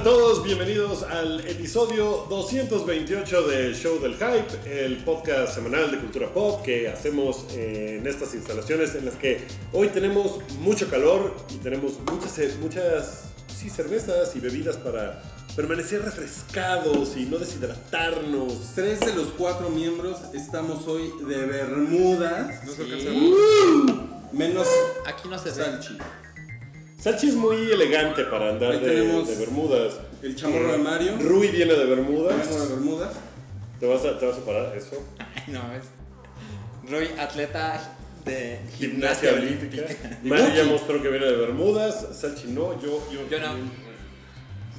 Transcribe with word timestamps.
A 0.00 0.02
todos, 0.02 0.42
bienvenidos 0.42 1.02
al 1.02 1.46
episodio 1.46 2.24
228 2.30 3.42
de 3.48 3.74
Show 3.74 4.00
del 4.00 4.14
Hype, 4.14 4.86
el 4.86 5.04
podcast 5.04 5.54
semanal 5.54 5.90
de 5.90 5.98
cultura 5.98 6.32
pop 6.32 6.62
que 6.62 6.88
hacemos 6.88 7.44
en 7.52 8.06
estas 8.06 8.34
instalaciones 8.34 8.94
en 8.94 9.04
las 9.04 9.16
que 9.16 9.46
hoy 9.74 9.88
tenemos 9.88 10.38
mucho 10.60 10.88
calor 10.88 11.36
y 11.50 11.58
tenemos 11.58 12.00
muchas, 12.10 12.56
muchas 12.62 13.24
sí, 13.54 13.68
cervezas 13.68 14.34
y 14.36 14.40
bebidas 14.40 14.78
para 14.78 15.22
permanecer 15.54 16.00
refrescados 16.00 17.18
y 17.18 17.26
no 17.26 17.36
deshidratarnos. 17.36 18.72
Tres 18.74 19.00
de 19.00 19.14
los 19.14 19.26
cuatro 19.36 19.68
miembros 19.68 20.16
estamos 20.32 20.88
hoy 20.88 21.12
de 21.28 21.44
Bermudas. 21.44 22.64
No 22.64 22.72
se 22.72 22.82
alcanza 22.84 23.10
a 23.10 23.12
Uh, 23.12 24.08
menos 24.32 24.66
Aquí 25.06 25.28
no 25.28 25.38
se 25.38 25.50
ve. 25.50 25.56
Salchi. 25.56 25.98
Sachi 27.00 27.28
es 27.28 27.34
muy 27.34 27.56
elegante 27.70 28.24
para 28.24 28.50
andar 28.50 28.78
de, 28.78 29.00
Bermudas. 29.38 30.00
el 30.22 30.36
chamorro 30.36 30.72
de 30.72 30.78
Mario. 30.78 31.16
Rui 31.18 31.48
viene 31.48 31.72
de 31.72 31.86
Bermudas. 31.86 32.46
Vengo 32.46 32.62
de 32.62 32.68
Bermudas. 32.74 33.12
¿Te 33.78 33.86
vas, 33.86 34.04
a, 34.04 34.18
¿Te 34.18 34.26
vas 34.26 34.36
a 34.36 34.44
parar 34.44 34.76
eso? 34.76 35.02
Ay, 35.18 35.44
no, 35.46 35.60
es. 35.72 36.90
Roy, 36.90 37.08
atleta 37.18 37.96
de 38.26 38.60
Gimnasia 38.76 39.32
olímpica. 39.32 39.82
Mario 40.22 40.54
ya 40.54 40.64
mostró 40.64 41.00
que 41.00 41.08
viene 41.08 41.24
de 41.24 41.36
Bermudas. 41.36 42.06
Sachi 42.12 42.48
no, 42.48 42.78
yo. 42.82 43.02
Yo, 43.10 43.26
Yo 43.30 43.40
no. 43.40 43.89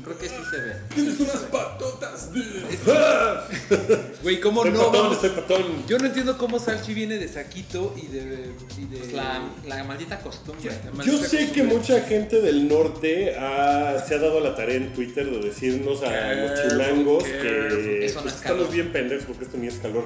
Creo 0.03 0.17
que 0.17 0.27
sí 0.29 0.35
se 0.49 0.57
ve. 0.61 0.73
Tienes 0.95 1.19
unas 1.19 1.37
patotas 1.51 2.33
de... 2.33 2.41
Güey, 4.23 4.39
¿cómo 4.39 4.63
Estoy 4.65 4.77
no? 4.79 4.85
patón, 4.87 5.01
vamos- 5.03 5.15
estoy 5.23 5.29
patón. 5.41 5.63
Yo 5.87 5.97
no 5.97 6.05
entiendo 6.05 6.37
cómo 6.37 6.59
Salchi 6.59 6.93
viene 6.93 7.17
de 7.17 7.27
saquito 7.27 7.93
y 8.01 8.07
de. 8.07 8.51
Y 8.77 8.85
de 8.85 8.97
Pues 8.99 9.13
la, 9.13 9.41
la 9.67 9.83
maldita 9.83 10.19
costumbre. 10.19 10.71
La 10.97 11.03
Yo 11.03 11.17
sé 11.17 11.51
que 11.51 11.63
mucha 11.63 12.01
gente 12.01 12.41
del 12.41 12.67
norte 12.67 13.35
ha- 13.37 14.03
se 14.05 14.15
ha 14.15 14.19
dado 14.19 14.39
la 14.39 14.55
tarea 14.55 14.75
en 14.77 14.93
Twitter 14.93 15.29
de 15.29 15.39
decirnos 15.39 16.01
a 16.03 16.33
los 16.33 16.61
chilangos 16.61 17.23
que 17.23 17.67
no 17.69 17.75
pues, 17.75 18.27
es 18.27 18.35
estamos 18.35 18.71
bien 18.71 18.91
pendejos 18.91 19.25
porque 19.25 19.45
esto 19.45 19.57
ni 19.57 19.67
es 19.67 19.75
calor. 19.75 20.05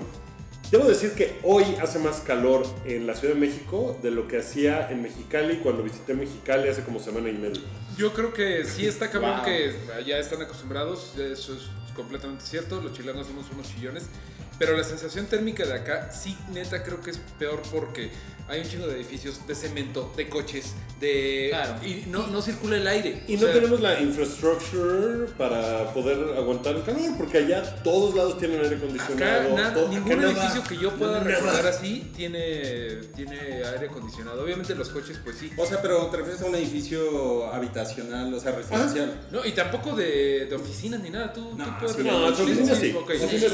Debo 0.72 0.86
decir 0.86 1.12
que 1.14 1.40
hoy 1.44 1.64
hace 1.82 2.00
más 2.00 2.22
calor 2.22 2.66
en 2.86 3.06
la 3.06 3.14
Ciudad 3.16 3.36
de 3.36 3.40
México 3.40 3.98
de 4.02 4.12
lo 4.12 4.28
que 4.28 4.40
hacía 4.40 4.90
en 4.90 5.02
Mexicali 5.04 5.58
cuando 5.58 5.84
visité 5.84 6.14
Mexicali 6.16 6.68
hace 6.68 6.84
como 6.84 7.00
semana 7.00 7.30
y 7.30 7.34
media. 7.34 7.62
Yo 7.98 8.14
creo 8.14 8.34
que 8.34 8.66
sí 8.66 8.86
está 8.88 9.10
cabrón 9.10 9.36
Wow. 9.38 9.46
que 9.46 9.74
ya 10.06 10.18
están 10.18 10.42
acostumbrados, 10.42 11.14
eso 11.18 11.54
es 11.56 11.64
completamente 11.96 12.44
cierto, 12.44 12.82
los 12.82 12.94
chilangos 12.94 13.28
somos 13.28 13.46
unos 13.54 13.68
chillones, 13.74 14.04
pero 14.60 14.76
la 14.78 14.84
sensación 14.84 15.26
térmica 15.28 15.66
de 15.66 15.74
acá 15.74 16.12
sí 16.12 16.38
neta 16.52 16.84
creo 16.84 17.02
que 17.02 17.12
es 17.12 17.20
peor 17.40 17.62
porque 17.72 18.10
hay 18.48 18.62
un 18.62 18.68
chingo 18.68 18.86
de 18.86 18.96
edificios, 18.98 19.46
de 19.48 19.56
cemento, 19.56 20.14
de 20.16 20.30
coches, 20.30 20.74
de... 21.00 21.48
Claro. 21.50 21.84
Y 21.84 22.04
no, 22.12 22.28
no 22.28 22.44
circula 22.44 22.78
el 22.78 22.86
aire. 22.88 23.24
Y 23.28 23.38
o 23.38 23.40
no 23.40 23.46
sea, 23.46 23.54
tenemos 23.56 23.82
la 23.82 24.00
infrastructure 24.00 25.26
para 25.38 25.92
poder 25.94 26.38
aguantar 26.38 26.76
el 26.76 26.84
calor, 26.84 27.02
porque 27.18 27.40
allá 27.40 27.64
todos 27.84 28.14
lados 28.16 28.38
tienen 28.38 28.60
aire 28.62 28.76
Acá 28.76 28.86
acondicionado. 28.86 29.56
nada- 29.56 29.74
todo- 29.74 29.88
ningún 29.90 30.12
acá 30.12 30.22
nada. 30.22 30.32
edificio 30.32 30.64
que 30.64 30.78
yo 30.78 30.92
pueda 30.96 31.14
Nada. 31.14 31.24
recordar 31.24 31.66
así 31.68 32.12
tiene, 32.16 32.98
tiene 33.16 33.36
aire 33.64 33.88
acondicionado. 33.88 34.44
Obviamente 34.44 34.76
los 34.76 34.90
coches 34.90 35.20
pues 35.24 35.38
sí. 35.38 35.52
O 35.58 35.66
sea, 35.66 35.82
pero 35.82 36.06
te 36.08 36.18
refieres 36.18 36.42
a 36.42 36.46
un 36.46 36.56
edificio 36.56 37.52
habitacional, 37.52 38.32
o 38.34 38.40
sea, 38.40 38.52
residencial. 38.52 39.22
No, 39.32 39.44
y 39.46 39.54
tampoco 39.54 39.96
de, 39.96 40.46
de 40.46 40.56
oficinas 40.56 41.00
ni 41.02 41.10
nada. 41.10 41.34
Tú, 41.34 41.50
tú 41.50 41.58
No, 41.58 41.80
puedes 41.80 41.96
sí, 41.96 42.04
No, 42.04 42.28
en 42.30 42.36
su 42.36 42.44
oficina 42.44 42.76
sí. 42.76 42.96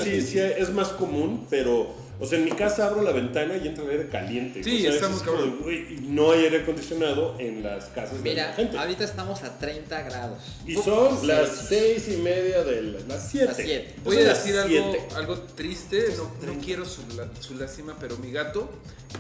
sí, 0.04 0.22
sí, 0.22 0.40
es 0.40 0.70
más 0.72 0.90
común, 0.94 1.48
pero. 1.50 2.00
O 2.20 2.28
sea, 2.28 2.38
en 2.38 2.46
mi 2.46 2.52
casa 2.52 2.86
abro 2.86 3.02
la 3.02 3.12
ventana 3.14 3.58
y 3.58 3.68
entra 3.68 3.84
el 3.84 3.90
aire 3.90 4.08
caliente. 4.10 4.64
Sí, 4.64 4.78
o 4.86 4.92
sea, 4.92 4.92
estamos 4.92 5.18
es 5.18 5.24
como 5.24 5.42
de, 5.42 5.98
no 6.04 6.32
hay 6.32 6.44
aire 6.44 6.60
acondicionado 6.62 7.36
en 7.40 7.64
las 7.64 7.86
casas 7.86 8.18
de 8.22 8.30
Mira, 8.30 8.50
la 8.50 8.54
gente. 8.54 8.78
ahorita 8.78 9.04
estamos 9.04 9.42
a 9.42 9.58
30 9.58 10.04
grados. 10.04 10.38
Y 10.68 10.76
son 10.76 11.20
Sí. 11.20 11.26
las 11.26 11.50
seis 11.68 12.08
y 12.10 12.18
media 12.18 12.64
de 12.64 12.84
la- 12.84 13.00
las 13.08 13.28
siete. 13.28 13.48
Las 13.48 13.56
siete. 13.58 13.96
Voy 14.04 14.18
Son 14.18 14.26
a 14.28 14.30
decir 14.30 14.56
algo, 14.56 14.96
algo 15.16 15.40
triste, 15.56 16.14
no, 16.16 16.54
no 16.54 16.60
quiero 16.64 16.86
su, 16.86 17.02
la- 17.18 17.28
su 17.42 17.56
lástima, 17.56 17.98
pero 18.00 18.16
mi 18.18 18.32
gato, 18.32 18.70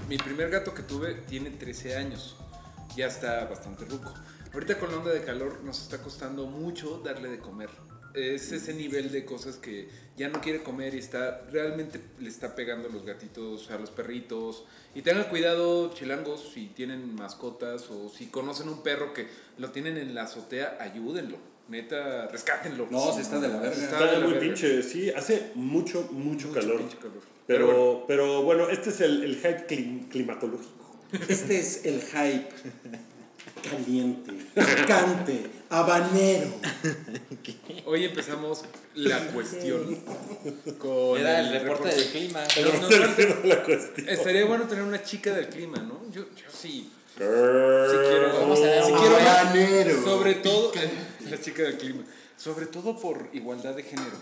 mi 0.08 0.18
primer 0.20 0.52
gato 0.52 0.76
que 0.76 0.84
tuve 0.84 1.16
tiene 1.28 1.50
13 1.50 1.96
años, 1.96 2.36
ya 2.96 3.08
está 3.08 3.46
bastante 3.46 3.84
ruco. 3.86 4.14
Ahorita 4.53 4.78
con 4.78 4.92
la 4.92 4.98
onda 4.98 5.09
de 5.12 5.24
calor 5.24 5.62
nos 5.64 5.82
está 5.82 6.03
costando 6.03 6.46
mucho 6.46 7.02
darle 7.03 7.30
de 7.30 7.40
comer. 7.40 7.70
Es 8.13 8.51
ese 8.51 8.73
nivel 8.73 9.11
de 9.11 9.23
cosas 9.25 9.55
que 9.55 9.88
ya 10.17 10.27
no 10.29 10.41
quiere 10.41 10.61
comer 10.63 10.94
y 10.95 10.99
está 10.99 11.41
realmente 11.51 11.99
le 12.19 12.29
está 12.29 12.55
pegando 12.55 12.89
a 12.89 12.91
los 12.91 13.05
gatitos, 13.05 13.69
a 13.72 13.77
los 13.77 13.89
perritos. 13.91 14.66
Y 14.95 15.01
tengan 15.01 15.25
cuidado, 15.29 15.94
chilangos, 15.94 16.51
si 16.53 16.67
tienen 16.67 17.16
mascotas 17.16 17.89
o 17.89 18.09
si 18.09 18.27
conocen 18.27 18.67
un 18.69 18.83
perro 18.83 19.13
que 19.13 19.27
lo 19.57 19.72
tienen 19.72 19.97
en 19.97 20.13
la 20.13 20.23
azotea, 20.23 20.77
ayúdenlo. 20.79 21.38
Neta, 21.69 22.27
rescátenlo. 22.27 22.88
No, 22.91 23.13
se 23.13 23.22
está 23.22 23.39
de 23.39 23.47
la 23.47 23.57
verga. 23.59 23.72
Está 23.73 23.83
Está 23.95 24.05
de 24.07 24.11
la 24.13 24.19
muy 24.25 24.33
verga. 24.33 24.41
pinche, 24.41 24.83
sí, 24.83 25.09
hace 25.11 25.51
mucho, 25.55 26.01
mucho, 26.11 26.47
Mucho 26.49 26.59
calor. 26.59 26.78
pinche 26.79 26.97
calor. 26.97 27.22
Pero, 27.47 27.67
Pero 27.67 28.03
pero, 28.07 28.43
bueno. 28.43 28.69
este 28.69 28.89
es 28.89 28.99
el, 29.01 29.23
el 29.23 29.35
hype 29.38 29.67
clim- 29.67 30.09
climatológico. 30.09 30.99
Este 31.29 31.59
es 31.59 31.85
el 31.85 32.01
hype 32.01 32.49
caliente, 33.69 34.31
picante, 34.55 35.41
habanero. 35.72 36.50
Hoy 37.86 38.06
empezamos 38.06 38.64
la 38.94 39.26
cuestión 39.28 39.98
con 40.78 41.18
Era 41.18 41.40
el 41.40 41.62
reporte 41.62 41.90
del 41.90 42.06
clima. 42.09 42.44
Pero 42.54 42.72
No 42.74 42.90
la 43.48 43.64
cuestión. 43.64 44.09
estaría 44.09 44.46
bueno 44.46 44.68
tener 44.68 44.84
una 44.84 45.02
chica 45.02 45.34
del 45.34 45.48
clima, 45.48 45.78
¿no? 45.78 46.02
Yo, 46.12 46.24
yo 46.36 46.46
sí. 46.52 46.92
Girl. 47.18 47.90
Sí 47.90 47.98
quiero. 48.09 48.40
Vamos 48.40 48.59
a 48.59 48.64
ver 48.64 48.84
un 48.84 49.00
quiero 49.00 49.18
habanero. 49.18 50.04
sobre 50.04 50.36
todo 50.36 50.72
la 51.30 51.40
chica 51.42 51.64
del 51.64 51.78
clima. 51.78 52.03
Sobre 52.38 52.66
todo 52.66 53.00
por 53.00 53.30
igualdad 53.34 53.74
de 53.76 53.84
género. 53.84 54.18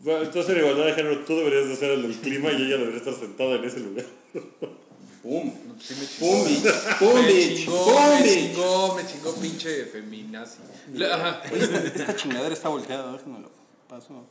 Bueno, 0.00 0.22
entonces 0.22 0.52
en 0.54 0.58
igualdad 0.62 0.86
de 0.86 0.92
género 0.94 1.24
tú 1.24 1.36
deberías 1.36 1.68
de 1.68 1.74
ser 1.76 1.90
el 1.90 2.02
del 2.02 2.16
clima 2.16 2.52
y 2.52 2.62
ella 2.66 2.76
debería 2.76 2.98
estar 2.98 3.14
sentada 3.14 3.56
en 3.56 3.64
ese 3.64 3.80
lugar. 3.80 4.04
Pum. 5.22 5.52
Sí 5.80 5.94
me 5.98 6.06
chingó. 6.06 6.44
Pum. 6.98 7.12
Pum, 7.12 7.24
Me 7.24 7.54
chingó, 7.54 7.84
Pum, 7.84 8.20
me 8.20 8.28
chingó, 8.28 8.94
me 8.96 9.06
chingó 9.06 9.34
pinche 9.34 9.84
feminazi. 9.86 10.58
La-. 10.94 11.42
Esta 11.52 12.16
chingadera 12.16 12.54
está 12.54 12.68
volteada, 12.68 13.12
déjenmelo. 13.12 13.50
Paso. 13.88 14.24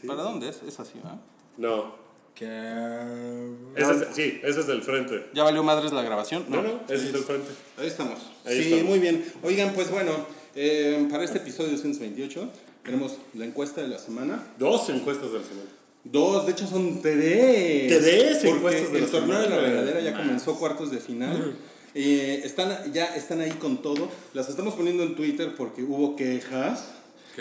Sí. 0.00 0.06
¿Para 0.06 0.22
dónde 0.22 0.48
es? 0.48 0.62
Es 0.66 0.78
así, 0.78 0.94
¿verdad? 0.94 1.18
No. 1.56 2.10
Ese 2.40 3.92
es, 3.92 4.06
sí, 4.12 4.40
ese 4.42 4.60
es 4.60 4.66
del 4.66 4.82
frente. 4.82 5.28
¿Ya 5.34 5.42
valió 5.42 5.62
madres 5.62 5.92
la 5.92 6.02
grabación? 6.02 6.46
No, 6.48 6.62
no, 6.62 6.80
ese 6.88 7.06
es 7.06 7.12
del 7.12 7.22
frente. 7.22 7.50
Ahí 7.76 7.86
estamos. 7.88 8.18
Ahí 8.46 8.62
sí, 8.62 8.72
estamos. 8.72 8.84
muy 8.88 8.98
bien. 8.98 9.30
Oigan, 9.42 9.74
pues 9.74 9.90
bueno, 9.90 10.12
eh, 10.54 11.06
para 11.10 11.24
este 11.24 11.38
episodio 11.38 11.72
228 11.72 12.48
tenemos 12.82 13.18
la 13.34 13.44
encuesta 13.44 13.82
de 13.82 13.88
la 13.88 13.98
semana. 13.98 14.42
Dos 14.58 14.88
encuestas 14.88 15.32
del 15.32 15.44
semana. 15.44 15.68
Dos, 16.04 16.46
de 16.46 16.52
hecho 16.52 16.66
son 16.66 17.02
tres. 17.02 17.98
Tres 17.98 18.38
Porque 18.44 18.76
de 18.76 18.98
el 18.98 19.06
torneo 19.06 19.38
de 19.38 19.48
la 19.48 19.56
semana. 19.56 19.68
regadera 19.68 20.00
ya 20.00 20.16
comenzó 20.16 20.58
cuartos 20.58 20.90
de 20.90 20.98
final. 20.98 21.56
Eh, 21.94 22.42
están, 22.44 22.92
ya 22.92 23.14
están 23.16 23.40
ahí 23.40 23.50
con 23.52 23.82
todo. 23.82 24.08
Las 24.32 24.48
estamos 24.48 24.74
poniendo 24.74 25.02
en 25.02 25.14
Twitter 25.14 25.54
porque 25.56 25.82
hubo 25.82 26.16
quejas. 26.16 26.84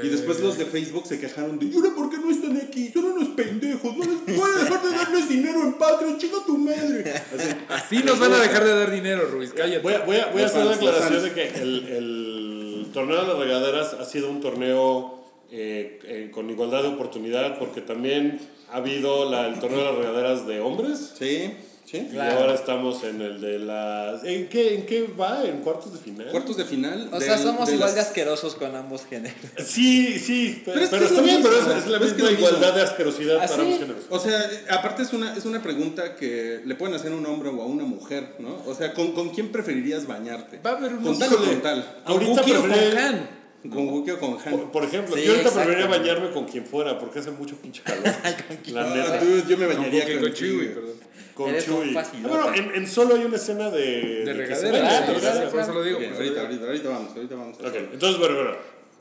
Y 0.01 0.07
después 0.07 0.39
los 0.39 0.57
de 0.57 0.65
Facebook 0.65 1.05
se 1.07 1.19
quejaron 1.19 1.59
de, 1.59 1.65
¿y 1.65 1.75
ahora 1.75 1.89
por 1.93 2.09
qué 2.09 2.17
no 2.17 2.31
están 2.31 2.55
aquí? 2.57 2.89
Son 2.89 3.03
unos 3.05 3.29
pendejos. 3.29 3.97
No 3.97 4.05
les 4.05 4.37
voy 4.37 4.49
a 4.49 4.63
dejar 4.63 4.81
de 4.81 4.89
darles 4.91 5.27
dinero 5.29 5.61
en 5.61 5.73
Patreon. 5.73 6.17
Chica 6.17 6.37
tu 6.45 6.57
madre. 6.57 7.11
Así. 7.11 7.97
Así 7.97 8.03
nos 8.03 8.17
van 8.19 8.31
a 8.33 8.39
dejar 8.39 8.63
de 8.63 8.75
dar 8.75 8.91
dinero, 8.91 9.27
Ruiz. 9.27 9.51
Cállate. 9.53 9.79
Voy 9.81 9.93
a, 9.93 10.05
voy 10.05 10.17
a, 10.17 10.27
voy 10.27 10.41
a 10.41 10.45
Los 10.45 10.51
hacer 10.55 10.65
la 10.65 10.75
aclaración 10.75 11.23
de 11.23 11.33
que 11.33 11.47
el, 11.47 11.87
el 11.87 12.85
torneo 12.93 13.21
de 13.21 13.27
las 13.27 13.37
regaderas 13.39 13.93
ha 13.95 14.05
sido 14.05 14.29
un 14.29 14.39
torneo 14.39 15.18
eh, 15.51 15.99
eh, 16.03 16.31
con 16.33 16.49
igualdad 16.49 16.83
de 16.83 16.89
oportunidad 16.89 17.57
porque 17.57 17.81
también 17.81 18.39
ha 18.71 18.77
habido 18.77 19.29
la, 19.29 19.47
el 19.47 19.59
torneo 19.59 19.79
de 19.79 19.85
las 19.85 19.95
regaderas 19.95 20.47
de 20.47 20.59
hombres. 20.59 21.13
Sí, 21.17 21.51
sí. 21.85 22.07
Y 22.13 22.17
ahora 22.17 22.53
estamos 22.53 23.03
en 23.03 23.19
el 23.19 23.41
de 23.41 23.57
las... 23.57 24.23
¿En 24.23 24.47
qué, 24.47 24.75
¿En 24.75 24.85
qué 24.85 25.07
va? 25.19 25.43
¿En 25.43 25.61
cuartos 25.61 25.91
de 25.93 25.97
final? 25.97 26.27
Cuartos 26.29 26.55
de 26.57 26.65
final. 26.65 27.09
O 27.11 27.19
sea, 27.19 27.35
somos 27.39 27.67
de 27.67 27.73
igual 27.73 27.87
las- 27.87 27.95
de 27.95 28.01
asquerosos 28.01 28.53
con 28.53 28.75
ambos 28.75 29.05
géneros. 29.07 29.33
Sí, 29.65 30.19
sí, 30.19 30.61
pero, 30.63 30.79
Pero 30.79 30.85
es 30.85 30.89
que 30.91 30.95
pero 30.97 31.05
es 31.05 31.11
está 31.11 31.21
bien, 31.23 31.37
mismo, 31.37 31.49
pero 31.49 31.61
es, 31.61 31.67
la 31.67 31.77
es 31.77 31.83
que 31.83 31.89
misma 31.89 32.05
es 32.05 32.17
mismo. 32.19 32.29
igualdad 32.47 32.75
de 32.75 32.81
asquerosidad 32.83 33.37
¿Ah, 33.37 33.47
para 33.47 33.55
sí? 33.55 33.61
ambos 33.61 33.79
géneros. 33.79 34.03
O 34.11 34.19
sea, 34.19 34.49
aparte 34.69 35.01
es 35.01 35.13
una, 35.13 35.35
es 35.35 35.45
una 35.45 35.63
pregunta 35.63 36.15
que 36.15 36.61
le 36.63 36.75
pueden 36.75 36.93
hacer 36.95 37.11
a 37.11 37.15
un 37.15 37.25
hombre 37.25 37.49
o 37.49 37.59
a 37.59 37.65
una 37.65 37.85
mujer, 37.85 38.35
¿no? 38.37 38.61
O 38.67 38.75
sea, 38.75 38.93
¿con, 38.93 39.13
con 39.13 39.29
quién 39.29 39.51
preferirías 39.51 40.05
bañarte? 40.05 40.59
Va 40.63 40.71
a 40.73 40.77
haber 40.77 40.91
¿Con 40.91 41.07
unos- 41.07 41.17
tal 41.17 41.33
o 41.33 41.37
con 41.37 41.61
tal? 41.61 42.01
¿Con 42.05 42.13
Ahorita 42.13 42.41
con 42.43 42.51
prefiero- 42.69 43.38
¿Con 43.61 43.89
Wookie 43.89 44.11
o 44.11 44.19
con 44.19 44.37
Han? 44.43 44.51
Por, 44.51 44.71
por 44.71 44.83
ejemplo, 44.85 45.15
Sí, 45.15 45.23
yo 45.23 45.31
ahorita 45.33 45.51
preferiría 45.51 45.87
bañarme 45.87 46.31
con 46.31 46.45
quien 46.45 46.65
fuera 46.65 46.97
porque 46.97 47.19
hace 47.19 47.31
mucho 47.31 47.55
pinche 47.57 47.81
calor. 47.83 48.03
la 48.67 48.81
Ah, 48.81 48.95
neta. 48.95 49.19
dude, 49.23 49.43
yo 49.49 49.57
me 49.57 49.67
bañaría 49.67 50.05
con, 50.05 50.19
con 50.21 50.33
Chewie, 50.33 50.67
perdón. 50.69 50.93
Con 51.33 51.49
Eres 51.49 51.65
Chewie. 51.65 51.97
Ah, 51.97 52.05
bueno, 52.27 52.53
en, 52.55 52.75
en 52.75 52.87
solo 52.87 53.15
hay 53.15 53.25
una 53.25 53.35
escena 53.35 53.69
de. 53.69 54.23
De 54.25 54.33
regadera, 54.33 54.79
Ah, 54.89 55.03
¿no? 55.07 55.13
regadera, 55.13 55.49
por 55.49 55.59
eso 55.59 55.73
lo 55.73 55.83
digo. 55.83 55.99
Bien, 55.99 56.11
lo 56.11 56.17
ahorita, 56.17 56.41
ahorita, 56.41 56.65
ahorita 56.65 56.89
vamos, 56.89 57.11
ahorita 57.15 57.35
vamos. 57.35 57.57
Ok, 57.59 57.75
entonces, 57.93 58.17
bueno, 58.19 58.35
bueno. 58.35 58.51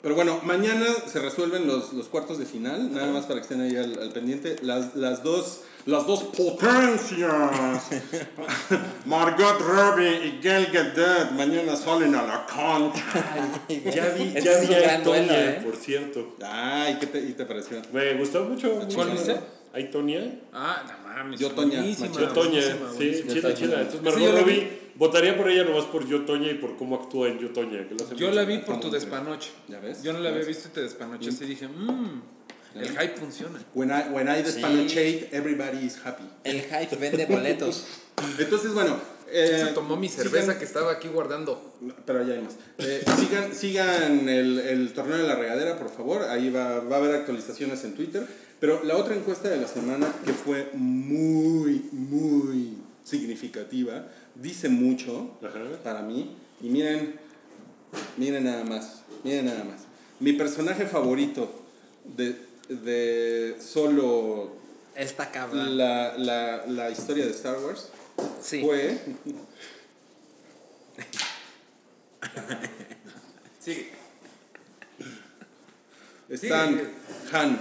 Pero 0.02 0.14
bueno, 0.14 0.40
mañana 0.44 0.86
se 1.06 1.18
resuelven 1.20 1.66
los, 1.66 1.92
los 1.92 2.06
cuartos 2.06 2.38
de 2.38 2.46
final, 2.46 2.92
nada 2.94 3.12
más 3.12 3.24
para 3.24 3.36
que 3.36 3.42
estén 3.42 3.60
ahí 3.60 3.76
al, 3.76 3.98
al 4.00 4.10
pendiente. 4.10 4.56
Las, 4.62 4.94
las 4.94 5.22
dos 5.22 5.62
las 5.88 6.06
dos 6.06 6.24
potencias, 6.24 7.22
Margot 9.06 9.58
Robbie 9.58 10.26
y 10.26 10.40
Gal 10.42 10.66
Gadot, 10.70 11.30
mañana 11.30 11.74
salen 11.76 12.14
a 12.14 12.24
la 12.24 12.46
cancha. 12.46 13.02
Ya 13.90 14.10
vi, 14.10 14.32
ya 14.32 14.52
es 14.52 14.68
vi 14.68 14.74
un 14.74 14.74
a 14.74 14.80
gran 14.80 15.02
duelo, 15.02 15.26
Tonya, 15.28 15.50
¿eh? 15.50 15.60
por 15.64 15.76
cierto. 15.76 16.36
Ay, 16.44 16.98
¿qué 17.00 17.06
te, 17.06 17.20
y 17.20 17.32
te 17.32 17.46
pareció? 17.46 17.80
Me 17.90 18.14
gustó 18.14 18.44
mucho. 18.44 18.80
¿Cuál 18.94 19.12
viste? 19.12 19.40
¿Hay 19.72 19.90
Tonya? 19.90 20.40
Ah, 20.52 20.82
no 20.86 21.08
mames. 21.08 21.40
Yo, 21.40 21.52
Toña, 21.52 21.78
buenísima. 21.78 22.20
Yo 22.20 22.28
Toña, 22.28 22.50
buenísima, 22.50 22.90
sí, 22.90 22.96
buenísima. 22.96 23.32
chida, 23.32 23.54
chida. 23.54 23.80
Entonces 23.80 24.02
Margot. 24.02 24.40
Robbie, 24.40 24.77
votaría 24.98 25.36
por 25.36 25.48
ella 25.48 25.64
nomás 25.64 25.84
por 25.86 26.06
Yo 26.06 26.24
Toña 26.24 26.50
y 26.50 26.54
por 26.54 26.76
cómo 26.76 26.96
actúa 26.96 27.28
en 27.28 27.38
Yo 27.38 27.50
Toña. 27.50 27.86
que 27.88 27.96
Yo 28.16 28.30
la 28.32 28.44
vi 28.44 28.58
por 28.58 28.80
tu 28.80 28.90
despanoche. 28.90 29.50
¿Ya 29.68 29.80
ves? 29.80 30.02
Yo 30.02 30.12
no 30.12 30.18
la 30.20 30.30
había 30.30 30.44
visto 30.44 30.68
y 30.68 30.72
te 30.72 30.82
despanoche. 30.82 31.30
Así 31.30 31.44
dije, 31.46 31.68
mmm, 31.68 32.20
el 32.74 32.88
hype 32.90 33.16
funciona. 33.16 33.58
When 33.74 33.90
I, 33.90 34.12
when 34.12 34.28
I 34.28 34.36
Sí. 34.38 34.42
despanochate, 34.42 35.28
everybody 35.32 35.86
is 35.86 35.96
happy. 36.04 36.24
El 36.44 36.60
hype 36.62 36.96
vende 36.96 37.26
boletos. 37.26 37.86
Entonces, 38.38 38.72
bueno. 38.74 38.96
eh, 39.30 39.62
Se 39.68 39.72
tomó 39.74 39.96
mi 39.96 40.08
cerveza 40.08 40.52
sigan- 40.52 40.58
que 40.58 40.64
estaba 40.64 40.90
aquí 40.92 41.08
guardando. 41.08 41.74
Pero 42.04 42.24
ya 42.26 42.34
hay 42.34 42.40
más. 42.42 42.54
Eh, 42.78 43.04
sigan 43.18 43.54
sigan 43.54 44.28
el, 44.28 44.58
el 44.58 44.92
torneo 44.92 45.18
de 45.18 45.26
la 45.28 45.36
regadera, 45.36 45.78
por 45.78 45.90
favor. 45.90 46.22
Ahí 46.24 46.50
va, 46.50 46.80
va 46.80 46.96
a 46.96 46.98
haber 46.98 47.14
actualizaciones 47.14 47.84
en 47.84 47.94
Twitter. 47.94 48.26
Pero 48.60 48.82
la 48.84 48.96
otra 48.96 49.14
encuesta 49.14 49.48
de 49.48 49.58
la 49.58 49.68
semana, 49.68 50.12
que 50.24 50.32
fue 50.32 50.70
muy, 50.74 51.88
muy 51.92 52.72
significativa, 53.08 54.06
dice 54.34 54.68
mucho 54.68 55.36
Ajá. 55.42 55.82
para 55.82 56.02
mí. 56.02 56.36
Y 56.60 56.68
miren, 56.68 57.14
miren 58.16 58.44
nada 58.44 58.64
más, 58.64 59.02
miren 59.24 59.46
nada 59.46 59.64
más. 59.64 59.80
Mi 60.20 60.32
personaje 60.32 60.86
favorito 60.86 61.62
de, 62.04 62.36
de 62.68 63.56
solo 63.60 64.52
Esta 64.94 65.30
cabra. 65.30 65.64
la, 65.64 66.18
la, 66.18 66.66
la 66.66 66.90
historia 66.90 67.24
de 67.24 67.30
Star 67.32 67.58
Wars 67.64 67.90
Sí. 68.42 68.60
fue... 68.62 68.98
Sí. 73.60 73.88
Están 76.28 76.76
Sí. 76.78 76.84
Han, 77.32 77.58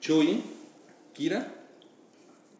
Chewie, 0.00 0.42
Kira. 1.14 1.46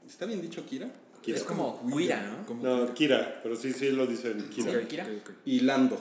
¿Está 0.08 0.26
bien 0.26 0.40
dicho 0.40 0.64
Kira? 0.66 0.88
Kira. 1.22 1.38
Es 1.38 1.44
como 1.44 1.80
Guira, 1.94 2.20
¿no? 2.22 2.46
Como 2.46 2.62
No, 2.62 2.92
Kira, 2.94 3.40
pero 3.42 3.54
sí, 3.56 3.72
sí 3.72 3.90
lo 3.90 4.06
dicen 4.06 4.48
Kira. 4.50 4.86
Kira. 4.88 5.06
Y 5.44 5.60
Lando. 5.60 5.98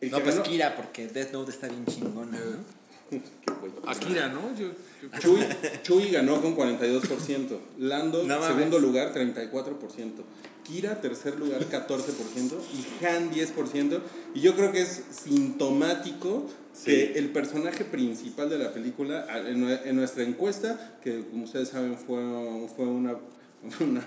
El 0.00 0.10
No, 0.10 0.20
pues 0.20 0.36
ganó- 0.36 0.42
Kira, 0.48 0.76
porque 0.76 1.06
Death 1.08 1.32
Note 1.32 1.50
está 1.50 1.68
bien 1.68 1.84
chingona, 1.86 2.38
¿no? 2.38 2.80
Akira, 3.86 4.28
¿no? 4.28 4.56
Yo, 4.56 4.68
yo- 5.02 5.18
Chewie, 5.18 5.46
Chewie 5.82 6.10
ganó 6.10 6.40
con 6.40 6.56
42%. 6.56 7.58
Lando, 7.78 8.22
No 8.24 8.42
segundo 8.46 8.78
lugar, 8.78 9.12
34%. 9.12 10.22
Kira, 10.64 11.00
tercer 11.00 11.36
lugar, 11.38 11.60
14%. 11.68 12.54
Y 13.00 13.04
Han, 13.04 13.30
10%. 13.32 14.00
Y 14.34 14.40
yo 14.40 14.54
creo 14.54 14.70
que 14.72 14.82
es 14.82 15.02
sintomático 15.10 16.46
que 16.84 17.12
el 17.18 17.30
personaje 17.30 17.84
principal 17.84 18.48
de 18.48 18.58
la 18.58 18.72
película, 18.72 19.26
en 19.44 19.96
nuestra 19.96 20.22
encuesta, 20.22 20.98
que 21.02 21.24
como 21.26 21.44
ustedes 21.44 21.68
saben 21.68 21.98
fue, 21.98 22.20
fue 22.76 22.86
una, 22.86 23.16
una 23.80 24.04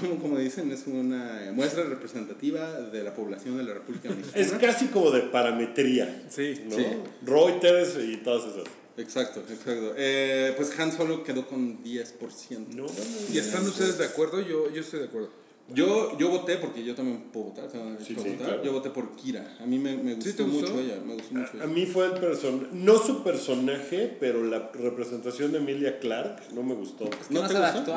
¿cómo, 0.00 0.18
cómo 0.20 0.38
dicen? 0.38 0.70
Es 0.72 0.86
una 0.86 1.50
muestra 1.54 1.84
representativa 1.84 2.80
de 2.80 3.02
la 3.02 3.14
población 3.14 3.56
de 3.56 3.62
la 3.64 3.74
República 3.74 4.10
Mexicana. 4.10 4.44
Es 4.44 4.52
casi 4.52 4.86
como 4.88 5.10
de 5.10 5.22
parametría. 5.22 6.24
Sí. 6.28 6.62
¿no? 6.68 6.76
Sí. 6.76 6.86
Reuters 7.24 7.96
y 8.02 8.16
todas 8.18 8.44
esas. 8.52 8.64
Exacto, 8.96 9.40
exacto. 9.48 9.94
Eh, 9.96 10.52
pues 10.56 10.78
Han 10.78 10.92
Solo 10.92 11.24
quedó 11.24 11.46
con 11.48 11.82
10%. 11.82 12.68
No, 12.74 12.86
¿Y 13.32 13.38
están 13.38 13.66
ustedes 13.66 13.98
de 13.98 14.04
acuerdo? 14.04 14.40
Yo, 14.40 14.70
yo 14.70 14.80
estoy 14.82 15.00
de 15.00 15.06
acuerdo. 15.06 15.30
Yo, 15.72 16.16
yo 16.18 16.28
voté, 16.28 16.58
porque 16.58 16.84
yo 16.84 16.94
también 16.94 17.22
puedo 17.32 17.46
votar, 17.46 17.70
Sí, 17.72 17.78
a 17.78 18.04
sí, 18.04 18.14
votar. 18.14 18.36
claro. 18.36 18.62
Yo 18.64 18.72
voté 18.72 18.90
por 18.90 19.16
Kira. 19.16 19.56
A 19.60 19.64
mí 19.64 19.78
me, 19.78 19.96
me 19.96 20.14
gustó, 20.14 20.30
¿Sí 20.30 20.42
gustó? 20.42 20.72
mucho 20.72 20.78
ella, 20.78 21.00
me 21.04 21.14
gustó 21.14 21.34
mucho 21.34 21.50
A 21.54 21.56
ella. 21.56 21.66
mí 21.66 21.86
fue 21.86 22.04
el 22.04 22.12
personaje, 22.12 22.66
no 22.72 22.98
su 22.98 23.24
personaje, 23.24 24.14
pero 24.20 24.44
la 24.44 24.70
representación 24.74 25.52
de 25.52 25.58
Emilia 25.58 25.98
Clark 26.00 26.42
no 26.52 26.62
me 26.62 26.74
gustó. 26.74 27.08
Que 27.08 27.16
¿No 27.30 27.40
no 27.42 27.48
te 27.48 27.54
sabe 27.54 27.78
gustó? 27.78 27.94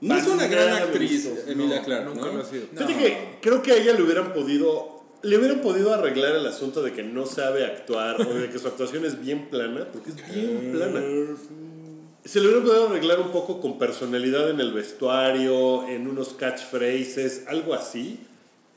No 0.00 0.16
es 0.16 0.26
una 0.26 0.46
gran 0.46 0.82
actriz. 0.82 1.28
Emilia 1.46 1.82
Clarke, 1.82 2.06
Nunca 2.06 2.26
¿no? 2.26 2.32
lo 2.34 2.40
ha 2.40 2.44
sido. 2.44 2.66
Fíjate 2.72 2.94
que 2.96 3.38
creo 3.42 3.62
que 3.62 3.72
a 3.72 3.76
ella 3.76 3.92
le 3.92 4.02
hubieran 4.02 4.32
podido, 4.32 5.02
le 5.22 5.36
hubieran 5.36 5.60
podido 5.60 5.92
arreglar 5.92 6.36
el 6.36 6.46
asunto 6.46 6.82
de 6.82 6.92
que 6.92 7.02
no 7.02 7.26
sabe 7.26 7.64
actuar 7.66 8.20
o 8.20 8.34
de 8.34 8.48
que 8.48 8.58
su 8.58 8.68
actuación 8.68 9.04
es 9.04 9.20
bien 9.20 9.50
plana, 9.50 9.88
porque 9.92 10.10
es 10.10 10.16
bien 10.16 10.72
plana. 10.72 11.00
Se 12.24 12.40
le 12.40 12.48
hubiera 12.48 12.64
podido 12.64 12.88
arreglar 12.88 13.20
un 13.20 13.30
poco 13.30 13.60
con 13.60 13.78
personalidad 13.78 14.50
en 14.50 14.60
el 14.60 14.72
vestuario, 14.72 15.86
en 15.88 16.06
unos 16.06 16.30
catchphrases, 16.34 17.44
algo 17.46 17.74
así. 17.74 18.20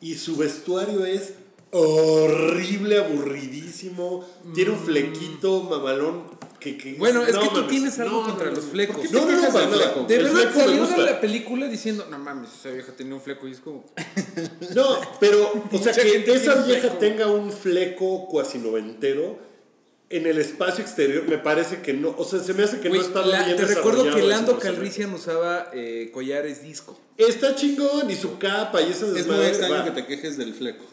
Y 0.02 0.16
su 0.16 0.36
vestuario 0.36 1.06
es 1.06 1.36
horrible, 1.74 2.98
aburridísimo. 3.00 4.26
Tiene 4.54 4.72
un 4.72 4.80
flequito 4.80 5.64
mamalón 5.64 6.24
que... 6.60 6.78
que 6.78 6.94
Bueno, 6.94 7.22
es 7.24 7.28
que 7.36 7.48
tú 7.50 7.52
mames, 7.56 7.68
tienes 7.68 8.00
algo 8.00 8.22
no, 8.22 8.28
contra 8.28 8.50
no, 8.50 8.56
los 8.56 8.66
flecos. 8.66 8.96
¿Por 8.96 9.06
qué 9.08 9.14
No, 9.14 9.26
no, 9.26 9.42
no, 9.42 9.70
fleco? 9.78 10.06
De 10.08 10.16
El 10.16 10.24
verdad 10.24 10.52
salió 10.54 10.88
de 10.88 10.98
la 11.04 11.20
película 11.22 11.68
diciendo, 11.68 12.08
no 12.10 12.20
mames, 12.20 12.50
esa 12.60 12.70
vieja 12.70 12.92
tenía 12.96 13.16
un 13.16 13.22
fleco 13.22 13.48
y 13.48 13.52
es 13.52 13.60
como... 13.60 13.86
No, 14.76 14.98
pero, 15.20 15.52
o 15.72 15.78
sea, 15.78 15.94
que 15.94 16.24
esa 16.34 16.56
vieja 16.64 16.82
fleco. 16.82 16.98
tenga 16.98 17.28
un 17.28 17.52
fleco 17.52 18.28
cuasi 18.28 18.60
noventero 18.60 19.38
en 20.10 20.28
el 20.28 20.38
espacio 20.38 20.84
exterior, 20.84 21.24
me 21.28 21.40
parece 21.40 21.82
que 21.82 21.92
no, 21.94 22.14
o 22.16 22.24
sea, 22.24 22.40
se 22.40 22.54
me 22.54 22.62
hace 22.64 22.80
que 22.80 22.90
Güey, 22.90 23.02
no 23.02 23.08
está 23.08 23.26
la- 23.26 23.46
bien 23.46 23.58
te 23.58 23.66
recuerdo 23.66 24.14
que 24.14 24.22
Lando. 24.22 24.60
Calrissian 24.60 25.12
usaba 25.12 25.72
eh, 25.74 26.12
collares 26.14 26.62
disco. 26.62 27.00
Está 27.18 27.56
chingón 27.56 28.10
y 28.12 28.16
su 28.16 28.38
capa 28.38 28.80
y 28.84 28.92
esa 28.92 29.08
Es 29.18 29.26
muy 29.26 29.44
extraño 29.46 29.74
va. 29.76 29.84
que 29.86 29.92
te 29.92 30.06
quejes 30.06 30.38
del 30.38 30.54
fleco. 30.54 30.86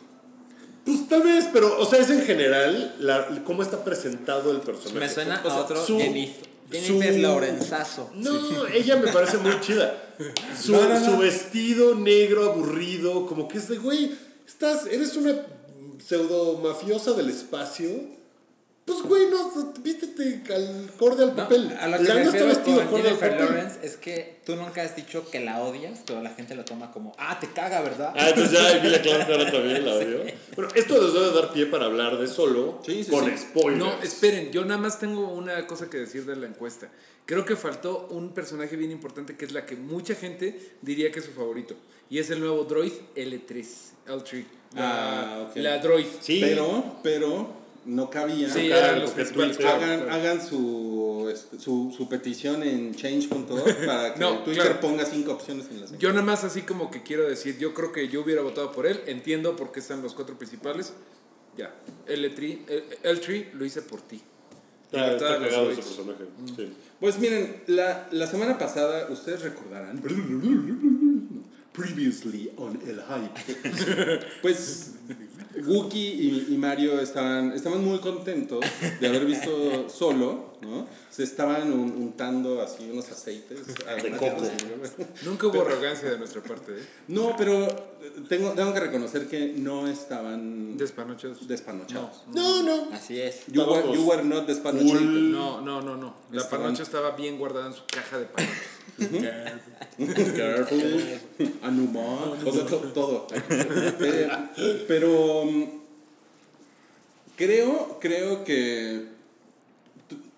Pues 0.85 1.09
tal 1.09 1.23
vez, 1.23 1.47
pero, 1.53 1.79
o 1.79 1.85
sea, 1.87 1.99
es 2.01 2.11
en 2.11 2.23
general 2.23 2.97
la, 3.01 3.29
cómo 3.45 3.63
está 3.63 3.85
presentado 3.85 4.51
el 4.51 4.61
personaje. 4.61 4.99
Me 4.99 5.09
suena 5.09 5.41
O 5.45 5.49
sea, 5.49 5.59
a 5.59 5.61
otro 5.63 5.85
su- 5.85 5.99
Jennifer, 5.99 6.49
Jennifer 6.71 7.15
su- 7.15 7.19
Lorenzazo. 7.21 8.11
No, 8.15 8.67
ella 8.69 8.97
me 8.97 9.13
parece 9.13 9.39
muy 9.39 9.59
chida. 9.61 10.07
Su, 10.61 10.73
No, 10.73 10.87
no, 10.87 11.01
no. 11.01 11.13
su 11.13 11.19
vestido 11.19 11.95
negro, 11.95 12.53
aburrido, 12.53 13.25
como 13.27 13.49
que 13.49 13.57
es 13.57 13.69
de, 13.69 13.79
güey, 13.79 14.13
estás, 14.47 14.87
eres 14.87 15.17
una 15.17 15.35
pseudo 16.07 16.59
mafiosa 16.59 17.13
del 17.13 17.31
espacio. 17.31 17.89
Pues, 18.91 19.03
güey, 19.05 19.27
no, 19.31 19.73
vístete 19.83 20.43
acorde 20.95 21.23
al 21.23 21.31
No, 21.31 21.37
papel. 21.37 21.77
a 21.81 21.87
lo 21.89 21.97
que 21.99 22.03
me 22.03 22.09
Lando 22.09 22.31
está 22.31 22.45
vestido 22.45 22.81
acorde 22.83 23.09
al 23.09 23.15
papel. 23.19 23.39
Lawrence 23.39 23.79
es 23.83 23.97
que 23.97 24.41
tú 24.45 24.57
nunca 24.57 24.83
has 24.83 24.97
dicho 24.97 25.31
que 25.31 25.41
la 25.41 25.63
odias, 25.63 26.01
pero 26.07 26.21
la 26.23 26.31
gente 26.31 26.55
lo 26.55 26.65
toma 26.65 26.91
como, 26.91 27.15
ah, 27.19 27.39
te 27.41 27.49
caga, 27.53 27.81
¿verdad? 27.83 28.13
Ah, 28.17 28.29
entonces 28.31 28.53
ya 28.53 28.77
Emilia 28.79 29.01
Clarke 29.01 29.33
ahora 29.33 29.51
también 29.51 29.85
la 29.87 29.95
odio. 29.97 30.25
Bueno, 30.57 30.71
esto 30.75 31.01
les 31.03 31.13
debe 31.15 31.31
dar 31.33 31.53
pie 31.53 31.67
para 31.67 31.87
hablar 31.87 32.19
de 32.19 32.27
solo 32.27 32.81
Sí, 32.85 33.05
sí, 33.05 33.11
con 33.11 33.25
sí. 33.27 33.39
spoilers. 33.39 33.79
No, 33.79 34.03
esperen, 34.03 34.51
yo 34.51 34.65
nada 34.65 34.81
más 34.81 34.99
tengo 34.99 35.29
una 35.33 35.67
cosa 35.67 35.89
que 35.89 35.99
decir 35.99 36.25
de 36.27 36.37
la 36.37 36.47
encuesta. 36.47 36.89
Creo 37.27 37.45
que 37.45 37.55
faltó 37.55 38.09
un 38.11 38.33
personaje 38.35 38.75
bien 38.77 38.91
importante 38.91 39.37
que 39.37 39.45
es 39.45 39.53
la 39.53 39.65
que 39.67 39.77
mucha 39.77 40.15
gente 40.17 40.59
diría 40.83 41.13
que 41.13 41.21
es 41.21 41.25
su 41.27 41.31
favorito. 41.33 41.77
Y 42.09 42.19
es 42.19 42.29
el 42.31 42.41
nuevo 42.41 42.65
droid 42.65 42.93
L3. 43.15 43.65
L3. 44.09 44.45
La, 44.75 44.81
Ah, 45.37 45.47
ok. 45.49 45.57
la 45.57 45.79
droid. 45.79 46.07
Sí, 46.21 46.39
Pero, 46.41 46.97
pero, 47.05 47.60
no 47.91 48.09
cabía. 48.09 48.49
Sí, 48.49 48.71
eran 48.71 49.01
los 49.01 49.11
principales. 49.11 49.59
Hagan, 49.59 50.01
claro. 50.01 50.13
hagan 50.13 50.47
su, 50.47 51.29
este, 51.33 51.59
su, 51.59 51.93
su 51.97 52.09
petición 52.09 52.63
en 52.63 52.95
change.org 52.95 53.51
para 53.87 54.15
que 54.15 54.21
No, 54.21 54.45
Twitter 54.45 54.63
claro. 54.63 54.81
ponga 54.81 55.05
cinco 55.05 55.33
opciones 55.33 55.67
en 55.71 55.81
las 55.81 55.99
Yo 55.99 56.11
nada 56.11 56.23
más 56.23 56.45
así 56.45 56.63
como 56.63 56.91
que 56.91 57.03
quiero 57.03 57.29
decir, 57.29 57.59
yo 57.59 57.75
creo 57.75 57.91
que 57.91 58.09
yo 58.09 58.23
hubiera 58.23 58.43
votado 58.43 58.71
por 58.71 58.87
él, 58.87 59.01
entiendo 59.07 59.57
por 59.57 59.73
qué 59.73 59.81
están 59.81 60.03
los 60.03 60.15
cuatro 60.15 60.39
principales. 60.39 60.93
Ya, 61.57 61.75
L3, 62.07 62.59
el, 62.69 63.19
L3 63.21 63.53
lo 63.55 63.65
hice 63.65 63.83
por 63.83 64.01
ti. 64.03 64.23
está, 64.85 65.07
Libertad 65.07 65.47
está 65.47 65.63
ese 65.63 65.83
personaje. 65.83 66.25
Sí. 66.57 66.73
Pues 67.01 67.19
miren, 67.19 67.63
la, 67.67 68.09
la 68.13 68.27
semana 68.29 68.57
pasada, 68.57 69.09
ustedes 69.11 69.43
recordarán. 69.43 70.01
Previously 71.73 72.53
on 72.57 72.79
El 72.87 73.01
Hype. 73.01 74.27
pues 74.43 74.93
Wookie 75.67 75.99
y, 75.99 76.55
y 76.55 76.57
Mario 76.57 77.01
estaban, 77.01 77.53
estaban 77.53 77.85
muy 77.85 77.99
contentos 77.99 78.65
de 79.01 79.07
haber 79.07 79.27
visto 79.27 79.89
solo, 79.89 80.50
¿no? 80.63 80.87
Se 81.11 81.23
estaban 81.25 81.73
un- 81.73 81.91
untando 81.93 82.61
así 82.63 82.89
unos 82.91 83.11
aceites. 83.11 83.67
De 84.03 84.11
coco. 84.13 84.43
Nunca 85.25 85.47
hubo 85.47 85.63
arrogancia 85.63 86.11
de 86.11 86.19
nuestra 86.19 86.43
parte, 86.43 86.73
¿eh? 86.79 86.83
No, 87.09 87.35
pero 87.37 87.67
tengo, 88.29 88.51
tengo 88.53 88.73
que 88.75 88.81
reconocer 88.81 89.27
que 89.29 89.55
no 89.57 89.87
estaban 89.89 90.77
Despanochados. 90.77 91.47
despanochados. 91.49 92.25
No, 92.33 92.63
no. 92.63 92.89
Así 92.93 93.21
es. 93.21 93.47
You, 93.49 93.63
were, 93.63 93.73
Estábamos 93.79 93.97
you 93.99 94.09
were 94.09 94.25
not 94.25 94.47
despanochated. 94.47 94.99
full. 94.99 95.31
No, 95.33 95.61
no, 95.61 95.81
no, 95.83 95.97
no. 95.97 96.15
La 96.31 96.43
Estaban- 96.43 96.63
panocha 96.67 96.83
estaba 96.83 97.11
bien 97.13 97.39
guardada 97.39 97.67
en 97.69 97.75
su 97.75 97.83
caja 97.87 98.19
de 98.19 98.27
panochas. 98.27 98.57
Careful. 100.37 101.21
Anumon. 101.63 102.47
O 102.47 102.53
sea, 102.53 102.67
to- 102.67 102.79
todo. 102.93 103.27
Eh, 103.49 104.85
pero 104.89 105.45
mm, 105.45 105.65
creo, 107.37 107.99
creo 108.01 108.45
que 108.45 109.07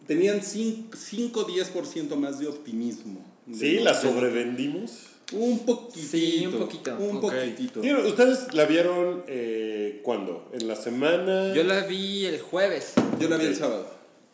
tenían 0.07 0.41
5-10% 0.41 2.17
más 2.17 2.39
de 2.39 2.47
optimismo. 2.49 3.25
Sí, 3.53 3.81
la 3.81 3.95
sobrevendimos. 3.95 5.09
Un 5.33 5.61
poquitito. 5.61 6.09
Sí, 6.11 6.47
un 6.47 6.59
poquito. 6.59 6.97
Un 6.97 7.17
Ok. 7.17 7.23
poquitito. 7.23 7.81
¿Ustedes 7.81 8.53
la 8.55 8.67
vieron 8.67 9.25
eh, 9.27 10.01
cuándo? 10.03 10.49
¿En 10.53 10.69
la 10.69 10.77
semana? 10.77 11.55
Yo 11.55 11.65
la 11.65 11.87
vi 11.87 12.27
el 12.27 12.41
jueves. 12.41 12.93
Yo 13.19 13.29
la 13.29 13.37
vi 13.37 13.47
el 13.47 13.57
sábado. 13.57 13.87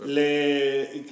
Le... 0.04 1.04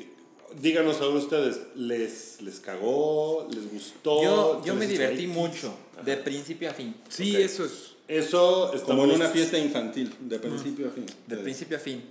Díganos 0.60 1.00
ahora 1.02 1.18
ustedes, 1.18 1.60
¿les, 1.74 2.40
¿les 2.40 2.60
cagó? 2.60 3.46
¿Les 3.52 3.70
gustó? 3.70 4.22
Yo, 4.22 4.62
yo 4.64 4.72
¿Se 4.72 4.78
me 4.78 4.86
divertí 4.86 5.26
mucho, 5.26 5.74
de 6.02 6.16
principio 6.16 6.70
a 6.70 6.72
fin. 6.72 6.94
Sí, 7.10 7.36
eso 7.36 7.64
es. 7.66 7.94
Eso 8.08 8.72
estamos... 8.72 9.02
Como 9.02 9.04
en 9.04 9.10
una 9.20 9.28
fiesta 9.28 9.58
infantil, 9.58 10.14
de 10.20 10.38
principio 10.38 10.88
a 10.88 10.90
fin. 10.90 11.04
De 11.26 11.36
principio 11.36 11.76
a 11.76 11.80
fin. 11.80 12.02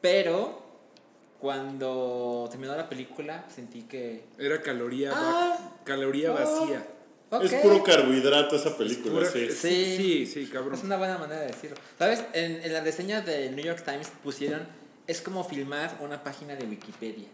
Pero 0.00 0.62
cuando 1.40 2.48
terminó 2.50 2.76
la 2.76 2.88
película 2.88 3.44
sentí 3.54 3.82
que... 3.82 4.24
Era 4.38 4.60
caloría, 4.62 5.12
Ah. 5.14 5.56
va- 5.60 5.84
caloría 5.84 6.30
vacía. 6.32 6.86
ok, 7.30 7.42
Es 7.44 7.54
puro 7.54 7.82
carbohidrato 7.82 8.56
esa 8.56 8.76
película, 8.76 9.14
Pura- 9.14 9.30
sí. 9.30 9.48
sí, 9.50 9.96
sí, 9.96 10.26
sí, 10.26 10.46
cabrón. 10.46 10.74
Es 10.74 10.84
una 10.84 10.96
buena 10.96 11.18
manera 11.18 11.40
de 11.42 11.48
decirlo. 11.48 11.76
¿Sabes? 11.98 12.24
En, 12.32 12.62
en 12.62 12.72
la 12.72 12.80
reseña 12.80 13.20
del 13.20 13.54
New 13.56 13.64
York 13.64 13.82
Times 13.84 14.08
pusieron... 14.22 14.66
Es 15.06 15.22
como 15.22 15.42
filmar 15.44 15.98
una 16.02 16.22
página 16.22 16.54
de 16.54 16.66
Wikipedia. 16.66 17.28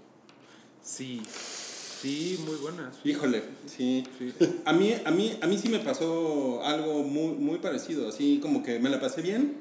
Sí, 0.82 1.22
sí, 1.26 2.40
muy 2.46 2.56
buenas. 2.56 2.96
Híjole, 3.04 3.42
sí. 3.66 4.04
Sí. 4.18 4.32
A 4.64 4.72
mí, 4.72 4.94
a, 5.04 5.10
mí, 5.10 5.36
a 5.40 5.46
mí 5.48 5.58
sí 5.58 5.68
me 5.68 5.78
pasó 5.80 6.62
algo 6.64 7.02
muy, 7.02 7.32
muy 7.32 7.58
parecido, 7.58 8.08
así 8.08 8.38
como 8.40 8.62
que 8.62 8.78
me 8.78 8.90
la 8.90 9.00
pasé 9.00 9.22
bien, 9.22 9.56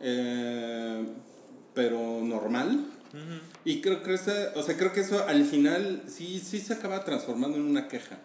eh, 0.00 1.04
pero 1.74 1.98
normal. 2.22 2.86
Y 3.64 3.80
creo 3.80 4.02
que, 4.02 4.14
esa- 4.14 4.52
o 4.54 4.62
sea, 4.62 4.76
creo 4.76 4.92
que 4.92 5.00
eso 5.00 5.26
al 5.26 5.44
final 5.44 6.02
sí, 6.08 6.40
sí 6.44 6.60
se 6.60 6.72
acaba 6.74 7.04
transformando 7.04 7.56
en 7.56 7.64
una 7.64 7.88
queja. 7.88 8.18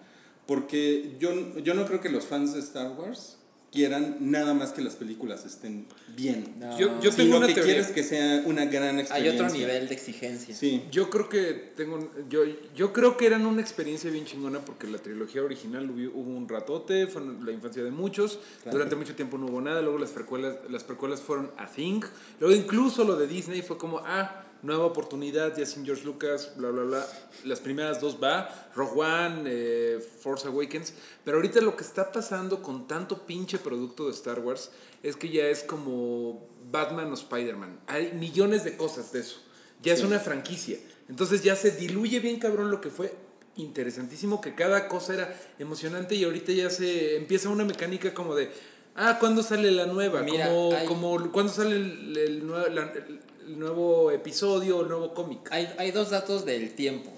Porque 0.47 1.15
yo, 1.19 1.57
yo 1.59 1.73
no 1.73 1.85
creo 1.85 2.01
que 2.01 2.09
los 2.09 2.25
fans 2.25 2.53
de 2.53 2.59
Star 2.59 2.91
Wars 2.91 3.37
quieran 3.71 4.17
nada 4.19 4.53
más 4.53 4.73
que 4.73 4.81
las 4.81 4.95
películas 4.97 5.45
estén 5.45 5.85
bien. 6.13 6.55
No. 6.59 6.77
Yo, 6.77 6.99
yo 6.99 7.09
Sino 7.09 7.15
tengo 7.23 7.37
una 7.37 7.47
que 7.47 7.53
teoría. 7.53 7.73
quieres 7.75 7.91
que 7.93 8.03
sea 8.03 8.43
una 8.45 8.65
gran 8.65 8.95
Hay 8.95 9.01
experiencia. 9.03 9.45
otro 9.45 9.57
nivel 9.57 9.87
de 9.87 9.93
exigencia. 9.93 10.53
Sí. 10.53 10.83
Yo 10.91 11.09
creo 11.09 11.29
que 11.29 11.53
tengo 11.77 12.11
yo, 12.29 12.41
yo 12.75 12.91
creo 12.91 13.15
que 13.15 13.27
eran 13.27 13.45
una 13.45 13.61
experiencia 13.61 14.11
bien 14.11 14.25
chingona 14.25 14.59
porque 14.59 14.87
la 14.87 14.97
trilogía 14.97 15.41
original 15.41 15.89
hubo, 15.89 16.19
hubo 16.19 16.31
un 16.37 16.49
ratote, 16.49 17.07
fue 17.07 17.21
la 17.41 17.51
infancia 17.53 17.81
de 17.81 17.91
muchos, 17.91 18.39
durante 18.69 18.97
mucho 18.97 19.15
tiempo 19.15 19.37
no 19.37 19.45
hubo 19.45 19.61
nada, 19.61 19.81
luego 19.81 19.99
las 19.99 20.09
precuelas, 20.11 20.55
las 20.69 20.83
precuelas 20.83 21.21
fueron 21.21 21.51
a 21.57 21.67
thing, 21.67 22.01
luego 22.41 22.53
incluso 22.53 23.05
lo 23.05 23.15
de 23.15 23.25
Disney 23.27 23.61
fue 23.61 23.77
como, 23.77 23.99
ah, 23.99 24.47
nueva 24.63 24.85
oportunidad, 24.85 25.57
ya 25.57 25.65
sin 25.65 25.85
George 25.85 26.03
Lucas, 26.03 26.51
bla, 26.55 26.69
bla, 26.69 26.83
bla. 26.83 27.07
Las 27.45 27.59
primeras 27.59 27.99
dos 27.99 28.17
va, 28.21 28.69
Rogue 28.75 29.01
One, 29.01 29.43
eh, 29.47 29.99
Force 30.21 30.47
Awakens, 30.47 30.93
pero 31.25 31.37
ahorita 31.37 31.61
lo 31.61 31.75
que 31.75 31.83
está 31.83 32.11
pasando 32.11 32.61
con 32.61 32.87
tanto 32.87 33.25
pinche 33.25 33.57
producto 33.57 34.05
de 34.05 34.11
Star 34.11 34.39
Wars 34.39 34.71
es 35.03 35.15
que 35.15 35.29
ya 35.29 35.45
es 35.47 35.63
como 35.63 36.47
Batman 36.71 37.09
o 37.11 37.15
Spider-Man. 37.15 37.79
Hay 37.87 38.13
millones 38.13 38.63
de 38.63 38.77
cosas 38.77 39.11
de 39.11 39.21
eso. 39.21 39.41
Ya 39.81 39.93
es 39.93 40.03
una 40.03 40.19
franquicia. 40.19 40.77
Entonces 41.09 41.43
ya 41.43 41.55
se 41.55 41.71
diluye 41.71 42.19
bien 42.19 42.37
cabrón 42.39 42.69
lo 42.69 42.79
que 42.81 42.89
fue 42.91 43.13
interesantísimo, 43.55 44.41
que 44.41 44.55
cada 44.55 44.87
cosa 44.87 45.13
era 45.13 45.41
emocionante 45.59 46.15
y 46.15 46.23
ahorita 46.23 46.51
ya 46.51 46.69
se 46.69 47.15
empieza 47.17 47.49
una 47.49 47.65
mecánica 47.65 48.13
como 48.13 48.35
de, 48.35 48.49
ah, 48.95 49.17
¿cuándo 49.19 49.43
sale 49.43 49.71
la 49.71 49.85
nueva? 49.87 50.21
Mira, 50.21 50.47
como, 50.47 50.73
hay- 50.73 50.85
como, 50.87 51.31
¿cuándo 51.31 51.51
sale 51.51 51.75
el, 51.75 52.17
el 52.17 52.47
nue- 52.47 52.69
la- 52.69 52.91
el 52.93 53.19
nuevo 53.47 54.11
episodio, 54.11 54.81
el 54.81 54.87
nuevo 54.89 55.13
cómic? 55.13 55.47
Hay, 55.51 55.73
hay 55.77 55.91
dos 55.91 56.09
datos 56.09 56.45
del 56.45 56.73
tiempo. 56.75 57.09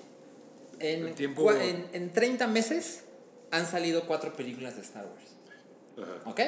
En, 0.80 1.08
El 1.08 1.16
tiempo- 1.16 1.44
cua- 1.44 1.62
en, 1.62 1.88
en 1.94 2.12
30 2.12 2.48
meses 2.48 3.04
han 3.52 3.66
salido 3.68 4.06
cuatro 4.06 4.34
películas 4.34 4.76
de 4.76 4.82
Star 4.82 5.06
Wars. 5.06 6.10
Ajá. 6.10 6.30
¿Ok? 6.30 6.40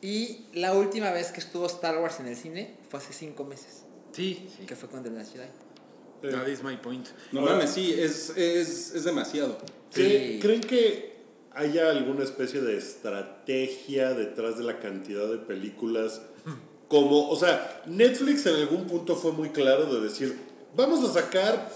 Y 0.00 0.46
la 0.54 0.74
última 0.74 1.10
vez 1.12 1.30
que 1.30 1.40
estuvo 1.40 1.66
Star 1.66 1.98
Wars 1.98 2.18
en 2.20 2.26
el 2.26 2.36
cine 2.36 2.74
fue 2.90 2.98
hace 2.98 3.12
cinco 3.12 3.44
meses. 3.44 3.84
Sí, 4.12 4.48
Que 4.66 4.76
fue 4.76 4.88
con 4.88 5.02
The 5.02 5.10
Last 5.10 5.32
Jedi. 5.32 6.32
that 6.34 6.46
is 6.48 6.62
my 6.62 6.76
point. 6.76 7.06
No 7.30 7.40
Ahora- 7.40 7.52
mames, 7.54 7.70
sí, 7.70 7.94
es, 7.96 8.30
es, 8.36 8.92
es 8.94 9.04
demasiado. 9.04 9.56
¿Cree- 9.94 10.34
Sí. 10.34 10.38
¿Creen 10.42 10.60
que 10.60 11.12
haya 11.52 11.90
alguna 11.90 12.24
especie 12.24 12.60
de 12.60 12.76
estrategia 12.78 14.12
detrás 14.14 14.58
de 14.58 14.64
la 14.64 14.80
cantidad 14.80 15.28
de 15.30 15.38
películas? 15.38 16.20
Como, 16.92 17.30
o 17.30 17.36
sea, 17.36 17.82
Netflix 17.86 18.44
en 18.44 18.56
algún 18.56 18.86
punto 18.86 19.16
fue 19.16 19.32
muy 19.32 19.48
claro 19.48 19.86
de 19.86 19.98
decir, 20.02 20.38
vamos 20.76 21.02
a 21.08 21.10
sacar 21.10 21.70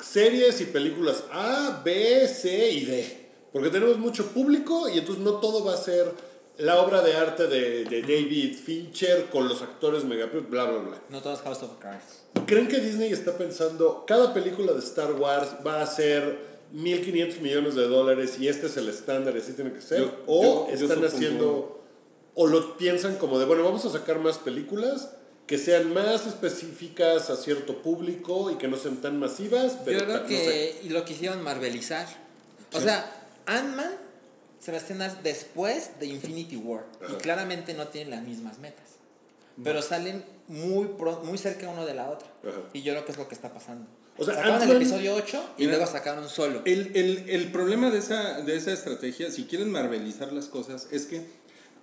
series 0.00 0.60
y 0.60 0.66
películas 0.66 1.24
A, 1.32 1.82
B, 1.84 2.28
C 2.28 2.70
y 2.70 2.84
D. 2.84 3.28
Porque 3.52 3.68
tenemos 3.70 3.98
mucho 3.98 4.26
público 4.28 4.88
y 4.88 4.98
entonces 4.98 5.24
no 5.24 5.40
todo 5.40 5.64
va 5.64 5.74
a 5.74 5.76
ser 5.76 6.12
la 6.58 6.80
obra 6.80 7.02
de 7.02 7.14
arte 7.16 7.48
de, 7.48 7.84
de 7.86 8.02
David 8.02 8.54
Fincher 8.64 9.26
con 9.30 9.48
los 9.48 9.60
actores 9.60 10.04
mega, 10.04 10.26
bla, 10.26 10.64
bla, 10.66 10.78
bla. 10.78 11.02
No 11.10 11.20
todos 11.20 11.40
House 11.40 11.64
of 11.64 11.72
Cards. 11.80 12.22
¿Creen 12.46 12.68
que 12.68 12.78
Disney 12.78 13.12
está 13.12 13.36
pensando, 13.36 14.04
cada 14.06 14.32
película 14.32 14.72
de 14.72 14.78
Star 14.78 15.14
Wars 15.14 15.48
va 15.66 15.82
a 15.82 15.86
ser 15.88 16.38
1.500 16.74 17.40
millones 17.40 17.74
de 17.74 17.88
dólares 17.88 18.38
y 18.38 18.46
este 18.46 18.66
es 18.68 18.76
el 18.76 18.88
estándar 18.88 19.34
y 19.34 19.40
así 19.40 19.52
tiene 19.54 19.72
que 19.72 19.80
ser? 19.80 19.98
Yo- 20.00 20.12
¿O 20.28 20.42
yo- 20.42 20.66
yo 20.68 20.72
están 20.74 20.88
supongo- 20.98 21.06
haciendo, 21.06 21.77
o 22.40 22.46
lo 22.46 22.76
piensan 22.78 23.16
como 23.16 23.38
de, 23.40 23.46
bueno, 23.46 23.64
vamos 23.64 23.84
a 23.84 23.90
sacar 23.90 24.20
más 24.20 24.38
películas 24.38 25.10
que 25.48 25.58
sean 25.58 25.92
más 25.92 26.24
específicas 26.26 27.30
a 27.30 27.36
cierto 27.36 27.82
público 27.82 28.50
y 28.52 28.54
que 28.56 28.68
no 28.68 28.76
sean 28.76 28.98
tan 28.98 29.18
masivas? 29.18 29.78
Pero 29.84 29.98
Yo 30.00 30.04
creo 30.04 30.18
no 30.20 30.26
que 30.26 30.36
sé. 30.44 30.86
y 30.86 30.90
lo 30.90 31.04
quisieron 31.04 31.42
marvelizar. 31.42 32.06
O 32.74 32.80
sea, 32.80 33.10
Ant-Man 33.46 33.90
se 34.60 34.70
va 34.70 34.76
a 34.78 34.80
estrenar 34.80 35.22
después 35.22 35.98
de 35.98 36.06
Infinity 36.06 36.56
War. 36.56 36.84
Y 37.10 37.14
claramente 37.14 37.74
no 37.74 37.88
tienen 37.88 38.10
las 38.10 38.22
mismas 38.22 38.58
metas. 38.58 38.84
Pero 39.64 39.82
salen 39.82 40.24
muy, 40.46 40.86
pro- 40.98 41.22
muy 41.24 41.38
cerca 41.38 41.68
uno 41.68 41.84
de 41.86 41.94
la 41.94 42.08
otra. 42.10 42.28
Ajá. 42.46 42.60
Y 42.72 42.82
yo 42.82 42.92
creo 42.92 43.04
que 43.04 43.12
es 43.12 43.18
lo 43.18 43.26
que 43.26 43.34
está 43.34 43.52
pasando. 43.52 43.86
O 44.16 44.24
sea, 44.24 44.34
sacaron 44.34 44.62
el 44.62 44.76
episodio 44.76 45.14
8 45.16 45.44
y 45.58 45.62
Mira, 45.62 45.78
luego 45.78 45.90
sacaron 45.90 46.28
solo. 46.28 46.62
El, 46.64 46.94
el, 46.94 47.28
el 47.30 47.50
problema 47.50 47.90
de 47.90 47.98
esa, 47.98 48.40
de 48.42 48.56
esa 48.56 48.72
estrategia, 48.72 49.30
si 49.32 49.44
quieren 49.44 49.70
marvelizar 49.72 50.32
las 50.32 50.46
cosas, 50.46 50.88
es 50.92 51.06
que 51.06 51.22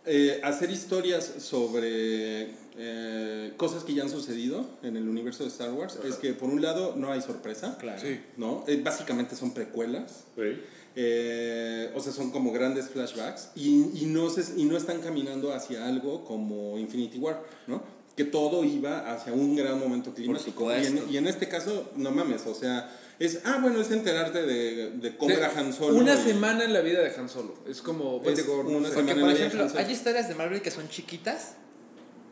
eh, 0.05 0.39
hacer 0.43 0.69
historias 0.71 1.25
sobre 1.39 2.53
eh, 2.77 3.53
cosas 3.55 3.83
que 3.83 3.93
ya 3.93 4.03
han 4.03 4.09
sucedido 4.09 4.65
en 4.83 4.97
el 4.97 5.07
universo 5.07 5.43
de 5.43 5.49
Star 5.49 5.71
Wars 5.71 5.97
es 6.03 6.15
que, 6.15 6.33
por 6.33 6.49
un 6.49 6.61
lado, 6.61 6.95
no 6.95 7.11
hay 7.11 7.21
sorpresa. 7.21 7.77
Claro. 7.79 8.01
Sí. 8.01 8.19
¿no? 8.37 8.63
Eh, 8.67 8.81
básicamente 8.83 9.35
son 9.35 9.53
precuelas. 9.53 10.25
Sí. 10.35 10.61
Eh, 10.97 11.91
o 11.93 11.99
sea, 11.99 12.13
son 12.13 12.31
como 12.31 12.51
grandes 12.51 12.89
flashbacks 12.89 13.49
y, 13.55 13.89
y, 14.01 14.05
no 14.05 14.29
se, 14.29 14.59
y 14.59 14.63
no 14.63 14.77
están 14.77 15.01
caminando 15.01 15.53
hacia 15.53 15.85
algo 15.87 16.23
como 16.23 16.77
Infinity 16.77 17.17
War, 17.17 17.43
¿no? 17.67 17.83
Que 18.15 18.23
todo 18.23 18.63
iba 18.63 19.11
hacia 19.11 19.33
un 19.33 19.57
gran 19.57 19.77
momento 19.77 20.13
climático. 20.13 20.71
Y 20.73 20.85
en, 20.85 21.03
y 21.09 21.17
en 21.17 21.27
este 21.27 21.49
caso, 21.49 21.91
no 21.97 22.11
mames, 22.11 22.45
o 22.45 22.55
sea, 22.55 22.89
es, 23.19 23.39
ah, 23.45 23.59
bueno, 23.61 23.79
es 23.81 23.91
enterarte 23.91 24.41
de, 24.43 24.91
de 24.91 25.17
cómo 25.17 25.29
De- 25.31 25.37
era 25.37 25.51
Han 25.57 25.71
Solo. 25.73 25.95
Una 25.97 26.15
y- 26.15 26.17
semana 26.23 26.63
en 26.65 26.73
la 26.73 26.81
vida 26.81 26.99
de 27.01 27.13
Han 27.15 27.29
Solo. 27.29 27.55
Es 27.67 27.81
como, 27.81 28.21
pues, 28.21 28.37
Es 28.37 28.45
digo, 28.45 28.63
no 28.63 28.69
una. 28.77 28.89
Porque, 28.89 29.15
por 29.15 29.29
ejemplo, 29.31 29.67
hay 29.75 29.91
historias 29.91 30.27
de 30.27 30.35
Marvel 30.35 30.61
que 30.61 30.71
son 30.71 30.87
chiquitas, 30.89 31.53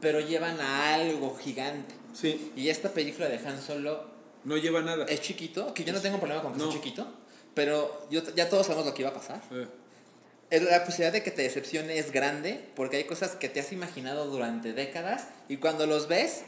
pero 0.02 0.20
llevan 0.20 0.60
a 0.60 0.94
algo 0.96 1.36
gigante. 1.36 1.96
Sí, 2.14 2.52
Y 2.56 2.70
esta 2.70 2.90
película 2.92 3.28
de 3.30 3.38
Han 3.48 3.62
Solo 3.62 4.04
no 4.44 4.58
lleva 4.58 4.82
nada. 4.82 5.06
es 5.06 5.22
chiquito, 5.22 5.74
que 5.74 5.84
yo 5.84 5.94
no 5.94 6.02
tengo 6.02 6.20
problema 6.20 6.42
con 6.42 6.54
que 6.54 6.60
No. 6.60 6.66
sea 6.72 6.74
chiquito, 6.82 7.08
pero 7.54 8.06
yo, 8.12 8.22
ya 8.36 8.50
todos 8.50 8.66
sabemos 8.68 8.86
lo 8.86 8.94
que 8.94 9.02
iba 9.04 9.12
a 9.12 9.14
pasar. 9.14 9.42
Eh, 9.52 10.60
La 10.60 10.84
posibilidad 10.86 11.12
de 11.14 11.24
que 11.24 11.32
te 11.32 11.42
decepcione 11.42 11.98
es 11.98 12.12
grande 12.12 12.60
porque 12.76 12.98
hay 12.98 13.06
cosas 13.06 13.32
que 13.32 13.50
te 13.50 13.60
has 13.60 13.72
imaginado 13.72 14.28
durante 14.28 14.74
décadas 14.74 15.28
y 15.50 15.58
cuando 15.58 15.88
los 15.88 16.08
ves, 16.08 16.42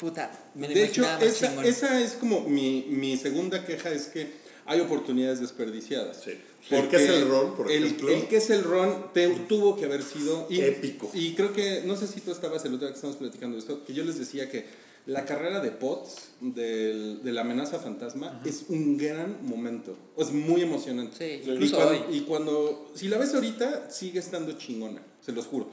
puta, 0.00 0.30
me 0.54 0.66
lo 0.68 0.74
de 0.74 0.84
hecho, 0.84 1.02
más 1.02 1.22
esa, 1.22 1.62
esa 1.64 2.00
es 2.00 2.12
como 2.14 2.40
mi, 2.48 2.86
mi 2.88 3.16
segunda 3.18 3.64
queja, 3.64 3.90
es 3.90 4.06
que 4.06 4.28
hay 4.66 4.80
oportunidades 4.80 5.40
desperdiciadas. 5.40 6.22
Sí. 6.24 6.30
El 6.70 6.80
Porque 6.82 6.96
Kessel 6.98 7.28
Run, 7.28 7.54
por 7.56 7.70
el- 7.70 7.84
ejemplo. 7.84 8.08
El, 8.08 8.26
Kessel 8.28 8.62
Run 8.64 8.94
te- 9.12 9.28
tuvo 9.48 9.76
que 9.76 9.84
haber 9.84 10.02
sido 10.02 10.46
y- 10.48 10.60
Épico. 10.60 11.10
Y 11.14 11.34
creo 11.34 11.52
que, 11.52 11.82
no 11.84 11.96
sé 11.96 12.06
si 12.06 12.20
tú 12.20 12.30
estabas 12.32 12.64
el 12.64 12.74
otro 12.74 12.86
día 12.86 12.88
que 12.92 12.94
estábamos 12.96 13.18
platicando 13.18 13.56
de 13.56 13.60
esto, 13.60 13.84
que 13.84 13.92
yo 13.94 14.04
les 14.04 14.18
decía 14.18 14.48
que 14.50 14.64
la 15.06 15.24
carrera 15.24 15.60
de 15.60 15.70
Potts 15.70 16.28
del- 16.40 17.22
de 17.22 17.32
la 17.32 17.40
amenaza 17.40 17.78
fantasma 17.78 18.40
es 18.44 18.64
un 18.68 18.96
gran 18.98 19.38
momento. 19.42 19.96
Es 20.16 20.30
muy 20.30 20.60
emocionante. 20.62 21.16
Sí, 21.42 21.50
y, 21.50 21.70
cuando, 21.70 21.88
hoy. 21.90 22.16
y 22.16 22.20
cuando, 22.20 22.92
si 22.94 23.08
la 23.08 23.18
ves 23.18 23.34
ahorita, 23.34 23.90
sigue 23.90 24.18
estando 24.20 24.52
chingona, 24.52 25.02
se 25.24 25.32
los 25.32 25.46
juro. 25.46 25.68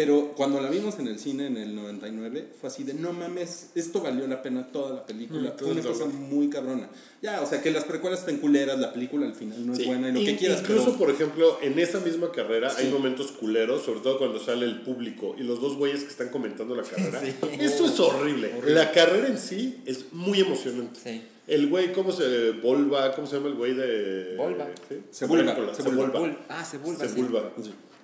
Pero 0.00 0.32
cuando 0.36 0.60
la 0.60 0.70
vimos 0.70 0.96
en 1.00 1.08
el 1.08 1.18
cine 1.18 1.48
en 1.48 1.56
el 1.56 1.74
99, 1.74 2.50
fue 2.60 2.68
así 2.68 2.84
de 2.84 2.94
no 2.94 3.12
mames, 3.12 3.70
esto 3.74 4.00
valió 4.00 4.28
la 4.28 4.40
pena 4.42 4.68
toda 4.70 4.94
la 4.94 5.04
película. 5.04 5.50
Mm, 5.56 5.58
fue 5.58 5.72
una 5.72 5.82
cosa 5.82 6.04
muy 6.04 6.48
cabrona. 6.48 6.88
Ya, 7.20 7.40
o 7.42 7.46
sea, 7.46 7.60
que 7.60 7.72
las 7.72 7.82
precuelas 7.82 8.20
estén 8.20 8.36
culeras, 8.36 8.78
la 8.78 8.92
película 8.92 9.26
al 9.26 9.34
final 9.34 9.66
no 9.66 9.72
es 9.72 9.80
Sí. 9.80 9.86
buena 9.86 10.10
y 10.10 10.12
lo 10.12 10.20
que 10.20 10.36
quieras. 10.36 10.60
Incluso, 10.60 10.84
pero- 10.84 10.98
por 10.98 11.10
ejemplo, 11.10 11.58
en 11.62 11.76
esa 11.80 11.98
misma 11.98 12.30
carrera 12.30 12.72
hay 12.76 12.86
Sí. 12.86 12.92
momentos 12.92 13.32
culeros, 13.32 13.82
sobre 13.82 13.98
todo 13.98 14.18
cuando 14.18 14.38
sale 14.38 14.66
el 14.66 14.82
público 14.82 15.34
y 15.36 15.42
los 15.42 15.60
dos 15.60 15.76
güeyes 15.76 16.04
que 16.04 16.10
están 16.10 16.28
comentando 16.28 16.76
la 16.76 16.84
carrera. 16.84 17.20
Eso 17.58 17.86
es 17.86 17.98
horrible. 17.98 18.52
La 18.66 18.92
carrera 18.92 19.26
en 19.26 19.38
sí 19.38 19.78
es 19.84 20.12
muy 20.12 20.38
emocionante. 20.38 21.00
Sí. 21.02 21.22
El 21.48 21.68
güey, 21.70 21.92
¿cómo 21.92 22.12
se 22.12 22.52
volva? 22.52 23.12
¿Cómo 23.16 23.26
se 23.26 23.34
llama 23.36 23.48
el 23.48 23.54
güey 23.54 23.74
de. 23.74 24.34
Volva. 24.36 24.68
¿sí? 24.88 24.96
Sebulba, 25.10 25.54
Sebulba. 25.54 25.74
Sebulba. 25.74 26.12
Sebulba. 26.12 26.36
Ah, 26.50 26.64
se 26.64 26.78
vuelve 26.78 27.04
así. 27.04 27.14
Sebulba. 27.14 27.52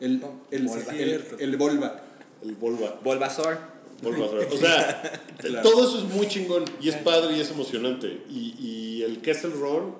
El, 0.00 0.22
el, 0.50 0.64
Volva. 0.66 0.92
el, 0.94 1.24
el 1.38 1.56
Volva. 1.56 2.02
El 2.42 2.54
Volva. 2.56 3.00
Volvazor. 3.02 3.58
Volva. 4.02 4.26
O 4.26 4.56
sea, 4.56 5.20
Claro. 5.38 5.68
todo 5.68 5.84
eso 5.88 5.98
es 5.98 6.14
muy 6.14 6.26
chingón 6.28 6.64
y 6.80 6.88
es 6.88 6.96
padre 6.96 7.36
y 7.36 7.40
es 7.40 7.50
emocionante. 7.50 8.22
Y, 8.28 8.54
y 8.58 9.02
el 9.02 9.20
Kessel 9.20 9.52
Run, 9.52 9.94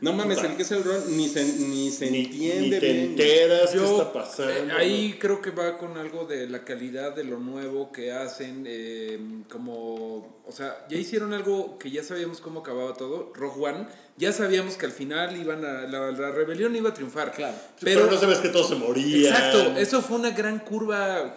No 0.00 0.12
mames, 0.12 0.42
el 0.42 0.56
que 0.56 0.62
es 0.62 0.70
el 0.72 0.84
Ron 0.84 1.16
ni 1.16 1.28
se, 1.28 1.42
ni 1.44 1.90
se 1.90 2.10
ni, 2.10 2.24
entiende 2.24 2.62
ni 2.76 2.80
te 2.80 2.92
bien. 2.92 3.04
enteras 3.10 3.70
qué 3.70 3.78
Yo, 3.78 3.84
está 3.98 4.12
pasando. 4.12 4.52
eh, 4.52 4.68
ahí 4.76 5.16
creo 5.18 5.40
que 5.40 5.50
va 5.50 5.78
con 5.78 5.96
algo 5.96 6.24
de 6.26 6.46
la 6.48 6.64
calidad 6.64 7.14
de 7.16 7.24
lo 7.24 7.38
nuevo 7.38 7.92
que 7.92 8.12
hacen, 8.12 8.64
eh, 8.66 9.18
como, 9.48 10.42
o 10.46 10.52
sea, 10.52 10.86
ya 10.90 10.98
hicieron 10.98 11.32
algo 11.32 11.78
que 11.78 11.90
ya 11.90 12.02
sabíamos 12.02 12.40
cómo 12.42 12.60
acababa 12.60 12.92
todo, 12.94 13.32
Rogue 13.34 13.62
One, 13.64 13.86
ya 14.18 14.32
sabíamos 14.32 14.76
que 14.76 14.86
al 14.86 14.92
final 14.92 15.36
iban 15.36 15.64
a, 15.64 15.82
la, 15.82 16.10
la 16.12 16.30
rebelión 16.30 16.74
iba 16.76 16.90
a 16.90 16.94
triunfar, 16.94 17.32
Claro. 17.32 17.54
pero, 17.80 18.02
pero, 18.02 18.12
no 18.12 18.18
sabes 18.18 18.38
que 18.38 18.48
todos 18.48 18.68
se 18.68 18.74
morían. 18.74 19.32
exacto, 19.32 19.76
eso 19.76 20.00
fue 20.02 20.16
una 20.18 20.30
gran 20.30 20.58
curva 20.60 21.34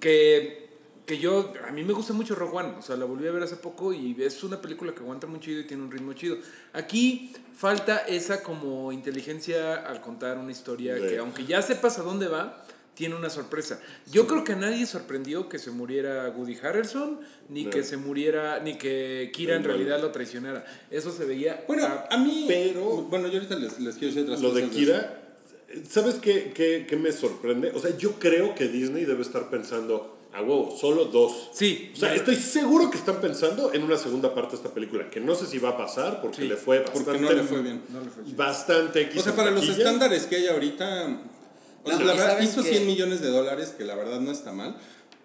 que, 0.00 0.68
que 1.06 1.18
yo, 1.18 1.52
a 1.66 1.72
mí 1.72 1.82
me 1.84 1.92
gusta 1.92 2.12
mucho 2.12 2.34
Rogue 2.34 2.56
One, 2.58 2.74
o 2.78 2.82
sea, 2.82 2.96
la 2.96 3.04
volví 3.04 3.26
a 3.26 3.32
ver 3.32 3.42
hace 3.42 3.56
poco 3.56 3.92
y 3.92 4.16
es 4.22 4.42
una 4.44 4.60
película 4.60 4.92
que 4.94 5.00
aguanta 5.00 5.26
muy 5.26 5.40
chido 5.40 5.60
y 5.60 5.64
tiene 5.66 5.82
un 5.82 5.90
ritmo 5.90 6.12
chido. 6.12 6.36
Aquí 6.72 7.32
falta 7.56 7.98
esa 7.98 8.42
como 8.42 8.92
inteligencia 8.92 9.74
al 9.86 10.00
contar 10.00 10.38
una 10.38 10.52
historia 10.52 10.96
Sí. 10.96 11.02
que 11.08 11.18
aunque 11.18 11.44
ya 11.44 11.60
sepas 11.62 11.98
a 11.98 12.02
dónde 12.02 12.28
va, 12.28 12.61
tiene 12.94 13.14
una 13.14 13.30
sorpresa. 13.30 13.80
Yo 14.10 14.26
creo 14.26 14.44
que 14.44 14.52
a 14.52 14.56
nadie 14.56 14.84
sorprendió 14.86 15.48
que 15.48 15.58
se 15.58 15.70
muriera 15.70 16.28
Woody 16.36 16.58
Harrelson, 16.62 17.20
ni 17.48 17.64
No. 17.64 17.70
que 17.70 17.84
se 17.84 17.96
muriera, 17.96 18.60
ni 18.60 18.76
que 18.76 19.30
Kira 19.32 19.56
en 19.56 19.62
no. 19.62 19.68
realidad 19.68 20.00
lo 20.00 20.10
traicionara. 20.12 20.64
Eso 20.90 21.10
se 21.10 21.24
veía. 21.24 21.64
Bueno, 21.66 21.84
a- 21.86 22.06
a 22.10 22.18
mí. 22.18 22.44
pero- 22.48 23.02
Bueno, 23.02 23.28
yo 23.28 23.34
ahorita 23.38 23.56
les, 23.56 23.78
les 23.80 23.94
quiero 23.96 24.08
decir 24.14 24.22
otras 24.24 24.42
Lo 24.42 24.50
cosas. 24.50 24.70
de 24.70 24.76
Kira, 24.76 25.22
¿sabes 25.88 26.16
qué, 26.16 26.52
qué, 26.54 26.86
qué 26.88 26.96
me 26.96 27.12
sorprende? 27.12 27.72
O 27.74 27.78
sea, 27.80 27.96
yo 27.96 28.12
creo 28.18 28.54
que 28.54 28.68
Disney 28.68 29.04
debe 29.06 29.22
estar 29.22 29.48
pensando, 29.48 30.18
a 30.34 30.40
huevo, 30.42 30.76
solo 30.78 31.06
dos. 31.06 31.50
Sí, 31.54 31.92
O 31.94 31.96
sea, 31.96 32.14
estoy 32.14 32.36
seguro 32.36 32.90
que 32.90 32.98
están 32.98 33.20
pensando 33.20 33.72
en 33.72 33.82
una 33.82 33.96
segunda 33.96 34.34
parte 34.34 34.50
de 34.52 34.56
esta 34.62 34.72
película, 34.74 35.08
que 35.10 35.20
no 35.20 35.34
sé 35.34 35.46
si 35.46 35.58
va 35.58 35.70
a 35.70 35.76
pasar 35.78 36.20
porque 36.20 36.42
Sí, 36.42 36.48
le 36.48 36.56
fue 36.56 36.80
Porque 36.80 36.98
bastante, 37.00 37.22
no 37.22 37.32
le 37.32 37.42
fue 37.42 37.62
bien. 37.62 37.82
no 37.90 38.00
le 38.00 38.10
fue 38.10 38.24
chido. 38.24 38.36
bastante 38.36 39.00
X 39.02 39.20
O 39.20 39.24
sea, 39.24 39.34
para 39.36 39.50
los 39.50 39.66
estándares 39.68 40.24
que 40.26 40.36
hay 40.36 40.46
ahorita. 40.48 41.20
La 41.84 41.94
y 41.94 41.98
verdad, 42.06 42.28
¿saben 42.28 42.44
hizo 42.44 42.62
qué? 42.62 42.70
100 42.70 42.86
millones 42.86 43.20
de 43.20 43.28
dólares, 43.28 43.74
que 43.76 43.84
la 43.84 43.94
verdad 43.94 44.20
no 44.20 44.30
está 44.30 44.52
mal. 44.52 44.76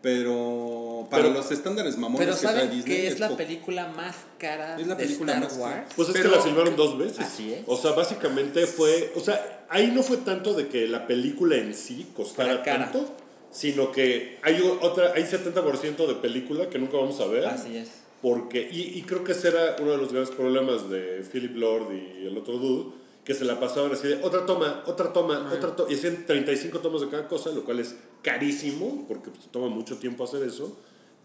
Pero 0.02 1.08
para 1.10 1.24
Pero- 1.24 1.34
los 1.36 1.52
estándares 1.52 1.98
mamones 1.98 2.26
Pero 2.28 2.36
que 2.36 2.42
trae 2.42 2.54
¿saben 2.56 2.72
Disney. 2.72 2.96
que 2.98 3.08
es 3.08 3.20
la 3.20 3.28
poco. 3.28 3.38
película 3.38 3.88
más 3.90 4.16
cara 4.38 4.80
Es 4.80 4.88
la 4.88 4.96
de 4.96 5.04
película 5.04 5.34
Star 5.34 5.44
más 5.50 5.58
cara. 5.58 5.64
Wars? 5.82 5.94
Pues 5.96 6.08
es 6.10 6.14
Pero- 6.14 6.30
que 6.30 6.36
la 6.38 6.42
filmaron 6.44 6.76
dos 6.76 6.98
veces. 6.98 7.20
Así 7.20 7.54
es. 7.54 7.62
O 7.66 7.76
sea, 7.78 7.92
básicamente 7.92 8.66
fue. 8.68 9.12
O 9.16 9.20
sea, 9.20 9.66
ahí 9.70 9.88
no 9.88 10.04
fue 10.04 10.18
tanto 10.18 10.54
de 10.54 10.68
que 10.68 10.88
la 10.88 11.08
película 11.08 11.56
en 11.58 11.74
sí 11.74 12.08
costara 12.16 12.64
tanto, 12.64 13.12
sino 13.52 13.92
que 13.92 14.38
hay 14.44 14.62
otra, 14.82 15.14
hay 15.16 15.24
70% 15.24 16.08
de 16.08 16.16
película 16.16 16.70
que 16.70 16.80
nunca 16.80 16.98
vamos 16.98 17.20
a 17.20 17.26
ver. 17.26 17.46
Así 17.46 17.76
es. 17.78 17.90
Porque, 18.22 18.68
y, 18.72 18.98
y 18.98 19.02
creo 19.04 19.24
que 19.24 19.32
ese 19.34 19.50
era 19.50 19.76
uno 19.80 19.92
de 19.92 19.98
los 19.98 20.12
grandes 20.12 20.34
problemas 20.36 20.90
de 20.90 21.24
Philip 21.32 21.56
Lord 21.56 21.92
y 21.94 22.26
el 22.28 22.38
otro 22.38 22.58
dude, 22.58 22.92
que 23.28 23.34
se 23.34 23.44
la 23.44 23.60
pasaban 23.60 23.92
así 23.92 24.08
de 24.08 24.24
otra 24.24 24.46
toma, 24.46 24.84
otra 24.86 25.12
toma, 25.12 25.52
otra 25.54 25.76
toma, 25.76 25.92
y 25.92 25.96
hacían 25.96 26.26
35 26.26 26.80
tomas 26.80 27.02
de 27.02 27.10
cada 27.10 27.28
cosa, 27.28 27.52
lo 27.52 27.66
cual 27.66 27.82
es 27.82 27.94
carísimo, 28.22 29.04
porque 29.06 29.32
pues, 29.32 29.52
toma 29.52 29.68
mucho 29.68 29.98
tiempo 29.98 30.24
hacer 30.24 30.44
eso, 30.44 30.78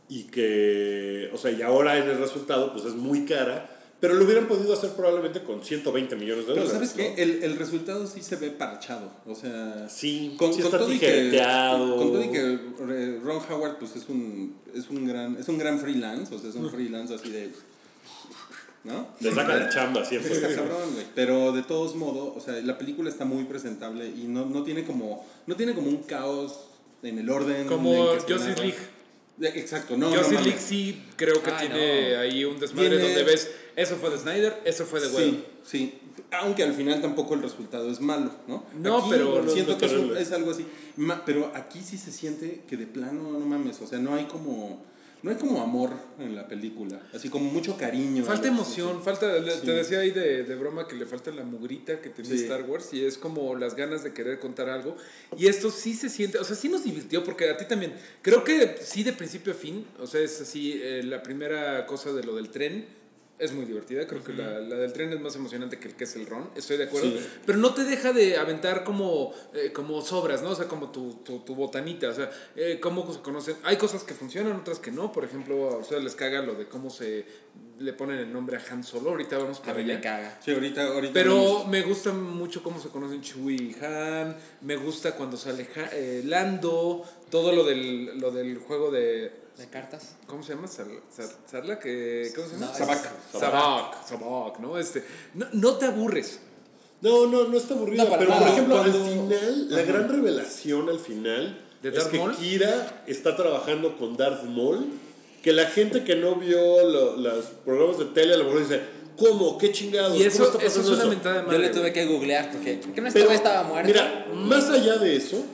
y 0.09 0.25
que, 0.25 1.31
o 1.33 1.39
sea, 1.39 1.53
y 1.53 1.63
ahora 1.63 1.99
en 1.99 2.11
el 2.11 2.19
resultado, 2.19 2.73
pues 2.73 2.87
es 2.87 2.95
muy 2.95 3.25
cara, 3.25 3.71
pero 4.01 4.15
lo 4.15 4.25
hubieran 4.25 4.49
podido 4.49 4.73
hacer 4.73 4.91
probablemente 4.95 5.45
con 5.45 5.63
120 5.63 6.17
millones 6.17 6.49
de 6.49 6.55
Pero 6.55 6.67
dólares. 6.67 6.91
¿sabes 6.91 7.09
¿no? 7.11 7.15
qué? 7.15 7.23
El, 7.23 7.45
el 7.45 7.57
resultado 7.57 8.05
sí 8.09 8.21
se 8.21 8.35
ve 8.35 8.51
parchado. 8.51 9.09
O 9.29 9.37
sea. 9.37 9.89
Sí, 9.89 10.35
Con, 10.37 10.53
sí 10.53 10.61
con 10.61 10.67
está 10.67 10.79
todo 10.79 10.93
y 10.93 10.99
que, 10.99 11.31
con 11.31 12.13
todo 12.13 12.25
y 12.25 12.33
que 12.33 12.59
Ron 13.23 13.41
Howard 13.49 13.79
pues 13.79 13.95
es 13.95 14.09
un, 14.09 14.57
es 14.75 14.91
un 14.91 15.07
gran 15.07 15.37
es 15.37 15.49
un 15.49 15.57
gran 15.57 15.79
freelance, 15.79 16.35
o 16.35 16.39
sea, 16.41 16.51
es 16.51 16.57
un 16.57 16.69
freelance 16.69 17.15
así 17.15 17.31
de 17.31 17.53
¿no? 18.85 19.09
Le 19.21 19.33
saca 19.33 19.55
la 19.57 19.69
chamba 19.69 20.05
siempre. 20.05 20.33
Está 20.33 20.55
cabrón, 20.55 20.93
güey. 20.95 21.07
Pero 21.15 21.53
de 21.53 21.63
todos 21.63 21.95
modos, 21.95 22.35
o 22.37 22.41
sea, 22.41 22.55
la 22.63 22.79
película 22.79 23.09
está 23.11 23.25
muy 23.25 23.45
presentable 23.45 24.07
y 24.07 24.25
no, 24.29 24.47
no 24.47 24.63
tiene 24.65 24.85
como 24.85 25.25
no 25.47 25.57
tiene 25.57 25.75
como 25.75 25.89
un 25.89 25.99
caos 26.05 26.67
en 27.03 27.19
el 27.19 27.29
orden 27.31 27.67
Como 27.67 28.07
Justice. 28.17 28.55
League. 28.57 28.75
Eh, 29.41 29.53
Exacto, 29.57 29.97
no, 29.97 30.09
no 30.11 30.17
Justice 30.17 30.35
mames. 30.35 30.47
League 30.47 30.61
sí 30.61 31.03
creo 31.17 31.43
que 31.43 31.51
tiene 31.53 32.15
no. 32.15 32.21
ahí 32.21 32.45
un 32.45 32.61
desmadre 32.61 32.91
Tiene- 32.91 33.05
donde 33.05 33.25
ves, 33.25 33.51
eso 33.77 33.97
fue 33.97 34.11
de 34.11 34.19
Snyder, 34.19 34.61
eso 34.65 34.85
fue 34.85 35.01
de 35.01 35.09
Whedon. 35.09 35.45
Sí, 35.65 35.79
sí. 35.79 35.99
Aunque 36.31 36.63
al 36.63 36.75
final 36.75 37.01
tampoco 37.01 37.35
el 37.35 37.43
resultado 37.43 37.91
es 37.91 38.01
malo, 38.01 38.31
¿no? 38.47 38.65
No, 38.79 38.99
Aquí 38.99 39.09
pero 39.11 39.43
no- 39.43 39.51
siento 39.51 39.73
no 39.73 39.79
que 39.79 39.87
es, 39.87 39.93
es 40.29 40.33
algo 40.33 40.51
así. 40.51 40.67
Ma- 40.97 41.25
pero 41.25 41.51
aquí 41.55 41.81
sí 41.83 41.99
se 41.99 42.13
siente 42.13 42.63
que 42.69 42.77
de 42.77 42.87
plano, 42.87 43.33
no 43.33 43.41
mames, 43.41 43.81
o 43.81 43.87
sea, 43.87 43.99
no 43.99 44.15
hay 44.15 44.25
como 44.27 44.85
no 45.23 45.31
hay 45.31 45.37
como 45.37 45.63
amor 45.63 45.91
en 46.19 46.35
la 46.35 46.49
película, 46.49 47.01
así 47.15 47.29
como 47.29 47.51
mucho 47.51 47.77
cariño. 47.77 48.25
Falta 48.25 48.49
emoción, 48.49 49.03
falta, 49.03 49.27
Sí. 49.43 49.61
te 49.65 49.73
decía 49.73 50.01
ahí 50.01 50.11
de, 50.11 50.43
de 50.45 50.55
broma 50.57 50.89
que 50.89 50.97
le 50.97 51.07
falta 51.07 51.31
la 51.31 51.45
mugrita 51.45 52.01
que 52.01 52.09
tenía 52.11 52.33
Sí. 52.37 52.43
Star 52.43 52.63
Wars 52.65 52.93
y 52.93 53.05
es 53.05 53.19
como 53.19 53.55
las 53.55 53.77
ganas 53.77 54.03
de 54.03 54.13
querer 54.13 54.39
contar 54.39 54.69
algo. 54.69 54.97
Y 55.37 55.47
esto 55.47 55.71
sí 55.71 55.95
se 55.95 56.09
siente, 56.09 56.39
o 56.39 56.45
sea, 56.45 56.57
sí 56.57 56.69
nos 56.69 56.85
divirtió 56.85 57.23
porque 57.25 57.49
a 57.51 57.57
ti 57.57 57.65
también, 57.67 57.93
creo 58.21 58.43
que 58.45 58.77
sí 58.83 59.03
de 59.05 59.13
principio 59.13 59.53
a 59.53 59.57
fin, 59.57 59.87
o 60.01 60.07
sea, 60.07 60.21
es 60.21 60.41
así, 60.41 60.81
eh, 60.83 61.03
la 61.05 61.23
primera 61.23 61.87
cosa 61.87 62.13
de 62.13 62.25
lo 62.25 62.35
del 62.35 62.51
tren 62.51 63.01
es 63.39 63.53
muy 63.53 63.65
divertida, 63.65 64.07
creo 64.07 64.23
que 64.23 64.33
la, 64.33 64.61
la 64.61 64.77
del 64.77 64.93
tren 64.93 65.13
es 65.13 65.21
más 65.21 65.35
emocionante 65.35 65.79
que 65.79 65.89
el 65.89 65.95
que 65.97 66.05
es 66.05 66.15
el 66.15 66.27
ron, 66.27 66.51
estoy 66.55 66.77
de 66.77 66.85
acuerdo, 66.85 67.11
Sí. 67.11 67.27
pero 67.45 67.59
no 67.59 67.75
te 67.75 67.83
deja 67.85 68.13
de 68.13 68.37
aventar 68.37 68.85
como, 68.85 69.33
eh, 69.55 69.73
como 69.73 70.01
sobras, 70.03 70.43
¿no? 70.43 70.51
O 70.51 70.55
sea, 70.55 70.69
como 70.69 70.93
tu, 70.93 71.15
tu, 71.25 71.41
tu 71.41 71.55
botanita, 71.57 72.09
o 72.11 72.15
sea, 72.15 72.31
eh, 72.55 72.79
cómo 72.81 73.11
se 73.13 73.21
conocen, 73.21 73.57
hay 73.65 73.77
cosas 73.79 74.05
que 74.05 74.15
funcionan, 74.15 74.53
otras 74.57 74.79
que 74.79 74.93
no, 74.93 75.11
por 75.11 75.25
ejemplo, 75.25 75.71
a 75.71 75.79
ustedes 75.79 76.05
les 76.05 76.15
caga 76.15 76.41
lo 76.43 76.55
de 76.55 76.67
cómo 76.69 76.89
se 76.91 77.25
le 77.81 77.93
ponen 77.95 78.19
el 78.19 78.33
nombre 78.33 78.57
a 78.59 78.63
Han 78.71 78.85
Solo, 78.85 79.11
ahorita 79.11 79.39
vamos 79.39 79.59
A 79.59 79.63
para 79.63 79.81
allá. 79.81 80.01
caga. 80.01 80.39
Sí, 80.45 80.53
ahorita, 80.53 80.87
ahorita 80.89 81.13
Pero 81.13 81.35
vamos- 81.35 81.69
me 81.69 81.83
gusta 81.83 82.13
mucho 82.13 82.63
cómo 82.63 82.81
se 82.81 82.91
conocen 82.91 83.23
Chewie 83.23 83.57
y 83.57 83.85
Han. 83.85 84.37
Me 84.61 84.77
gusta 84.77 85.17
cuando 85.17 85.37
sale 85.37 85.67
Ha- 85.75 85.89
eh, 85.93 86.23
Lando. 86.25 87.03
Todo 87.29 87.51
lo 87.51 87.65
del, 87.65 88.21
lo 88.21 88.31
del 88.31 88.59
juego 88.59 88.93
de. 88.93 89.33
¿De 89.63 89.69
cartas? 89.69 90.17
¿Cómo 90.27 90.43
se 90.43 90.55
llama? 90.57 90.67
Sar- 90.67 90.87
Sar- 91.17 91.37
¿Sarla? 91.49 91.79
que 91.79 92.33
¿Cómo 92.35 92.49
se 92.49 92.55
llama? 92.55 92.67
No, 92.67 92.75
Sabak. 92.75 93.11
Sabak. 93.33 94.09
Sabak, 94.09 94.59
¿no? 94.59 94.77
Este, 94.77 95.05
no, 95.35 95.47
no 95.53 95.75
te 95.77 95.87
aburres. 95.87 96.41
No, 97.01 97.27
no, 97.29 97.45
no 97.45 97.57
está 97.57 97.75
aburrida. 97.75 98.03
No, 98.03 98.11
pero 98.11 98.27
por 98.31 98.41
nada. 98.41 98.49
ejemplo, 98.51 98.77
Cuando- 98.79 98.99
al 99.05 99.09
final, 99.11 99.71
la 99.71 99.83
gran 99.83 100.09
revelación 100.09 100.89
al 100.89 100.99
final 100.99 101.61
¿De 101.81 101.91
es 101.91 101.95
Darth 101.95 102.11
que 102.11 102.19
Maul? 102.19 102.37
Kira 102.37 103.05
está 103.07 103.37
trabajando 103.37 103.97
con 103.97 104.17
Darth 104.17 104.43
Maul. 104.45 104.85
Que 105.45 105.53
la 105.53 105.67
gente 105.67 106.03
que 106.03 106.17
no 106.17 106.35
vio 106.37 106.59
lo- 106.89 107.17
los 107.17 107.45
programas 107.65 107.99
de 108.01 108.07
tele 108.07 108.35
a 108.35 108.39
lo 108.39 108.45
mejor 108.47 108.61
dice, 108.69 108.81
¿cómo? 109.17 109.59
¿Qué 109.59 109.71
chingados? 109.71 110.19
Y 110.19 110.25
eso, 110.25 110.39
¿Cómo 110.45 110.59
está 110.59 110.67
eso 110.67 110.81
es 110.93 110.99
eso? 110.99 111.09
mentada 111.09 111.37
de 111.37 111.41
Yo 111.43 111.47
madre. 111.47 111.59
le 111.61 111.69
güey. 111.69 111.81
tuve 111.81 111.93
que 111.93 112.07
googlear 112.07 112.51
porque 112.51 112.81
¿qué 112.81 113.01
no 113.01 113.11
Pero, 113.13 113.27
güey 113.27 113.37
estaba 113.37 113.63
muerto? 113.63 113.87
Mira, 113.87 114.27
más 114.35 114.69
allá 114.71 114.97
de 114.99 115.15
eso, 115.17 115.45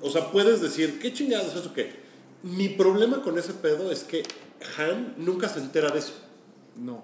o 0.00 0.08
sea, 0.08 0.30
puedes 0.30 0.60
decir, 0.60 1.00
¿qué 1.00 1.12
chingados 1.12 1.48
es 1.48 1.56
eso 1.60 1.72
que? 1.74 1.98
Mi 2.42 2.68
problema 2.70 3.22
con 3.22 3.38
ese 3.38 3.52
pedo 3.54 3.90
es 3.90 4.04
que 4.04 4.22
Han 4.78 5.14
nunca 5.18 5.48
se 5.48 5.60
entera 5.60 5.90
de 5.90 5.98
eso. 5.98 6.12
No. 6.76 7.02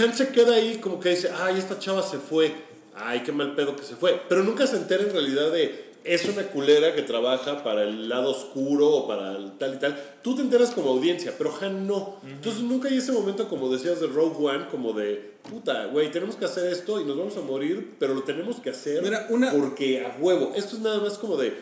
Han 0.00 0.14
se 0.14 0.28
queda 0.28 0.54
ahí 0.54 0.76
como 0.78 1.00
que 1.00 1.10
dice, 1.10 1.30
ay, 1.36 1.58
esta 1.58 1.78
chava 1.78 2.02
se 2.02 2.18
fue. 2.18 2.54
Ay, 2.94 3.22
qué 3.24 3.32
mal 3.32 3.54
pedo 3.54 3.76
que 3.76 3.84
se 3.84 3.96
fue. 3.96 4.20
Pero 4.28 4.42
nunca 4.42 4.66
se 4.66 4.76
entera 4.76 5.02
en 5.04 5.12
realidad 5.12 5.50
de, 5.52 5.92
es 6.04 6.24
una 6.26 6.42
culera 6.48 6.94
que 6.94 7.02
trabaja 7.02 7.62
para 7.62 7.84
el 7.84 8.08
lado 8.08 8.30
oscuro 8.30 8.88
o 8.88 9.06
para 9.08 9.36
el 9.36 9.52
tal 9.58 9.74
y 9.74 9.78
tal. 9.78 10.02
Tú 10.22 10.34
te 10.34 10.42
enteras 10.42 10.70
como 10.72 10.90
audiencia, 10.90 11.34
pero 11.38 11.54
Han 11.60 11.86
no. 11.86 12.16
Entonces 12.26 12.62
nunca 12.62 12.88
hay 12.88 12.98
ese 12.98 13.12
momento, 13.12 13.48
como 13.48 13.70
decías 13.70 14.00
de 14.00 14.06
Rogue 14.08 14.36
One, 14.46 14.66
como 14.70 14.92
de, 14.94 15.34
puta, 15.48 15.86
güey, 15.86 16.10
tenemos 16.10 16.36
que 16.36 16.44
hacer 16.46 16.72
esto 16.72 17.00
y 17.00 17.04
nos 17.04 17.16
vamos 17.16 17.36
a 17.36 17.40
morir, 17.40 17.94
pero 17.98 18.14
lo 18.14 18.22
tenemos 18.24 18.56
que 18.60 18.70
hacer 18.70 19.02
Mira, 19.02 19.26
una- 19.30 19.52
porque 19.52 20.04
a 20.04 20.16
huevo. 20.20 20.52
Esto 20.56 20.76
es 20.76 20.82
nada 20.82 20.98
más 21.00 21.18
como 21.18 21.36
de, 21.36 21.52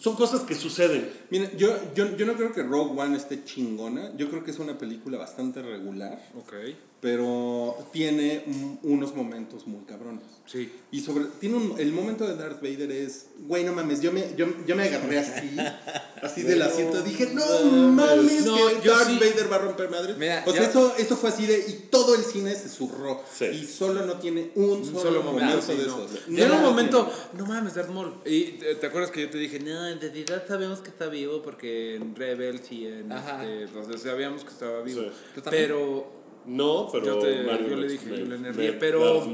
son 0.00 0.16
cosas 0.16 0.42
que 0.42 0.54
suceden. 0.54 1.10
Mira, 1.30 1.50
yo, 1.56 1.68
yo, 1.94 2.16
yo 2.16 2.26
no 2.26 2.34
creo 2.34 2.52
que 2.52 2.62
Rogue 2.62 3.00
One 3.00 3.16
esté 3.16 3.44
chingona. 3.44 4.14
Yo 4.16 4.28
creo 4.30 4.44
que 4.44 4.50
es 4.50 4.58
una 4.58 4.78
película 4.78 5.18
bastante 5.18 5.62
regular. 5.62 6.20
Ok, 6.34 6.52
Pero 7.00 7.76
tiene 7.92 8.42
un- 8.46 8.78
unos 8.82 9.14
momentos 9.14 9.66
muy 9.68 9.84
cabrones. 9.84 10.24
sí. 10.46 10.72
Y 10.90 11.00
sobre. 11.02 11.26
Tiene 11.38 11.56
un, 11.56 11.74
el 11.78 11.92
momento 11.92 12.26
de 12.26 12.34
Darth 12.34 12.60
Vader 12.62 12.90
es. 12.90 13.26
Güey, 13.40 13.62
no 13.62 13.72
mames. 13.74 14.00
Yo 14.00 14.10
me, 14.10 14.34
yo, 14.36 14.46
yo 14.66 14.74
me 14.74 14.84
agarré 14.84 15.18
así. 15.18 15.56
así 16.22 16.42
del 16.42 16.62
asiento. 16.62 17.02
Dije, 17.02 17.28
no 17.34 17.44
mames. 17.92 18.46
No, 18.46 18.56
que 18.82 18.88
Darth 18.88 19.06
sí. 19.10 19.18
Vader 19.20 19.52
va 19.52 19.56
a 19.56 19.58
romper 19.60 19.90
madre. 19.90 20.14
Mira, 20.18 20.42
o 20.46 20.50
sea, 20.52 20.62
ya- 20.62 20.68
eso, 20.70 20.94
eso 20.96 21.16
fue 21.16 21.28
así 21.30 21.46
de. 21.46 21.58
Y 21.68 21.72
todo 21.90 22.14
el 22.16 22.22
cine 22.24 22.54
se 22.56 22.68
zurró. 22.70 23.22
Sí. 23.32 23.44
Y 23.44 23.64
solo 23.66 24.04
no 24.06 24.14
tiene 24.14 24.50
un, 24.56 24.84
solo, 24.84 25.00
solo 25.02 25.22
momento, 25.22 25.60
sí, 25.62 25.74
de 25.76 25.86
no. 25.86 26.04
esos. 26.04 26.20
Y 26.28 26.40
en 26.40 26.50
un 26.50 26.62
No, 26.62 26.70
momento, 26.70 27.12
no 27.36 27.46
mames, 27.46 27.74
Darth 27.74 27.90
Maul. 27.90 28.14
Y 28.24 28.58
eh, 28.64 28.76
te 28.80 28.86
acuerdas 28.86 29.10
que 29.12 29.20
yo 29.20 29.30
te 29.30 29.38
dije, 29.38 29.60
no, 29.60 29.86
en 29.86 30.00
realidad 30.00 30.42
sabemos 30.48 30.80
que 30.80 30.88
está 30.88 31.06
vivo 31.08 31.42
porque 31.42 31.94
en 31.96 32.16
Rebels 32.16 32.72
y 32.72 32.86
en. 32.86 33.12
Ajá. 33.12 33.44
Este, 33.46 33.84
sea, 33.84 33.98
sabíamos 34.12 34.42
que 34.42 34.50
estaba 34.50 34.80
vivo. 34.80 35.02
Pero 35.50 36.17
No, 36.48 36.88
pero 36.90 37.04
Yo 37.06 37.18
te- 37.18 37.42
Mario 37.44 37.68
yo 37.68 37.76
le 37.76 37.88
dije, 37.88 38.06
me- 38.06 38.18
yo 38.18 38.24
le 38.24 38.38
me- 38.38 38.48
nervié, 38.48 38.72
pero-. 38.72 39.24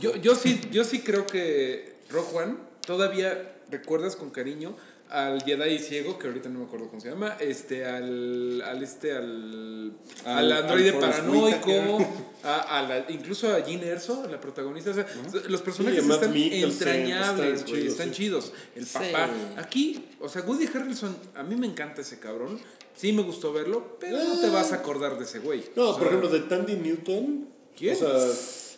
Yo, 0.00 0.16
yo 0.16 0.34
sí, 0.34 0.60
yo 0.70 0.84
sí 0.84 1.00
creo 1.00 1.26
que 1.26 1.94
Rogue 2.10 2.36
One 2.36 2.54
todavía 2.86 3.56
recuerdas 3.70 4.14
con 4.16 4.30
cariño 4.30 4.76
al 5.10 5.42
Jedi 5.42 5.78
ciego, 5.78 6.18
que 6.18 6.26
ahorita 6.26 6.48
no 6.48 6.60
me 6.60 6.64
acuerdo 6.64 6.88
cómo 6.88 7.00
se 7.00 7.08
llama, 7.10 7.36
este, 7.38 7.84
al, 7.84 8.62
al 8.62 8.82
este, 8.82 9.12
al, 9.12 9.92
al, 10.24 10.38
Al- 10.38 10.52
androide 10.52 10.90
al 10.90 10.98
paranoico, 10.98 11.98
a, 12.42 12.78
a 12.78 12.82
la- 12.82 13.04
incluso 13.10 13.52
a 13.54 13.60
Jean 13.64 13.82
Erso, 13.84 14.26
la 14.30 14.40
protagonista, 14.40 14.90
o 14.90 14.94
sea, 14.94 15.06
los 15.48 15.60
personajes 15.62 16.04
Sí, 16.04 16.10
están 16.10 16.32
Mikkelsen, 16.32 16.88
entrañables, 16.88 17.46
están 17.60 17.68
güey, 17.70 17.80
chidos, 17.82 17.92
están 17.92 18.08
sí. 18.08 18.14
chidos. 18.14 18.52
El 18.74 18.86
Sí. 18.86 18.92
papá, 18.94 19.30
aquí, 19.58 20.04
o 20.20 20.28
sea, 20.28 20.42
Woody 20.42 20.66
Harrelson, 20.66 21.16
a 21.36 21.42
mí 21.42 21.54
me 21.56 21.66
encanta 21.66 22.00
ese 22.00 22.18
cabrón, 22.18 22.58
sí 22.96 23.12
me 23.12 23.22
gustó 23.22 23.52
verlo, 23.52 23.96
pero 24.00 24.18
no 24.18 24.40
te 24.40 24.48
vas 24.50 24.72
a 24.72 24.76
acordar 24.76 25.18
de 25.18 25.24
ese 25.24 25.38
güey. 25.40 25.64
No, 25.76 25.88
O 25.88 25.92
sea, 25.92 25.98
por 25.98 26.06
ejemplo, 26.08 26.28
de 26.28 26.40
Tandy 26.40 26.74
Newton. 26.74 27.48
¿Quién? 27.76 27.94
O 27.94 27.96
sea, 27.98 28.10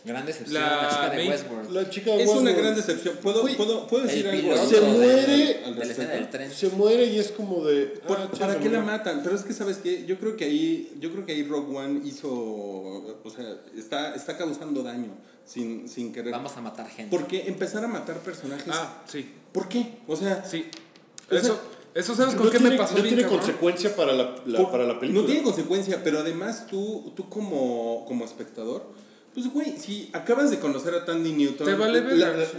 Gran 0.07 0.25
decepción, 0.25 0.55
La 0.63 0.83
la, 0.85 0.89
chica 0.89 1.11
de 1.11 1.17
main- 1.17 1.31
Westworld. 1.33 1.71
la 1.73 1.91
chica 1.91 2.11
de 2.13 2.23
Es 2.23 2.29
una 2.29 2.37
Westworld 2.43 2.59
gran 2.61 2.77
decepción. 2.77 3.17
¿Puedo, 3.21 3.41
Güey, 3.43 3.57
puedo, 3.57 3.89
puedo 3.89 4.05
decir 4.05 4.29
algo? 4.29 4.57
Se 4.57 4.81
muere 4.81 5.63
del 5.65 6.31
tren. 6.31 6.51
se 6.53 6.69
muere 6.69 7.07
y 7.07 7.19
es 7.19 7.33
como 7.33 7.65
de. 7.65 7.87
Por- 8.07 8.17
ah, 8.17 8.31
¿Para 8.39 8.61
qué 8.61 8.69
la 8.69 8.83
matan? 8.83 9.23
Pero 9.25 9.35
es 9.35 9.43
que, 9.43 9.53
¿sabes 9.53 9.79
qué? 9.79 10.05
Yo 10.07 10.17
creo 10.21 10.37
que 10.37 10.45
ahí, 10.45 10.97
yo 11.01 11.11
creo 11.11 11.27
que 11.27 11.33
ahí 11.33 11.43
Rogue 11.43 11.77
One 11.77 12.03
hizo, 12.05 12.31
o 12.33 13.31
sea, 13.35 13.57
está, 13.77 14.15
está 14.15 14.37
causando 14.39 14.85
daño 14.85 15.09
sin, 15.45 15.89
sin 15.89 16.13
querer. 16.13 16.31
Vamos 16.31 16.57
a 16.57 16.61
matar 16.61 16.89
gente. 16.89 17.11
Porque 17.11 17.49
empezar 17.49 17.85
a 17.85 17.89
matar 17.89 18.19
personajes, 18.19 18.65
Ah, 18.71 19.03
sí, 19.09 19.29
¿por 19.51 19.69
qué? 19.69 19.99
O 20.07 20.15
sea, 20.15 20.45
sí. 20.45 20.67
O 21.33 21.37
sea, 21.37 21.55
Eso, 21.97 22.15
¿sabes 22.15 22.35
con 22.35 22.45
No 22.45 22.51
qué 22.51 22.59
tiene, 22.59 22.73
me 22.75 22.79
pasó 22.79 22.95
no 22.97 23.03
bien, 23.03 23.15
tiene 23.15 23.23
cabrón? 23.23 23.41
consecuencia 23.41 23.97
para 23.97 24.13
la, 24.13 24.35
la- 24.45 24.71
para 24.71 24.85
la 24.85 25.01
película. 25.01 25.23
no 25.23 25.27
tiene 25.27 25.43
consecuencia, 25.43 26.01
pero 26.05 26.19
además 26.19 26.67
tú, 26.69 27.13
tú 27.17 27.29
como, 27.29 28.05
como 28.07 28.25
espectador, 28.25 28.85
pues 29.37 29.53
güey, 29.53 29.77
si 29.79 30.09
acabas 30.13 30.51
de 30.51 30.59
conocer 30.59 30.95
a 30.95 31.05
Tandy 31.05 31.33
Newton, 31.33 31.67
Te 31.67 31.75
vale 31.75 32.01
la- 32.01 32.07
verga, 32.07 32.37
la- 32.39 32.45
sí. 32.47 32.53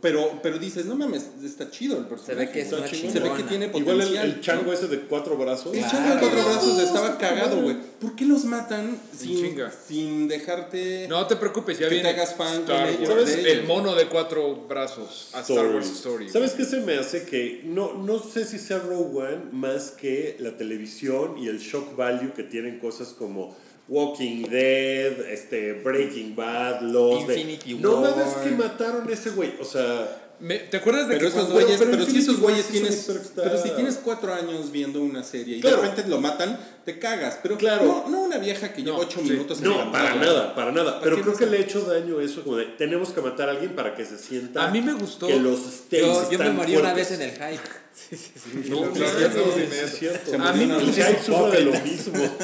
pero, 0.00 0.38
pero 0.42 0.58
dices, 0.58 0.84
no 0.86 0.94
mames, 0.94 1.30
está 1.42 1.70
chido 1.70 1.96
el 1.98 2.04
personaje. 2.04 2.34
Se 2.34 2.46
ve 2.46 2.52
que 2.52 2.60
es 2.60 2.72
una. 2.72 2.86
Se 2.86 3.20
ve 3.20 3.32
que 3.36 3.42
tiene 3.44 3.66
Igual 3.66 3.84
potencial. 3.84 4.24
el, 4.26 4.32
el 4.34 4.40
chango 4.40 4.72
ese 4.72 4.86
de 4.88 5.00
cuatro 5.00 5.36
brazos. 5.36 5.74
El 5.74 5.82
chango 5.82 6.14
de 6.14 6.20
cuatro 6.20 6.44
brazos 6.44 6.78
estaba 6.78 7.16
cagado, 7.18 7.62
güey. 7.62 7.76
¿Por 7.98 8.14
qué 8.16 8.24
los 8.26 8.44
matan 8.44 8.98
sin, 9.16 9.56
sin 9.86 10.28
dejarte... 10.28 11.06
No 11.08 11.26
te 11.26 11.36
preocupes, 11.36 11.78
ya 11.78 11.84
Que 11.84 11.88
te 11.88 11.94
viene 11.96 12.08
hagas 12.10 12.34
fan 12.34 12.60
Star 12.62 12.86
con 12.86 12.94
ellos, 13.02 13.08
Wars, 13.14 13.26
de 13.42 13.52
el 13.52 13.64
mono 13.64 13.94
de 13.94 14.06
cuatro 14.06 14.56
brazos 14.68 15.30
a 15.34 15.40
Star 15.40 15.56
Story. 15.56 15.74
Wars 15.74 15.90
Story. 15.90 16.28
¿Sabes 16.30 16.52
qué 16.52 16.64
se 16.64 16.80
me 16.80 16.96
hace? 16.98 17.24
Que 17.24 17.62
no, 17.64 17.94
no 17.94 18.18
sé 18.22 18.44
si 18.44 18.58
sea 18.58 18.78
Rogue 18.78 19.18
One 19.18 19.38
más 19.52 19.90
que 19.90 20.36
la 20.40 20.56
televisión 20.56 21.36
y 21.38 21.48
el 21.48 21.58
shock 21.58 21.96
value 21.96 22.32
que 22.34 22.42
tienen 22.42 22.78
cosas 22.78 23.08
como 23.08 23.54
Walking 23.90 24.44
Dead, 24.48 25.20
este, 25.32 25.72
Breaking 25.74 26.34
Bad, 26.36 26.80
Lost. 26.82 27.26
de, 27.26 27.34
Infinity 27.40 27.74
no 27.74 28.00
War. 28.00 28.10
mames 28.16 28.34
que 28.36 28.50
mataron 28.52 29.08
a 29.08 29.12
ese 29.12 29.30
güey. 29.30 29.54
O 29.60 29.64
sea, 29.64 30.16
Me- 30.42 30.58
¿Te 30.58 30.78
acuerdas 30.78 31.06
de 31.06 31.16
Pero 31.18 31.30
que 31.30 31.36
esos 31.36 31.52
güeyes, 31.52 31.76
pero 31.78 31.90
pero, 31.90 32.04
si 32.06 32.16
esos 32.18 32.40
güeyes 32.40 32.64
tienes, 32.68 33.06
está- 33.10 33.42
pero 33.42 33.60
si 33.62 33.68
tienes 33.72 33.96
cuatro 34.02 34.32
años 34.32 34.72
viendo 34.72 35.02
una 35.02 35.22
serie 35.22 35.58
y 35.58 35.60
Claro. 35.60 35.82
de 35.82 35.82
repente 35.88 36.08
lo 36.08 36.18
matan, 36.18 36.58
te 36.86 36.98
cagas. 36.98 37.40
Pero 37.42 37.58
Claro. 37.58 37.84
no, 37.84 38.08
no 38.08 38.20
una 38.22 38.38
vieja 38.38 38.72
que 38.72 38.80
No, 38.80 38.92
lleva 38.92 38.98
ocho 39.00 39.20
sí. 39.22 39.32
minutos 39.32 39.58
en 39.58 39.64
no, 39.64 39.92
para 39.92 40.14
nada, 40.14 40.54
para 40.54 40.72
nada. 40.72 40.98
Pero 41.02 41.16
creo 41.20 41.32
no 41.32 41.36
que 41.36 41.44
le 41.44 41.58
he 41.58 41.60
hecho 41.60 41.82
daño 41.82 42.22
eso, 42.22 42.42
como 42.42 42.56
de 42.56 42.64
tenemos 42.78 43.10
que 43.10 43.20
matar 43.20 43.50
a 43.50 43.52
alguien 43.52 43.74
para 43.76 43.94
que 43.94 44.06
se 44.06 44.16
sienta. 44.16 44.64
A 44.64 44.70
mí 44.70 44.80
me 44.80 44.94
gustó. 44.94 45.26
Que 45.26 45.38
los 45.38 45.60
Yo, 45.90 46.30
yo 46.30 46.38
me 46.38 46.48
morí 46.50 46.74
una 46.76 46.94
vez 46.94 47.10
en 47.10 47.20
el 47.20 47.32
hype. 47.32 47.44
No, 47.44 47.56
sí, 48.06 48.16
sí, 48.16 48.26
sí, 48.64 49.76
es 49.84 49.98
cierto. 49.98 50.30
Se 50.30 50.36
A 50.36 50.52
mí 50.54 50.64
me 50.64 50.76
El 50.78 50.86
gustó- 50.86 51.02
hype 51.06 51.22
sufre 51.22 51.58
de 51.58 51.64
lo 51.66 51.72
mismo. 51.80 52.36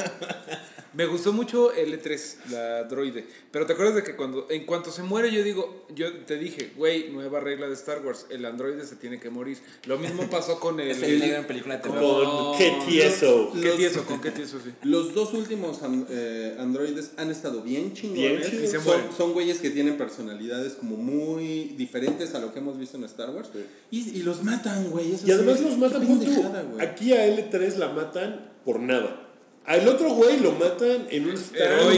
Me 0.93 1.05
gustó 1.05 1.33
mucho 1.33 1.73
L3, 1.73 2.35
la 2.51 2.83
droide. 2.85 3.25
Pero 3.51 3.65
te 3.65 3.73
acuerdas 3.73 3.95
de 3.95 4.03
que 4.03 4.15
cuando 4.15 4.47
en 4.49 4.65
cuanto 4.65 4.91
se 4.91 5.03
muere 5.03 5.31
yo 5.31 5.43
digo, 5.43 5.85
yo 5.95 6.11
te 6.25 6.37
dije, 6.37 6.71
güey, 6.75 7.09
nueva 7.11 7.39
regla 7.39 7.67
de 7.67 7.73
Star 7.73 8.03
Wars, 8.05 8.25
el 8.29 8.45
androide 8.45 8.85
se 8.85 8.95
tiene 8.95 9.19
que 9.19 9.29
morir. 9.29 9.57
Lo 9.85 9.97
mismo 9.97 10.23
pasó 10.29 10.59
con 10.59 10.79
el... 10.79 10.91
El 10.91 11.21
en 11.23 11.45
película 11.45 11.77
de 11.77 11.83
terror. 11.83 12.23
Con 12.25 12.57
qué 12.57 12.73
tieso. 12.87 13.51
¿Qué 13.61 13.71
tieso? 13.71 14.03
¿Con 14.05 14.21
qué 14.21 14.31
tieso? 14.31 14.59
Sí. 14.63 14.71
Los 14.83 15.13
dos 15.13 15.33
últimos 15.33 15.83
an- 15.83 16.07
eh, 16.09 16.55
androides 16.59 17.11
han 17.17 17.29
estado 17.31 17.61
bien 17.61 17.93
chingones. 17.93 18.39
Bien 18.39 18.41
chidos. 18.41 18.63
Y 18.63 18.67
se 18.67 18.73
son, 18.77 18.83
mueren. 18.85 19.05
son 19.15 19.33
güeyes 19.33 19.59
que 19.59 19.69
tienen 19.69 19.97
personalidades 19.97 20.73
como 20.73 20.97
muy 20.97 21.73
diferentes 21.77 22.33
a 22.35 22.39
lo 22.39 22.53
que 22.53 22.59
hemos 22.59 22.77
visto 22.79 22.97
en 22.97 23.03
Star 23.03 23.29
Wars. 23.31 23.49
Y, 23.91 24.17
y 24.17 24.23
los 24.23 24.43
matan, 24.43 24.89
güey. 24.89 25.13
Eso 25.13 25.27
Y 25.27 25.31
además 25.31 25.57
sí, 25.59 25.65
los 25.65 25.77
matan 25.77 26.05
güey. 26.05 26.85
Aquí 26.85 27.13
a 27.13 27.27
L3 27.27 27.75
la 27.75 27.89
matan 27.89 28.51
por 28.65 28.79
nada. 28.79 29.23
Al 29.67 29.87
otro 29.87 30.09
güey 30.13 30.39
lo 30.39 30.53
matan 30.53 31.07
en 31.11 31.29
un 31.29 31.35
stand 31.37 31.93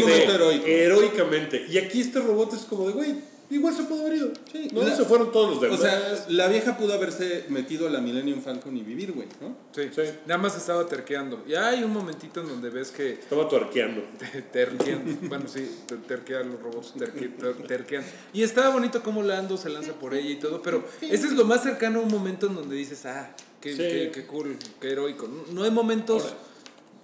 heroicamente. 0.65 1.65
Y 1.69 1.77
aquí 1.77 2.01
este 2.01 2.19
robot 2.19 2.53
es 2.53 2.62
como 2.62 2.88
de, 2.88 2.93
güey, 2.93 3.15
igual 3.51 3.75
se 3.75 3.84
pudo 3.84 4.01
haber 4.01 4.15
ido. 4.17 4.29
Sí, 4.51 4.67
no 4.73 4.82
la- 4.84 4.95
se 4.95 5.05
fueron 5.05 5.32
todos 5.32 5.49
los 5.49 5.58
O 5.58 5.62
demás. 5.62 5.79
sea, 5.79 6.25
la 6.29 6.47
vieja 6.47 6.77
pudo 6.77 6.93
haberse 6.93 7.45
metido 7.49 7.88
a 7.88 7.89
la 7.91 7.99
Millennium 7.99 8.41
Falcon 8.41 8.75
y 8.77 8.82
vivir, 8.82 9.12
güey, 9.12 9.27
¿no? 9.41 9.55
Sí. 9.75 9.84
Sí. 9.95 10.01
Nada 10.25 10.39
más 10.39 10.58
estaba 10.58 10.86
terqueando. 10.88 11.43
Y 11.47 11.53
hay 11.53 11.84
un 11.84 11.93
momentito 11.93 12.41
en 12.41 12.47
donde 12.47 12.69
ves 12.69 12.91
que 12.91 13.12
Estaba 13.13 13.47
tuerqueando. 13.47 14.01
te- 14.19 14.41
terquean. 14.41 15.19
Bueno, 15.29 15.45
sí, 15.47 15.69
te- 15.88 15.97
terquean 15.97 16.51
los 16.51 16.62
robots, 16.62 16.93
terque- 16.97 17.29
ter- 17.38 17.67
terquean. 17.67 18.03
Y 18.34 18.43
estaba 18.43 18.69
bonito 18.69 19.03
cómo 19.03 19.21
Lando 19.23 19.58
se 19.58 19.69
lanza 19.69 19.93
por 19.93 20.13
ella 20.15 20.29
y 20.29 20.36
todo, 20.38 20.62
pero 20.63 20.84
ese 21.01 21.27
es 21.27 21.34
lo 21.34 21.45
más 21.45 21.62
cercano 21.63 21.99
a 21.99 22.01
un 22.03 22.10
momento 22.12 22.47
en 22.47 22.55
donde 22.55 22.75
dices, 22.75 23.05
ah, 23.05 23.36
qué, 23.62 23.71
Sí. 23.73 23.77
qué- 23.77 24.12
qué 24.13 24.25
cool, 24.25 24.58
qué 24.82 24.91
heroico. 24.91 25.27
No, 25.27 25.53
no 25.53 25.63
hay 25.63 25.71
momentos, 25.71 26.34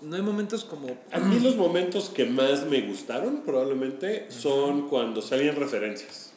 no 0.06 0.15
hay 0.15 0.22
momentos 0.22 0.63
como... 0.63 0.88
A 1.12 1.20
mí 1.20 1.39
los 1.39 1.56
momentos 1.56 2.10
que 2.10 2.26
más 2.26 2.65
me 2.65 2.82
gustaron 2.82 3.41
probablemente 3.46 4.26
son 4.30 4.88
cuando 4.88 5.22
salían 5.22 5.56
referencias. 5.56 6.32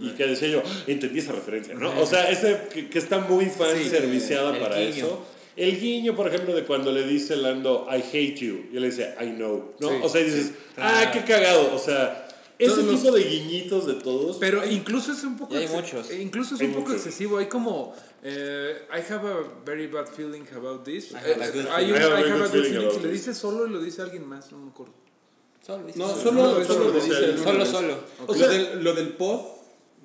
Y 0.00 0.10
que 0.10 0.26
decía 0.26 0.48
yo, 0.48 0.62
"Ah, 0.64 0.82
entendí 0.86 1.18
esa 1.18 1.32
referencia, 1.32 1.74
¿no? 1.74 1.92
O 2.00 2.06
sea, 2.06 2.30
ese 2.30 2.62
que, 2.72 2.88
que 2.88 2.98
está 2.98 3.18
muy 3.18 3.46
fan 3.46 3.76
Sí, 3.76 3.88
serviciada 3.90 4.58
para 4.58 4.78
guiño. 4.78 4.90
eso. 5.06 5.26
El 5.54 5.78
guiño, 5.78 6.16
por 6.16 6.26
ejemplo, 6.28 6.54
de 6.54 6.64
cuando 6.64 6.90
le 6.92 7.06
dice 7.06 7.36
Lando, 7.36 7.86
I 7.90 7.96
hate 8.02 8.36
you. 8.36 8.64
Y 8.72 8.76
él 8.76 8.82
le 8.82 8.90
dice, 8.90 9.14
I 9.20 9.26
know. 9.32 9.72
¿no? 9.80 9.88
Sí, 9.90 9.94
o 10.02 10.08
sea, 10.08 10.22
dices, 10.22 10.46
sí. 10.46 10.52
ah, 10.78 11.10
qué 11.12 11.20
cagado. 11.24 11.74
O 11.74 11.78
sea, 11.78 12.21
ese 12.58 12.70
Todos 12.74 12.84
los- 12.84 13.02
tipo 13.02 13.14
de 13.14 13.24
guiñitos 13.24 13.86
de 13.86 13.94
todos. 13.94 14.36
Pero 14.38 14.64
incluso 14.68 15.12
es 15.12 15.22
un 15.24 15.36
poco... 15.36 15.54
Hay 15.56 15.68
muchos. 15.68 16.10
eh, 16.10 16.20
Incluso 16.22 16.54
es 16.54 16.60
Hay 16.60 16.66
un 16.68 16.74
poco 16.74 16.88
muchos. 16.90 17.06
excesivo. 17.06 17.38
Hay 17.38 17.46
como... 17.46 17.94
eh, 18.22 18.86
I 18.92 19.12
have 19.12 19.26
a 19.28 19.36
very 19.64 19.86
bad 19.88 20.06
feeling 20.06 20.44
about 20.54 20.84
this. 20.84 21.12
I 21.12 21.16
have 21.16 21.42
a 21.42 21.46
Eh, 21.48 21.50
good 21.52 21.66
hay 21.70 21.86
feeling. 21.86 21.92
un 21.92 21.96
I 21.96 22.04
have 22.04 22.12
a 22.14 22.18
I 22.18 22.22
very 22.22 22.30
have 22.30 22.34
a 22.34 22.48
good 22.48 22.52
good 22.52 22.62
feeling 22.64 22.78
feeling. 22.80 22.90
Si 23.00 23.00
le 23.06 23.12
dice 23.12 23.34
solo 23.34 23.66
y 23.66 23.70
lo 23.70 23.80
dice 23.80 24.02
alguien 24.02 24.26
más, 24.26 24.50
no 24.52 24.58
me 24.58 24.70
acuerdo. 24.70 24.94
Solo, 25.66 25.84
No, 25.94 26.08
solo. 26.08 26.22
solo, 26.22 26.64
solo, 26.64 26.64
solo 26.64 26.84
lo. 26.92 27.42
Solo, 27.42 27.66
solo. 27.66 27.94
O 28.26 28.32
lo, 28.32 28.34
sea- 28.34 28.48
del, 28.48 28.82
lo 28.82 28.94
del 28.94 29.08
pod, 29.10 29.40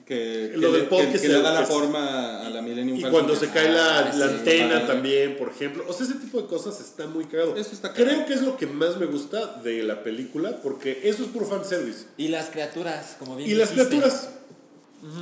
que, 0.07 0.51
que 0.53 0.57
Lo 0.57 0.71
del 0.71 0.85
pod 0.85 0.99
que, 1.01 1.05
que 1.07 1.11
que 1.13 1.19
se- 1.19 1.27
le 1.27 1.41
da 1.41 1.53
la 1.53 1.65
forma 1.65 2.45
a 2.45 2.49
la 2.49 2.61
Millennium 2.61 2.97
Y 2.97 3.01
Falcon. 3.01 3.25
cuando 3.25 3.39
se 3.39 3.49
cae 3.51 3.69
la, 3.71 3.99
Ah, 3.99 4.11
la 4.15 4.27
sí. 4.29 4.33
antena 4.35 4.87
también, 4.87 5.35
por 5.37 5.49
ejemplo. 5.49 5.83
O 5.87 5.91
sea, 5.93 6.05
ese 6.05 6.15
tipo 6.15 6.41
de 6.41 6.47
cosas 6.47 6.79
está 6.79 7.07
muy 7.07 7.25
cagado. 7.25 7.57
Eso 7.57 7.71
está 7.73 7.93
Creo 7.93 8.25
que 8.25 8.33
es 8.33 8.41
lo 8.41 8.55
que 8.55 8.67
más 8.67 8.97
me 8.97 9.05
gusta 9.05 9.59
de 9.63 9.83
la 9.83 10.03
película, 10.03 10.61
porque 10.63 11.01
eso 11.03 11.23
es 11.23 11.29
puro 11.29 11.45
fanservice. 11.45 12.05
Y 12.17 12.29
las 12.29 12.47
criaturas, 12.47 13.17
como 13.19 13.35
bien 13.35 13.49
Y 13.49 13.53
las 13.55 13.69
criaturas. 13.69 14.29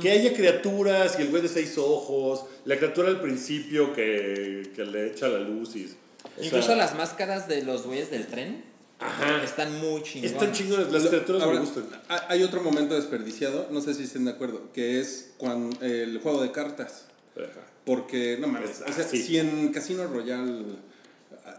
Que 0.00 0.10
haya 0.10 0.32
criaturas 0.34 1.16
y 1.18 1.22
el 1.22 1.28
güey 1.28 1.42
de 1.42 1.48
seis 1.48 1.76
ojos. 1.76 2.44
La 2.64 2.76
criatura 2.78 3.08
al 3.08 3.20
principio 3.20 3.92
que, 3.92 4.70
que 4.74 4.84
le 4.84 5.08
echa 5.08 5.28
la 5.28 5.40
luz 5.40 5.76
y. 5.76 5.92
Incluso 6.40 6.68
sea, 6.68 6.76
las 6.76 6.94
máscaras 6.94 7.46
de 7.48 7.62
los 7.62 7.82
güeyes 7.86 8.10
del 8.10 8.26
tren 8.26 8.64
Ajá. 8.98 9.42
están 9.44 9.78
muy 9.80 10.02
chingonas. 10.02 10.32
Están 10.32 10.52
chingones. 10.52 10.90
Las 10.92 11.06
criaturas 11.06 11.42
ahora, 11.42 11.60
me 11.60 11.66
gustan. 11.66 11.84
ha- 12.08 12.26
Hay 12.32 12.42
otro 12.42 12.62
momento 12.62 12.94
desperdiciado, 12.94 13.68
no 13.70 13.80
sé 13.80 13.94
si 13.94 14.04
estén 14.04 14.24
de 14.24 14.30
acuerdo, 14.32 14.72
que 14.72 15.00
es 15.00 15.32
cuando 15.36 15.76
el 15.84 16.18
juego 16.20 16.42
de 16.42 16.50
cartas. 16.52 17.04
Ajá. 17.36 17.60
Porque, 17.84 18.38
no 18.40 18.48
mames, 18.48 18.82
o 18.88 18.92
sea, 18.92 19.04
Sí. 19.04 19.22
si 19.22 19.38
en 19.38 19.68
Casino 19.72 20.06
Royale 20.06 20.62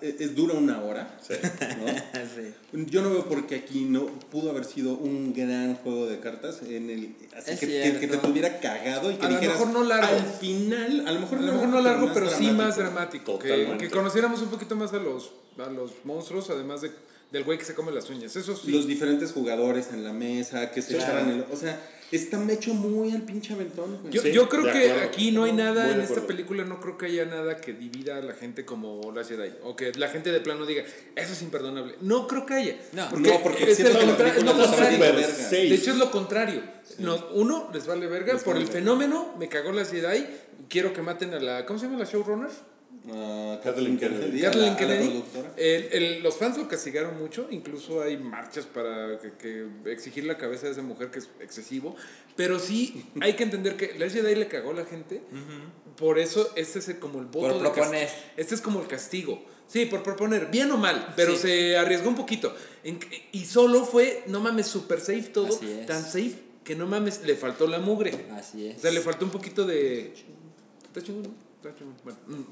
eh, 0.01 0.15
es, 0.19 0.35
dura 0.35 0.53
una 0.53 0.81
hora, 0.83 1.17
Sí. 1.25 1.33
¿no? 1.79 1.85
Sí. 2.35 2.53
Yo 2.89 3.01
no 3.01 3.09
veo 3.11 3.25
por 3.25 3.47
qué 3.47 3.55
aquí 3.55 3.81
no 3.85 4.07
pudo 4.29 4.49
haber 4.51 4.65
sido 4.65 4.95
un 4.97 5.33
gran 5.33 5.75
juego 5.75 6.05
de 6.07 6.19
cartas 6.19 6.61
en 6.63 6.89
el 6.89 7.15
así 7.35 7.51
Es 7.51 7.59
que, 7.59 7.67
que- 7.67 7.81
cierto. 7.83 7.99
que 8.01 8.07
te 8.07 8.17
tuviera 8.17 8.59
cagado 8.59 9.09
y 9.11 9.15
que 9.15 9.25
A 9.25 9.29
lo 9.29 9.39
mejor 9.39 9.67
no 9.69 9.83
largo. 9.83 10.15
al 10.17 10.25
final, 10.25 11.07
a 11.07 11.11
lo 11.11 11.19
mejor 11.21 11.37
A 11.37 11.41
lo 11.43 11.53
mejor 11.53 11.67
no 11.69 11.81
largo, 11.81 12.11
pero 12.13 12.29
sí 12.29 12.51
más 12.51 12.75
dramático. 12.77 13.39
Que, 13.39 13.77
que 13.79 13.89
conociéramos 13.89 14.41
un 14.41 14.49
poquito 14.49 14.75
más 14.75 14.91
a 14.93 14.97
los, 14.97 15.31
a 15.59 15.69
los 15.69 15.91
monstruos, 16.03 16.49
además 16.49 16.81
de, 16.81 16.91
del 17.31 17.43
güey 17.43 17.57
que 17.57 17.65
se 17.65 17.73
come 17.73 17.91
las 17.91 18.09
uñas. 18.09 18.35
Eso 18.35 18.55
sí. 18.55 18.71
Los 18.71 18.87
diferentes 18.87 19.31
jugadores 19.31 19.89
en 19.91 20.03
la 20.03 20.13
mesa, 20.13 20.71
que 20.71 20.81
se 20.81 20.89
Sí. 20.91 20.95
echaran 20.95 21.29
el... 21.29 21.45
O 21.51 21.55
sea, 21.57 21.79
está 22.09 22.41
hecho 22.51 22.73
muy 22.73 23.11
al 23.11 23.23
pinche 23.23 23.51
aventón. 23.53 23.97
güey. 24.01 24.13
Yo, 24.13 24.21
Sí, 24.21 24.31
yo 24.31 24.47
creo 24.47 24.63
que 24.63 24.91
acuerdo. 24.91 25.09
aquí 25.09 25.31
no 25.31 25.43
hay 25.43 25.51
nada 25.51 25.83
Muy 25.87 25.93
en 25.95 26.01
esta 26.01 26.21
película, 26.25 26.63
no 26.63 26.79
creo 26.79 26.97
que 26.97 27.07
haya 27.07 27.25
nada 27.25 27.57
que 27.57 27.73
divida 27.73 28.15
a 28.17 28.21
la 28.21 28.33
gente 28.33 28.63
como 28.63 29.11
la 29.13 29.25
Jedi. 29.25 29.51
O 29.63 29.75
que 29.75 29.91
la 29.93 30.07
gente 30.07 30.31
de 30.31 30.39
plano 30.39 30.65
diga, 30.65 30.83
eso 31.17 31.33
es 31.33 31.41
imperdonable. 31.41 31.95
No 31.99 32.27
creo 32.27 32.45
que 32.45 32.53
haya. 32.53 32.77
No. 32.93 33.09
No, 33.11 33.43
porque 33.43 33.71
es 33.71 33.79
el 33.81 33.91
contra- 33.97 34.29
es 34.37 34.43
lo 34.43 34.53
contrario. 34.53 34.97
De 35.51 35.73
hecho, 35.75 35.91
es 35.91 35.97
lo 35.97 36.09
contrario. 36.11 36.61
No, 36.99 37.27
uno, 37.33 37.69
les 37.73 37.85
vale 37.85 38.07
verga. 38.07 38.33
Les 38.33 38.43
por 38.43 38.53
vale 38.53 38.65
el 38.65 38.71
verga. 38.71 38.79
fenómeno, 38.79 39.35
me 39.37 39.49
cagó 39.49 39.73
la 39.73 39.83
Jedi. 39.83 40.25
Quiero 40.69 40.93
que 40.93 41.01
maten 41.01 41.33
a 41.33 41.39
la. 41.41 41.65
¿Cómo 41.65 41.77
se 41.77 41.87
llama 41.87 41.99
la 41.99 42.05
showrunner? 42.05 42.49
Ah, 43.09 43.59
Kathleen 43.63 43.97
Kennedy. 43.97 44.41
Kathleen 44.41 44.75
Kennedy. 44.75 45.23
El- 45.55 45.83
el- 45.91 46.23
los 46.23 46.35
fans 46.35 46.57
lo 46.57 46.67
castigaron 46.67 47.17
mucho, 47.17 47.47
incluso 47.51 48.01
hay 48.01 48.17
marchas 48.17 48.65
para 48.65 49.17
que, 49.19 49.31
que 49.33 49.91
exigir 49.91 50.25
la 50.25 50.37
cabeza 50.37 50.65
de 50.65 50.73
esa 50.73 50.81
mujer 50.81 51.09
que 51.11 51.19
es 51.19 51.29
excesivo, 51.39 51.95
pero 52.35 52.59
sí 52.59 53.05
hay 53.21 53.33
que 53.33 53.43
entender 53.43 53.77
que 53.77 53.97
la 53.97 54.09
Jedi 54.09 54.35
le 54.35 54.47
cagó 54.47 54.71
a 54.71 54.75
la 54.75 54.85
gente, 54.85 55.21
por 55.95 56.19
eso 56.19 56.49
este 56.55 56.79
es 56.79 56.93
como 56.99 57.19
el 57.19 57.25
voto 57.25 57.59
Por 57.59 57.73
proponer. 57.73 58.09
Este 58.35 58.55
es 58.55 58.61
como 58.61 58.81
el 58.81 58.87
castigo. 58.87 59.41
Sí, 59.67 59.85
por 59.85 60.01
proponer, 60.03 60.47
bien 60.47 60.71
o 60.71 60.77
mal, 60.77 61.13
pero 61.17 61.33
Sí. 61.35 61.41
se 61.41 61.77
arriesgó 61.77 62.09
un 62.09 62.15
poquito. 62.15 62.55
En 62.83 62.99
y 63.33 63.45
solo 63.45 63.83
fue, 63.85 64.23
no 64.27 64.39
mames, 64.39 64.67
super 64.67 64.99
safe 65.01 65.23
todo, 65.23 65.47
Así 65.47 65.69
es. 65.69 65.85
tan 65.85 66.03
safe 66.03 66.35
que 66.63 66.75
no 66.75 66.87
mames, 66.87 67.21
le 67.23 67.35
faltó 67.35 67.67
la 67.67 67.79
mugre. 67.79 68.27
Así 68.31 68.67
es. 68.67 68.77
O 68.77 68.79
sea, 68.81 68.91
le 68.91 69.01
faltó 69.01 69.25
un 69.25 69.31
poquito 69.31 69.65
de. 69.65 70.13
Está 70.85 71.01
chingón, 71.01 71.23
¿no? 71.23 71.29
Está 71.57 71.77
chingón. 71.77 71.95
Bueno. 72.03 72.19
mm. 72.27 72.43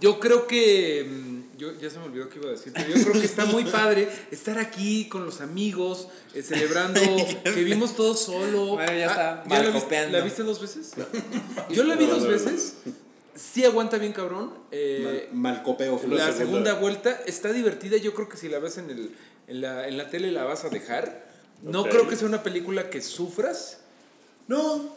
Yo 0.00 0.18
creo 0.20 0.46
que. 0.46 1.06
mm, 1.08 1.58
Yo, 1.58 1.78
ya 1.78 1.90
se 1.90 1.98
me 1.98 2.06
olvidó 2.06 2.28
qué 2.28 2.38
iba 2.38 2.48
a 2.48 2.52
decir. 2.52 2.72
Pero 2.74 2.88
yo 2.96 3.02
creo 3.02 3.20
que 3.20 3.26
está 3.26 3.44
muy 3.46 3.64
padre 3.64 4.08
estar 4.30 4.58
aquí 4.58 5.08
con 5.08 5.24
los 5.24 5.40
amigos, 5.40 6.08
eh, 6.34 6.42
celebrando. 6.42 7.00
que 7.44 7.64
vimos 7.64 7.94
todo 7.94 8.14
solo. 8.14 8.66
Bueno, 8.68 8.92
ya 8.92 9.06
está 9.06 9.44
¿ya 9.48 9.62
la, 9.62 9.70
viste. 9.70 10.10
¿La 10.10 10.20
viste 10.20 10.42
dos 10.42 10.60
veces? 10.60 10.92
Yo 11.70 11.84
la 11.84 11.96
vi 11.96 12.06
dos 12.06 12.26
veces. 12.26 12.74
Sí 13.34 13.64
aguanta 13.64 13.96
bien, 13.98 14.12
cabrón. 14.12 14.52
Eh, 14.70 15.28
Mal, 15.32 15.54
malcopeo. 15.54 16.00
La 16.02 16.16
la 16.16 16.24
segunda. 16.26 16.32
segunda 16.32 16.74
vuelta 16.74 17.20
está 17.26 17.52
divertida. 17.52 17.96
Yo 17.96 18.12
creo 18.12 18.28
que 18.28 18.36
si 18.36 18.48
la 18.48 18.58
ves 18.58 18.78
en, 18.78 18.90
el, 18.90 19.14
en, 19.46 19.60
la, 19.60 19.88
en 19.88 19.96
la 19.96 20.10
tele 20.10 20.30
la 20.32 20.44
vas 20.44 20.64
a 20.64 20.68
dejar. 20.68 21.30
No 21.62 21.84
creo 21.84 22.08
que 22.08 22.16
sea 22.16 22.26
una 22.26 22.42
película 22.42 22.90
que 22.90 23.00
sufras. 23.00 23.78
No, 24.48 24.96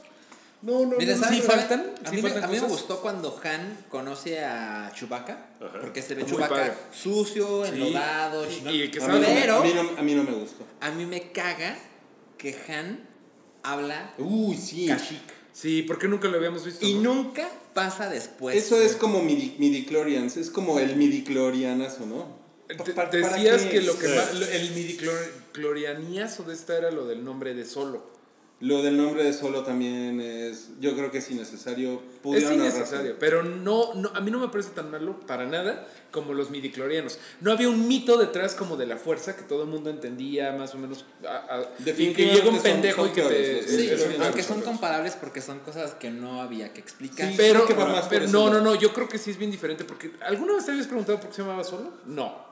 no, 0.65 0.85
no. 0.85 0.97
Mira, 0.97 1.15
no, 1.15 1.23
¿saben 1.23 1.41
sí 1.41 1.47
faltan, 1.47 1.93
A, 2.03 2.09
sí 2.09 2.15
mí, 2.15 2.21
me- 2.21 2.29
faltan 2.29 2.43
a 2.49 2.53
mí 2.53 2.59
me 2.59 2.67
gustó 2.67 2.99
cuando 3.01 3.39
Han 3.43 3.85
conoce 3.89 4.43
a 4.43 4.91
Chewbacca. 4.93 5.49
Ajá. 5.61 5.79
Porque 5.79 6.01
se 6.01 6.15
ve 6.15 6.23
Muy 6.23 6.31
Chewbacca 6.31 6.55
padre. 6.55 6.73
sucio, 6.91 7.63
Sí. 7.65 7.71
enlodado, 7.73 8.45
Y- 8.45 8.53
chingón. 8.55 8.73
y 8.75 8.91
que 8.91 8.99
A 8.99 9.01
sabe 9.01 9.19
mí, 9.19 9.25
no 9.27 9.33
me- 9.33 9.41
Pero 9.41 9.55
a, 9.57 9.63
mí 9.63 9.71
no, 9.73 9.81
a 9.99 10.01
mí 10.01 10.15
no 10.15 10.23
me 10.23 10.31
gustó. 10.31 10.63
a 10.81 10.91
mí 10.91 11.05
me 11.05 11.31
caga 11.31 11.77
que 12.37 12.55
Han 12.67 13.07
habla 13.63 14.13
Uy, 14.17 14.57
sí. 14.57 14.87
Kashyyyk. 14.87 15.33
Sí, 15.53 15.83
porque 15.83 16.07
nunca 16.09 16.27
lo 16.27 16.37
habíamos 16.37 16.65
visto. 16.65 16.85
Y 16.85 16.95
¿no? 16.95 17.13
nunca 17.13 17.49
pasa 17.73 18.09
después. 18.09 18.57
Eso 18.57 18.81
es 18.81 18.95
como 18.97 19.21
midi, 19.21 19.55
midichlorians, 19.57 20.35
es 20.35 20.49
como 20.49 20.79
el 20.79 20.95
midichlorianazo, 20.97 22.05
¿no? 22.05 22.43
Te- 22.67 22.75
Pa- 22.75 22.93
¿para 22.93 23.09
decías 23.11 23.61
que 23.63 23.81
lo 23.81 23.97
que 23.97 24.07
Sí. 24.07 24.15
más, 24.15 24.31
el 24.51 24.71
midiclorianiazo 24.71 26.43
de 26.43 26.53
esta 26.53 26.77
era 26.77 26.91
lo 26.91 27.05
del 27.05 27.23
nombre 27.23 27.53
de 27.53 27.65
solo. 27.65 28.14
Lo 28.61 28.81
del 28.81 28.95
nombre 28.95 29.21
de 29.25 29.33
solo 29.33 29.63
también 29.63 30.21
es, 30.21 30.69
yo 30.79 30.95
creo 30.95 31.11
que 31.11 31.17
es 31.17 31.29
innecesario. 31.29 31.95
Es 31.95 32.19
Pudieron 32.21 32.53
innecesario, 32.53 32.97
ahorrarse. 33.11 33.17
pero 33.19 33.43
no, 33.43 33.93
no, 33.95 34.09
a 34.15 34.21
mí 34.21 34.31
no 34.31 34.39
me 34.39 34.47
parece 34.47 34.69
tan 34.69 34.89
malo 34.89 35.19
para 35.27 35.45
nada 35.45 35.85
como 36.09 36.33
los 36.33 36.51
midiclorianos. 36.51 37.19
No 37.41 37.51
había 37.51 37.67
un 37.67 37.85
mito 37.89 38.17
detrás 38.17 38.55
como 38.55 38.77
de 38.77 38.85
la 38.85 38.95
fuerza 38.95 39.35
que 39.35 39.43
todo 39.43 39.63
el 39.63 39.69
mundo 39.69 39.89
entendía 39.89 40.53
más 40.53 40.73
o 40.73 40.77
menos. 40.77 41.03
a- 41.27 41.53
a- 41.53 41.61
y 41.61 41.65
que 41.79 41.83
Definitivamente 41.83 42.33
llega 42.41 42.49
un 42.49 42.61
pendejo 42.63 43.01
son 43.01 43.09
y 43.09 43.13
que 43.13 43.21
te. 43.23 43.67
Sí, 43.67 43.91
aunque 44.21 44.41
son 44.41 44.61
comparables 44.61 45.15
porque 45.19 45.41
son 45.41 45.59
cosas 45.59 45.91
que 45.95 46.09
no 46.09 46.41
había 46.41 46.71
que 46.71 46.79
explicar. 46.79 47.27
Sí. 47.29 47.35
Pero, 47.35 47.67
que 47.67 47.75
más 47.75 48.09
no, 48.31 48.49
no, 48.49 48.61
no, 48.61 48.73
yo 48.75 48.93
creo 48.93 49.09
que 49.09 49.17
sí 49.17 49.31
es 49.31 49.37
bien 49.37 49.51
diferente 49.51 49.83
porque 49.83 50.11
¿alguna 50.25 50.53
vez 50.55 50.65
te 50.65 50.71
habías 50.71 50.87
preguntado 50.87 51.19
por 51.19 51.29
qué 51.29 51.35
se 51.35 51.41
llamaba 51.41 51.65
solo? 51.65 51.91
No. 52.05 52.45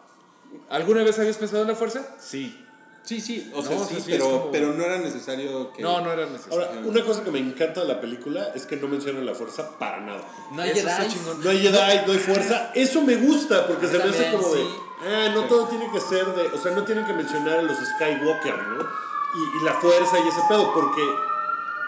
¿Alguna 0.69 1.01
vez 1.03 1.17
habías 1.17 1.37
pensado 1.37 1.61
en 1.61 1.69
la 1.69 1.75
fuerza? 1.75 2.05
Sí. 2.19 2.59
Sí, 3.05 3.19
sí, 3.19 3.51
o 3.53 3.61
No, 3.61 3.67
sea, 3.67 3.77
o 3.77 3.83
sí, 3.85 3.95
sea, 3.95 4.03
sí, 4.03 4.11
pero, 4.11 4.23
es 4.25 4.31
como- 4.31 4.51
pero 4.51 4.73
no 4.73 4.83
era 4.83 4.97
necesario 4.97 5.73
que... 5.73 5.81
No, 5.81 5.99
no 5.99 6.11
era 6.13 6.25
necesario. 6.25 6.65
Ahora, 6.65 6.79
una 6.85 7.03
cosa 7.03 7.21
que 7.23 7.31
me 7.31 7.39
encanta 7.39 7.81
de 7.81 7.87
la 7.87 7.99
película 7.99 8.47
es 8.55 8.65
que 8.65 8.77
no 8.77 8.87
mencionan 8.87 9.25
la 9.25 9.35
fuerza 9.35 9.77
para 9.77 9.99
nada. 9.99 10.21
No 10.51 10.61
hay 10.61 10.69
Eso 10.71 10.87
está 10.87 11.01
Jedi. 11.03 11.13
chingón. 11.13 11.43
No 11.43 11.49
hay 11.49 11.57
Jedi, 11.59 12.01
no 12.07 12.13
hay 12.13 12.19
fuerza. 12.19 12.71
Eso 12.75 13.01
me 13.01 13.15
gusta 13.17 13.67
porque 13.67 13.87
se 13.87 13.97
me 13.97 14.03
hace 14.05 14.31
como 14.31 14.47
de. 14.55 14.63
Ah, 15.05 15.29
no 15.33 15.43
todo 15.43 15.67
tiene 15.67 15.91
que 15.91 15.99
ser 15.99 16.25
de. 16.27 16.43
O 16.47 16.61
sea, 16.61 16.71
no 16.71 16.83
tienen 16.85 17.05
que 17.05 17.11
mencionar 17.11 17.59
a 17.59 17.61
los 17.61 17.75
Skywalker, 17.77 18.57
¿no? 18.57 18.83
Y, 18.83 19.61
y 19.61 19.65
la 19.65 19.73
fuerza 19.73 20.19
y 20.23 20.27
ese 20.29 20.39
pedo, 20.47 20.73
porque. 20.73 21.01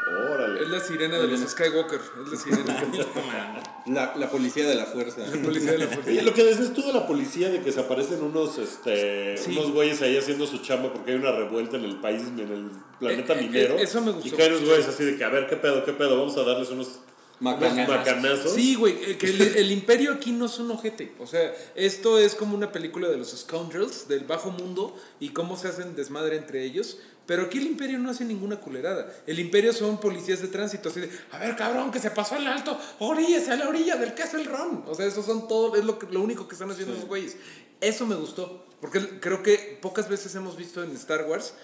Órale. 0.08 0.62
Es 0.62 0.70
la 0.70 0.80
sirena 0.80 1.18
de 1.18 1.28
los 1.28 1.40
Skywalker. 1.42 2.00
Es 2.26 2.32
la 2.32 2.38
sirena. 2.38 2.84
La, 3.88 4.16
la 4.16 4.30
policía 4.32 4.68
de 4.68 4.74
la 4.74 4.86
fuerza. 4.88 5.22
La 5.28 5.42
policía 5.44 5.74
de 5.74 5.78
la 5.78 5.86
fuerza. 5.88 6.10
Oye, 6.10 6.24
lo 6.24 6.34
que 6.34 6.44
decías 6.44 6.74
tú 6.74 6.82
de 6.88 6.92
la 6.94 7.06
policía, 7.06 7.50
de 7.50 7.62
que 7.62 7.72
se 7.72 7.80
aparecen 7.82 8.24
unos, 8.24 8.58
este, 8.58 9.38
Sí. 9.38 9.52
unos 9.52 9.72
güeyes 9.74 10.02
ahí 10.02 10.18
haciendo 10.18 10.48
su 10.48 10.58
chamba 10.58 10.92
porque 10.92 11.12
hay 11.12 11.18
una 11.18 11.32
revuelta 11.32 11.78
en 11.78 11.84
el 11.86 11.98
país, 11.98 12.24
en 12.24 12.40
el 12.40 12.72
planeta 13.00 13.34
Eh, 13.34 13.38
eh, 13.40 13.42
minero. 13.44 13.78
eso 13.78 14.02
me 14.02 14.12
gustó. 14.12 14.28
Y 14.28 14.32
caen 14.32 14.54
unos 14.54 14.66
güeyes 14.68 14.88
así 14.88 15.04
de 15.06 15.18
que, 15.18 15.24
a 15.24 15.30
ver, 15.30 15.46
¿qué 15.48 15.56
pedo, 15.58 15.86
qué 15.86 15.94
pedo? 15.94 16.18
Vamos 16.18 16.36
a 16.36 16.42
darles 16.44 16.70
unos, 16.72 17.00
macanazos. 17.40 18.54
Sí, 18.54 18.74
güey, 18.74 18.94
eh, 19.12 19.18
que 19.20 19.28
el, 19.28 19.42
el 19.56 19.72
imperio 19.72 20.14
aquí 20.14 20.32
no 20.32 20.46
es 20.48 20.58
un 20.58 20.72
ojete. 20.72 21.14
O 21.20 21.28
sea, 21.28 21.54
esto 21.76 22.18
es 22.18 22.34
como 22.34 22.56
una 22.56 22.72
película 22.72 23.08
de 23.08 23.18
los 23.18 23.30
scoundrels, 23.38 24.08
del 24.08 24.24
bajo 24.24 24.50
mundo, 24.50 24.96
y 25.20 25.30
cómo 25.30 25.58
se 25.58 25.68
hacen 25.68 25.96
desmadre 25.96 26.38
entre 26.38 26.64
ellos. 26.64 26.98
Pero 27.26 27.44
aquí 27.44 27.58
el 27.58 27.66
imperio 27.68 27.98
no 27.98 28.12
hace 28.12 28.24
ninguna 28.24 28.58
culerada. 28.60 29.12
El 29.26 29.40
imperio 29.40 29.74
son 29.74 30.00
policías 30.00 30.42
de 30.42 30.48
tránsito, 30.48 30.90
así 30.90 31.02
de, 31.02 31.10
a 31.32 31.40
ver, 31.40 31.56
cabrón, 31.56 31.92
que 31.92 32.00
se 32.00 32.12
pasó 32.12 32.36
el 32.38 32.46
alto, 32.46 32.80
oríllese 33.00 33.52
a 33.52 33.56
la 33.56 33.68
orilla 33.68 33.96
del 33.96 34.14
Castle 34.14 34.44
Ron. 34.44 34.84
O 34.88 34.94
sea, 34.94 35.06
eso 35.08 35.24
son 35.24 35.48
todo, 35.48 35.76
es 35.76 35.84
lo, 35.84 35.98
que- 35.98 36.06
lo 36.08 36.22
único 36.22 36.48
que 36.48 36.54
están 36.54 36.70
haciendo 36.70 36.94
esos 36.94 37.08
güeyes. 37.08 37.38
Eso 37.82 38.06
me 38.06 38.16
gustó, 38.16 38.66
porque 38.80 39.20
creo 39.20 39.42
que 39.44 39.80
pocas 39.82 40.08
veces 40.08 40.34
hemos 40.36 40.56
visto 40.56 40.84
en 40.84 40.92
Star 40.92 41.26
Wars 41.28 41.56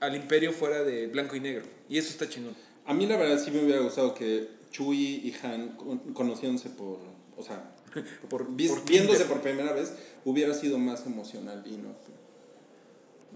al 0.00 0.16
imperio 0.16 0.52
fuera 0.52 0.82
de 0.82 1.06
blanco 1.08 1.36
y 1.36 1.40
negro. 1.40 1.64
Y 1.88 1.98
eso 1.98 2.08
está 2.10 2.28
chingón. 2.28 2.56
A 2.86 2.94
mí 2.94 3.06
la 3.06 3.16
verdad 3.18 3.38
sí 3.44 3.50
me 3.50 3.62
hubiera 3.62 3.80
gustado 3.82 4.14
que 4.14 4.48
Chewie 4.70 4.96
y 5.22 5.34
Han, 5.42 5.76
con- 5.76 5.98
conociéndose 6.14 6.70
por... 6.70 6.98
O 7.36 7.42
sea, 7.42 7.74
Por, 8.30 8.54
viéndose 8.54 9.24
por 9.24 9.40
primera 9.42 9.72
vez, 9.72 9.92
hubiera 10.24 10.54
sido 10.54 10.78
más 10.78 11.04
emocional 11.06 11.62
y 11.66 11.70
no 11.72 11.88
fue. 12.04 12.14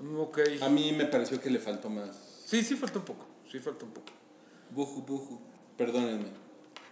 Mm, 0.01 0.19
Ok. 0.21 0.39
A 0.61 0.69
mí 0.69 0.93
me 0.93 1.07
pareció 1.07 1.41
que 1.41 1.51
le 1.51 1.59
faltó 1.59 1.89
más. 1.91 2.17
Sí, 2.47 2.63
sí 2.63 2.77
falta 2.77 2.99
un 2.99 3.05
poco. 3.05 3.27
Sí 3.51 3.59
falta 3.59 3.85
un 3.85 3.93
poco. 3.93 4.07
Buju, 4.71 5.03
buju. 5.03 5.41
Perdónenme. 5.77 6.45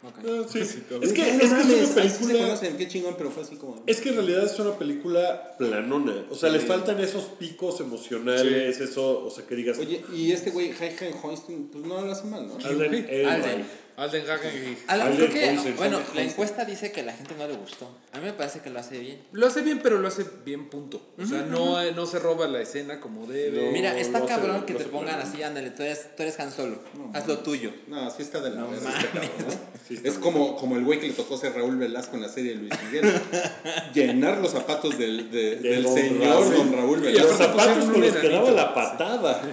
Ok. 0.05 0.19
Ah, 0.27 0.45
sí. 0.49 0.65
Sí, 0.65 0.83
es 1.01 1.13
que, 1.13 1.33
No 1.33 1.39
es, 1.39 1.39
que 1.39 1.45
es 1.45 1.53
una 1.53 1.63
se 1.87 1.95
película. 1.95 2.39
conocen, 2.47 2.77
qué 2.77 2.89
chingón, 2.89 3.15
pero 3.17 3.31
fue 3.31 3.45
así 3.45 3.55
como... 3.55 3.83
Es 3.87 4.01
que 4.01 4.09
en 4.09 4.17
realidad 4.17 4.45
es 4.45 4.59
una 4.59 4.77
película 4.77 5.55
planona. 5.59 6.25
O 6.29 6.35
sea, 6.35 6.51
Sí. 6.51 6.57
le 6.59 6.61
faltan 6.65 6.99
esos 6.99 7.25
picos 7.39 7.81
emocionales, 7.81 8.81
eso, 8.81 9.25
o 9.25 9.31
sea, 9.31 9.47
que 9.47 9.55
digas. 9.55 9.79
Oye, 9.79 10.05
y 10.13 10.33
este 10.33 10.51
güey, 10.51 10.71
Heiken 10.73 11.15
Hoisting, 11.23 11.69
pues 11.69 11.85
no 11.85 12.01
lo 12.05 12.11
hace 12.11 12.25
mal, 12.27 12.49
¿no? 12.49 12.55
Alden. 12.67 12.95
Alden. 13.29 13.65
Alden 13.97 14.29
Hagen 14.31 14.79
Alan, 14.87 15.07
Alden 15.09 15.31
creo 15.31 15.63
que, 15.65 15.73
bueno, 15.73 15.99
Alden 15.99 16.15
la 16.15 16.23
encuesta 16.23 16.65
dice 16.65 16.93
que 16.93 17.01
a 17.03 17.05
la 17.05 17.13
gente 17.13 17.35
no 17.39 17.47
le 17.47 17.55
gustó. 17.55 17.89
A 18.13 18.19
mí 18.19 18.25
me 18.25 18.33
parece 18.33 18.61
que 18.61 18.71
lo 18.71 18.79
hace 18.81 18.99
bien. 18.99 19.19
lo 19.33 19.47
hace 19.47 19.61
bien, 19.63 19.81
pero 19.83 19.99
lo 19.99 20.09
hace 20.09 20.25
bien 20.45 20.69
punto. 20.71 21.03
O 21.23 21.27
sea, 21.27 21.43
no, 21.43 21.91
no 21.93 22.07
se 22.07 22.19
roba 22.19 22.47
la 22.49 22.61
escena 22.61 23.01
como 23.01 23.27
debe. 23.27 23.67
No. 23.67 23.73
Mira, 23.73 23.99
está 23.99 24.21
no 24.21 24.27
cabrón 24.27 24.65
que 24.67 24.73
no 24.75 24.79
te 24.79 24.85
pongan 24.87 25.21
así, 25.21 25.43
ándale, 25.43 25.71
tú 25.71 25.83
eres, 25.83 26.17
tú 26.17 26.23
eres 26.23 26.39
Han 26.41 26.53
Solo, 26.53 26.81
haz 27.15 27.27
lo 27.27 27.39
tuyo. 27.39 27.71
No, 27.89 28.11
sí 28.11 28.23
está 28.23 28.41
de 28.41 28.51
la 28.51 28.57
No 28.63 28.73
este 28.75 28.87
cabrón, 28.87 29.31
¿no? 29.49 29.73
Sí 29.89 29.95
está 29.95 30.09
es 30.09 30.15
como, 30.15 30.57
como 30.57 30.77
el 30.77 30.85
güey 30.85 31.01
que 31.01 31.09
le 31.09 31.13
tocó 31.13 31.37
ser 31.37 31.55
Raúl 31.55 31.77
Velasco 31.77 32.15
en 32.17 32.23
la 32.23 32.29
serie 32.29 32.53
de 32.53 32.57
Luis 32.61 32.73
Miguel. 32.85 33.13
Llenar 33.95 34.39
los 34.39 34.53
zapatos 34.53 34.97
del, 34.99 35.31
de- 35.31 35.57
De 35.57 35.69
del 35.71 35.83
don 35.83 35.95
señor 35.95 36.23
Raúl. 36.29 36.55
don 36.55 36.73
Raúl 36.73 36.99
Y 37.05 37.13
Los 37.13 37.23
Velasco. 37.39 37.43
aparte 37.45 37.63
zapatos 37.63 37.91
con 37.91 38.01
los 38.01 38.13
que 38.13 38.29
daba 38.29 38.35
enanito. 38.35 38.55
la 38.57 38.75
patada. 38.75 39.43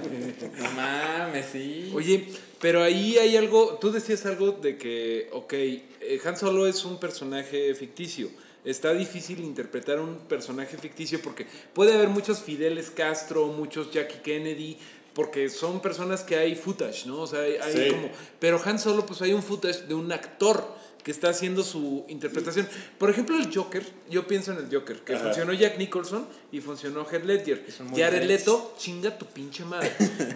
No 0.60 0.72
mames, 0.72 1.46
sí. 1.52 1.92
Oye, 1.96 2.28
pero 2.60 2.84
ahí 2.84 3.18
hay 3.18 3.38
algo, 3.38 3.78
tú 3.80 3.92
decías 3.92 4.26
algo 4.26 4.52
de 4.52 4.78
que, 4.78 5.30
ok, 5.32 5.54
eh, 5.54 6.22
Han 6.26 6.38
Solo 6.38 6.68
es 6.68 6.84
un 6.86 7.00
personaje 7.00 7.74
ficticio. 7.76 8.30
Está 8.66 8.94
difícil 8.94 9.40
interpretar 9.40 10.00
un 10.00 10.18
personaje 10.28 10.78
ficticio 10.78 11.22
porque 11.22 11.48
puede 11.74 11.94
haber 11.94 12.10
muchos 12.10 12.40
Fideles 12.42 12.90
Castro, 12.90 13.48
muchos 13.48 13.92
Jackie 13.92 14.20
Kennedy, 14.20 14.78
porque 15.14 15.50
son 15.50 15.82
personas 15.82 16.24
que 16.24 16.36
hay 16.36 16.56
footage, 16.56 17.06
¿no? 17.06 17.22
O 17.22 17.28
sea, 17.28 17.42
hay, 17.42 17.56
hay 17.56 17.74
Sí. 17.74 17.92
como... 17.92 18.10
Pero 18.40 18.62
Han 18.64 18.78
Solo, 18.78 19.06
pues 19.06 19.22
hay 19.22 19.34
un 19.34 19.42
footage 19.44 19.88
de 19.88 19.94
un 19.96 20.12
actor 20.12 20.66
que 21.04 21.12
está 21.12 21.30
haciendo 21.30 21.64
su 21.64 22.06
interpretación. 22.10 22.68
Por 22.98 23.10
ejemplo, 23.10 23.38
el 23.38 23.54
Joker, 23.54 23.84
yo 24.10 24.28
pienso 24.28 24.52
en 24.52 24.58
el 24.58 24.74
Joker, 24.74 24.98
que 25.00 25.16
Ajá. 25.16 25.26
funcionó 25.26 25.54
Jack 25.54 25.78
Nicholson 25.78 26.28
y 26.52 26.60
funcionó 26.62 27.06
Heath 27.10 27.24
Ledger. 27.24 27.66
Jared. 27.96 28.24
Leto, 28.28 28.76
chinga 28.78 29.18
tu 29.18 29.26
pinche 29.26 29.64
madre. 29.66 29.92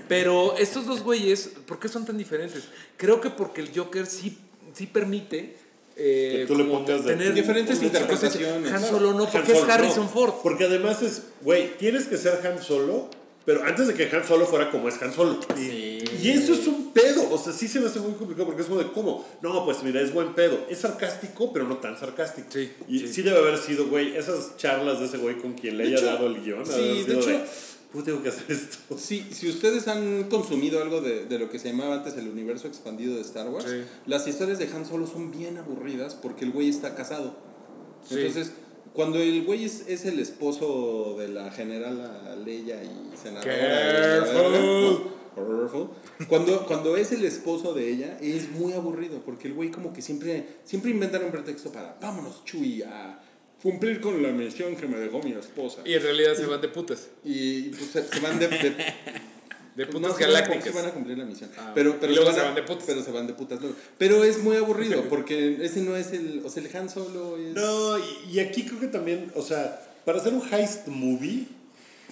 Pero 0.08 0.56
estos 0.58 0.86
dos 0.86 1.02
güeyes, 1.02 1.52
¿por 1.65 1.80
qué 1.80 1.89
son 1.89 2.06
tan 2.06 2.17
diferentes? 2.17 2.63
Creo 2.97 3.19
que 3.19 3.30
porque 3.30 3.62
el 3.62 3.71
Joker 3.76 4.06
sí, 4.06 4.38
sí 4.73 4.88
permite... 4.88 5.58
eh, 5.95 6.45
tú 6.47 6.56
le 6.56 6.65
como 6.67 6.84
tener 6.86 7.34
Diferentes 7.34 7.82
interpretaciones. 7.84 8.71
Han. 8.71 8.82
Solo 8.84 9.13
no, 9.13 9.26
Han 9.26 9.32
porque 9.32 9.52
es 9.52 9.60
Solo, 9.60 9.71
Harrison 9.71 10.06
no, 10.06 10.10
Ford. 10.10 10.34
Porque 10.41 10.63
además 10.63 11.02
es, 11.02 11.23
güey, 11.41 11.78
tienes 11.78 12.06
que 12.06 12.17
ser 12.17 12.45
Han 12.47 12.63
Solo, 12.63 13.10
pero 13.45 13.63
antes 13.63 13.88
de 13.88 13.93
que 13.93 14.03
Han 14.15 14.25
Solo 14.25 14.45
fuera 14.45 14.71
como 14.71 14.88
es 14.88 15.01
Han 15.01 15.12
Solo. 15.13 15.39
Y 15.58 16.29
eso 16.29 16.53
es 16.53 16.65
un 16.67 16.91
pedo. 16.93 17.29
O 17.32 17.38
sea, 17.38 17.51
sí 17.53 17.67
se 17.67 17.79
me 17.79 17.88
hace 17.88 17.99
muy 17.99 18.13
complicado 18.13 18.45
porque 18.47 18.62
es 18.62 18.67
como 18.67 18.79
de, 18.82 18.91
¿cómo? 18.91 19.25
No, 19.41 19.65
pues 19.65 19.84
mira, 19.84 19.99
es 20.01 20.13
buen 20.13 20.34
pedo. 20.34 20.65
Es 20.69 20.79
sarcástico, 20.79 21.51
pero 21.51 21.67
no 21.67 21.77
tan 21.77 21.97
sarcástico. 21.97 22.47
Sí, 22.51 22.71
Y 22.88 22.99
sí. 22.99 23.08
sí, 23.10 23.21
debe 23.21 23.39
haber 23.39 23.58
sido, 23.58 23.88
güey, 23.88 24.15
esas 24.15 24.56
charlas 24.58 24.99
de 24.99 25.06
ese 25.08 25.17
güey 25.17 25.38
con 25.38 25.53
quien 25.53 25.77
le 25.77 25.84
De 25.84 25.89
haya 25.89 25.97
hecho, 25.97 26.06
dado 26.06 26.27
el 26.27 26.41
guion. 26.41 26.65
sí, 26.65 27.03
de 27.03 27.19
hecho- 27.19 27.41
¿Cómo 27.91 28.03
tengo 28.03 28.23
que 28.23 28.29
hacer 28.29 28.45
esto? 28.49 28.97
Si, 28.97 29.21
si 29.32 29.47
ustedes 29.49 29.88
han 29.88 30.23
consumido 30.23 30.82
algo 30.82 30.99
de, 31.01 31.25
de 31.25 31.38
lo 31.38 31.51
que 31.51 31.60
se 31.60 31.69
llamaba 31.69 31.93
antes 31.95 32.15
el 32.17 32.27
universo 32.27 32.67
expandido 32.67 33.13
de 33.13 33.21
Star 33.21 33.47
Wars, 33.49 33.65
Sí. 33.69 33.84
las 34.08 34.25
historias 34.27 34.58
de 34.58 34.65
Han 34.65 34.88
Solo 34.88 35.06
son 35.06 35.29
bien 35.29 35.58
aburridas 35.60 36.15
porque 36.15 36.43
el 36.43 36.51
güey 36.51 36.69
está 36.69 36.95
casado. 36.95 37.36
Sí. 38.08 38.15
Entonces, 38.17 38.51
cuando 38.93 39.19
el 39.19 39.43
güey 39.43 39.65
es, 39.65 39.86
es 39.88 40.06
el 40.06 40.19
esposo 40.19 41.15
de 41.17 41.27
la 41.29 41.51
general 41.51 42.43
Leia 42.45 42.84
y 42.84 43.17
senadora... 43.17 43.53
Careful. 45.36 45.89
Cuando, 46.29 46.65
cuando 46.67 46.95
es 46.95 47.12
el 47.12 47.25
esposo 47.25 47.73
de 47.73 47.89
ella, 47.89 48.17
es 48.21 48.51
muy 48.51 48.73
aburrido 48.73 49.19
porque 49.25 49.47
el 49.47 49.56
güey 49.56 49.71
como 49.71 49.91
que 49.91 50.01
siempre, 50.01 50.45
siempre 50.63 50.91
inventan 50.91 51.23
un 51.23 51.32
pretexto 51.32 51.71
para, 51.71 51.97
vámonos, 51.99 52.45
Chuy, 52.45 52.84
a 52.84 53.19
cumplir 53.62 53.99
con 53.99 54.21
la 54.21 54.29
misión 54.29 54.75
que 54.75 54.88
me 54.88 54.97
dejó 54.97 55.23
mi 55.23 55.32
esposa. 55.32 55.82
Y 55.86 55.93
en 55.93 56.03
realidad 56.03 56.36
se 56.36 56.45
van 56.45 56.62
de 56.62 56.67
putas. 56.67 57.10
Y 57.23 57.69
pues 57.69 57.86
se, 57.91 58.03
se 58.08 58.19
van 58.19 58.38
de, 58.38 58.47
de- 58.47 58.75
De 59.75 59.86
putas 59.88 60.12
no, 60.12 60.17
galácticas. 60.17 60.63
sí 60.65 60.69
van 60.71 60.86
a 60.86 60.91
cumplir 60.91 61.17
la 61.17 61.25
misión. 61.25 61.49
Ah, 61.57 61.71
pero, 61.73 61.97
pero 61.99 62.12
y 62.13 62.15
luego 62.15 62.31
se, 62.31 62.39
a- 62.39 62.43
van 62.43 62.55
de 62.55 62.63
putas. 62.63 62.83
Pero 62.86 63.03
se 63.03 63.12
van 63.12 63.27
de 63.27 63.33
putas 63.33 63.59
luego. 63.59 63.75
Pero 63.97 64.23
es 64.23 64.38
muy 64.43 64.55
aburrido 64.57 65.03
porque 65.09 65.57
ese 65.65 65.81
no 65.81 65.95
es 65.95 66.12
el. 66.12 66.41
O 66.45 66.49
sea, 66.49 66.63
el 66.63 66.75
Han 66.75 66.89
Solo 66.89 67.38
es. 67.38 67.53
No, 67.53 67.97
y, 67.97 68.03
y 68.33 68.39
aquí 68.39 68.65
creo 68.65 68.79
que 68.79 68.88
también, 68.88 69.31
o 69.36 69.41
sea, 69.41 69.81
para 70.05 70.19
hacer 70.19 70.33
un 70.33 70.43
heist 70.53 70.88
movie, 70.88 71.47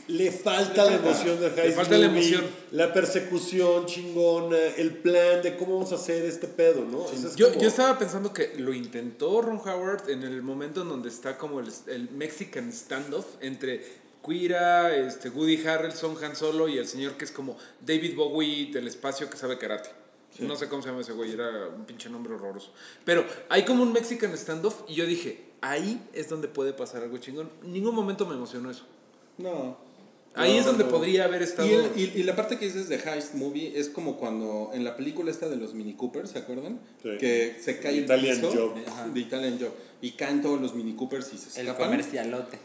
le 0.07 0.31
falta 0.31 0.85
Le 0.85 0.91
la 0.91 0.97
emoción 0.97 1.39
del 1.39 1.51
heist 1.51 1.57
Le 1.65 1.71
falta 1.73 1.97
la 1.97 2.05
emoción. 2.07 2.43
La 2.71 2.91
persecución 2.93 3.85
chingona, 3.85 4.57
el 4.77 4.95
plan 4.97 5.41
de 5.43 5.55
cómo 5.57 5.75
vamos 5.75 5.91
a 5.91 5.95
hacer 5.95 6.25
este 6.25 6.47
pedo, 6.47 6.83
¿no? 6.85 7.05
Es 7.11 7.35
Yo, 7.35 7.49
como- 7.49 7.61
yo 7.61 7.67
estaba 7.67 7.99
pensando 7.99 8.33
que 8.33 8.53
lo 8.57 8.73
intentó 8.73 9.41
Ron 9.41 9.57
Howard 9.59 10.09
en 10.09 10.23
el 10.23 10.41
momento 10.41 10.81
en 10.81 10.89
donde 10.89 11.09
está 11.09 11.37
como 11.37 11.59
el, 11.59 11.67
el 11.87 12.09
Mexican 12.11 12.71
standoff 12.73 13.25
entre 13.41 14.00
Quira, 14.25 14.95
este, 14.95 15.29
Woody 15.29 15.65
Harrelson, 15.65 16.15
Han 16.23 16.35
Solo 16.35 16.67
y 16.67 16.77
el 16.77 16.87
señor 16.87 17.13
que 17.17 17.25
es 17.25 17.31
como 17.31 17.57
David 17.85 18.15
Bowie 18.15 18.71
del 18.71 18.87
espacio 18.87 19.29
que 19.29 19.37
sabe 19.37 19.57
karate. 19.57 19.89
No 20.39 20.55
sé 20.55 20.67
cómo 20.69 20.81
se 20.81 20.89
llama 20.89 21.01
ese 21.01 21.11
güey, 21.11 21.33
era 21.33 21.67
un 21.75 21.85
pinche 21.85 22.09
nombre 22.09 22.33
horroroso. 22.33 22.71
Pero 23.03 23.25
hay 23.49 23.63
como 23.65 23.83
un 23.83 23.91
Mexican 23.91 24.35
standoff 24.37 24.83
y 24.87 24.95
yo 24.95 25.05
dije, 25.05 25.43
ahí 25.61 26.01
es 26.13 26.29
donde 26.29 26.47
puede 26.47 26.71
pasar 26.73 27.03
algo 27.03 27.17
chingón. 27.17 27.49
En 27.63 27.73
ningún 27.73 27.93
momento 27.95 28.25
me 28.25 28.35
emocionó 28.35 28.71
eso. 28.71 28.85
No. 29.37 29.77
Ahí 30.33 30.53
No, 30.53 30.59
es 30.59 30.65
donde 30.65 30.85
no. 30.85 30.89
podría 30.89 31.25
haber 31.25 31.41
estado. 31.41 31.67
Y, 31.67 31.73
el- 31.73 31.91
y- 31.97 32.19
y 32.21 32.23
la 32.23 32.35
parte 32.37 32.57
que 32.57 32.65
dices 32.65 32.87
de 32.87 32.95
Heist 32.95 33.33
Movie 33.35 33.77
es 33.77 33.89
como 33.89 34.15
cuando 34.17 34.69
en 34.73 34.85
la 34.85 34.95
película 34.95 35.29
esta 35.29 35.49
de 35.49 35.57
los 35.57 35.73
Mini 35.73 35.93
Coopers, 35.95 36.29
¿se 36.31 36.39
acuerdan? 36.39 36.79
Sí. 37.03 37.09
Que 37.19 37.57
se 37.61 37.79
cae 37.79 37.97
el 37.97 38.03
Italian 38.05 38.39
piso 38.39 38.51
Job. 38.53 38.75
Ajá. 38.87 39.07
de 39.09 39.19
Italian 39.19 39.57
Job 39.59 39.73
y 40.01 40.11
caen 40.11 40.41
todos 40.41 40.61
los 40.61 40.73
Mini 40.73 40.93
Coopers 40.95 41.33
y 41.33 41.37
se 41.37 41.59
El 41.59 41.67
escapan. 41.67 41.89
comercialote. 41.89 42.57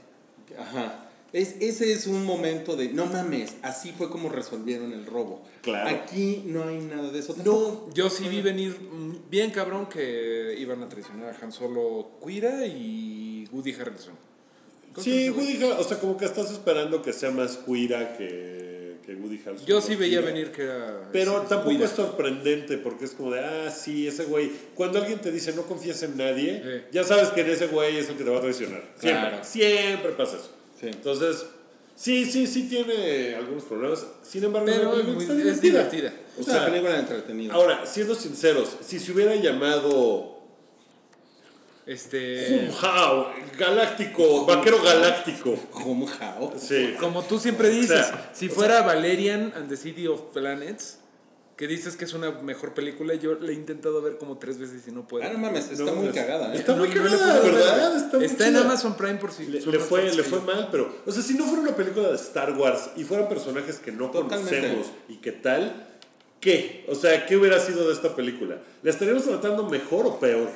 Ajá. 0.57 1.06
Es, 1.33 1.57
ese 1.61 1.93
es 1.93 2.07
un 2.07 2.25
momento 2.25 2.77
de, 2.77 2.89
no 2.89 3.07
mames, 3.07 3.57
así 3.63 3.93
fue 3.93 4.09
como 4.09 4.29
resolvieron 4.29 4.93
el 4.93 5.05
robo. 5.07 5.43
Claro. 5.63 5.91
Aquí 5.91 6.45
no 6.47 6.65
hay 6.67 6.79
nada 6.79 7.11
de 7.11 7.19
eso. 7.19 7.35
Tampoco- 7.35 7.91
Yo 7.93 8.09
sí 8.09 8.29
vi 8.29 8.41
venir 8.41 8.77
bien 9.31 9.51
cabrón 9.51 9.87
que 9.89 10.55
iban 10.59 10.83
a 10.83 10.89
traicionar 10.89 11.35
a 11.35 11.45
Han 11.45 11.53
Solo 11.53 12.11
Quira 12.25 12.65
y 12.67 13.47
Woody 13.53 13.73
Harrelson. 13.75 14.15
¿Cómo 14.95 15.05
se 15.05 15.11
Sí, 15.11 15.31
Woody 15.31 15.63
Har- 15.63 15.79
o 15.81 15.85
sea, 15.85 15.99
como 15.99 16.17
que 16.17 16.25
estás 16.25 16.51
esperando 16.51 17.03
que 17.03 17.13
sea 17.13 17.31
más 17.31 17.57
cuira 17.59 18.17
que, 18.17 18.97
que 19.05 19.15
Woody 19.15 19.41
Harrelson. 19.45 19.67
Yo 19.67 19.81
sí 19.83 19.95
veía 19.97 20.21
Quira. 20.21 20.33
venir 20.33 20.53
que 20.53 20.63
era. 20.63 21.09
Pero 21.13 21.39
ese- 21.41 21.49
tampoco 21.49 21.71
Quira. 21.73 21.85
es 21.85 21.91
sorprendente 21.91 22.79
porque 22.79 23.05
es 23.05 23.11
como 23.11 23.33
de, 23.33 23.41
ah, 23.41 23.71
sí, 23.71 24.07
ese 24.07 24.25
güey. 24.25 24.51
Cuando 24.75 25.01
alguien 25.01 25.19
te 25.21 25.31
dice 25.33 25.53
no 25.55 25.63
confíes 25.63 26.03
en 26.03 26.17
nadie, 26.17 26.63
Sí. 26.65 26.85
ya 26.93 27.05
sabes 27.05 27.29
que 27.29 27.43
en 27.43 27.51
ese 27.51 27.67
güey 27.67 27.99
es 27.99 28.09
el 28.09 28.17
que 28.17 28.25
te 28.25 28.31
va 28.31 28.39
a 28.39 28.41
traicionar. 28.41 28.83
Siempre, 28.99 29.21
Claro. 29.29 29.45
siempre 29.45 30.13
pasa 30.13 30.37
eso. 30.37 30.51
Sí. 30.81 30.87
Entonces, 30.89 31.47
sí, 31.95 32.31
sí, 32.31 32.47
sí 32.47 32.69
tiene 32.69 33.35
algunos 33.35 33.65
problemas. 33.65 34.05
Sin 34.23 34.45
embargo, 34.45 34.67
Pero 34.67 34.91
película 34.93 35.15
muy- 35.15 35.23
está 35.25 35.33
es 35.35 35.39
divertida. 35.63 35.89
divertida. 35.89 36.13
O 36.37 36.41
Es 36.41 36.47
una 36.49 36.57
sea, 36.59 36.67
película 36.67 36.99
entretenida. 36.99 37.55
ahora, 37.55 37.87
siendo 37.87 38.15
sinceros, 38.15 38.69
si 38.85 38.99
se 38.99 39.13
hubiera 39.13 39.35
llamado 39.37 40.35
Este. 41.87 42.69
Wow, 42.83 43.27
galáctico, 43.57 44.45
vaquero 44.45 44.83
galáctico. 44.83 45.57
How. 45.73 46.53
Sí. 46.59 46.95
Como 46.99 47.23
tú 47.23 47.39
siempre 47.39 47.71
dices, 47.71 47.91
O 48.01 48.05
sea, 48.05 48.31
si 48.35 48.49
fuera 48.49 48.83
Valerian 48.83 49.53
and 49.55 49.69
the 49.69 49.77
City 49.77 50.07
of 50.09 50.21
Planets, 50.33 50.99
que 51.57 51.67
dices 51.67 51.97
que 51.97 52.05
es 52.05 52.13
una 52.13 52.31
mejor 52.33 52.75
película, 52.75 53.15
yo 53.15 53.35
la 53.35 53.51
he 53.51 53.55
intentado 53.55 54.03
ver 54.03 54.19
como 54.19 54.37
tres 54.37 54.59
veces 54.59 54.83
y 54.87 54.93
no 54.93 55.09
puedo. 55.09 55.25
Ah, 55.27 55.31
no 55.33 55.39
mames, 55.39 55.71
está 55.71 55.85
No, 55.85 55.95
muy 55.95 56.09
cagada, 56.11 56.53
¿eh? 56.55 56.59
Está 56.59 56.75
muy 56.77 56.89
No, 56.89 56.95
no 56.97 57.05
le 57.05 57.11
cagada, 57.17 57.41
puedo 57.41 57.55
ver, 57.55 57.65
¿verdad? 57.65 57.97
Está, 57.97 58.17
muy 58.19 58.27
Está 58.27 58.47
en 58.49 58.55
chida. 58.55 58.65
Amazon 58.65 58.97
Prime 58.97 59.15
por 59.15 59.33
si 59.33 59.47
Le, 59.47 59.61
le 59.61 59.79
fue, 59.79 60.13
le 60.15 60.23
fue 60.23 60.41
mal, 60.41 60.69
pero, 60.71 60.95
o 61.07 61.11
sea, 61.13 61.23
si 61.23 61.33
no 61.35 61.45
fuera 61.47 61.63
una 61.63 61.75
película 61.75 62.09
de 62.11 62.17
Star 62.17 62.53
Wars 62.53 62.91
y 62.97 63.05
fueran 63.05 63.29
personajes 63.29 63.79
que 63.79 63.91
no 63.91 64.11
Totalmente. 64.11 64.55
conocemos 64.61 64.87
y 65.09 65.17
qué 65.17 65.33
tal, 65.33 65.89
¿qué? 66.41 66.85
O 66.89 66.95
sea, 66.95 67.25
¿qué 67.25 67.37
hubiera 67.39 67.59
sido 67.59 67.87
de 67.89 67.95
esta 67.95 68.15
película? 68.15 68.59
¿La 68.83 68.91
estaríamos 68.91 69.25
tratando 69.25 69.65
mejor 69.71 70.07
o 70.07 70.21
peor? 70.21 70.51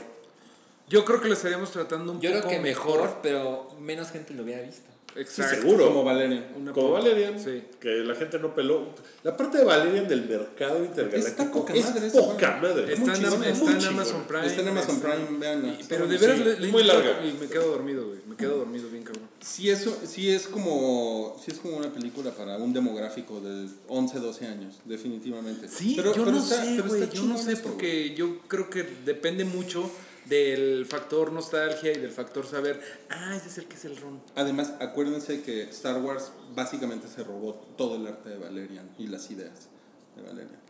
Yo 0.91 1.05
creo 1.07 1.21
que 1.23 1.29
lo 1.29 1.35
estaríamos 1.35 1.71
tratando 1.71 2.13
un 2.13 2.21
Yo 2.21 2.31
creo 2.31 2.43
que 2.47 2.59
mejor. 2.59 2.99
mejor, 3.01 3.19
pero 3.23 3.69
menos 3.81 4.11
gente 4.11 4.35
lo 4.35 4.43
hubiera 4.43 4.61
visto. 4.61 4.90
Exacto. 5.17 5.57
seguro. 5.61 5.87
Como 5.89 6.05
Valerian. 6.05 6.47
Una 6.57 6.73
Como 6.73 6.93
Valerian, 6.93 7.39
Sí. 7.39 7.63
que 7.81 7.89
la 8.05 8.15
gente 8.15 8.39
no 8.39 8.55
peló. 8.55 8.89
La 9.23 9.37
parte 9.37 9.59
de 9.59 9.65
Valerian 9.65 10.07
del 10.09 10.29
mercado 10.29 10.85
intergaláctico 10.85 11.43
Está 11.43 11.53
poca 11.53 11.75
es 11.75 11.85
madre 11.87 12.07
esa 12.07 12.21
poca 12.21 12.59
madre. 12.63 12.93
Está, 12.93 13.15
en. 13.17 13.25
Amazon 13.25 14.25
Prime. 14.27 14.47
Está 14.47 14.61
en 14.63 14.69
Amazon 14.69 14.97
este, 14.97 15.09
Prime, 15.09 15.71
Está 15.81 15.89
pero 15.89 16.07
de 16.07 16.17
veras 16.19 16.39
Sí, 16.39 16.45
le, 16.45 16.61
le 16.61 16.69
muy 16.69 16.85
larga. 16.85 17.25
Y 17.27 17.33
me 17.41 17.47
quedo 17.49 17.69
dormido, 17.71 18.07
güey. 18.07 18.19
Me 18.29 18.37
quedo 18.37 18.57
dormido 18.59 18.89
bien 18.89 19.03
cabrón. 19.03 19.29
Sí 19.41 19.69
es, 19.71 19.87
sí 20.05 20.31
es 20.31 20.47
como 20.47 21.37
sí 21.45 21.51
es 21.51 21.59
como 21.59 21.77
una 21.77 21.93
película 21.93 22.31
para 22.31 22.57
un 22.59 22.73
demográfico 22.73 23.41
de 23.41 23.67
11, 23.89 24.19
12 24.21 24.47
años, 24.47 24.77
definitivamente. 24.85 25.69
Sí, 25.69 25.95
Pero- 25.97 26.15
yo 26.15 26.25
pero 26.25 26.33
no 26.37 26.43
está- 26.43 26.65
sé, 26.65 26.81
güey. 26.83 27.09
Yo 27.11 27.25
no 27.25 27.37
sé 27.39 27.57
porque 27.57 28.15
yo 28.15 28.39
creo 28.49 28.71
que 28.71 28.85
depende 29.05 29.45
mucho 29.45 29.91
del 30.27 30.87
factor 30.87 31.33
nostalgia 31.33 31.93
y 31.93 31.99
del 31.99 32.11
factor 32.13 32.47
saber, 32.47 32.81
ah, 33.09 33.35
ese 33.37 33.49
es 33.49 33.59
el 33.59 33.67
que 33.67 33.77
es 33.77 33.85
el 33.85 33.97
ron. 33.97 34.21
Además, 34.37 34.75
acuérdense 34.81 35.43
que 35.43 35.63
Star 35.71 36.01
Wars 36.01 36.33
básicamente 36.55 37.09
se 37.09 37.25
robó 37.25 37.55
todo 37.77 37.97
el 37.97 38.07
arte 38.07 38.29
de 38.31 38.39
Valerian 38.39 38.89
y 38.99 39.07
las 39.09 39.31
ideas 39.31 39.69
de 40.17 40.23
Valerian. 40.23 40.61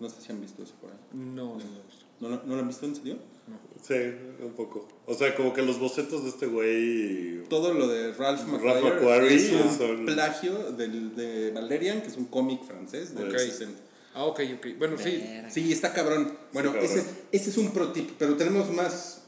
No 0.00 0.08
sé 0.08 0.20
si 0.20 0.32
han 0.32 0.40
visto 0.40 0.62
eso 0.62 0.74
por 0.80 0.90
ahí. 0.90 0.96
No, 1.12 1.56
no, 1.56 1.58
no. 1.58 2.02
¿No, 2.20 2.28
lo- 2.28 2.42
no 2.44 2.54
lo 2.54 2.60
han 2.60 2.68
visto 2.68 2.86
en 2.86 2.94
serio? 2.94 3.16
Sí, 3.82 3.94
un 4.40 4.52
poco. 4.52 4.86
O 5.06 5.14
sea, 5.14 5.34
como 5.34 5.52
que 5.52 5.62
los 5.62 5.80
bocetos 5.80 6.22
de 6.22 6.30
este 6.30 6.46
güey. 6.46 7.42
Todo 7.48 7.74
lo 7.74 7.88
de 7.88 8.12
Ralph 8.12 8.42
Ralph 8.48 8.82
McQuarrie 8.84 9.34
es 9.34 9.50
un 9.52 9.76
son- 9.76 10.06
plagio 10.06 10.72
del, 10.72 11.16
de 11.16 11.50
Valerian, 11.50 12.00
que 12.00 12.06
es 12.08 12.16
un 12.16 12.26
cómic 12.26 12.62
francés 12.62 13.14
del 13.14 13.28
Ok. 13.28 13.36
60. 13.38 13.80
Ah, 14.14 14.24
ok, 14.24 14.40
ok. 14.58 14.66
Bueno, 14.78 14.96
sí. 14.98 15.22
Verga. 15.24 15.50
Sí, 15.50 15.72
está 15.72 15.92
cabrón. 15.92 16.36
Bueno, 16.52 16.72
cabrón. 16.72 16.90
Ese, 16.90 17.04
ese 17.32 17.50
es 17.50 17.56
un 17.56 17.72
pro 17.72 17.92
tip, 17.92 18.10
pero 18.18 18.36
tenemos 18.36 18.70
más, 18.70 19.22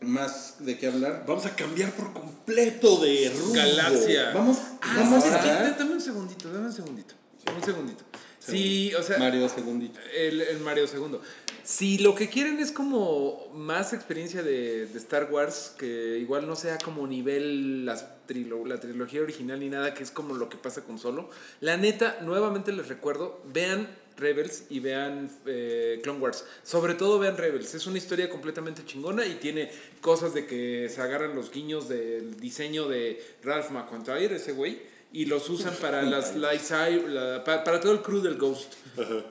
más 0.00 0.56
de 0.64 0.78
qué 0.78 0.86
hablar. 0.88 1.24
Vamos 1.26 1.46
a 1.46 1.56
cambiar 1.56 1.92
por 1.92 2.12
completo 2.12 3.00
de 3.00 3.32
rumbo. 3.36 3.54
Galaxia. 3.54 4.30
Vamos, 4.32 4.58
Ah, 4.82 4.94
vamos 4.98 5.24
¿sabes 5.24 5.38
a 5.38 5.42
qué? 5.74 5.78
Dame 5.78 5.92
un 5.94 6.00
segundito, 6.00 6.52
dame 6.52 6.66
un 6.66 6.72
segundito. 6.72 7.14
Un 7.56 7.62
segundito. 7.64 8.04
Sí, 8.38 8.92
o 8.94 9.02
sea, 9.02 9.18
Mario, 9.18 9.48
segundito. 9.48 9.98
el, 10.14 10.42
el 10.42 10.60
Mario 10.60 10.86
segundo. 10.86 11.22
Si 11.62 11.96
lo 11.96 12.14
que 12.14 12.28
quieren 12.28 12.58
es 12.58 12.72
como 12.72 13.48
más 13.54 13.94
experiencia 13.94 14.42
de, 14.42 14.86
de 14.86 14.98
Star 14.98 15.30
Wars, 15.32 15.72
que 15.78 16.18
igual 16.18 16.46
no 16.46 16.54
sea 16.54 16.76
como 16.76 17.06
nivel 17.06 17.86
las 17.86 18.04
trilo- 18.28 18.66
la 18.66 18.78
trilogía 18.80 19.22
original 19.22 19.60
ni 19.60 19.70
nada, 19.70 19.94
que 19.94 20.02
es 20.02 20.10
como 20.10 20.34
lo 20.34 20.50
que 20.50 20.58
pasa 20.58 20.82
con 20.84 20.98
Solo. 20.98 21.30
La 21.60 21.78
neta, 21.78 22.18
nuevamente 22.20 22.70
les 22.72 22.88
recuerdo, 22.88 23.40
vean 23.50 23.88
Rebels 24.16 24.64
y 24.70 24.80
vean 24.80 25.30
eh, 25.46 26.00
Clone 26.02 26.20
Wars. 26.20 26.44
Sobre 26.62 26.94
todo 26.94 27.18
vean 27.18 27.36
Rebels. 27.36 27.74
Es 27.74 27.86
una 27.86 27.98
historia 27.98 28.28
completamente 28.30 28.84
chingona 28.84 29.26
y 29.26 29.34
tiene 29.34 29.70
cosas 30.00 30.34
de 30.34 30.46
que 30.46 30.88
se 30.88 31.00
agarran 31.00 31.34
los 31.34 31.50
guiños 31.50 31.88
del 31.88 32.36
diseño 32.38 32.88
de 32.88 33.22
Ralph 33.42 33.70
McQuarrie, 33.70 34.34
ese 34.36 34.52
güey. 34.52 34.80
y 35.12 35.26
los 35.26 35.48
usan 35.48 35.74
para 35.80 36.02
las 36.14 36.34
light 36.36 36.60
side, 36.60 37.08
la- 37.08 37.44
pa- 37.44 37.62
para, 37.64 37.80
todo 37.80 37.92
el 37.92 38.02
crew 38.02 38.20
del 38.20 38.36
Ghost. 38.36 38.74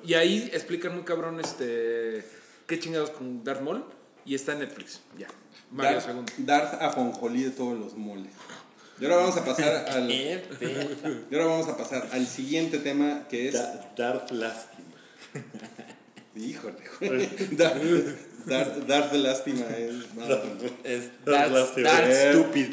Y 0.05 0.13
ahí 0.13 0.49
explican 0.53 0.93
muy 0.95 1.03
cabrón 1.03 1.39
este 1.39 2.23
qué 2.67 2.79
chingados 2.79 3.09
con 3.09 3.43
Darth 3.43 3.61
Maul 3.61 3.84
y 4.25 4.36
está 4.36 4.53
en 4.53 4.59
Netflix. 4.59 5.01
Ya. 5.17 5.27
Mario 5.71 5.93
Darth, 5.97 6.05
segundo. 6.05 6.34
Darth 6.38 6.81
ajonjolí 6.81 7.43
de 7.43 7.49
todos 7.51 7.77
los 7.77 7.95
moles. 7.95 8.31
Y 9.04 9.06
ahora 9.06 9.18
vamos 9.18 9.38
a 9.38 9.43
pasar 9.45 9.86
al. 9.89 10.10
Y 10.12 10.32
ahora 11.34 11.45
vamos 11.45 11.68
a 11.68 11.76
pasar 11.78 12.08
al 12.12 12.26
siguiente 12.26 12.78
tema 12.80 13.28
que 13.30 13.49
es. 13.49 13.54
Da- 13.54 13.91
Darth 13.97 14.32
Lástima. 14.32 14.84
Híjole, 16.36 16.76
güey. 16.99 17.30
Dar, 17.58 17.80
dar, 18.47 18.88
dar 18.88 19.12
de 19.12 19.18
lástima 19.20 19.66
es. 19.78 19.93
no. 20.16 20.26
Es 20.84 21.04
Darth 21.26 21.51
Darth, 21.51 21.78
Lástima. 21.78 21.89
Eh, 22.10 22.32
Stupid. 22.34 22.68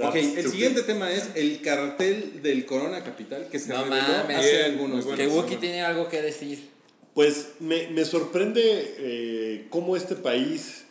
Ok, 0.00 0.14
el 0.16 0.50
siguiente 0.50 0.82
tema 0.82 1.10
es 1.12 1.30
el 1.36 1.60
cartel 1.62 2.42
del 2.42 2.66
Corona 2.66 3.02
Capital 3.04 3.48
que 3.50 3.58
se 3.58 3.68
No 3.72 3.84
reveló 3.84 4.02
mames. 4.02 4.36
hace 4.38 4.50
Bien, 4.52 4.64
algunos 4.72 5.06
Que. 5.06 5.26
Wookie 5.28 5.56
tiene 5.56 5.82
algo 5.82 6.08
que 6.08 6.20
decir. 6.22 6.68
Pues 7.14 7.48
me, 7.60 7.88
me 7.88 8.04
sorprende 8.04 8.60
eh, 8.98 9.66
cómo 9.70 9.96
este 9.96 10.16
país, 10.16 10.83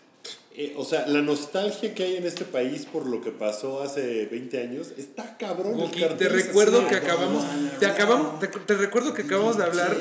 eh, 0.56 0.74
o 0.78 0.86
sea, 0.86 1.08
la 1.08 1.22
nostalgia 1.22 1.93
que 1.93 2.04
hay 2.04 2.16
en 2.18 2.26
este 2.26 2.45
país 2.45 2.86
por 2.86 3.06
lo 3.08 3.22
que 3.22 3.32
pasó 3.32 3.82
hace 3.82 4.26
20 4.26 4.62
años, 4.62 4.89
está 4.97 5.38
cabrón. 5.38 5.89
te 6.18 6.30
recuerdo 6.30 6.88
que 6.88 6.95
acabamos, 6.95 7.43
te 7.80 7.86
acabamos, 7.86 8.39
te, 8.39 8.47
te 8.47 8.74
recuerdo 8.76 9.14
que 9.14 9.24
acabamos 9.24 9.58
de 9.58 9.64
hablar 9.64 9.95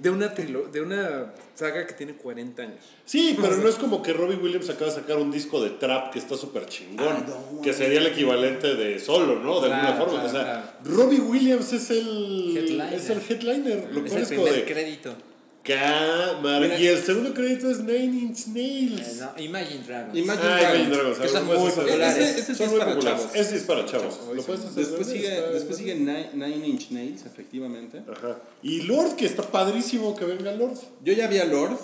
de 0.00 0.08
una 0.08 0.34
trilo- 0.34 0.70
de 0.72 0.80
una 0.80 1.34
saga 1.54 1.86
que 1.86 1.92
tiene 1.92 2.14
40 2.14 2.62
años. 2.62 2.78
Sí, 3.04 3.36
pero 3.38 3.56
no 3.58 3.68
es 3.68 3.74
como 3.74 4.02
que 4.02 4.14
Robbie 4.14 4.36
Williams 4.36 4.70
acaba 4.70 4.86
de 4.90 4.96
sacar 4.98 5.18
un 5.18 5.30
disco 5.30 5.62
de 5.62 5.68
trap 5.70 6.10
que 6.12 6.18
está 6.18 6.38
súper 6.38 6.64
chingón, 6.66 7.26
que 7.62 7.74
sería 7.74 7.98
el 8.00 8.06
equivalente 8.06 8.76
de 8.76 8.98
solo, 8.98 9.38
¿no? 9.40 9.60
De 9.60 9.70
alguna 9.70 9.96
Claro, 9.96 10.04
forma. 10.06 10.24
o 10.24 10.28
sea, 10.30 10.42
claro, 10.82 10.96
Robbie 10.96 11.20
Williams 11.20 11.70
es 11.74 11.90
el 11.90 12.56
Headliner. 12.56 12.94
es 12.94 13.10
el 13.10 13.20
headliner. 13.28 13.88
Lo 13.92 14.00
Es 14.06 14.06
cual 14.12 14.16
el 14.16 14.22
es 14.22 14.28
como 14.30 14.42
primer 14.44 14.54
de 14.54 14.64
crédito. 14.72 15.14
Cámara. 15.62 16.78
Y 16.78 16.86
el 16.86 16.98
segundo 17.02 17.34
crédito 17.34 17.70
es 17.70 17.80
Nine 17.80 18.04
Inch 18.04 18.46
Eh, 18.46 18.50
Nails. 18.54 19.16
no, 19.20 19.42
Imagine 19.42 19.82
Dragons. 19.86 20.18
Imagine 20.18 20.48
Ah, 20.48 20.58
Dragons. 20.58 20.74
Imagine 20.78 20.96
Dragons, 20.96 21.18
que 21.18 21.28
son 21.28 21.46
muy 21.46 21.56
populares. 21.70 22.16
Ese- 22.16 22.30
ese 22.40 22.42
sí 22.42 22.54
Son 22.54 22.66
es 22.66 22.70
muy 22.72 22.80
para 22.80 22.94
populares. 22.94 23.22
chavos. 23.22 23.36
Ese 23.36 23.56
es 23.56 23.62
para 23.64 23.86
chavos. 23.86 24.20
¿Lo 24.34 24.42
puedes 24.42 24.64
hacer? 24.64 24.74
Después 24.86 25.06
sigue, 25.06 25.36
está- 25.38 25.50
después 25.50 25.76
sigue 25.78 25.94
Nine, 25.94 26.30
Nine 26.34 26.66
Inch 26.68 26.90
Nails, 26.90 27.26
efectivamente. 27.26 28.02
Ajá. 28.10 28.38
Y 28.62 28.82
Lord, 28.82 29.16
que 29.16 29.26
está 29.26 29.42
padrísimo 29.42 30.14
que 30.16 30.24
venga 30.24 30.52
Lord. 30.52 30.78
Yo 31.04 31.12
ya 31.12 31.26
vi 31.28 31.38
a 31.38 31.44
Lord, 31.44 31.78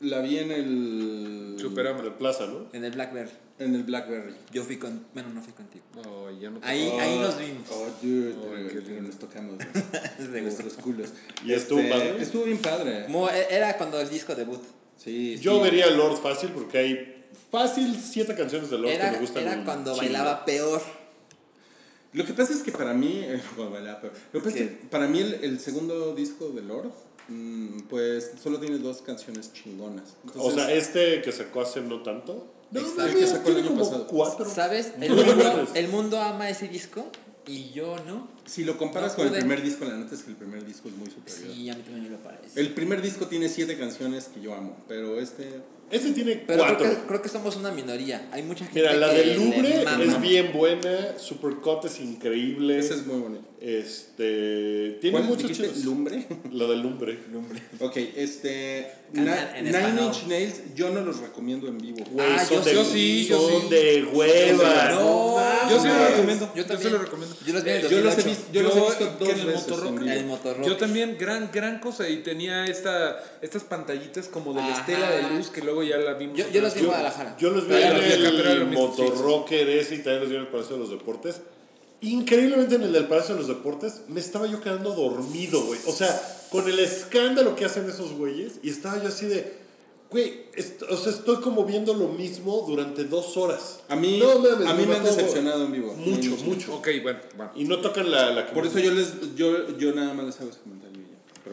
la 0.00 0.20
vi 0.20 0.38
en 0.38 0.50
el. 0.52 1.56
Superama. 1.58 2.02
De 2.02 2.10
plaza, 2.10 2.46
¿no? 2.46 2.66
En 2.72 2.84
el 2.84 2.92
Blackberry. 2.92 3.30
En 3.60 3.74
el 3.74 3.82
Blackberry. 3.84 4.34
Yo 4.52 4.64
fui 4.64 4.78
con. 4.78 5.04
Bueno, 5.12 5.28
no 5.34 5.42
fui 5.42 5.52
contigo. 5.52 5.84
Oh, 6.08 6.30
ya 6.30 6.48
no 6.50 6.58
Ahí, 6.62 6.88
ahí 6.98 7.18
nos 7.18 7.38
vimos. 7.38 7.68
Oh, 7.70 7.86
dude, 8.02 8.34
Oh, 8.34 9.02
nos 9.02 9.18
tocamos 9.18 9.56
nuestros 10.42 10.72
culos. 10.74 11.10
¿Y 11.44 11.52
estuvo 11.52 11.80
padre? 11.88 12.16
Estuvo 12.22 12.44
bien 12.44 12.58
padre. 12.58 13.06
Mo- 13.08 13.28
Era 13.28 13.76
cuando 13.76 14.00
el 14.00 14.08
disco 14.08 14.34
debut. 14.34 14.62
Sí, 14.96 15.36
Yo 15.38 15.56
sí. 15.56 15.62
vería 15.62 15.90
Lord 15.90 16.16
fácil 16.22 16.50
porque 16.50 16.78
hay 16.78 17.26
fácil 17.50 17.96
siete 18.02 18.34
canciones 18.34 18.70
de 18.70 18.78
Lord 18.78 18.92
que 18.98 19.10
me 19.12 19.18
gustan. 19.18 19.42
era 19.46 19.64
cuando 19.64 19.94
bailaba 19.94 20.44
peor. 20.44 20.80
Lo 22.12 22.24
que 22.26 22.32
pasa 22.32 22.52
es 22.54 22.62
que 22.62 22.72
para 22.72 22.92
mí, 22.94 23.20
eh, 23.24 23.40
cuando 23.56 23.74
bailaba, 23.74 24.00
pero- 24.00 24.14
lo 24.32 24.40
que 24.40 24.44
pasa 24.50 24.58
es 24.62 24.70
que 24.70 24.76
para 24.88 25.06
mí 25.06 25.20
el, 25.20 25.34
el 25.44 25.60
segundo 25.60 26.14
disco 26.14 26.48
de 26.48 26.62
Lord, 26.62 26.90
mm, 27.28 27.80
pues 27.90 28.32
solo 28.42 28.58
tiene 28.58 28.78
dos 28.78 29.02
canciones 29.02 29.52
chingonas. 29.52 30.16
O 30.34 30.50
sea, 30.50 30.72
este 30.72 31.20
que 31.22 31.30
sacó 31.30 31.60
hace 31.60 31.82
no 31.82 32.02
tanto. 32.02 32.54
No, 32.70 32.80
no, 32.80 33.04
El 33.06 33.14
que 33.14 33.20
no, 33.22 33.26
sacó 33.26 33.48
el 33.48 33.54
tiene 33.54 33.60
año 33.60 33.68
como 33.70 33.80
pasado. 33.84 34.06
cuatro. 34.06 34.48
¿Sabes? 34.48 34.92
El 35.00 35.08
No 35.10 35.16
mundo, 35.16 35.44
mames. 35.44 35.68
el 35.74 35.88
mundo 35.88 36.20
ama 36.20 36.48
ese 36.50 36.68
disco 36.68 37.06
y 37.46 37.70
yo 37.70 37.96
no. 38.06 38.28
si 38.46 38.62
lo 38.64 38.76
comparas 38.78 39.12
no 39.12 39.16
con 39.24 39.26
el 39.28 39.32
primer 39.40 39.62
disco, 39.62 39.84
la 39.84 39.96
neta 39.96 40.14
es 40.14 40.22
que 40.22 40.30
el 40.30 40.36
primer 40.36 40.64
disco 40.64 40.88
es 40.88 40.94
muy 40.94 41.10
superior. 41.10 41.52
Sí, 41.54 41.68
a 41.70 41.74
mí 41.74 41.82
también 41.82 42.04
me 42.04 42.10
lo 42.10 42.18
parece. 42.18 42.60
El 42.60 42.72
primer 42.74 43.02
disco 43.02 43.26
tiene 43.26 43.48
siete 43.48 43.76
canciones 43.76 44.26
que 44.32 44.40
yo 44.40 44.54
amo, 44.54 44.76
pero 44.86 45.18
este... 45.20 45.60
Este 45.90 46.12
tiene 46.12 46.36
Pero 46.46 46.62
creo 46.62 46.76
cuatro. 46.78 47.00
que, 47.00 47.06
creo 47.08 47.22
que 47.22 47.28
somos 47.28 47.56
una 47.56 47.72
minoría. 47.72 48.28
Hay 48.30 48.44
mucha 48.44 48.64
gente 48.64 48.78
Mira, 48.80 48.94
la 48.94 49.10
que 49.10 49.16
del 49.16 49.28
le 49.30 49.34
Louvre 49.36 50.04
es 50.06 50.20
bien 50.20 50.52
buena. 50.52 51.18
Supercut 51.18 51.84
es 51.86 51.98
increíble. 51.98 52.78
Ese 52.78 52.94
es 52.94 53.04
muy 53.06 53.18
bonito. 53.18 53.44
Este. 53.60 54.98
Tiene 55.00 55.18
¿Cuál 55.18 55.28
muchos 55.28 55.52
chidos. 55.52 55.84
¿Lumbre? 55.84 56.26
La 56.52 56.66
del 56.66 56.80
Lumbre. 56.80 57.18
ok, 57.78 57.96
este... 58.16 58.90
Na- 59.12 59.58
en 59.58 59.64
Nine. 59.64 60.02
Inch 60.06 60.26
Nails 60.28 60.60
yo 60.76 60.90
no 60.90 61.00
los 61.00 61.18
recomiendo 61.18 61.66
en 61.66 61.78
vivo. 61.78 61.98
Güey, 62.10 62.26
Ah, 62.30 62.44
son 62.44 62.58
yo 62.58 62.64
de, 62.64 62.70
sí, 62.70 62.76
yo 62.76 62.84
sí, 62.84 63.26
yo 63.26 63.40
son 63.50 63.62
sí. 63.62 63.68
de 63.70 64.04
hueva. 64.12 64.90
No, 64.92 65.36
Yo 65.68 65.80
sí 65.80 65.88
lo 65.88 65.94
mames. 65.94 66.10
recomiendo. 66.12 66.46
Yo 66.46 66.62
Yo, 66.62 66.66
también. 66.66 66.82
se 66.82 66.90
lo 66.90 66.98
recomiendo. 67.02 67.36
Yo 67.44 67.52
los 67.52 67.64
vi 67.64 67.70
en 67.70 67.76
el 67.76 67.82
Yo 67.82 67.88
los 68.00 68.14
he 68.14 68.22
2008. 68.22 68.28
visto, 68.28 68.52
yo 68.52 68.62
los 68.62 68.72
he 68.72 68.78
Yo, 68.78 68.86
visto 68.86 69.16
dos 69.18 69.28
en 69.28 69.40
el 69.40 69.46
veces 69.46 69.66
Motorrock- 69.68 70.02
en. 70.02 70.08
El 70.08 70.24
motorrock. 70.26 70.66
Yo 70.66 70.76
también, 70.76 71.16
gran, 71.18 71.50
gran 71.52 71.80
cosa. 71.80 72.08
Y 72.08 72.18
tenía 72.18 72.64
esta, 72.66 73.20
estas 73.42 73.64
pantallitas 73.64 74.28
como 74.28 74.54
de 74.54 74.60
la 74.60 74.68
Ajá. 74.68 74.80
estela 74.80 75.10
de 75.10 75.34
luz 75.36 75.48
que 75.50 75.60
luego 75.60 75.82
ya 75.82 75.98
la 75.98 76.14
vimos. 76.14 76.38
Yo, 76.38 76.48
yo 76.50 76.60
los 76.62 76.72
vi 76.74 76.78
en 76.80 76.84
Yo, 76.86 76.90
Guadalajara. 76.92 77.36
yo 77.36 77.50
los 77.50 77.66
vi 77.68 77.74
en 77.74 77.94
los 77.94 78.04
el 78.04 78.68
sí, 78.68 78.74
Motorrocker 78.76 79.68
ese 79.70 79.94
y 79.96 79.98
también 79.98 80.20
los 80.20 80.28
vi 80.30 80.34
en 80.36 80.40
el 80.42 80.48
Palacio 80.48 80.76
de 80.76 80.80
los 80.82 80.90
Deportes. 80.90 81.40
Increíblemente 82.02 82.76
en 82.76 82.82
el 82.82 82.92
del 82.92 83.06
Palacio 83.06 83.34
de 83.34 83.40
los 83.40 83.48
Deportes 83.48 84.02
me 84.08 84.20
estaba 84.20 84.46
yo 84.46 84.60
quedando 84.60 84.94
dormido, 84.94 85.62
güey. 85.64 85.78
O 85.86 85.92
sea, 85.92 86.08
con 86.50 86.68
el 86.68 86.78
escándalo 86.78 87.54
que 87.56 87.64
hacen 87.66 87.88
esos 87.88 88.12
güeyes 88.12 88.54
y 88.62 88.70
estaba 88.70 89.02
yo 89.02 89.08
así 89.08 89.26
de, 89.26 89.58
güey, 90.10 90.46
o 90.88 90.96
sea, 90.96 91.12
estoy 91.12 91.36
como 91.36 91.64
viendo 91.64 91.92
lo 91.92 92.08
mismo 92.08 92.64
durante 92.66 93.04
dos 93.04 93.36
horas. 93.36 93.80
A 93.88 93.96
mí, 93.96 94.18
No 94.18 94.38
mames, 94.38 94.66
a 94.66 94.74
mí 94.74 94.86
me 94.86 94.96
han 94.96 95.02
mató, 95.02 95.14
decepcionado 95.14 95.66
en 95.66 95.72
vivo. 95.72 95.92
Mucho, 95.94 96.30
Nails. 96.30 96.44
mucho. 96.44 96.74
Ok, 96.76 96.88
bueno, 97.02 97.20
bueno. 97.36 97.52
Y 97.54 97.64
no 97.64 97.80
tocan 97.80 98.10
la... 98.10 98.30
la 98.30 98.50
Por 98.50 98.66
eso 98.66 98.78
yo 98.78 98.92
les 98.92 99.34
yo, 99.36 99.76
yo 99.76 99.92
nada 99.94 100.14
más 100.14 100.24
les 100.24 100.40
hago 100.40 100.50
ese 100.50 100.60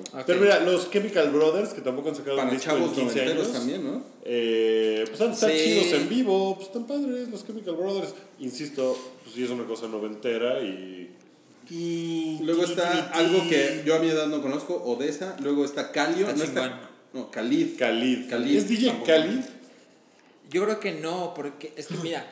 y 0.02 0.18
ya. 0.18 0.26
Pero 0.26 0.40
mira, 0.42 0.60
los 0.62 0.90
Chemical 0.92 1.30
Brothers, 1.32 1.70
que 1.74 1.82
tampoco 1.82 2.10
han 2.10 2.16
sacado 2.16 2.36
un 2.38 2.44
para 2.44 2.52
disco 2.52 2.72
en 2.72 2.78
chavos 2.78 2.92
15 2.94 3.04
noventeros 3.04 3.48
años, 3.48 3.58
también, 3.58 3.84
¿no? 3.86 4.04
eh, 4.24 5.06
pues 5.08 5.22
han 5.22 5.32
estado 5.32 5.52
Sí. 5.54 5.60
chidos 5.64 5.94
en 6.02 6.10
vivo, 6.10 6.56
pues 6.56 6.68
están 6.68 6.86
padres 6.88 7.30
los 7.30 7.46
Chemical 7.46 7.76
Brothers. 7.76 8.14
Insisto, 8.40 8.98
pues 9.24 9.36
sí 9.36 9.44
es 9.44 9.50
una 9.50 9.66
cosa 9.66 9.88
noventera 9.88 10.62
y... 10.62 11.14
Luego 12.42 12.64
está 12.64 13.10
algo 13.14 13.42
que 13.50 13.84
yo 13.86 13.96
a 13.96 14.00
mi 14.00 14.08
edad 14.08 14.28
no 14.28 14.42
conozco, 14.42 14.82
Odessa. 14.86 15.36
Luego 15.42 15.66
está 15.66 15.92
Calio. 15.92 16.26
Está 16.28 16.38
no 16.38 16.44
está. 16.46 16.82
No, 17.14 17.30
Khalid. 17.30 17.78
Khalid. 17.78 18.30
Khalid, 18.30 18.58
¿Es 18.58 18.70
DJ. 18.70 19.04
Khalid? 19.06 19.42
Yo 20.50 20.64
creo 20.64 20.80
que 20.80 20.94
no, 20.94 21.34
porque 21.36 21.74
es 21.76 21.88
que 21.88 21.96
mira, 21.98 22.26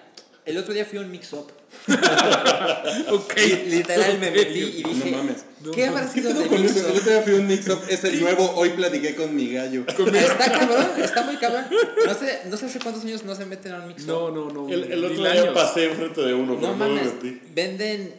el 0.45 0.57
otro 0.57 0.73
día 0.73 0.85
fui 0.85 0.99
a 0.99 1.01
un 1.01 1.11
mix-up. 1.11 1.47
Ok. 3.09 3.33
Literal 3.67 4.19
me 4.19 4.31
metí 4.31 4.59
y 4.77 4.81
No 4.83 4.89
dije, 4.89 5.11
mames. 5.11 5.45
¿qué 5.73 5.85
habrá 5.85 6.05
¿Qué 6.05 6.21
sido 6.21 6.33
de 6.33 6.47
con 6.47 6.63
eso? 6.63 6.79
El 6.79 6.93
mix-up? 6.93 6.97
otro 6.97 7.11
día 7.11 7.21
fui 7.21 7.33
a 7.33 7.35
un 7.37 7.47
mix-up. 7.47 7.79
Es 7.89 8.03
el 8.03 8.19
nuevo. 8.21 8.51
Hoy 8.55 8.69
platiqué 8.69 9.15
con 9.15 9.35
mi 9.35 9.51
gallo. 9.53 9.83
Está 9.87 10.51
cabrón, 10.51 10.87
está 10.97 11.21
muy 11.23 11.37
cabrón. 11.37 11.65
No 12.05 12.13
sé, 12.13 12.41
no 12.49 12.57
sé 12.57 12.65
hace 12.67 12.79
cuántos 12.79 13.03
años 13.03 13.23
no 13.23 13.35
se 13.35 13.45
meten 13.45 13.73
a 13.73 13.79
un 13.79 13.87
mix-up. 13.87 14.07
No, 14.07 14.31
no, 14.31 14.49
no. 14.51 14.69
El, 14.69 14.91
el 14.91 15.03
otro 15.05 15.23
día 15.31 15.53
pasé 15.53 15.85
enfrente 15.85 16.21
de 16.21 16.33
uno, 16.33 16.53
No 16.55 16.61
no 16.69 16.75
mames, 16.75 17.09
venden 17.53 18.13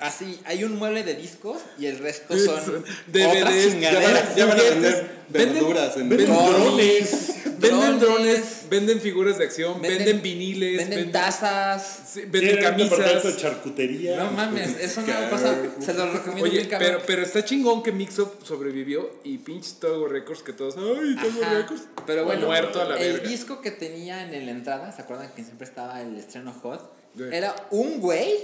así, 0.00 0.40
hay 0.44 0.64
un 0.64 0.76
mueble 0.76 1.02
de 1.04 1.14
discos 1.14 1.58
y 1.78 1.86
el 1.86 1.98
resto 1.98 2.36
son 2.38 2.84
DVDs, 3.08 3.26
otras 3.26 3.34
Ya 3.34 3.44
van, 3.44 3.70
chingaderas. 3.70 4.28
a- 4.30 4.34
ya 4.36 4.46
van 4.46 4.58
a 4.58 4.60
juguetes, 4.62 4.82
vender 4.82 5.08
venden- 5.30 5.54
verduras 5.54 5.96
en 5.96 6.08
Venden 6.08 6.28
No, 6.28 6.50
drones. 6.52 7.30
Venden 7.56 7.98
drones, 8.00 8.40
venden 8.68 9.00
figuras 9.00 9.38
de 9.38 9.44
acción, 9.44 9.80
venden, 9.80 10.20
viniles, 10.20 10.76
venden 10.76 11.10
tazas. 11.12 12.10
sí, 12.12 12.22
venden 12.26 12.56
departamento 12.56 12.96
de 12.98 13.02
camisas. 13.04 13.36
charcutería. 13.38 14.16
No 14.18 14.32
mames, 14.32 14.76
es 14.80 14.96
una 14.98 15.30
cosa, 15.30 15.56
se 15.80 15.94
los 15.94 16.12
recomiendo 16.12 16.44
Oye, 16.50 16.64
bien 16.64 16.68
pero, 16.78 17.00
pero 17.06 17.22
está 17.22 17.42
chingón 17.44 17.82
que 17.82 17.92
Mixup 17.92 18.44
sobrevivió 18.44 19.18
y 19.24 19.38
pinche 19.38 19.70
Togo 19.80 20.08
Records 20.08 20.42
que 20.42 20.52
todos, 20.52 20.74
ay, 20.76 21.16
Togo 21.16 21.40
Records. 21.54 21.82
Pero 22.06 22.24
bueno, 22.26 22.46
muerto 22.46 22.82
a 22.82 22.84
la 22.84 22.96
el 22.98 23.14
verga. 23.14 23.28
disco 23.30 23.60
que 23.62 23.70
tenían 23.70 24.34
en 24.34 24.44
la 24.46 24.52
entrada, 24.52 24.92
¿se 24.92 25.00
acuerdan 25.02 25.30
que 25.34 25.42
siempre 25.44 25.66
estaba 25.66 26.02
el 26.02 26.18
estreno 26.18 26.52
hot? 26.52 26.92
Era 27.32 27.54
un 27.70 28.00
güey 28.00 28.34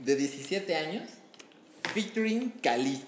de 0.00 0.16
17 0.16 0.74
años 0.76 1.02
featuring 1.94 2.52
Khalid. 2.62 2.98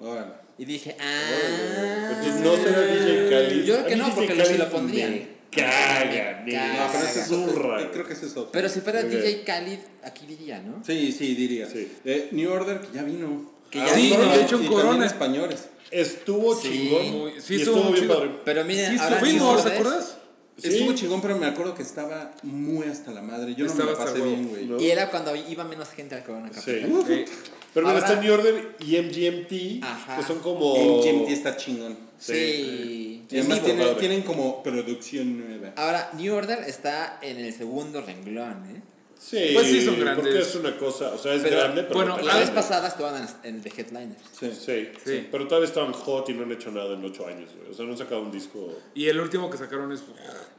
Órale. 0.00 0.32
Y 0.58 0.64
dije, 0.64 0.96
ah. 0.98 2.10
Entonces 2.10 2.40
no 2.42 2.56
será 2.56 2.80
DJ 2.82 3.30
Khalid. 3.30 3.64
Yo 3.64 3.74
creo 3.74 3.86
que 3.86 3.96
no, 3.96 4.04
DJ 4.06 4.14
porque 4.14 4.32
sí 4.34 4.38
Khalid 4.42 4.58
lo 4.58 4.70
pondrían. 4.70 5.28
Caga. 5.50 6.42
No, 6.46 6.92
pero 6.92 7.04
ese 7.06 7.20
es 7.20 7.26
zurra, 7.28 7.76
otro. 7.78 7.92
Creo 7.92 8.06
que 8.06 8.12
ese 8.12 8.26
es 8.26 8.32
otro. 8.32 8.52
Pero 8.52 8.68
si 8.68 8.80
fuera. 8.80 9.02
DJ 9.02 9.42
Khalid, 9.44 9.78
aquí 10.02 10.26
diría, 10.26 10.60
¿no? 10.60 10.82
Sí, 10.84 11.12
sí, 11.12 11.34
diría. 11.34 11.68
Sí. 11.68 11.90
Eh, 12.04 12.28
New 12.32 12.50
Order, 12.50 12.80
que 12.80 12.88
ya 12.94 13.02
vino. 13.02 13.50
Que 13.70 13.80
Ah, 13.80 13.86
ya 13.86 13.94
Sí, 13.94 14.02
vino. 14.10 14.32
de 14.32 14.42
hecho 14.42 14.56
en 14.58 14.64
y 14.64 14.66
Corona. 14.68 15.06
españoles. 15.06 15.68
Estuvo 15.90 16.54
Sí. 16.54 16.68
chingón. 16.68 17.10
Muy- 17.10 17.32
sí, 17.40 17.56
estuvo 17.56 17.76
estuvo 17.76 17.92
bien 17.92 18.04
chido. 18.04 18.14
padre. 18.18 18.30
Pero 18.44 18.64
miren, 18.64 18.92
Sí, 18.92 18.98
ahora 19.00 19.16
fuimos, 19.16 19.42
New 19.54 19.62
¿te 19.62 19.68
Order- 19.68 19.78
acuerdas? 19.78 20.15
Sí. 20.58 20.68
Estuvo 20.68 20.94
chingón, 20.94 21.20
pero 21.20 21.36
me 21.36 21.46
acuerdo 21.46 21.74
que 21.74 21.82
estaba 21.82 22.32
muy 22.42 22.86
hasta 22.86 23.10
la 23.12 23.20
madre. 23.20 23.54
Yo 23.54 23.66
no 23.66 23.70
Estaba 23.72 23.92
me 23.92 23.98
la 23.98 24.04
pasé 24.04 24.20
bien, 24.22 24.48
güey. 24.48 24.64
No. 24.66 24.80
Y 24.80 24.90
era 24.90 25.10
cuando 25.10 25.36
iba 25.36 25.64
menos 25.64 25.90
gente 25.90 26.14
al 26.14 26.24
Corona 26.24 26.48
Sí. 26.52 26.80
Capital. 26.80 27.04
Eh, 27.12 27.24
Pero 27.74 27.88
mira, 27.88 27.98
Ahora- 27.98 28.08
está 28.12 28.22
New 28.22 28.32
Order 28.32 28.76
y 28.80 28.96
MGMT, 28.96 29.84
Ajá. 29.84 30.16
que 30.16 30.22
son 30.22 30.38
como... 30.38 30.74
MGMT 30.74 31.28
está 31.28 31.58
chingón. 31.58 31.98
Sí. 32.18 33.22
Y 33.28 33.38
además 33.38 33.58
Sí, 33.58 33.64
tiene- 33.66 33.82
padre. 33.84 33.96
tienen 34.00 34.22
como 34.22 34.62
producción 34.62 35.38
nueva. 35.46 35.74
Ahora, 35.76 36.10
New 36.16 36.34
Order 36.34 36.60
está 36.66 37.18
en 37.20 37.36
el 37.36 37.52
segundo 37.52 38.00
renglón, 38.00 38.64
¿eh? 38.74 38.80
Sí, 39.18 39.50
Pues 39.54 39.66
sí, 39.66 39.84
son 39.84 39.98
grandes. 39.98 40.24
Porque 40.24 40.40
es 40.40 40.54
una 40.54 40.76
cosa, 40.76 41.12
o 41.14 41.18
sea, 41.18 41.34
es 41.34 41.42
Pero, 41.42 41.56
grande, 41.56 41.82
pero 41.84 41.94
bueno, 41.96 42.16
no 42.16 42.22
La 42.22 42.36
vez 42.36 42.50
pasada 42.50 42.88
estaban 42.88 43.26
en, 43.42 43.62
The 43.62 43.72
Headliners. 43.76 44.20
Sí. 44.38 44.52
Sí, 44.52 44.88
Sí. 45.04 45.28
pero 45.30 45.48
todavía 45.48 45.68
estaban 45.68 45.92
hot 45.92 46.28
y 46.28 46.34
no 46.34 46.42
han 46.44 46.52
hecho 46.52 46.70
nada 46.70 46.94
en 46.94 47.04
ocho 47.04 47.26
años, 47.26 47.50
güey. 47.56 47.70
O 47.70 47.74
sea, 47.74 47.86
no 47.86 47.92
han 47.92 47.98
sacado 47.98 48.20
un 48.20 48.30
disco. 48.30 48.72
Y 48.94 49.08
el 49.08 49.18
último 49.18 49.50
que 49.50 49.56
sacaron 49.56 49.90
es. 49.92 50.02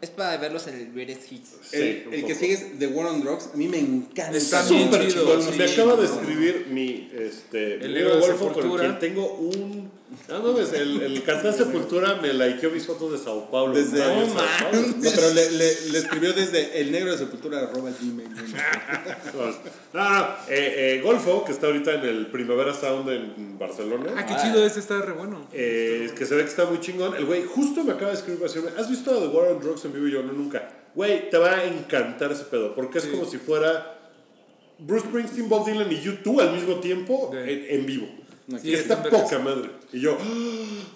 Es 0.02 0.10
para 0.10 0.38
verlos 0.38 0.68
en 0.68 0.76
el 0.76 0.92
Greatest 0.92 1.32
Hits. 1.32 1.50
Sí, 1.70 2.04
el 2.12 2.26
que 2.26 2.36
sigue 2.36 2.54
es 2.54 2.80
The 2.80 2.88
War 2.88 3.08
on 3.08 3.22
Drugs. 3.22 3.52
A 3.54 3.58
mí 3.58 3.68
me 3.68 3.80
encanta. 3.80 4.38
Está 4.38 4.64
Súper 4.64 5.08
chido. 5.08 5.38
Me 5.58 5.64
acaba 5.64 5.96
de 5.96 6.06
escribir 6.06 6.68
mi 6.70 7.10
este 7.18 7.76
El 7.76 7.96
amigo 7.96 8.16
de 8.16 8.20
Golfo 8.20 8.54
con 8.54 9.00
tengo 9.00 9.34
un. 9.36 9.98
No 10.30 10.42
mames, 10.42 10.72
el, 10.72 11.02
el 11.02 11.24
cantante 11.24 11.58
de 11.58 11.66
Sepultura 11.66 12.16
me 12.22 12.34
likeó 12.34 12.70
mis 12.70 12.86
fotos 12.86 13.12
de 13.12 13.18
Sao 13.18 13.52
Paulo. 13.52 13.74
Desde 13.74 14.00
no, 14.00 14.26
Sao 14.26 14.46
Paulo. 14.72 14.88
No, 14.88 15.10
pero 15.16 15.34
le, 15.34 15.52
le, 15.52 15.82
le 15.92 15.98
escribió 15.98 16.32
desde 16.32 16.80
el 16.80 16.92
negro 16.94 17.12
de 17.12 17.18
sepultura 17.18 17.60
arroba 17.60 17.90
gmail. 17.92 18.30
No, 19.94 20.10
no, 20.10 20.26
eh, 20.50 20.96
eh, 20.98 21.02
Golfo, 21.04 21.44
que 21.44 21.52
está 21.52 21.68
ahorita 21.68 21.96
en 21.96 22.02
el 22.06 22.28
Primavera 22.28 22.74
Sound 22.74 23.10
en 23.10 23.58
Barcelona. 23.60 24.14
Ah, 24.16 24.26
qué 24.26 24.36
chido, 24.42 24.64
ese 24.66 24.80
está 24.80 25.02
re 25.02 25.14
bueno. 25.14 25.48
Eh, 25.54 26.12
que 26.18 26.26
se 26.26 26.36
ve 26.36 26.44
que 26.44 26.50
está 26.50 26.66
muy 26.66 26.80
chingón. 26.80 27.16
El 27.16 27.26
güey 27.26 27.44
justo 27.44 27.84
me 27.84 27.94
acaba 27.94 28.12
de 28.12 28.18
escribir 28.18 28.40
para 28.42 28.52
decirme, 28.54 28.72
¿has 28.80 28.90
visto 28.90 29.12
The 29.20 29.28
War 29.28 29.52
on 29.52 29.60
Drugs 29.60 29.84
en 29.86 29.94
vivo? 29.94 30.08
Y 30.08 30.12
yo, 30.12 30.24
no, 30.24 30.34
nunca. 30.34 30.70
Güey, 30.96 31.30
te 31.30 31.38
va 31.38 31.52
a 31.56 31.66
encantar 31.66 32.32
ese 32.32 32.46
pedo, 32.46 32.74
porque 32.76 33.00
es 33.00 33.06
como 33.06 33.26
si 33.26 33.38
fuera 33.38 33.98
Bruce 34.80 35.06
Springsteen, 35.08 35.50
Bob 35.50 35.66
Dylan 35.66 35.92
y 35.92 35.96
U2 36.04 36.42
al 36.42 36.54
mismo 36.54 36.76
tiempo 36.80 37.30
Sí. 37.34 37.38
en, 37.38 37.80
en 37.80 37.86
vivo. 37.86 38.08
Sí, 38.62 38.70
Y 38.70 38.74
está 38.76 39.04
poca 39.04 39.40
madre. 39.40 39.70
Y 39.94 40.02
yo, 40.02 40.18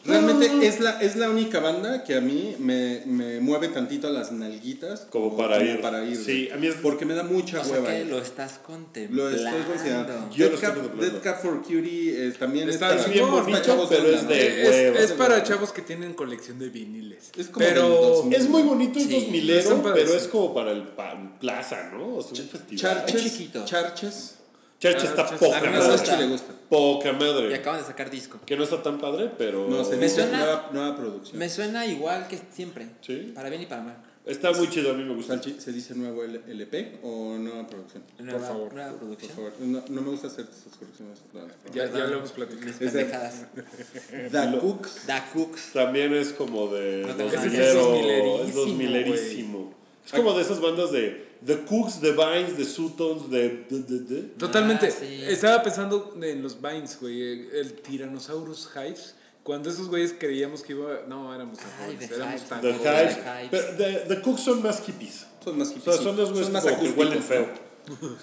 Realmente 0.04 0.68
es 0.68 0.80
la, 0.82 1.00
es 1.02 1.16
la 1.16 1.30
única 1.30 1.60
banda 1.60 2.04
que 2.04 2.16
a 2.16 2.22
mí 2.22 2.56
me, 2.60 3.04
me 3.06 3.40
mueve 3.40 3.70
tantito 3.70 4.10
las 4.10 4.32
nalguitas. 4.32 5.02
Como 5.10 5.38
para 5.38 5.64
ir. 5.64 5.80
para 5.80 6.04
ir. 6.04 6.18
Sí, 6.18 6.50
a 6.54 6.58
mí 6.58 6.68
es- 6.68 6.76
Porque 6.76 7.06
me 7.06 7.14
da 7.14 7.24
mucha 7.24 7.62
O 7.62 7.64
sea 7.64 7.74
hueva. 7.76 7.88
que 7.88 8.02
ir. 8.02 8.08
lo 8.08 8.20
estás 8.20 8.58
contemplando. 8.60 9.30
Lo 9.30 9.30
estoy 9.30 9.62
considerando. 9.62 10.14
Yo 10.14 10.46
lo 10.46 10.52
Dead 10.52 10.54
estoy 10.56 10.60
Cap, 10.60 10.74
contemplando. 10.76 11.14
Dead 11.14 11.22
Cap 11.24 11.42
for 11.42 11.62
Cutie 11.62 12.28
eh, 12.28 12.32
también 12.38 12.70
Está 12.70 12.90
es 12.94 13.02
para, 13.04 13.14
bien 13.14 13.26
para 13.30 13.42
bonito, 13.44 13.62
chavos 13.62 13.88
pero 13.90 14.08
es 14.10 14.28
de- 14.28 14.62
Es, 14.64 14.70
hueva. 14.70 15.00
es 15.00 15.12
para 15.14 15.44
chavos 15.44 15.72
que 15.72 15.82
tienen 15.84 16.14
colección 16.14 16.60
de 16.60 16.70
viniles. 16.70 17.30
Es 17.38 17.48
como 17.48 17.66
pero 17.66 17.88
2000. 17.88 18.38
es 18.40 18.50
muy 18.50 18.64
bonito, 18.64 19.00
es 19.00 19.06
Sí, 19.06 19.14
dos 19.22 19.28
milero, 19.30 19.60
están 19.60 19.84
padres. 19.84 20.04
pero 20.06 20.18
es 20.18 20.28
como 20.28 20.54
para 20.54 20.72
el 20.72 20.84
pa- 20.84 21.38
plaza, 21.40 21.92
¿no? 21.94 22.16
O 22.18 22.22
sea, 22.22 22.44
un 22.44 22.50
festival. 22.50 22.78
Charches. 22.78 23.16
Es 23.26 23.32
chiquito. 23.32 23.64
Charches. 23.66 24.36
Charcha 24.82 25.06
está 25.06 25.26
Charches. 25.28 25.40
poca 25.40 25.62
madre. 25.72 25.98
Sachi 25.98 26.18
le 26.18 26.28
gusta. 26.28 26.54
Poca 26.68 27.10
Y 27.10 27.14
madre. 27.14 27.56
acaban 27.56 27.80
de 27.80 27.86
sacar 27.86 28.10
disco. 28.10 28.40
Que 28.46 28.58
no 28.58 28.64
está 28.64 28.82
tan 28.82 29.00
padre, 29.00 29.30
pero. 29.38 29.68
No, 29.70 29.84
se 29.86 29.96
Me 29.96 30.06
dice 30.06 30.24
suena- 30.24 30.38
nueva, 30.40 30.70
nueva 30.74 30.98
producción. 30.98 31.38
Me 31.38 31.50
suena 31.50 31.86
igual 31.86 32.28
que 32.28 32.40
siempre. 32.52 32.88
Sí. 33.02 33.32
Para 33.36 33.50
bien 33.50 33.62
y 33.62 33.66
para 33.68 33.84
mal. 33.84 33.98
Está 34.26 34.52
muy 34.52 34.70
chido, 34.70 34.92
a 34.92 34.94
mí 34.94 35.04
me 35.04 35.16
gusta. 35.16 35.42
¿Se 35.42 35.72
dice 35.72 35.96
nuevo 35.96 36.24
LP 36.24 37.00
o 37.04 37.38
nueva 37.40 37.66
producción? 37.68 38.04
Nueva, 38.20 38.40
favor. 38.40 38.74
nueva 38.74 38.90
Por 38.92 39.00
producción. 39.00 39.32
favor. 39.34 39.54
No, 39.60 39.84
no 39.90 40.02
me 40.02 40.10
gusta 40.12 40.28
hacer 40.28 40.46
esas 40.46 40.78
correcciones. 40.78 41.20
No, 41.34 41.48
ya, 41.74 41.86
ya 41.92 42.06
lo 42.08 42.18
hemos 42.18 42.32
platicado. 42.32 42.72
Pendejadas. 42.78 43.46
The 44.32 44.60
Cooks. 44.60 45.08
Da 45.08 45.28
Cooks. 45.34 45.74
También 45.74 46.14
es 46.14 46.30
como 46.34 46.68
de 46.74 47.04
No 47.08 47.16
tengo 47.16 47.32
dos 47.32 47.44
milero, 47.46 47.92
decir. 48.38 48.50
es 48.50 48.56
dos 48.56 48.68
milerísimo. 48.70 49.74
Es 50.06 50.12
como 50.12 50.34
de 50.34 50.42
esas 50.44 50.60
bandas 50.62 50.92
de 50.92 51.31
The 51.46 51.60
Cooks, 51.66 52.00
The 52.02 52.12
Vines, 52.12 52.56
The 52.56 52.66
Sutons, 52.66 53.30
de, 53.32 53.66
de, 53.70 53.80
de, 53.80 54.00
de. 54.00 54.22
Totalmente. 54.38 54.88
Ah, 54.88 54.92
sí. 54.92 55.24
Estaba 55.28 55.64
pensando 55.64 56.16
en 56.22 56.42
los 56.44 56.62
Vines, 56.62 56.98
güey. 57.02 57.48
El 57.58 57.74
Tyrannosaurus 57.82 58.70
Hives. 58.76 59.16
Cuando 59.44 59.72
esos 59.72 59.88
güeyes 59.90 60.14
creíamos 60.20 60.62
que 60.62 60.74
iba. 60.74 61.02
No, 61.08 61.34
éramos 61.34 61.58
tan 61.58 61.68
Ay, 61.80 61.86
jóvenes, 61.96 62.10
The 62.10 62.16
éramos 62.16 62.42
tan 62.44 62.62
The 62.62 62.74
jóvenes. 62.74 63.18
Hives. 63.18 63.48
Pero 63.50 63.64
The, 63.78 64.16
The 64.16 64.22
Cooks 64.22 64.42
son 64.42 64.62
más 64.62 64.82
hippies. 64.86 65.26
Son 65.44 65.58
más 65.58 65.70
O 65.70 65.74
hippies. 65.74 65.96
sea, 65.96 66.04
son 66.04 66.16
dos 66.16 66.32
güeyes 66.32 66.48
Son 66.64 66.80
que 66.80 66.90
huelen 66.92 67.24
feo. 67.24 67.48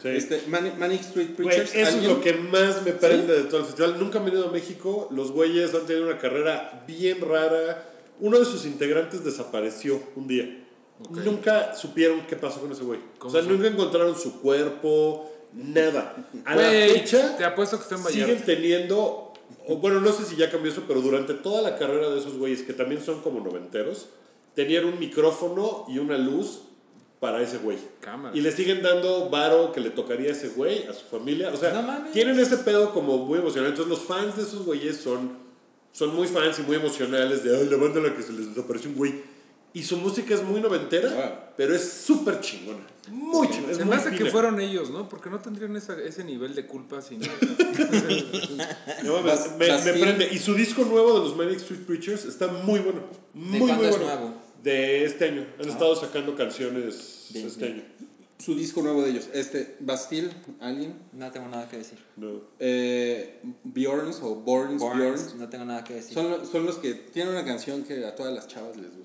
Sí. 0.01 0.09
Este, 0.11 0.45
Mani- 0.47 0.71
Manic 0.79 1.01
Street 1.01 1.31
Güey, 1.37 1.49
Preachers. 1.49 1.75
eso 1.75 1.99
es 1.99 2.05
lo 2.05 2.21
que 2.21 2.33
más 2.35 2.83
me 2.85 2.93
prende 2.93 3.35
de 3.35 3.43
todo 3.45 3.59
el 3.61 3.66
festival. 3.66 3.97
Nunca 3.99 4.21
han 4.21 4.25
venido 4.27 4.49
a 4.49 4.53
México. 4.53 5.09
Los 5.11 5.33
güeyes 5.33 5.75
han 5.75 5.85
tenido 5.87 6.07
una 6.07 6.19
carrera 6.19 6.85
bien 6.87 7.21
rara. 7.21 7.85
Uno 8.21 8.39
de 8.39 8.45
sus 8.45 8.64
integrantes 8.64 9.25
desapareció 9.25 10.01
un 10.14 10.29
día. 10.29 10.64
Nunca 11.11 11.75
supieron 11.75 12.27
qué 12.27 12.37
pasó 12.37 12.61
con 12.61 12.73
ese 12.73 12.83
güey. 12.83 13.01
O 13.01 13.19
¿Cómo 13.19 13.33
sea, 13.33 13.43
fue? 13.43 13.53
nunca 13.53 13.69
encontraron 13.69 14.19
su 14.19 14.41
cuerpo, 14.41 15.31
nada. 15.53 16.15
A 16.45 16.55
la 16.57 16.63
Güey, 16.69 16.91
fecha, 17.01 17.37
te 17.37 17.45
apuesto 17.45 17.77
que 17.77 17.83
está 17.85 17.95
en 17.97 18.03
siguen 18.05 18.43
teniendo. 18.45 19.33
o 19.69 19.77
bueno, 19.77 20.01
no 20.01 20.13
sé 20.13 20.25
si 20.25 20.37
ya 20.37 20.51
cambió 20.51 20.73
eso, 20.73 20.83
pero 20.89 21.01
durante 21.01 21.35
toda 21.35 21.63
la 21.63 21.77
carrera 21.77 22.11
de 22.11 22.19
esos 22.19 22.37
güeyes, 22.37 22.63
que 22.63 22.73
también 22.73 23.03
son 23.03 23.21
como 23.23 23.41
noventeros, 23.41 24.09
tenían 24.55 24.85
un 24.87 24.99
micrófono 24.99 25.85
y 25.89 25.99
una 25.99 26.19
luz 26.19 26.61
para 27.21 27.43
ese 27.43 27.59
güey. 27.59 27.79
Cámara. 28.01 28.37
Y 28.37 28.41
le 28.41 28.51
siguen 28.53 28.83
dando 28.83 29.29
varo 29.31 29.73
que 29.73 29.81
le 29.81 29.91
tocaría 29.91 30.29
a 30.31 30.33
ese 30.33 30.49
güey, 30.51 30.85
a 30.87 30.93
su 30.93 31.05
familia. 31.07 31.51
O 31.53 31.57
sea, 31.57 31.73
No 31.81 32.11
tienen 32.13 32.39
ese 32.39 32.59
pedo 32.59 32.93
como 32.93 33.19
muy 33.19 33.39
emocional. 33.39 33.71
Entonces 33.71 33.91
los 33.91 34.01
fans 34.07 34.37
de 34.37 34.43
esos 34.43 34.65
güeyes 34.65 34.97
son, 34.99 35.31
son 35.93 36.15
muy 36.15 36.27
fans 36.29 36.59
y 36.59 36.63
muy 36.63 36.77
emocionales 36.77 37.43
de, 37.45 37.57
ay, 37.57 37.69
la 37.69 37.77
banda 37.77 38.01
a 38.01 38.05
la 38.05 38.15
que 38.17 38.23
se 38.23 38.33
les 38.33 38.49
desapareció 38.55 38.91
un 38.91 38.97
güey. 38.97 39.38
Y 39.75 39.83
su 39.83 39.97
música 39.99 40.35
es 40.35 40.43
muy 40.43 40.61
noventera, 40.61 41.11
Wow. 41.12 41.53
pero 41.57 41.75
es 41.75 41.83
súper 41.93 42.41
chingona. 42.41 42.87
Muy 43.11 43.49
chingona. 43.51 43.73
Es 43.73 43.79
Se 43.79 43.85
me 43.85 43.95
hace 43.97 44.11
que 44.16 44.27
fueron 44.31 44.59
ellos, 44.61 44.91
¿no? 44.91 45.09
Porque 45.09 45.29
no 45.31 45.41
tendrían 45.41 45.77
esa- 45.77 46.01
ese 46.01 46.25
nivel 46.25 46.55
de 46.55 46.66
culpa 46.66 47.01
sin. 47.03 47.21
No 47.21 47.29
me, 49.23 49.23
me 49.23 49.69
Bastille. 49.69 50.01
prende. 50.01 50.29
Y 50.33 50.39
su 50.39 50.55
disco 50.55 50.85
nuevo 50.85 51.14
de 51.21 51.21
los 51.29 51.37
Manic 51.37 51.57
Street 51.59 51.83
Preachers 51.87 52.25
está 52.25 52.49
muy 52.49 52.81
bueno. 52.81 53.03
Muy, 53.35 53.59
cuándo 53.61 53.77
muy 53.77 53.87
es 53.87 53.91
bueno. 53.99 54.07
nuevo? 54.07 54.35
De 54.62 55.05
este 55.05 55.27
año. 55.27 55.47
Han 55.61 55.69
estado 55.69 55.95
sacando 55.97 56.35
canciones 56.35 57.27
Bien, 57.31 57.47
este 57.47 57.66
bien. 57.66 57.77
año. 57.79 58.09
Su 58.39 58.55
disco 58.55 58.83
nuevo 58.83 59.03
de 59.03 59.11
ellos. 59.11 59.29
Este, 59.33 59.77
Bastille, 59.81 60.31
alguien. 60.61 60.95
No 61.12 61.31
tengo 61.33 61.49
nada 61.49 61.69
que 61.69 61.79
decir. 61.79 61.99
No. 62.16 62.41
Eh, 62.61 63.41
Bjorns 63.64 64.21
o 64.23 64.37
Borns, 64.37 64.81
Borns, 64.81 64.99
Bjorns. 65.01 65.35
no 65.35 65.49
tengo 65.49 65.64
nada 65.64 65.83
que 65.85 65.95
decir. 65.95 66.14
Son, 66.14 66.47
son 66.51 66.64
los 66.64 66.77
que 66.77 66.95
tienen 66.95 67.33
una 67.33 67.45
canción 67.45 67.83
que 67.83 68.05
a 68.07 68.14
todas 68.14 68.33
las 68.33 68.47
chavas 68.47 68.77
les 68.77 68.97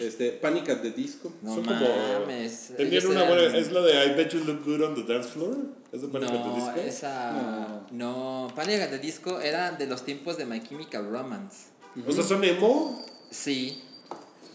Este, 0.00 0.30
Panic 0.32 0.68
at 0.70 0.82
the 0.82 0.90
Disco. 0.92 1.32
No 1.42 1.56
Son 1.56 1.64
como- 1.64 1.80
mames. 2.20 2.70
Tenían 2.76 3.06
una 3.06 3.24
buena. 3.24 3.56
Es 3.56 3.72
la 3.72 3.80
de 3.80 4.06
I 4.06 4.14
Bet 4.14 4.32
You 4.32 4.44
Look 4.44 4.64
Good 4.64 4.80
on 4.82 4.94
the 4.94 5.12
Dance 5.12 5.28
Floor. 5.30 5.56
¿Es 5.92 6.02
de 6.02 6.08
Panic 6.08 6.30
at 6.30 6.42
the 6.42 6.48
No, 6.48 6.54
Disco? 6.54 6.80
esa. 6.80 7.82
No. 7.90 8.52
Panic 8.54 8.80
at 8.82 8.90
the 8.90 8.98
Disco 8.98 9.40
era 9.40 9.72
de 9.72 9.86
los 9.86 10.04
tiempos 10.04 10.36
de 10.36 10.46
My 10.46 10.62
Chemical 10.62 11.10
Romance. 11.10 11.66
O 12.06 12.12
sea, 12.12 12.22
son 12.24 12.42
emo. 12.44 13.04
Sí. 13.30 13.80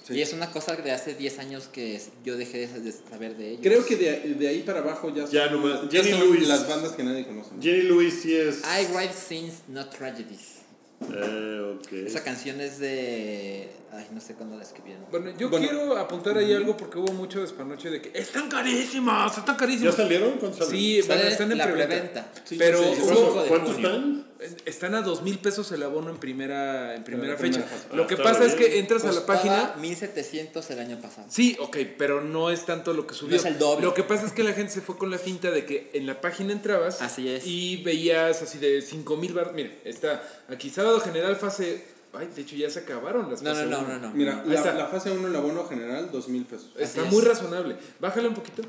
Sí. 0.07 0.15
Y 0.15 0.21
es 0.21 0.33
una 0.33 0.49
cosa 0.51 0.75
de 0.75 0.91
hace 0.91 1.13
10 1.13 1.37
años 1.39 1.67
que 1.71 2.01
yo 2.25 2.35
dejé 2.35 2.67
de 2.67 2.91
saber 2.91 3.37
de 3.37 3.49
ellos. 3.49 3.59
Creo 3.61 3.85
que 3.85 3.95
de, 3.95 4.33
de 4.35 4.47
ahí 4.47 4.63
para 4.63 4.79
abajo 4.79 5.13
ya 5.13 5.23
son, 5.23 5.31
Ya 5.31 5.49
nomás. 5.51 5.81
ya 5.89 6.01
Jenny 6.01 6.17
son 6.17 6.33
Lewis. 6.33 6.47
las 6.47 6.67
bandas 6.67 6.93
que 6.93 7.03
nadie 7.03 7.27
conoce. 7.27 7.51
¿no? 7.55 7.61
Jenny 7.61 7.83
Lewis 7.83 8.21
sí 8.23 8.35
es. 8.35 8.61
I 8.63 8.87
write 8.93 9.13
scenes, 9.13 9.61
not 9.67 9.95
tragedies. 9.95 10.55
Ah, 11.01 11.75
ok. 11.79 11.93
Esa 11.93 12.23
canción 12.23 12.59
es 12.59 12.79
de. 12.79 13.69
Ay, 13.91 14.05
no 14.11 14.21
sé 14.21 14.35
cuándo 14.35 14.55
la 14.55 14.63
escribieron. 14.63 15.03
Bueno, 15.09 15.31
yo 15.37 15.49
Bueno. 15.49 15.67
quiero 15.67 15.97
apuntar 15.97 16.37
ahí 16.37 16.53
algo 16.53 16.77
porque 16.77 16.99
hubo 16.99 17.11
mucho 17.13 17.41
despanoche 17.41 17.89
de 17.89 18.01
que 18.01 18.17
están 18.19 18.47
carísimos, 18.49 19.35
están 19.37 19.55
¿Ya 19.55 19.57
carísimos. 19.57 19.95
salieron? 19.95 20.33
¿Cuántos 20.37 20.59
salen? 20.67 20.71
Sí, 20.79 21.01
bueno, 21.07 21.21
están 21.23 21.51
en 21.51 21.57
la 21.57 21.71
preventa. 21.71 22.31
Sí, 22.43 22.55
pero 22.59 22.77
sí, 22.83 22.89
sí. 22.95 23.01
cinco 23.07 23.45
¿Cuántos 23.47 23.73
junio. 23.75 23.89
están? 23.89 24.29
Están 24.65 24.95
a 24.95 25.01
dos 25.01 25.21
mil 25.23 25.37
pesos 25.39 25.69
el 25.73 25.83
abono 25.83 26.09
en 26.11 26.17
primera, 26.17 26.95
en 26.95 27.03
primera 27.03 27.35
fecha. 27.35 27.59
primera 27.61 27.67
fase. 27.67 27.95
Lo 27.95 28.03
Ah, 28.03 28.07
que 28.07 28.15
pasa 28.15 28.45
es 28.45 28.53
que 28.55 28.79
entras 28.79 29.03
a 29.05 29.11
la 29.11 29.25
página. 29.25 29.73
1700 29.81 30.69
el 30.69 30.79
año 30.79 31.01
pasado. 31.01 31.27
Sí, 31.29 31.57
ok, 31.59 31.77
pero 31.97 32.21
no 32.21 32.49
es 32.51 32.65
tanto 32.65 32.93
lo 32.93 33.05
que 33.05 33.15
subió. 33.15 33.31
No 33.31 33.37
es 33.41 33.45
el 33.45 33.57
doble. 33.59 33.85
Lo 33.85 33.93
que 33.93 34.03
pasa 34.03 34.25
es 34.25 34.31
que 34.31 34.43
la 34.43 34.53
gente 34.53 34.71
se 34.71 34.81
fue 34.81 34.97
con 34.97 35.09
la 35.11 35.17
finta 35.17 35.51
de 35.51 35.65
que 35.65 35.89
en 35.93 36.05
la 36.07 36.21
página 36.21 36.53
entrabas 36.53 37.01
Así 37.01 37.27
es. 37.27 37.45
y 37.45 37.83
veías 37.83 38.41
así 38.41 38.59
de 38.59 38.81
5 38.81 39.17
mil 39.17 39.33
bar. 39.33 39.51
Mire, 39.53 39.79
está 39.83 40.23
aquí 40.47 40.69
sábado 40.69 41.01
general 41.01 41.35
fase. 41.35 41.98
Ay, 42.13 42.27
de 42.35 42.41
hecho 42.41 42.55
ya 42.55 42.69
se 42.69 42.79
acabaron 42.79 43.29
las 43.29 43.41
No, 43.41 43.49
no, 43.51 43.55
fase 43.55 43.69
no, 43.69 43.79
uno. 43.79 43.87
no, 43.87 43.99
no. 43.99 44.11
Mira, 44.13 44.41
Ahí 44.41 44.49
la, 44.49 44.55
está. 44.55 44.73
la 44.73 44.87
fase 44.87 45.11
1, 45.11 45.27
el 45.27 45.35
abono 45.35 45.65
general, 45.67 46.09
dos 46.11 46.27
mil 46.27 46.43
pesos. 46.45 46.71
Está 46.77 47.01
Así 47.01 47.09
muy 47.11 47.21
es. 47.21 47.27
razonable. 47.27 47.75
Bájale 47.99 48.27
un 48.27 48.33
poquito. 48.33 48.63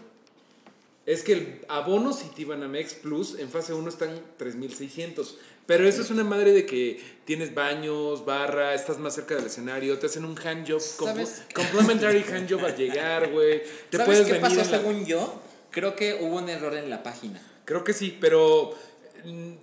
Es 1.07 1.23
que 1.23 1.33
el 1.33 1.65
abono 1.69 2.13
Citibanamex 2.13 2.95
Plus 2.95 3.39
en 3.39 3.49
fase 3.51 3.73
1 3.73 3.89
están 3.89 4.21
3600. 4.37 5.39
Pero 5.67 5.87
eso 5.89 6.03
es 6.03 6.11
una 6.11 6.25
madre 6.25 6.53
de 6.53 6.67
que 6.67 7.01
tienes 7.25 7.55
baños, 7.55 8.25
barra, 8.25 8.75
estás 8.75 8.99
más 8.99 9.15
cerca 9.15 9.37
del 9.37 9.47
escenario, 9.47 9.99
te 9.99 10.07
hacen 10.07 10.25
un 10.25 10.37
handjob, 10.37 10.81
compl- 10.99 11.53
complementary 11.55 12.25
handjob 12.25 12.65
al 12.65 12.77
llegar, 12.77 13.31
güey. 13.31 13.63
Te 13.89 13.97
¿Sabes 13.97 14.07
puedes 14.07 14.27
qué 14.27 14.33
venir 14.35 14.43
pasó 14.43 14.57
la- 14.57 14.79
según 14.79 15.07
yo? 15.07 15.41
Creo 15.71 15.95
que 15.97 16.19
hubo 16.21 16.37
un 16.39 16.49
error 16.49 16.75
en 16.75 16.91
la 16.91 17.03
página. 17.03 17.41
Creo 17.65 17.85
que 17.85 17.93
sí, 17.93 18.17
pero 18.21 18.75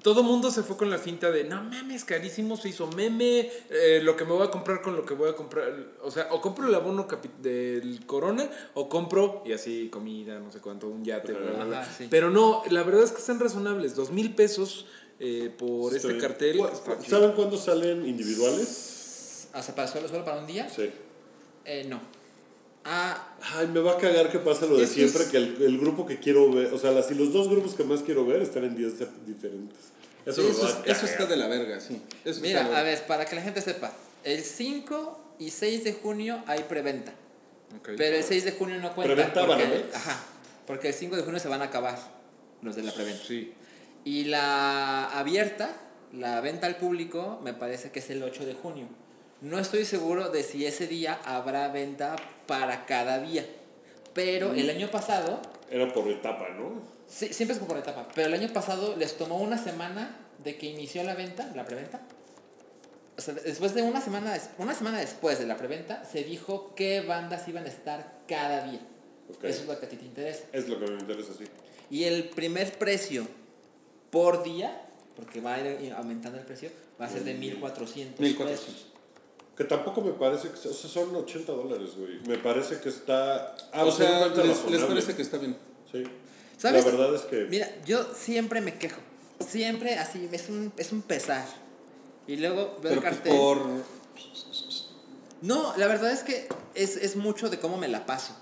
todo 0.01 0.24
mundo 0.24 0.51
se 0.51 0.64
fue 0.64 0.78
con 0.78 0.89
la 0.89 0.97
finta 0.97 1.32
de 1.32 1.43
no 1.43 1.64
mames, 1.64 2.03
carísimo, 2.05 2.58
se 2.58 2.70
hizo 2.70 2.88
meme, 2.88 3.49
eh, 3.70 3.99
lo 4.03 4.16
que 4.16 4.26
me 4.26 4.32
voy 4.32 4.45
a 4.47 4.51
comprar 4.51 4.82
con 4.82 4.95
lo 4.95 5.05
que 5.05 5.14
voy 5.14 5.30
a 5.30 5.36
comprar. 5.36 5.72
O 6.03 6.12
sea, 6.12 6.28
o 6.32 6.41
compro 6.41 6.68
el 6.68 6.76
abono 6.76 7.08
del 7.41 8.05
Corona 8.05 8.49
o 8.74 8.88
compro, 8.89 9.43
y 9.45 9.53
así 9.53 9.89
comida, 9.89 10.39
no 10.39 10.51
sé 10.51 10.60
cuánto, 10.60 10.88
un 10.88 11.03
yate, 11.03 11.34
bla, 11.34 11.51
bla, 11.51 11.66
bla. 11.66 11.82
Ajá, 11.82 11.93
sí. 11.97 12.08
Pero 12.10 12.30
no, 12.30 12.64
la 12.70 12.84
verdad 12.84 13.03
es 13.03 13.12
que 13.12 13.20
están 13.20 13.39
razonables, 13.39 13.95
dos 13.95 14.12
mil 14.12 14.34
pesos 14.36 14.86
eh, 15.20 15.51
por 15.58 15.95
este 15.95 16.18
cartel. 16.18 16.58
¿Cu- 16.58 16.68
está 16.68 16.99
chido. 16.99 17.20
¿Saben 17.20 17.36
cuándo 17.36 17.58
salen 17.58 18.05
individuales? 18.05 18.68
Sea, 19.53 19.76
para 19.76 19.88
solo, 19.88 20.08
solo 20.08 20.24
para 20.24 20.39
un 20.39 20.47
día. 20.47 20.70
Sí. 20.70 20.89
Eh, 21.66 21.86
no. 21.89 21.99
Ah, 22.89 23.35
Ay, 23.55 23.67
me 23.67 23.81
va 23.81 23.93
a 23.93 23.97
cagar 23.97 24.31
que 24.31 24.39
pasa 24.39 24.65
lo 24.65 24.77
de 24.77 24.88
siempre, 24.88 25.23
es- 25.23 25.29
que 25.29 25.38
el, 25.38 25.61
el 25.61 25.77
grupo 25.77 26.05
que 26.05 26.19
quiero 26.19 26.49
ver, 26.53 26.73
o 26.73 26.79
sea, 26.79 26.91
las, 26.91 27.11
y 27.11 27.15
los 27.15 27.33
dos 27.33 27.49
grupos 27.49 27.73
que 27.73 27.83
más 27.83 28.01
quiero 28.01 28.25
ver 28.25 28.41
están 28.41 28.63
en 28.63 28.77
días 28.77 28.93
diferentes. 29.25 29.77
Eso, 30.25 30.41
Eso, 30.47 30.67
es- 30.67 30.77
eso 30.97 31.05
está 31.05 31.25
de 31.25 31.35
la 31.35 31.47
verga, 31.47 31.81
sí. 31.81 32.01
Eso 32.23 32.39
mira, 32.41 32.65
a 32.77 32.83
ver, 32.83 33.05
para 33.05 33.25
que 33.25 33.35
la 33.35 33.41
gente 33.41 33.61
sepa, 33.61 33.91
el 34.23 34.41
5 34.43 35.35
y 35.39 35.49
6 35.51 35.83
de 35.83 35.93
junio 35.93 36.41
hay 36.47 36.63
preventa. 36.63 37.11
Ok. 37.77 37.89
Pero 37.97 38.15
el 38.15 38.23
6 38.23 38.45
de 38.45 38.51
junio 38.53 38.79
no 38.79 38.95
cuenta. 38.95 39.13
¿Preventa 39.13 39.45
porque? 39.45 39.85
Ajá. 39.93 40.23
Porque 40.65 40.88
el 40.89 40.93
5 40.93 41.17
de 41.17 41.23
junio 41.23 41.39
se 41.41 41.49
van 41.49 41.61
a 41.61 41.65
acabar 41.65 41.97
los 42.61 42.75
de 42.77 42.83
la 42.83 42.93
preventa. 42.93 43.23
Sí. 43.27 43.53
Y 44.05 44.25
la 44.25 45.05
abierta, 45.19 45.75
la 46.13 46.39
venta 46.39 46.67
al 46.67 46.77
público, 46.77 47.39
me 47.43 47.53
parece 47.53 47.91
que 47.91 47.99
es 47.99 48.09
el 48.09 48.23
8 48.23 48.45
de 48.45 48.53
junio. 48.53 48.88
No 49.41 49.59
estoy 49.59 49.85
seguro 49.85 50.29
de 50.29 50.43
si 50.43 50.65
ese 50.65 50.88
día 50.88 51.19
habrá 51.23 51.67
venta 51.69 52.15
para 52.47 52.85
cada 52.85 53.19
día. 53.19 53.45
Pero 54.13 54.53
el 54.53 54.69
año 54.69 54.89
pasado, 54.89 55.39
Era 55.69 55.93
por 55.93 56.07
etapa, 56.09 56.49
¿no? 56.57 56.81
sí, 57.07 57.33
siempre 57.33 57.53
es 57.53 57.59
como 57.59 57.67
por 57.69 57.77
etapa, 57.77 58.07
pero 58.15 58.27
el 58.27 58.33
año 58.33 58.51
pasado 58.51 58.95
les 58.95 59.15
tomó 59.15 59.38
una 59.38 59.57
semana 59.57 60.17
de 60.43 60.57
que 60.57 60.65
inició 60.65 61.03
la 61.03 61.13
venta, 61.13 61.51
la 61.55 61.65
preventa. 61.65 62.01
O 63.15 63.21
sea, 63.21 63.35
después 63.35 63.75
de 63.75 63.83
una 63.83 64.01
semana, 64.01 64.35
una 64.57 64.73
semana 64.73 64.99
después 64.99 65.38
de 65.38 65.45
la 65.45 65.57
preventa, 65.57 66.03
se 66.05 66.23
dijo 66.23 66.73
qué 66.75 67.01
bandas 67.01 67.47
iban 67.47 67.65
a 67.65 67.67
estar 67.67 68.21
cada 68.27 68.63
día. 68.67 68.79
Eso 69.43 69.61
es 69.61 69.67
lo 69.67 69.79
que 69.79 69.85
a 69.85 69.89
ti 69.89 69.97
te 69.97 70.05
interesa. 70.05 70.45
Es 70.51 70.67
lo 70.67 70.79
que 70.79 70.88
me 70.88 70.99
interesa, 70.99 71.33
sí. 71.38 71.45
Y 71.89 72.05
el 72.05 72.29
primer 72.29 72.77
precio 72.77 73.27
por 74.09 74.43
día, 74.43 74.81
porque 75.15 75.41
va 75.41 75.55
a 75.55 75.59
ir 75.59 75.93
aumentando 75.93 76.39
el 76.39 76.45
precio, 76.45 76.71
va 76.99 77.05
a 77.05 77.09
ser 77.09 77.23
de 77.23 77.33
1400 77.33 78.19
1400. 78.19 78.65
pesos. 78.65 78.88
Que 79.58 79.64
tampoco 79.64 80.01
me 80.01 80.12
parece 80.12 80.49
que... 80.49 80.70
O 80.70 80.74
sea, 80.74 80.89
son 80.89 81.16
80 81.16 81.51
dólares, 81.51 81.91
güey. 81.97 82.20
Me 82.28 82.38
parece 82.38 82.80
que 82.80 82.89
está 82.89 83.55
O 83.74 83.91
sea, 83.91 84.28
les, 84.28 84.66
les 84.70 84.84
parece 84.84 85.16
que 85.16 85.24
está 85.24 85.39
bien. 85.39 85.58
Sí. 85.91 86.03
¿Sabes? 86.58 86.86
La 86.86 86.91
verdad 86.91 87.16
es 87.16 87.22
que... 87.24 87.45
Mira, 87.45 87.68
yo 87.84 88.05
siempre 88.14 88.62
me 88.62 88.78
quejo. 88.78 89.01
Siempre 89.39 89.95
así, 89.95 90.30
es 90.32 90.49
un, 90.49 90.72
es 90.78 90.91
un 90.91 91.01
pesar. 91.01 91.45
Y 92.28 92.36
luego 92.36 92.78
veo 92.82 92.82
Pero 92.82 92.93
el 92.95 92.99
pues 92.99 93.14
cartel. 93.16 93.34
por... 93.36 93.58
No, 95.41 95.74
la 95.78 95.88
verdad 95.88 96.12
es 96.12 96.22
que 96.24 96.47
es, 96.76 96.95
es 96.95 97.16
mucho 97.16 97.49
de 97.49 97.60
cómo 97.60 97.78
me 97.78 97.88
la 97.88 98.05
paso. 98.05 98.36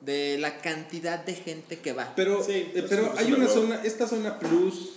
De 0.00 0.36
la 0.38 0.58
cantidad 0.58 1.24
de 1.24 1.34
gente 1.34 1.78
que 1.78 1.92
va. 1.92 2.12
Pero, 2.16 2.42
Sí, 2.42 2.72
eh, 2.74 2.86
pero 2.88 3.12
hay 3.16 3.32
una 3.32 3.46
zona, 3.46 3.80
esta 3.84 4.08
zona 4.08 4.38
plus 4.40 4.90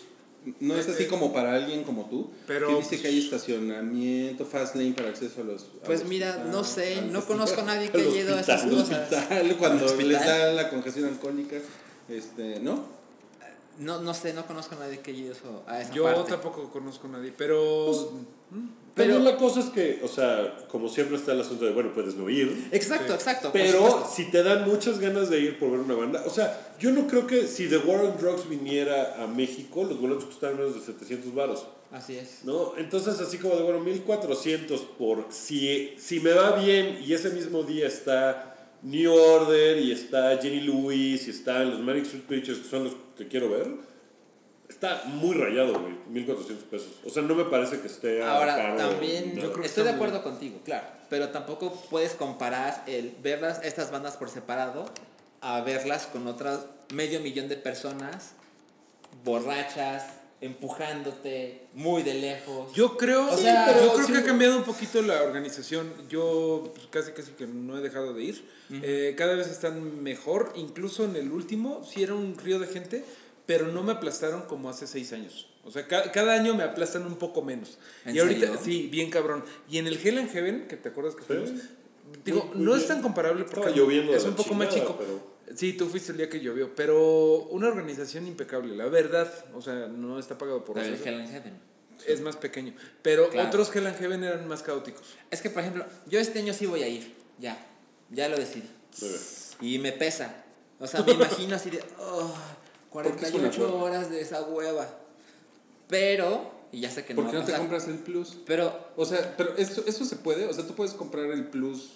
no 0.60 0.76
es 0.76 0.88
así 0.88 1.06
como 1.06 1.34
para 1.34 1.54
alguien 1.56 1.84
como 1.84 2.06
tú, 2.06 2.30
Pero, 2.48 2.68
que 2.68 2.76
dice 2.76 2.90
pues, 2.90 3.02
que 3.02 3.08
hay 3.08 3.20
estacionamiento, 3.20 4.46
fast 4.46 4.76
lane 4.76 4.94
para 4.94 5.10
acceso 5.10 5.42
a 5.42 5.44
los... 5.44 5.64
a 5.64 5.86
Pues 5.86 6.02
los- 6.02 6.10
mira, 6.10 6.46
no 6.52 6.64
sé, 6.64 7.02
no 7.04 7.26
conozco 7.26 7.62
a 7.62 7.66
nadie 7.66 7.90
que 7.92 8.02
haya 8.02 8.22
ido 8.22 8.36
a 8.36 8.42
esas 8.42 8.64
hospital. 8.64 8.84
cosas. 8.84 9.12
Hospital, 9.14 9.56
cuando 9.58 9.86
Hospital. 9.86 10.10
les 10.10 10.26
da 10.26 10.52
la 10.54 10.70
congestión 10.70 11.06
alcohólica, 11.10 11.58
este, 12.10 12.60
¿no? 12.60 12.86
No, 13.80 14.00
no 14.02 14.14
sé, 14.14 14.34
no 14.34 14.46
conozco 14.48 14.76
a 14.76 14.80
nadie 14.80 15.00
que 15.00 15.12
haya 15.12 15.20
ido 15.22 15.34
eso- 15.34 15.64
a 15.68 15.82
esa 15.82 15.94
Yo 15.94 16.04
parte. 16.06 16.32
tampoco 16.32 16.70
conozco 16.70 17.08
a 17.08 17.12
nadie, 17.12 17.34
pero. 17.38 17.92
Pero 18.96 19.16
Pero- 19.16 19.24
la 19.26 19.36
cosa 19.36 19.60
es 19.60 19.66
que, 19.68 20.00
o 20.04 20.08
sea, 20.08 20.56
como 20.70 20.88
siempre 20.88 21.18
está 21.18 21.34
el 21.34 21.42
asunto 21.42 21.66
de, 21.66 21.72
bueno, 21.72 21.92
puedes 21.94 22.16
no 22.16 22.30
ir. 22.30 22.70
Exacto, 22.72 23.14
exacto. 23.14 23.52
por 23.52 23.60
Pero 23.60 24.08
si 24.10 24.32
te 24.32 24.42
dan 24.42 24.66
muchas 24.68 25.00
ganas 25.00 25.30
de 25.30 25.42
ir 25.42 25.60
por 25.60 25.70
ver 25.72 25.82
una 25.82 25.96
banda, 25.96 26.24
o 26.26 26.30
sea, 26.30 26.74
yo 26.80 26.92
no 26.92 27.06
creo 27.06 27.28
que 27.28 27.46
si 27.46 27.68
The 27.68 27.80
War 27.80 28.06
on 28.06 28.18
Drugs 28.18 28.48
viniera 28.48 29.22
a 29.22 29.28
México, 29.28 29.84
los 29.84 30.00
boletos 30.00 30.24
costaran 30.26 30.58
menos 30.58 30.76
de 30.76 30.82
700 30.82 31.36
varos, 31.36 31.68
Así 31.92 32.16
es. 32.18 32.40
¿no? 32.46 32.74
Entonces, 32.78 33.20
así 33.20 33.38
como 33.38 33.56
de, 33.56 33.64
bueno, 33.64 33.80
1400 33.82 34.80
por, 34.98 35.28
si, 35.30 35.94
si 35.98 36.22
me 36.22 36.32
va 36.32 36.54
bien 36.54 37.00
y 37.06 37.14
ese 37.14 37.30
mismo 37.32 37.64
día 37.64 37.88
está 37.88 38.56
New 38.82 39.14
Order 39.14 39.78
y 39.78 39.92
está 39.92 40.38
Jenny 40.42 40.62
Lewis 40.62 41.28
y 41.28 41.32
están 41.32 41.70
los 41.70 41.80
Manic 41.82 42.04
Street 42.06 42.24
Preachers, 42.28 42.60
que 42.60 42.70
son 42.70 42.86
los 42.86 42.94
que 43.18 43.28
quiero 43.28 43.50
ver, 43.50 43.68
está 44.76 45.04
muy 45.06 45.34
rayado, 45.36 45.80
güey, 45.80 45.94
1400 46.10 46.66
pesos. 46.66 46.90
O 47.06 47.10
sea, 47.10 47.24
no 47.24 47.34
me 47.34 47.46
parece 47.46 47.80
que 47.80 47.88
esté 47.88 48.22
Ahora, 48.24 48.56
caro, 48.56 48.78
también. 48.78 49.34
Yo 49.36 49.52
creo 49.54 49.66
estoy 49.66 49.84
de 49.86 49.90
acuerdo 49.92 50.22
contigo, 50.24 50.60
claro. 50.64 50.86
Pero 51.10 51.30
tampoco 51.30 51.74
puedes 51.90 52.14
comparar 52.14 52.84
el 52.88 53.16
ver 53.24 53.42
las- 53.42 53.64
estas 53.64 53.90
bandas 53.92 54.18
por 54.18 54.30
separado 54.30 54.86
a 55.42 55.62
verlas 55.62 56.08
con 56.08 56.28
otras 56.28 56.66
medio 56.94 57.20
millón 57.22 57.48
de 57.48 57.56
personas 57.58 58.34
borrachas, 59.24 60.04
empujándote 60.42 61.68
muy 61.74 62.04
de 62.04 62.16
lejos. 62.16 62.74
Yo 62.74 62.98
creo, 62.98 63.30
O 63.32 63.38
sea, 63.38 63.68
yo 63.68 63.74
pero 63.74 63.94
creo 63.94 64.06
sí- 64.08 64.14
que 64.14 64.20
ha 64.20 64.24
cambiado 64.24 64.58
un 64.58 64.64
poquito 64.64 65.02
la 65.02 65.24
organización. 65.24 65.92
Yo 66.10 66.72
pues, 66.76 66.88
casi 66.88 67.12
casi 67.14 67.32
que 67.32 67.48
no 67.48 67.78
he 67.78 67.82
dejado 67.82 68.14
de 68.14 68.24
ir. 68.24 68.46
Eh, 68.72 69.16
cada 69.18 69.36
vez 69.36 69.48
están 69.48 70.04
mejor. 70.04 70.52
Incluso 70.56 71.06
en 71.06 71.16
el 71.16 71.32
último 71.32 71.84
sí 71.84 72.04
era 72.04 72.14
un 72.16 72.38
río 72.38 72.60
de 72.60 72.68
gente, 72.68 73.06
pero 73.46 73.68
no 73.68 73.84
me 73.84 73.92
aplastaron 73.94 74.44
como 74.44 74.70
hace 74.70 74.88
seis 74.88 75.14
años. 75.14 75.48
O 75.64 75.72
sea, 75.72 75.88
ca- 75.88 76.12
cada 76.12 76.34
año 76.34 76.54
me 76.56 76.64
aplastan 76.64 77.06
un 77.06 77.16
poco 77.16 77.42
menos. 77.42 77.78
¿En 78.06 78.16
y 78.16 78.20
ahorita, 78.20 78.48
serio? 78.48 78.60
sí, 78.64 78.88
bien 78.92 79.10
cabrón. 79.10 79.44
Y 79.70 79.78
en 79.80 79.88
el 79.88 79.98
Hell 80.06 80.18
and 80.20 80.32
Heaven, 80.32 80.68
que 80.68 80.78
te 80.78 80.90
acuerdas 80.90 81.16
que 81.16 81.24
fuimos, 81.24 81.50
digo, 82.24 82.46
Muy- 82.46 82.56
muy 82.56 82.66
no 82.66 82.76
es 82.76 82.88
tan 82.88 83.02
comparable 83.02 83.44
porque 83.46 83.60
Estaba 83.62 83.76
lloviendo 83.76 84.12
de 84.12 84.18
es 84.18 84.24
un 84.26 84.36
poco 84.36 84.54
más 84.54 84.70
chico. 84.74 84.96
pero- 84.98 85.36
Sí, 85.56 85.74
tú 85.74 85.88
fuiste 85.88 86.12
el 86.12 86.18
día 86.18 86.28
que 86.30 86.40
llovió, 86.40 86.74
pero 86.76 87.44
una 87.52 87.68
organización 87.68 88.26
impecable, 88.28 88.76
la 88.76 88.86
verdad. 88.88 89.32
O 89.54 89.62
sea, 89.62 89.88
no 89.88 90.18
está 90.20 90.38
pagado 90.38 90.66
por 90.66 90.78
eso. 90.80 91.04
Hell 91.04 91.20
and 91.22 91.30
Heaven. 91.32 91.60
Es 92.08 92.20
más 92.22 92.36
pequeño. 92.36 92.74
Pero 93.04 93.30
Claro. 93.30 93.48
otros 93.48 93.74
Hell 93.76 93.86
and 93.88 93.98
Heaven 93.98 94.24
eran 94.24 94.48
más 94.48 94.64
caóticos. 94.64 95.04
Es 95.32 95.42
que, 95.42 95.50
por 95.52 95.62
ejemplo, 95.62 95.86
yo 96.08 96.20
este 96.20 96.40
año 96.40 96.52
sí 96.54 96.66
voy 96.66 96.82
a 96.84 96.88
ir. 96.88 97.14
Ya. 97.40 97.64
Ya 98.10 98.28
lo 98.28 98.38
decidí. 98.38 98.68
Y 99.62 99.80
me 99.80 99.92
pesa. 99.92 100.44
O 100.80 100.88
sea, 100.88 101.04
me 101.04 101.14
imagino 101.14 101.56
así 101.56 101.70
de. 101.70 101.82
oh, 102.00 102.36
48 103.04 103.62
hueva. 103.62 103.84
horas 103.84 104.10
de 104.10 104.22
esa 104.22 104.44
hueva. 104.44 104.88
Pero. 105.88 106.52
Y 106.72 106.82
ya 106.82 106.90
sé 106.90 107.06
que 107.06 107.14
no. 107.14 107.22
¿Por 107.24 107.32
qué 107.32 107.38
no 107.38 107.46
te 107.46 107.54
compras 107.54 107.88
el 107.88 108.00
plus? 108.00 108.38
Pero. 108.46 108.74
O 108.96 109.06
sea, 109.06 109.36
pero 109.38 109.56
eso, 109.58 109.84
eso 109.86 110.06
se 110.06 110.16
puede, 110.16 110.46
o 110.46 110.54
sea, 110.54 110.66
tú 110.66 110.76
puedes 110.76 110.94
comprar 110.94 111.26
el 111.26 111.48
plus 111.48 111.92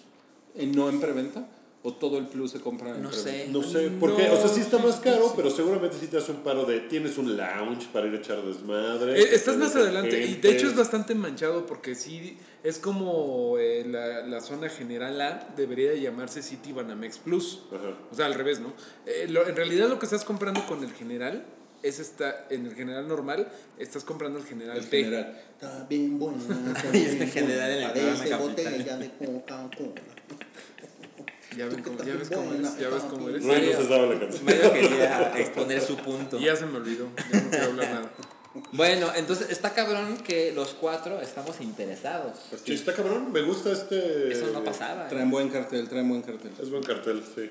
en, 0.56 0.74
no 0.74 0.89
en 0.89 1.00
preventa 1.00 1.45
o 1.82 1.93
todo 1.93 2.17
el 2.17 2.27
plus 2.27 2.51
se 2.51 2.59
compra 2.59 2.89
en 2.93 3.01
No 3.01 3.11
sé. 3.11 3.47
No 3.49 3.63
sé, 3.63 3.89
porque, 3.99 4.27
No, 4.27 4.34
o 4.34 4.38
sea, 4.38 4.47
sí 4.49 4.59
está 4.59 4.80
más 4.80 4.97
caro, 4.97 5.27
sí. 5.27 5.34
pero 5.38 5.49
seguramente 5.49 5.95
sí 5.97 6.07
te 6.07 6.17
hace 6.17 6.32
un 6.34 6.39
paro 6.39 6.65
de 6.65 6.82
tienes 6.82 7.17
un 7.17 7.38
lounge 7.38 7.88
para 7.93 8.07
ir 8.07 8.13
a 8.13 8.17
echar 8.17 8.41
desmadre. 8.41 9.17
Eh, 9.17 9.30
Estás 9.34 9.55
más 9.55 9.73
adelante 9.77 10.21
y 10.25 10.36
de 10.36 10.51
hecho 10.51 10.67
es 10.67 10.75
bastante 10.75 11.15
manchado 11.15 11.65
porque 11.65 11.95
sí 11.95 12.38
es 12.63 12.80
como 12.80 13.57
eh, 13.57 13.86
la, 13.88 14.27
la 14.27 14.41
zona 14.41 14.67
general 14.67 15.21
A 15.21 15.47
debería 15.55 15.91
de 15.91 16.01
llamarse 16.01 16.41
City 16.41 16.73
Banamex 16.73 17.19
Plus. 17.19 17.61
Ajá. 17.73 17.97
O 18.11 18.15
sea, 18.15 18.25
al 18.25 18.34
revés, 18.34 18.59
¿no? 18.59 18.73
Eh, 19.05 19.27
lo- 19.30 19.47
en 19.47 19.55
realidad 19.55 19.88
lo 19.88 19.99
que 19.99 20.05
estás 20.05 20.25
comprando 20.25 20.65
con 20.65 20.84
el 20.84 20.91
general 20.91 21.45
es 21.82 21.99
esta, 22.01 22.45
en 22.49 22.65
el 22.65 22.75
general 22.75 23.07
normal, 23.07 23.49
estás 23.77 24.03
comprando 24.03 24.38
el 24.38 24.43
general 24.45 24.80
El 24.80 24.89
T. 24.89 24.97
general. 25.05 25.41
Está 25.53 25.86
bien 25.89 26.19
bueno. 26.19 26.38
está 26.75 26.89
Y 26.97 27.05
el 27.05 27.15
bien 27.15 27.32
general 27.32 27.71
en 27.71 27.91
programa 27.93 28.17
Parece 28.17 28.30
Capital. 28.30 28.49
botella 28.73 28.97
de 28.97 29.09
Coca-Cola. 29.11 30.01
Ya, 31.58 31.66
ven 31.66 31.82
cómo- 31.84 32.04
ya 32.04 32.16
ves 32.16 32.30
cómo 32.30 32.54
eres, 32.54 32.78
ya 32.78 32.89
ves 32.89 33.04
cómo 33.10 33.30
eres. 33.30 33.43
Rui 33.43 33.54
no 33.74 33.82
se 33.82 33.89
la 33.89 34.20
canción. 34.20 34.45
Mario 34.45 34.74
quería 34.74 35.34
exponer 35.39 35.82
su 35.82 35.97
punto. 35.97 36.39
Y 36.39 36.45
ya 36.45 36.56
se 36.56 36.66
me 36.66 36.78
olvidó, 36.78 37.08
ya 37.32 37.41
no 37.41 37.50
quiero 37.50 37.66
hablar 37.66 37.89
nada. 37.91 38.12
Bueno, 38.72 39.12
entonces 39.16 39.50
está 39.52 39.74
cabrón 39.74 40.18
que 40.18 40.52
los 40.54 40.70
cuatro 40.70 41.22
estamos 41.22 41.62
interesados. 41.62 42.38
Sí, 42.66 42.74
está 42.74 42.93
cabrón, 42.93 43.32
me 43.32 43.41
gusta 43.41 43.72
este. 43.72 44.32
Eso 44.32 44.47
no 44.54 44.64
pasaba. 44.64 45.06
¿eh? 45.06 45.10
Traen 45.10 45.30
buen 45.30 45.50
cartel, 45.50 45.88
traen 45.88 46.10
buen 46.10 46.22
cartel. 46.22 46.52
Es 46.62 46.70
buen 46.70 46.84
cartel, 46.84 47.24
sí. 47.36 47.50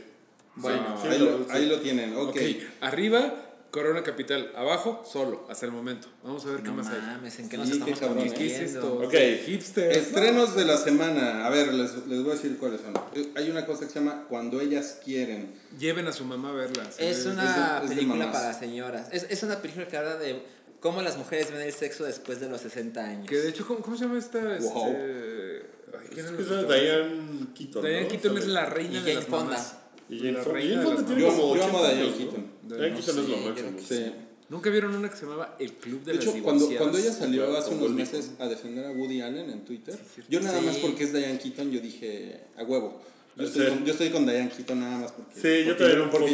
Bueno, 0.57 0.99
Sí, 1.01 1.09
ahí, 1.09 1.19
lo, 1.21 1.47
ahí 1.51 1.67
lo 1.67 1.79
tienen, 1.81 2.17
ok. 2.17 2.29
Ok, 2.31 2.37
arriba, 2.81 3.48
Corona 3.71 4.03
Capital. 4.03 4.51
Abajo, 4.57 5.05
solo, 5.11 5.47
hasta 5.51 5.67
el 5.67 5.73
momento. 5.73 6.09
Vamos 6.25 6.45
a 6.47 6.51
ver 6.51 6.59
qué 6.63 6.69
no 6.69 6.75
más 6.75 6.89
hay. 6.89 7.01
mames, 7.01 7.39
¿en 7.39 7.49
qué 7.49 7.57
Sí, 7.57 7.61
nos 7.61 7.71
estamos 7.71 7.95
qué 7.99 8.01
cabrón. 8.07 8.31
¿Qué 8.33 8.47
es 8.47 8.61
esto? 8.61 8.95
Ok. 9.05 9.15
Hipster. 9.47 9.93
Estrenos 9.93 10.57
de 10.57 10.65
la 10.65 10.77
semana. 10.79 11.47
A 11.47 11.51
ver, 11.51 11.75
les, 11.75 12.07
les 12.07 12.23
voy 12.23 12.33
a 12.33 12.35
decir 12.35 12.57
cuáles 12.59 12.81
son. 12.81 12.95
Eh, 13.15 13.31
Hay 13.37 13.51
una 13.51 13.67
cosa 13.67 13.87
que 13.87 13.93
se 13.93 13.99
llama 14.01 14.25
Cuando 14.29 14.61
ellas 14.61 14.99
quieren. 15.05 15.53
Lleven 15.79 16.07
a 16.07 16.13
su 16.13 16.25
mamá 16.25 16.51
a 16.51 16.53
verla. 16.53 16.85
Es 16.99 17.27
una 17.27 17.81
es 17.85 17.91
de- 17.91 17.97
película 17.97 18.33
para 18.33 18.53
señoras. 18.55 19.09
Es, 19.13 19.27
es 19.29 19.43
una 19.43 19.61
película 19.61 19.87
que 19.87 19.97
habla 19.99 20.17
de 20.17 20.43
cómo 20.81 21.03
las 21.03 21.17
mujeres 21.19 21.51
ven 21.53 21.61
el 21.61 21.73
sexo 21.73 22.05
después 22.05 22.41
de 22.41 22.49
los 22.49 22.61
60 22.63 23.05
años. 23.05 23.29
Que 23.29 23.37
de 23.37 23.49
hecho, 23.51 23.67
¿cómo, 23.67 23.81
cómo 23.81 23.97
se 23.99 24.05
llama 24.05 24.19
esta? 24.19 24.39
Wow. 24.41 24.89
Este... 24.93 25.67
Ay, 25.99 26.07
¿quién 26.15 26.27
Es 26.27 26.33
que 26.33 26.43
la 26.43 26.61
esa? 26.61 26.75
Diane 26.75 27.47
Keaton. 27.55 27.83
Diane 27.83 28.03
¿no? 28.03 28.09
Keaton 28.09 28.39
es 28.39 28.47
la 28.47 28.67
reina 28.67 28.93
Y 28.93 28.95
de 28.95 29.01
Jane 29.01 29.15
las 29.15 29.25
Fonda. 29.27 29.45
mamás. 29.45 29.75
Y 30.09 30.19
Jane 30.21 30.33
La 30.33 30.43
Fonda. 30.43 30.61
Jane 30.61 30.83
Fonda 30.83 31.05
tiene 31.07 31.23
como 31.27 31.57
yo 31.57 31.65
amo 31.65 31.79
a 31.79 31.81
80 31.83 31.95
Diane 31.95 32.03
años, 32.03 32.33
¿no? 32.33 32.58
Diane 32.77 32.91
No 32.91 32.97
Keaton 32.97 33.15
sé, 33.15 33.21
es 33.23 33.29
lo 33.29 33.37
máximo. 33.39 33.71
Sí. 33.89 34.13
¿Nunca 34.49 34.71
vieron 34.71 34.95
una 34.95 35.11
que 35.11 35.17
se 35.17 35.23
llamaba 35.27 35.57
El 35.59 35.73
Club 35.75 36.01
de, 36.05 36.13
De 36.13 36.19
las 36.19 36.27
hecho, 36.27 36.43
cuando, 36.43 36.67
cuando 36.79 36.97
ella 36.99 37.13
salió 37.13 37.57
hace 37.57 37.75
unos 37.75 37.91
meses 37.91 38.31
a 38.39 38.47
defender 38.49 38.87
a 38.87 38.91
Woody 38.93 39.21
Allen 39.21 39.51
en 39.51 39.65
Twitter, 39.65 39.99
yo 40.29 40.41
nada 40.41 40.61
más 40.63 40.77
Sí. 40.77 40.81
porque 40.83 41.05
es 41.05 41.13
Diane 41.13 41.39
Keaton, 41.39 41.71
yo 41.71 41.81
dije, 41.81 42.41
a 42.57 42.63
huevo. 42.65 43.01
Yo 43.37 43.47
Sí. 43.47 43.51
estoy, 43.61 43.67
con, 43.69 43.85
yo 43.85 43.93
estoy 43.93 44.09
con 44.11 44.25
Diane 44.27 44.49
Keaton 44.51 44.81
nada 44.81 44.99
más 44.99 45.13
porque. 45.13 45.35
Sí, 45.35 45.67
yo 45.67 45.77
también 45.77 46.01
un 46.01 46.11
poco 46.11 46.25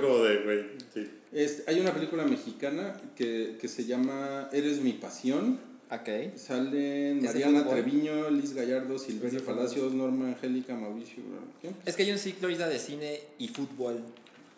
como 0.00 0.18
de, 0.24 0.36
güey, 0.42 0.64
sí. 0.92 1.08
Es- 1.32 1.62
hay 1.68 1.78
una 1.78 1.94
película 1.94 2.24
mexicana 2.24 3.00
que, 3.14 3.56
que 3.60 3.68
se 3.68 3.84
llama 3.84 4.48
Eres 4.52 4.80
mi 4.80 4.92
pasión. 4.94 5.60
Ok. 5.92 6.36
Salen 6.36 7.16
¿Es 7.18 7.22
de 7.34 7.44
Mariana? 7.46 7.68
Treviño, 7.68 8.30
Liz 8.30 8.52
Gallardo, 8.52 8.98
Silverio 8.98 9.44
Palacios, 9.44 9.92
Norma 9.92 10.26
Angélica, 10.28 10.74
Mauricio. 10.74 11.22
¿quién? 11.60 11.74
Es 11.86 11.94
que 11.96 12.02
hay 12.02 12.10
un 12.12 12.18
ciclo 12.18 12.48
de 12.48 12.78
cine 12.78 13.20
y 13.38 13.48
fútbol. 13.48 14.00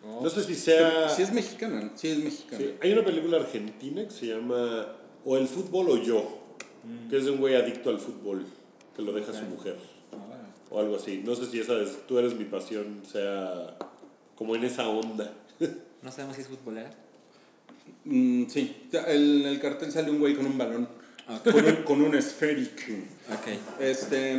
No 0.03 0.29
sé 0.29 0.43
si 0.43 0.55
sea... 0.55 1.09
Sí 1.09 1.21
es 1.21 1.31
mexicana, 1.31 1.81
¿no? 1.81 1.91
sí 1.95 2.09
es 2.09 2.17
mexicana. 2.17 2.57
Sí, 2.57 2.75
hay 2.81 2.91
una 2.91 3.05
película 3.05 3.37
argentina 3.37 4.03
que 4.03 4.11
se 4.11 4.27
llama 4.27 4.87
O 5.23 5.37
el 5.37 5.47
fútbol 5.47 5.89
o 5.91 5.97
yo, 5.97 6.39
que 7.09 7.17
es 7.17 7.25
de 7.25 7.31
un 7.31 7.39
güey 7.39 7.55
adicto 7.55 7.89
al 7.89 7.99
fútbol, 7.99 8.45
que 8.95 9.01
lo 9.01 9.13
deja 9.13 9.33
su 9.33 9.45
mujer. 9.45 9.77
O 10.69 10.79
algo 10.79 10.95
así. 10.95 11.21
No 11.23 11.35
sé 11.35 11.45
si 11.45 11.59
esa 11.59 11.79
es 11.79 12.05
Tú 12.07 12.17
eres 12.17 12.35
mi 12.35 12.45
pasión, 12.45 13.03
sea 13.09 13.77
como 14.35 14.55
en 14.55 14.63
esa 14.63 14.87
onda. 14.87 15.31
No 16.03 16.11
sabemos 16.11 16.35
si 16.35 16.41
es 16.41 16.49
futbolera. 16.49 16.91
Mm, 18.03 18.47
sí, 18.47 18.75
el, 19.07 19.45
el 19.45 19.59
cartel 19.61 19.89
sale 19.89 20.11
un 20.11 20.19
güey 20.19 20.35
con 20.35 20.45
un 20.45 20.57
balón, 20.57 20.89
con, 21.45 21.65
un, 21.65 21.75
con 21.83 22.01
un 22.01 22.13
esférico. 22.13 22.91
Ok. 23.31 23.79
Este, 23.79 24.37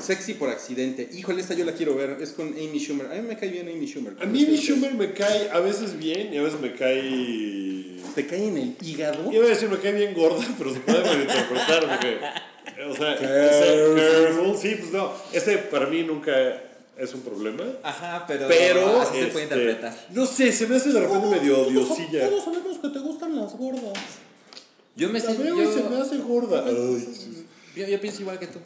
sexy 0.00 0.34
por 0.34 0.50
accidente. 0.50 1.08
Híjole, 1.12 1.40
esta 1.40 1.54
yo 1.54 1.64
la 1.64 1.72
quiero 1.72 1.94
ver. 1.96 2.18
Es 2.20 2.30
con 2.32 2.48
Amy 2.48 2.78
Schumer. 2.78 3.06
A 3.06 3.14
mí 3.14 3.22
me 3.22 3.36
cae 3.36 3.48
bien 3.48 3.68
Amy 3.68 3.86
Schumer. 3.86 4.14
A 4.20 4.26
mí 4.26 4.44
Amy 4.44 4.56
Schumer 4.58 4.94
me 4.94 5.12
cae 5.12 5.50
a 5.50 5.60
veces 5.60 5.96
bien 5.98 6.32
y 6.34 6.36
a 6.38 6.42
veces 6.42 6.60
me 6.60 6.74
cae... 6.74 7.96
¿Te 8.14 8.26
cae 8.26 8.46
en 8.48 8.56
el 8.58 8.76
hígado? 8.82 9.30
Iba 9.32 9.44
a 9.44 9.48
decir 9.48 9.68
me 9.68 9.78
cae 9.78 9.92
bien 9.92 10.14
gorda, 10.14 10.44
pero 10.58 10.72
se 10.72 10.80
puede 10.80 11.00
malinterpretar 11.02 11.88
porque... 11.88 12.18
O 12.90 12.94
sea, 12.94 13.16
careful, 13.16 14.56
sí, 14.58 14.76
pues 14.78 14.92
no. 14.92 15.12
Ese 15.32 15.56
para 15.58 15.86
mí 15.86 16.02
nunca 16.02 16.32
es 16.98 17.14
un 17.14 17.22
problema. 17.22 17.64
Ajá, 17.82 18.24
pero, 18.26 18.48
Pero, 18.48 19.00
así 19.00 19.18
se 19.18 19.26
puede 19.28 19.44
este, 19.44 19.56
interpretar. 19.56 20.06
no 20.10 20.26
sé, 20.26 20.52
se 20.52 20.66
me 20.66 20.76
hace 20.76 20.92
de 20.92 21.00
repente 21.00 21.26
medio 21.26 21.62
odiosilla. 21.62 22.28
sabemos 22.44 22.78
que 22.78 22.88
te 22.88 22.98
gustan 22.98 23.36
las 23.36 23.56
gordas. 23.56 23.92
Yo 24.94 25.08
me 25.08 25.20
La 25.20 25.24
siento. 25.24 25.42
veo 25.42 25.62
y 25.62 25.74
se 25.74 25.82
me 25.82 25.90
Yo, 25.96 26.02
hace 26.02 26.16
gorda. 26.18 26.64
Ay, 26.66 27.45
yo, 27.76 27.86
yo 27.86 28.00
pienso 28.00 28.22
igual 28.22 28.38
que 28.38 28.46
tú. 28.46 28.58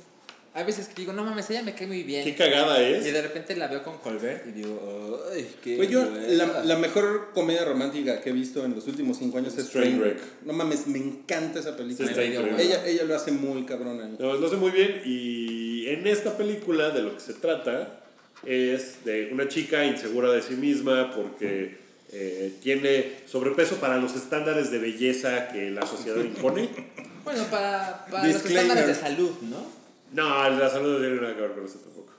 Hay 0.52 0.64
veces 0.64 0.88
que 0.88 0.94
digo, 1.02 1.12
no 1.12 1.22
mames, 1.24 1.48
ella 1.50 1.62
me 1.62 1.74
cae 1.76 1.86
muy 1.86 2.02
bien. 2.02 2.24
qué 2.24 2.34
cagada 2.34 2.82
Y 2.82 2.94
es. 2.94 3.04
de 3.04 3.22
repente 3.22 3.54
la 3.54 3.68
veo 3.68 3.84
con 3.84 3.98
Colbert 3.98 4.48
y 4.48 4.50
digo, 4.50 5.22
ay, 5.32 5.48
qué. 5.62 5.76
Pues 5.76 5.88
yo, 5.88 6.04
buena". 6.10 6.26
la, 6.26 6.64
la 6.64 6.76
mejor 6.76 7.30
comedia 7.32 7.64
romántica 7.64 8.20
que 8.20 8.30
he 8.30 8.32
visto 8.32 8.64
en 8.64 8.74
los 8.74 8.88
últimos 8.88 9.18
cinco 9.18 9.38
años 9.38 9.56
es 9.56 9.70
Trainwreck. 9.70 10.18
No 10.44 10.52
mames, 10.52 10.88
me 10.88 10.98
encanta 10.98 11.60
esa 11.60 11.76
película. 11.76 12.12
Sí, 12.12 12.20
ella, 12.20 12.84
ella 12.84 13.04
lo 13.04 13.14
hace 13.14 13.30
muy 13.30 13.64
cabrón 13.64 14.00
ahí. 14.00 14.16
No, 14.18 14.34
lo 14.34 14.44
hace 14.48 14.56
muy 14.56 14.72
bien 14.72 15.02
y 15.04 15.86
en 15.86 16.04
esta 16.08 16.36
película 16.36 16.90
de 16.90 17.02
lo 17.02 17.14
que 17.14 17.20
se 17.20 17.34
trata 17.34 18.00
es 18.44 19.04
de 19.04 19.28
una 19.32 19.46
chica 19.46 19.84
insegura 19.84 20.32
de 20.32 20.42
sí 20.42 20.54
misma 20.54 21.14
porque 21.14 21.76
eh, 22.12 22.54
tiene 22.60 23.18
sobrepeso 23.26 23.76
para 23.76 23.98
los 23.98 24.16
estándares 24.16 24.72
de 24.72 24.78
belleza 24.78 25.46
que 25.52 25.70
la 25.70 25.86
sociedad 25.86 26.16
impone. 26.24 26.68
Bueno, 27.24 27.44
para, 27.50 28.06
para 28.10 28.26
los 28.26 28.36
estándares 28.44 28.86
de 28.86 28.94
salud, 28.94 29.30
¿no? 29.42 29.66
No, 30.12 30.48
la 30.50 30.68
salud 30.70 30.94
no 30.94 30.98
tiene 30.98 31.20
nada 31.20 31.34
que 31.34 31.40
ver 31.42 31.52
con 31.52 31.64
eso 31.64 31.78
tampoco. 31.78 32.10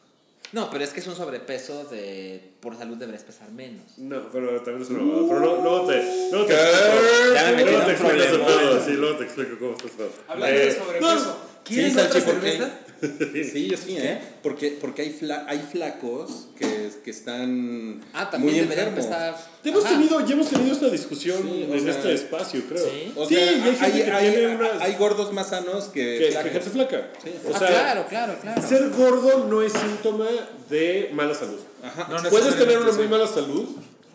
No, 0.54 0.70
pero 0.70 0.84
es 0.84 0.90
que 0.92 1.00
es 1.00 1.08
un 1.08 1.16
sobrepeso 1.16 1.86
de. 1.86 2.52
Por 2.60 2.78
salud 2.78 2.98
deberías 2.98 3.24
pesar 3.24 3.50
menos. 3.52 3.98
No, 3.98 4.30
pero 4.32 4.62
también 4.62 4.82
es 4.84 4.90
una 4.90 5.00
mamada. 5.04 5.28
Pero 5.28 5.40
no- 5.40 5.62
luego 5.64 5.88
te, 5.88 6.30
luego 6.32 6.46
te 6.46 6.54
explico, 6.54 7.70
luego 7.72 7.86
te 7.86 7.92
explico 7.92 8.16
ese 8.16 8.30
problema. 8.38 8.46
pedo, 8.62 8.86
sí, 8.86 8.92
luego 8.94 9.18
te 9.18 9.24
explico 9.24 9.60
cómo 9.60 9.72
está 9.74 9.88
ese 9.88 9.96
pedo. 9.98 10.12
Hablando 10.28 10.56
Eh, 10.58 10.66
de 10.66 10.72
sobrepeso. 10.76 11.38
¿Quieres 11.64 11.98
otra 11.98 12.22
cerveza? 12.22 12.70
Sí, 13.52 13.68
yo 13.68 13.78
sí, 13.78 13.98
¿eh? 13.98 14.20
Porque, 14.44 14.78
porque 14.80 15.02
hay, 15.02 15.18
fla- 15.20 15.44
hay 15.48 15.60
flacos 15.72 16.48
que, 16.58 16.90
que 17.04 17.10
están 17.12 18.02
Ah, 18.14 18.30
también 18.30 18.54
muy 18.54 18.62
deberían 18.62 18.90
enfermos. 18.90 19.46
Hemos 19.64 19.84
tenido, 19.84 20.26
ya 20.26 20.34
hemos 20.34 20.50
tenido 20.50 20.74
esta 20.74 20.90
discusión 20.90 21.42
Sí, 21.44 21.68
en 21.72 21.82
sea, 21.84 21.92
este 21.92 22.14
espacio, 22.14 22.62
creo. 22.70 22.84
¿sí? 22.86 23.12
O 23.16 23.28
sí, 23.28 23.36
sea, 23.36 23.46
y 23.46 23.50
hay 23.56 23.62
gente 23.62 23.86
hay, 23.86 23.92
que 23.92 24.12
hay- 24.12 24.32
tiene 24.32 24.56
unas... 24.56 24.82
hay 24.82 24.96
gordos 24.96 25.34
más 25.34 25.50
sanos 25.50 25.86
que, 25.86 26.18
que, 26.20 26.30
que 26.30 26.50
gente 26.50 26.70
flaca. 26.70 27.10
O 27.50 27.56
ah, 27.56 27.60
sea, 27.60 27.68
claro, 27.68 28.06
claro, 28.08 28.36
claro. 28.42 28.62
ser 28.68 28.90
gordo 28.92 29.46
no 29.48 29.62
es 29.62 29.74
síntoma 29.74 30.28
de 30.70 31.10
mala 31.14 31.34
salud. 31.34 31.60
Ajá. 31.84 32.08
No 32.22 32.30
Puedes 32.30 32.56
tener 32.58 32.78
una 32.78 32.92
muy 32.92 33.04
sí. 33.04 33.10
mala 33.10 33.28
salud, 33.28 33.68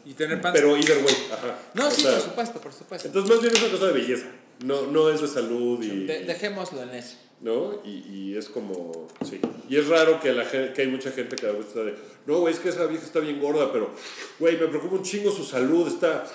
Y 0.04 0.14
tener 0.14 0.40
panza. 0.40 0.60
pero 0.60 0.76
either 0.76 0.98
way. 0.98 1.14
Ajá. 1.32 1.58
No, 1.74 1.88
O 1.88 1.90
sí, 1.90 2.02
sea, 2.02 2.12
por 2.12 2.20
supuesto, 2.22 2.60
por 2.60 2.72
supuesto. 2.72 3.08
Entonces 3.08 3.30
más 3.30 3.40
bien 3.42 3.52
es 3.54 3.62
una 3.62 3.72
cosa 3.72 3.86
de 3.86 3.92
belleza. 3.92 4.26
No, 4.64 4.86
no 4.86 5.10
es 5.10 5.20
de 5.20 5.28
salud 5.28 5.82
y... 5.82 6.06
De- 6.06 6.24
dejémoslo 6.24 6.82
en 6.82 6.90
eso. 6.94 7.16
¿No? 7.40 7.80
Y, 7.84 8.04
y 8.08 8.36
es 8.36 8.48
como, 8.48 9.08
sí. 9.24 9.40
Y 9.68 9.76
es 9.76 9.88
raro 9.88 10.20
que, 10.20 10.32
la 10.32 10.48
que 10.48 10.74
hay 10.76 10.88
mucha 10.88 11.10
gente 11.10 11.36
que 11.36 11.46
a 11.46 11.52
veces 11.52 11.68
está 11.68 11.84
de, 11.84 11.94
no, 12.26 12.40
güey, 12.40 12.54
es 12.54 12.60
que 12.60 12.70
esa 12.70 12.86
vieja 12.86 13.04
está 13.04 13.20
bien 13.20 13.40
gorda, 13.40 13.72
pero, 13.72 13.90
güey, 14.38 14.58
me 14.58 14.66
preocupa 14.66 14.96
un 14.96 15.02
chingo 15.02 15.30
su 15.30 15.44
salud, 15.44 15.86
está, 15.88 16.26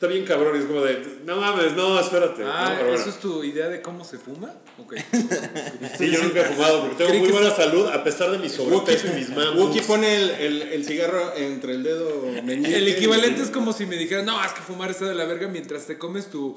está 0.00 0.06
bien 0.06 0.24
cabrón. 0.24 0.56
Y 0.56 0.60
es 0.60 0.64
como 0.64 0.80
de, 0.80 1.02
no 1.26 1.36
mames, 1.36 1.72
no, 1.76 2.00
espérate. 2.00 2.42
Ah, 2.46 2.68
No, 2.70 2.74
pero 2.76 2.88
bueno. 2.88 3.00
¿eso 3.00 3.10
es 3.10 3.16
tu 3.16 3.44
idea 3.44 3.68
de 3.68 3.82
cómo 3.82 4.02
se 4.02 4.16
fuma? 4.16 4.54
Ok. 4.78 4.94
Sí, 5.98 6.10
yo 6.10 6.22
nunca 6.22 6.40
he 6.40 6.44
fumado 6.44 6.80
porque 6.88 7.04
tengo 7.04 7.18
muy 7.18 7.28
buena 7.30 7.50
salud 7.54 7.86
a 7.88 8.02
pesar 8.02 8.30
de 8.30 8.38
mi 8.38 8.48
sobrepeso 8.48 9.08
y 9.08 9.10
mis 9.20 9.28
mamas. 9.30 9.54
Wookie 9.56 9.82
pone 9.82 10.16
el, 10.16 10.30
el, 10.30 10.62
el 10.62 10.84
cigarro 10.86 11.34
entre 11.36 11.72
el 11.74 11.82
dedo 11.82 12.22
meñique. 12.44 12.76
El 12.76 12.88
equivalente 12.88 13.42
es 13.42 13.50
como 13.50 13.72
si 13.74 13.84
me 13.86 13.96
dijeras, 13.96 14.24
no, 14.24 14.42
es 14.42 14.52
que 14.52 14.60
fumar 14.62 14.90
está 14.90 15.04
de 15.06 15.14
la 15.14 15.24
verga 15.26 15.48
mientras 15.48 15.86
te 15.86 15.98
comes 15.98 16.30
tu 16.30 16.56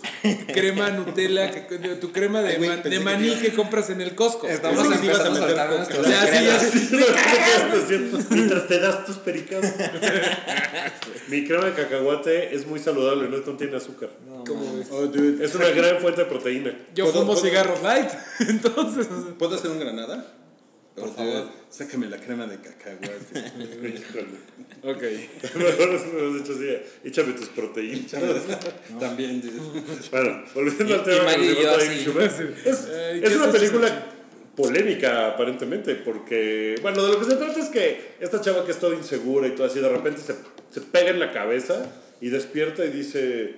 crema 0.54 0.89
Nutella, 0.91 1.52
que- 1.52 1.78
tu 2.00 2.12
crema 2.14 2.41
de, 2.41 2.54
Ay, 2.54 2.68
man- 2.68 2.84
de 2.84 3.00
maní 3.02 3.36
que 3.36 3.54
compras 3.54 3.89
en 3.89 4.00
el 4.02 4.16
Costco. 4.16 4.48
Estamos 4.48 4.86
ibas 5.04 5.20
a 5.20 5.30
meter 5.32 5.56
Ya, 5.56 6.28
sí, 6.28 6.46
ya, 6.46 6.60
sí. 6.60 8.12
Mientras 8.30 8.68
te 8.68 8.80
das 8.80 9.06
tus 9.06 9.18
pericas. 9.18 9.62
Mi 11.28 11.46
crema 11.46 11.66
de 11.66 11.74
cacahuate 11.74 12.56
es 12.56 12.68
muy 12.68 12.80
saludable, 12.80 13.28
no 13.38 13.43
contiene 13.43 13.75
azúcar. 13.77 14.09
¿Cómo 14.47 14.77
ves? 14.77 14.88
Oh, 14.91 15.07
dude. 15.07 15.43
Es 15.43 15.53
una 15.55 15.69
gran 15.71 15.99
fuente 15.99 16.21
de 16.21 16.27
proteína. 16.27 16.77
Yo 16.95 17.05
¿Puedo- 17.05 17.19
fumo 17.21 17.34
puedo- 17.34 17.45
cigarros 17.45 17.81
light, 17.84 18.09
entonces... 18.47 19.07
¿Puedo 19.38 19.55
hacer 19.55 19.71
un 19.71 19.79
granada? 19.79 20.25
Por 20.95 21.11
favor. 21.15 21.47
Sácame 21.71 22.07
la 22.07 22.17
crema 22.17 22.45
de 22.45 22.57
cacahuate. 22.57 23.17
Ok. 24.86 25.01
Échame 27.03 27.34
tus 27.34 27.49
proteínas. 27.49 28.11
También, 28.99 29.41
dude. 29.41 29.59
Bueno, 30.11 30.43
volviendo 30.53 30.95
al 30.95 31.03
tema 31.03 31.36
y 31.38 31.45
y 31.45 31.55
yo 31.55 31.79
Schumer, 31.79 32.55
Es, 32.65 32.88
Ay, 32.89 33.21
es 33.23 33.29
¿qué 33.29 33.38
una 33.38 33.51
película 33.51 34.05
polémica 34.55 35.29
aparentemente, 35.29 35.95
porque, 35.95 36.75
bueno, 36.81 37.01
de 37.03 37.13
lo 37.13 37.19
que 37.19 37.25
se 37.25 37.36
trata 37.38 37.59
es 37.59 37.69
que 37.69 38.15
esta 38.19 38.39
chava 38.41 38.63
que 38.65 38.71
es 38.71 38.77
toda 38.79 38.95
insegura 38.95 39.47
y 39.47 39.51
todo 39.55 39.65
así, 39.67 39.79
de 39.79 39.89
repente 39.89 40.21
se, 40.21 40.36
se 40.71 40.81
pega 40.81 41.09
en 41.09 41.19
la 41.19 41.31
cabeza 41.31 41.91
y 42.24 42.30
despierta 42.30 42.86
y 42.86 42.89
dice, 42.89 43.55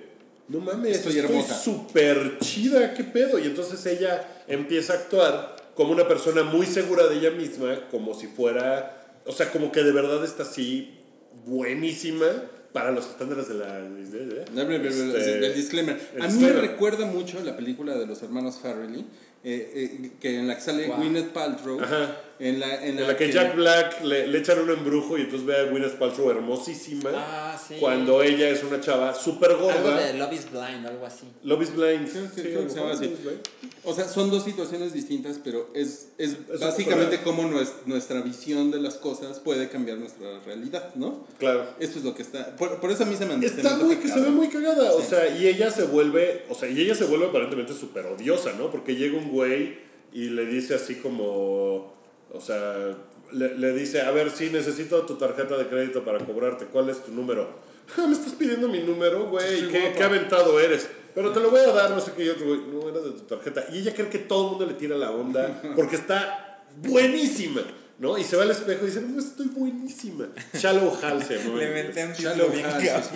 no 0.48 0.58
mames, 0.60 0.96
Estoy 0.98 1.18
estoy 1.18 1.30
hermosa". 1.36 1.54
súper 1.58 2.38
chida, 2.40 2.94
qué 2.94 3.04
pedo. 3.04 3.38
Y 3.38 3.44
entonces 3.44 3.84
ella 3.86 4.42
empieza 4.48 4.92
a 4.94 4.96
actuar 4.96 5.56
como 5.74 5.92
una 5.92 6.08
persona 6.08 6.42
muy 6.42 6.66
segura 6.66 7.06
de 7.06 7.16
ella 7.18 7.30
misma, 7.30 7.88
como 7.90 8.14
si 8.14 8.26
fuera, 8.26 9.20
o 9.24 9.32
sea, 9.32 9.50
como 9.52 9.70
que 9.70 9.82
de 9.82 9.92
verdad 9.92 10.24
está 10.24 10.42
así 10.42 10.98
buenísima 11.46 12.26
para 12.72 12.90
los 12.90 13.06
estándares 13.06 13.48
de 13.48 13.54
la... 13.54 13.78
Este, 14.02 15.46
El 15.46 15.54
disclaimer. 15.54 15.98
el 16.14 16.22
A 16.22 16.26
mí 16.28 16.32
me 16.34 16.38
disclaimer. 16.40 16.70
recuerda 16.72 17.06
mucho 17.06 17.40
la 17.44 17.56
película 17.56 17.96
de 17.96 18.06
los 18.06 18.22
hermanos 18.22 18.58
Farrelly, 18.60 19.06
eh, 19.48 19.70
eh, 20.02 20.10
que 20.20 20.38
en 20.40 20.48
la 20.48 20.56
que 20.56 20.60
sale 20.60 20.88
Gwyneth 20.88 21.28
Paltrow. 21.32 21.80
Ajá. 21.80 22.20
En 22.38 22.60
la, 22.60 22.84
en 22.84 22.98
En 22.98 23.06
la 23.06 23.16
que 23.16 23.32
Jack 23.32 23.56
Black 23.56 24.04
le, 24.04 24.26
le 24.26 24.38
echan 24.38 24.58
un 24.58 24.68
embrujo 24.68 25.16
y 25.16 25.22
entonces 25.22 25.46
ve 25.46 25.56
a 25.56 25.62
Gwyneth 25.70 25.94
Paltrow 25.98 26.30
hermosísima 26.30 27.08
Ah, 27.14 27.58
sí. 27.66 27.76
cuando 27.80 28.22
ella 28.22 28.50
es 28.50 28.62
una 28.62 28.78
chava 28.78 29.14
súper 29.14 29.52
Algo 29.52 29.62
gorda. 29.62 29.96
de 30.06 30.12
Love 30.18 30.32
is 30.34 30.50
Blind 30.50 30.86
algo 30.86 31.06
así. 31.06 31.24
Love 31.44 31.62
is 31.62 31.74
Blind. 31.74 32.06
Sí, 32.08 32.18
Sí, 32.34 32.42
que 32.42 32.68
se 32.68 32.74
llama 32.76 32.92
así. 32.92 33.06
Blind. 33.06 33.40
O 33.84 33.94
sea, 33.94 34.06
son 34.06 34.30
dos 34.30 34.44
situaciones 34.44 34.92
distintas, 34.92 35.40
pero 35.42 35.70
es, 35.74 36.08
es 36.18 36.36
Es 36.52 36.60
básicamente 36.60 37.20
cómo 37.22 37.44
nues- 37.44 37.72
nuestra 37.86 38.20
visión 38.20 38.70
de 38.70 38.80
las 38.80 38.96
cosas 38.96 39.38
puede 39.40 39.70
cambiar 39.70 39.96
nuestra 39.96 40.38
realidad, 40.44 40.94
¿no? 40.96 41.26
Claro. 41.38 41.64
Eso 41.80 41.98
es 42.00 42.04
lo 42.04 42.14
que 42.14 42.20
está. 42.22 42.54
Por, 42.56 42.80
por 42.80 42.90
eso 42.90 43.04
a 43.04 43.06
mí 43.06 43.16
se 43.16 43.24
me 43.24 43.32
se 43.34 43.38
me 43.38 43.46
Está 43.46 43.60
antoja 43.74 43.84
muy, 43.86 43.96
que 43.96 44.08
se 44.08 44.20
ve 44.20 44.28
muy 44.28 44.48
cagada, 44.48 44.92
o 44.92 45.00
sea, 45.00 45.28
y 45.38 45.46
ella 45.46 45.70
se 45.70 45.84
vuelve, 45.84 46.44
o 46.50 46.54
sea, 46.54 46.68
y 46.68 46.78
ella 46.82 46.94
se 46.94 47.04
vuelve 47.04 47.26
aparentemente 47.28 47.72
súper 47.72 48.04
odiosa, 48.06 48.52
¿no? 48.58 48.70
Porque 48.70 48.94
llega 48.96 49.16
un 49.16 49.30
güey 49.36 49.78
y 50.12 50.30
le 50.30 50.46
dice 50.46 50.74
así 50.74 50.96
como, 50.96 51.94
o 52.32 52.40
sea, 52.40 52.96
le, 53.32 53.58
le 53.58 53.72
dice, 53.72 54.00
a 54.00 54.10
ver, 54.10 54.30
sí, 54.30 54.48
necesito 54.50 55.02
tu 55.02 55.16
tarjeta 55.16 55.56
de 55.58 55.66
crédito 55.66 56.04
para 56.04 56.18
cobrarte, 56.18 56.66
¿cuál 56.66 56.88
es 56.88 57.04
tu 57.04 57.12
número? 57.12 57.48
"Ah, 57.98 58.06
¿Me 58.06 58.14
estás 58.14 58.32
pidiendo 58.32 58.68
mi 58.68 58.80
número, 58.80 59.28
güey? 59.28 59.60
Sí, 59.60 59.68
¿Qué, 59.70 59.92
qué 59.96 60.02
aventado 60.02 60.58
eres? 60.58 60.88
Pero 61.14 61.32
te 61.32 61.40
lo 61.40 61.50
voy 61.50 61.60
a 61.60 61.72
dar, 61.72 61.90
no 61.90 62.00
sé 62.00 62.12
qué, 62.16 62.24
y 62.24 62.28
otro 62.28 62.46
güey, 62.46 62.60
no, 62.72 62.88
era 62.88 63.00
de 63.00 63.10
tu 63.12 63.20
tarjeta. 63.22 63.66
Y 63.72 63.78
ella 63.78 63.94
cree 63.94 64.08
que 64.08 64.18
todo 64.18 64.44
el 64.44 64.50
mundo 64.50 64.66
le 64.66 64.74
tira 64.74 64.96
la 64.96 65.10
onda 65.12 65.62
porque 65.76 65.96
está 65.96 66.62
buenísima, 66.78 67.62
¿no? 67.98 68.18
Y 68.18 68.24
se 68.24 68.36
va 68.36 68.42
al 68.42 68.50
espejo 68.50 68.84
y 68.84 68.88
dice, 68.88 69.00
no, 69.02 69.18
estoy 69.18 69.46
buenísima. 69.48 70.28
Shallow 70.54 70.94
Hal 71.02 71.22
se 71.24 71.38
llama. 71.38 71.56
Le 71.58 71.66
inventé 71.68 72.04
un 72.06 72.12
Shallow 72.12 72.50
Hal. 72.52 73.10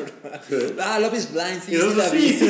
Ah, 0.79 0.99
Love 0.99 1.15
is 1.15 1.33
Blind, 1.33 1.63
sí, 1.63 1.75
Y 1.75 1.79
sí 1.79 1.83
sí, 2.11 2.39
sí, 2.39 2.47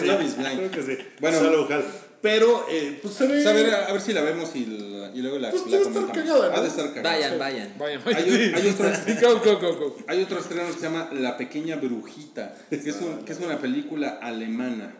sí. 0.00 0.06
Love 0.06 0.22
is 0.22 0.36
Blind. 0.36 0.56
Creo 0.58 0.70
que 0.70 0.82
sí. 0.82 0.98
Bueno. 1.20 1.38
Shallow 1.42 1.72
Hal. 1.72 1.84
Pero, 2.26 2.66
eh, 2.70 2.98
pues 3.00 3.14
se 3.14 3.26
ve. 3.26 3.46
A, 3.48 3.52
ver, 3.52 3.74
a 3.74 3.92
ver 3.92 4.00
si 4.00 4.12
la 4.12 4.22
vemos 4.22 4.54
y, 4.56 4.66
la- 4.66 5.10
y 5.14 5.22
luego 5.22 5.38
la, 5.38 5.50
Pues 5.50 5.62
la 5.64 5.70
debe 5.70 5.82
estar 5.84 5.94
comentamos. 6.02 6.28
cagada, 6.32 6.50
¿no? 6.50 6.56
Ha 6.56 6.62
de 6.62 6.68
estar 6.68 6.88
cagada. 6.92 7.14
Vayan, 7.16 7.38
vayan. 7.38 7.74
Vayan, 7.78 8.02
Hay, 8.04 8.14
vayan. 8.14 8.54
hay 8.54 8.68
otro, 8.68 9.96
hay 10.08 10.22
otro 10.22 10.38
estreno 10.40 10.66
que 10.66 10.72
se 10.72 10.80
llama 10.80 11.08
La 11.12 11.36
Pequeña 11.36 11.76
Brujita, 11.76 12.54
que 12.68 12.76
es, 12.76 12.96
un- 13.00 13.24
que 13.24 13.32
es 13.32 13.38
una 13.40 13.58
película 13.58 14.18
alemana. 14.20 14.94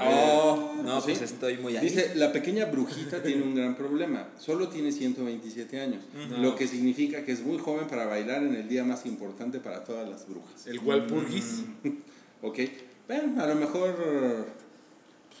Oh, 0.00 0.72
no, 0.84 1.00
Sí. 1.00 1.08
pues 1.08 1.22
estoy 1.22 1.56
muy 1.58 1.76
ahí. 1.76 1.84
Dice, 1.84 2.12
la 2.14 2.30
pequeña 2.32 2.66
brujita 2.66 3.20
tiene 3.24 3.42
un 3.42 3.56
gran 3.56 3.74
problema. 3.74 4.28
Solo 4.38 4.68
tiene 4.68 4.92
127 4.92 5.80
años. 5.80 6.04
Lo 6.38 6.54
que 6.54 6.68
significa 6.68 7.24
que 7.24 7.32
es 7.32 7.40
muy 7.40 7.58
joven 7.58 7.88
para 7.88 8.06
bailar 8.06 8.44
en 8.44 8.54
el 8.54 8.68
día 8.68 8.84
más 8.84 9.04
importante 9.04 9.58
para 9.58 9.82
todas 9.82 10.08
las 10.08 10.28
brujas. 10.28 10.66
El 10.68 10.78
Walpurgis. 10.78 11.64
¿Ok? 12.42 12.58
Bueno, 13.08 13.42
a 13.42 13.46
lo 13.48 13.56
mejor... 13.56 14.59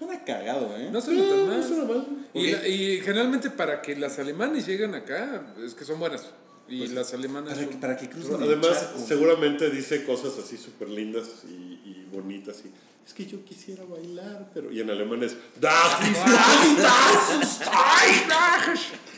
Suena 0.00 0.24
cagado, 0.24 0.74
¿eh? 0.78 0.88
No 0.90 0.98
suena 1.00 1.28
tan 1.28 1.46
mal. 1.46 1.60
No 1.60 1.68
suena 1.68 1.84
mal. 1.84 2.06
Y, 2.32 2.50
la- 2.52 2.66
y 2.66 3.00
generalmente 3.02 3.50
para 3.50 3.82
que 3.82 3.94
las 3.96 4.18
alemanes 4.18 4.66
lleguen 4.66 4.94
acá, 4.94 5.42
es 5.64 5.74
que 5.74 5.84
son 5.84 6.00
buenas. 6.00 6.24
Y 6.68 6.78
Pues, 6.78 6.92
las 6.92 7.12
alemanas 7.12 7.52
Para 7.54 7.66
que, 7.66 7.72
son- 7.72 7.80
para 7.80 7.96
que 7.98 8.08
crucen 8.08 8.36
el 8.36 8.42
Además, 8.44 8.80
charco. 8.80 8.98
seguramente 9.06 9.68
dice 9.70 10.04
cosas 10.06 10.32
así 10.42 10.56
súper 10.56 10.88
lindas 10.88 11.26
y, 11.46 11.52
y 11.84 12.08
bonitas. 12.10 12.62
Y, 12.64 12.70
es 13.06 13.12
que 13.12 13.26
yo 13.26 13.44
quisiera 13.44 13.84
bailar, 13.84 14.50
pero. 14.54 14.70
Y 14.72 14.80
en 14.80 14.88
alemán 14.88 15.22
es. 15.22 15.36
"Das 15.60 16.00
ist 16.00 16.16
Vorsprung 16.16 16.76
das 18.28 18.78
Technik. 18.78 19.09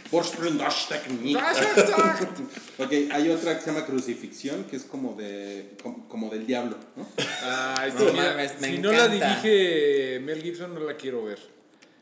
Ok, 2.78 2.92
hay 3.10 3.30
otra 3.30 3.56
que 3.56 3.64
se 3.64 3.72
llama 3.72 3.86
crucifixión, 3.86 4.64
que 4.64 4.76
es 4.76 4.82
como 4.84 5.14
de 5.14 5.70
como, 5.82 6.08
como 6.08 6.30
del 6.30 6.46
diablo, 6.46 6.76
¿no? 6.96 7.06
Ay, 7.44 7.92
No 7.92 8.00
sí, 8.10 8.16
mames, 8.16 8.52
si 8.60 8.78
no 8.78 8.92
la 8.92 9.08
dirige 9.08 10.20
Mel 10.22 10.42
Gibson, 10.42 10.74
no 10.74 10.80
la 10.80 10.96
quiero 10.96 11.24
ver. 11.24 11.38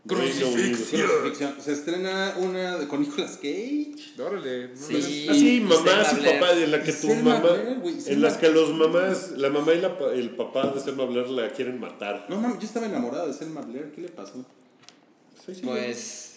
Unido. 0.09 0.51
Crucifixión. 0.51 1.55
Se 1.63 1.73
estrena 1.75 2.35
una 2.39 2.79
de- 2.79 2.89
con 2.89 3.03
Nicolas 3.03 3.33
Cage. 3.37 3.95
Órale. 4.19 4.75
Sí. 4.75 5.27
Así, 5.29 5.57
Y 5.57 5.61
mamás 5.61 6.15
y 6.15 6.25
papás, 6.25 6.57
en 6.57 6.71
la 6.71 6.83
que 6.83 6.93
tu 6.93 7.07
Selma 7.09 7.35
mamá. 7.39 7.51
Blair, 7.53 7.69
En 7.85 8.01
Selma- 8.01 8.23
las 8.29 8.37
que 8.39 8.49
los 8.49 8.73
mamás, 8.75 9.31
la 9.33 9.51
mamá 9.51 9.75
y 9.75 9.81
la 9.83 9.99
pa- 9.99 10.13
el 10.15 10.31
papá 10.31 10.69
de 10.69 10.81
Selma 10.81 11.05
Blair 11.05 11.29
la 11.29 11.51
quieren 11.53 11.79
matar. 11.79 12.25
No 12.31 12.41
mames, 12.41 12.59
yo 12.61 12.67
estaba 12.67 12.87
enamorado 12.87 13.27
de 13.29 13.35
Selma 13.35 13.61
Blair, 13.61 13.93
¿qué 13.95 14.01
le 14.01 14.09
pasó? 14.09 14.45
Sí, 15.45 15.55
sí. 15.55 15.61
Pues. 15.63 16.30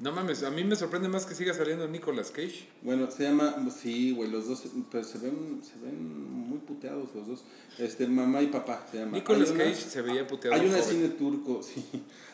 No 0.00 0.12
mames, 0.12 0.42
a 0.44 0.50
mí 0.50 0.64
me 0.64 0.76
sorprende 0.76 1.08
más 1.08 1.26
que 1.26 1.34
siga 1.34 1.52
saliendo 1.52 1.86
Nicolas 1.86 2.30
Cage. 2.30 2.66
Bueno, 2.82 3.10
se 3.10 3.24
llama, 3.24 3.54
sí, 3.82 4.12
güey, 4.12 4.30
los 4.30 4.48
dos, 4.48 4.62
pero 4.90 5.04
se 5.04 5.18
ven, 5.18 5.60
se 5.62 5.78
ven 5.78 6.48
muy 6.48 6.58
puteados 6.58 7.10
los 7.14 7.26
dos. 7.28 7.44
Este, 7.78 8.06
mamá 8.06 8.40
y 8.40 8.46
papá 8.46 8.86
se 8.90 8.98
llama. 9.00 9.12
Nicolas 9.18 9.50
una- 9.50 9.64
Cage 9.64 9.74
se 9.76 10.00
veía 10.00 10.26
puteado. 10.26 10.56
Hay 10.56 10.66
una 10.66 10.78
joven. 10.78 10.90
cine 10.90 11.08
turco, 11.10 11.62
sí. 11.74 11.84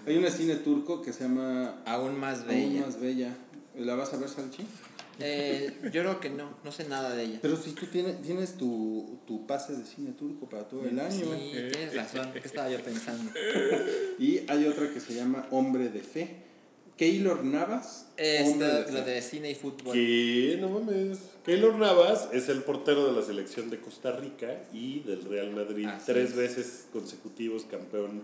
Hay 0.07 0.17
una 0.17 0.31
cine 0.31 0.55
turco 0.57 1.03
que 1.03 1.12
se 1.12 1.25
llama 1.25 1.83
Aún 1.85 2.21
más 2.21 2.39
Aún 2.41 2.49
bella. 2.49 2.81
más 2.87 3.01
bella. 3.01 3.37
¿La 3.77 3.97
vas 3.97 4.14
a 4.14 4.17
ver, 4.19 4.29
Salchi? 4.29 4.64
Eh, 5.19 5.73
yo 5.93 6.03
creo 6.03 6.21
que 6.21 6.31
no, 6.31 6.51
no 6.62 6.71
sé 6.71 6.87
nada 6.89 7.14
de 7.17 7.25
ella. 7.25 7.39
Pero 7.43 7.57
si 7.57 7.73
tú 7.73 7.87
tienes, 7.87 8.23
tienes 8.23 8.57
tu, 8.57 9.19
tu 9.27 9.45
pase 9.47 9.75
de 9.75 9.85
cine 9.85 10.12
turco 10.12 10.49
para 10.49 10.69
todo 10.69 10.85
el 10.85 11.01
año. 11.01 11.11
Sí, 11.11 11.51
tienes 11.73 11.97
razón. 11.97 12.31
¿Qué 12.33 12.41
estaba 12.47 12.71
yo 12.71 12.81
pensando? 12.81 13.33
Y 14.19 14.41
hay 14.49 14.67
otra 14.67 14.89
que 14.93 15.01
se 15.01 15.14
llama 15.14 15.47
Hombre 15.51 15.89
de 15.89 16.01
Fe. 16.01 16.45
Keylor 16.97 17.44
Navas. 17.44 18.07
Esta, 18.16 18.80
de 18.84 18.84
Fe. 18.92 19.03
de 19.11 19.22
cine 19.22 19.51
y 19.51 19.55
fútbol. 19.55 19.92
Que 19.92 20.57
no 20.61 20.68
mames. 20.70 21.18
Keylor 21.44 21.74
Navas 21.76 22.28
es 22.32 22.49
el 22.49 22.62
portero 22.62 23.07
de 23.12 23.20
la 23.20 23.26
selección 23.26 23.68
de 23.70 23.78
Costa 23.78 24.12
Rica 24.12 24.62
y 24.72 25.01
del 25.01 25.22
Real 25.24 25.51
Madrid. 25.51 25.86
Así 25.86 26.07
tres 26.07 26.30
es. 26.30 26.36
veces 26.36 26.84
consecutivos 26.92 27.66
campeón 27.70 28.22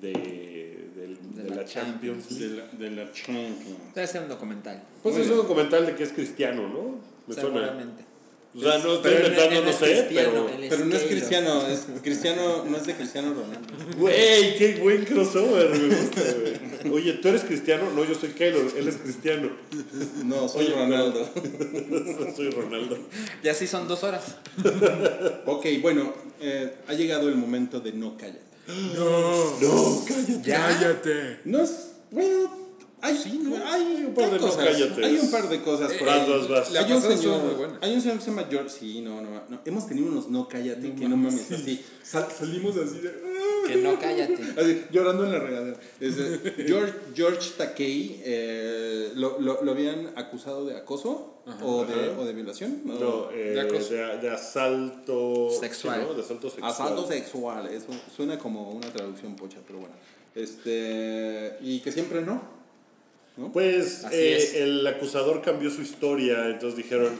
de, 0.00 0.12
del- 0.12 1.18
De 1.34 1.42
de 1.44 1.50
la 1.50 1.56
la 1.56 1.64
Champions 1.64 2.28
De 2.38 2.46
League. 2.48 2.56
la, 2.72 2.78
de 2.78 2.90
la 2.90 3.12
Champions. 3.12 3.94
Debe 3.94 4.06
ser 4.06 4.22
un 4.22 4.28
documental. 4.28 4.82
Pues 5.02 5.14
Muy 5.14 5.24
es 5.24 5.30
un 5.30 5.36
documental 5.36 5.86
de 5.86 5.94
que 5.94 6.02
es 6.04 6.12
cristiano, 6.12 6.68
¿no? 6.68 6.98
Me 7.26 7.34
suena. 7.34 7.48
Seguramente. 7.50 8.04
O 8.52 8.60
sea, 8.60 8.78
no 8.78 8.94
estoy 8.94 9.12
inventando, 9.14 9.62
no 9.64 9.72
sé, 9.72 10.06
pero. 10.12 10.84
no 10.86 10.96
es 10.96 11.02
cristiano, 11.04 11.66
es 11.68 11.86
cristiano, 12.02 12.64
no 12.64 12.76
es 12.76 12.84
de 12.84 12.94
Cristiano 12.96 13.32
Ronaldo. 13.32 13.96
Güey, 13.96 14.56
qué 14.58 14.80
buen 14.82 15.04
crossover, 15.04 15.70
me 15.70 15.94
gusta, 15.94 16.20
güey. 16.20 16.69
Oye, 16.92 17.14
¿tú 17.14 17.28
eres 17.28 17.42
cristiano? 17.42 17.90
No, 17.94 18.04
yo 18.04 18.14
soy 18.14 18.30
Keylor, 18.30 18.64
él 18.76 18.88
es 18.88 18.96
cristiano. 18.96 19.50
No, 20.24 20.48
soy 20.48 20.66
Oye, 20.66 20.74
Ronaldo. 20.74 21.28
soy 22.36 22.50
Ronaldo. 22.50 22.98
Y 23.42 23.48
así 23.48 23.66
son 23.66 23.88
dos 23.88 24.04
horas. 24.04 24.36
Ok, 25.46 25.66
bueno, 25.82 26.12
eh, 26.40 26.74
ha 26.86 26.94
llegado 26.94 27.28
el 27.28 27.36
momento 27.36 27.80
de 27.80 27.92
no 27.92 28.16
callar. 28.16 28.40
No, 28.70 30.04
cállate. 30.06 30.50
Cállate. 30.50 31.40
No 31.44 31.62
es. 31.62 31.92
Bueno, 32.10 32.59
hay, 33.02 33.16
hay 33.16 34.04
un 34.06 34.14
par 34.14 34.30
de 34.30 34.38
no 34.38 34.46
cosas. 34.46 34.64
cállates. 34.64 35.04
Hay 35.04 35.16
un 35.18 35.30
par 35.30 35.48
de 35.48 35.60
cosas 35.62 35.92
por 35.94 36.06
Vas, 36.06 36.20
ahí. 36.20 36.30
vas, 36.30 36.48
vas. 36.48 36.70
La 36.72 36.80
hay, 36.80 36.92
un 36.92 37.02
señor, 37.02 37.42
muy 37.42 37.54
buena. 37.54 37.78
hay 37.80 37.94
un 37.94 38.00
señor 38.00 38.18
que 38.18 38.24
se 38.24 38.30
llama 38.30 38.44
George. 38.50 38.70
Sí, 38.70 39.00
no, 39.00 39.20
no, 39.20 39.30
no. 39.48 39.60
Hemos 39.64 39.86
tenido 39.86 40.06
unos 40.08 40.28
no 40.28 40.48
cállate 40.48 40.94
que 40.94 41.08
no 41.08 41.16
mames 41.16 41.50
así. 41.52 41.84
Sal- 42.02 42.28
salimos 42.36 42.76
así 42.76 43.00
de. 43.00 43.10
Que 43.66 43.76
no 43.76 43.98
cállate. 44.00 44.38
Así, 44.60 44.82
llorando 44.90 45.24
en 45.26 45.32
la 45.32 45.38
regadera. 45.38 45.78
George, 46.66 46.92
George 47.14 47.50
Takei 47.56 48.20
eh, 48.24 49.12
lo, 49.14 49.38
lo, 49.38 49.62
lo 49.62 49.70
habían 49.72 50.12
acusado 50.16 50.64
de 50.66 50.76
acoso 50.76 51.42
o, 51.62 51.84
de, 51.84 52.08
o 52.18 52.24
de 52.24 52.32
violación. 52.32 52.80
¿no? 52.84 52.98
No, 52.98 53.30
eh, 53.30 53.36
De 53.36 53.50
de, 53.52 53.60
acoso. 53.60 53.92
de 53.94 54.30
asalto 54.30 55.50
Sexual. 55.60 56.00
sí, 56.00 56.06
¿no? 56.08 56.14
De 56.14 56.22
asalto 56.22 56.48
sexual. 56.50 56.70
Asalto 56.72 57.06
sexual, 57.06 57.66
eso 57.68 57.86
suena 58.16 58.38
como 58.38 58.70
una 58.70 58.88
traducción 58.92 59.36
pocha, 59.36 59.58
pero 59.66 59.80
bueno. 59.80 59.94
Este, 60.34 61.56
y 61.60 61.80
que 61.80 61.92
siempre 61.92 62.22
no. 62.22 62.59
¿No? 63.40 63.52
Pues 63.52 64.04
eh, 64.12 64.62
el 64.62 64.86
acusador 64.86 65.42
cambió 65.42 65.70
su 65.70 65.82
historia, 65.82 66.46
entonces 66.48 66.76
dijeron, 66.76 67.18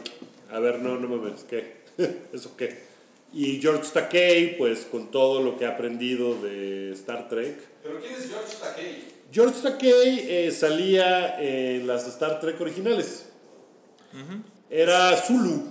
a 0.50 0.60
ver, 0.60 0.80
no, 0.80 0.98
no 0.98 1.08
mames, 1.08 1.44
¿qué? 1.48 1.80
¿Eso 2.32 2.56
qué? 2.56 2.90
Y 3.32 3.60
George 3.60 3.90
Takei, 3.92 4.58
pues 4.58 4.80
con 4.90 5.10
todo 5.10 5.42
lo 5.42 5.56
que 5.56 5.64
ha 5.64 5.70
aprendido 5.70 6.40
de 6.40 6.92
Star 6.92 7.28
Trek. 7.28 7.56
¿Pero 7.82 8.00
quién 8.00 8.12
es 8.14 8.28
George 8.28 8.56
Takei? 8.60 9.04
George 9.32 9.60
Takei 9.62 10.26
eh, 10.28 10.50
salía 10.50 11.40
en 11.40 11.86
las 11.86 12.06
Star 12.08 12.40
Trek 12.40 12.60
originales. 12.60 13.26
Era 14.68 15.16
Zulu. 15.16 15.62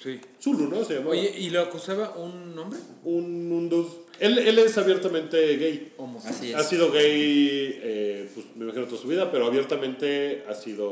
Sí. 0.00 0.20
Zulu, 0.40 0.68
¿no? 0.68 0.84
Se 0.84 0.94
llamaba. 0.94 1.10
Oye, 1.10 1.34
¿y 1.36 1.50
lo 1.50 1.60
acusaba 1.60 2.10
un 2.16 2.56
hombre? 2.56 2.78
un, 3.04 3.50
un 3.50 3.68
dude. 3.68 4.07
Él, 4.20 4.38
él 4.38 4.58
es 4.58 4.76
abiertamente 4.78 5.56
gay. 5.56 5.92
Así 6.26 6.52
Ha 6.52 6.60
es. 6.60 6.68
sido 6.68 6.90
gay, 6.90 7.78
eh, 7.82 8.28
pues 8.34 8.46
me 8.56 8.64
imagino 8.64 8.86
toda 8.86 9.00
su 9.00 9.08
vida, 9.08 9.30
pero 9.30 9.46
abiertamente 9.46 10.42
ha 10.48 10.54
sido 10.54 10.88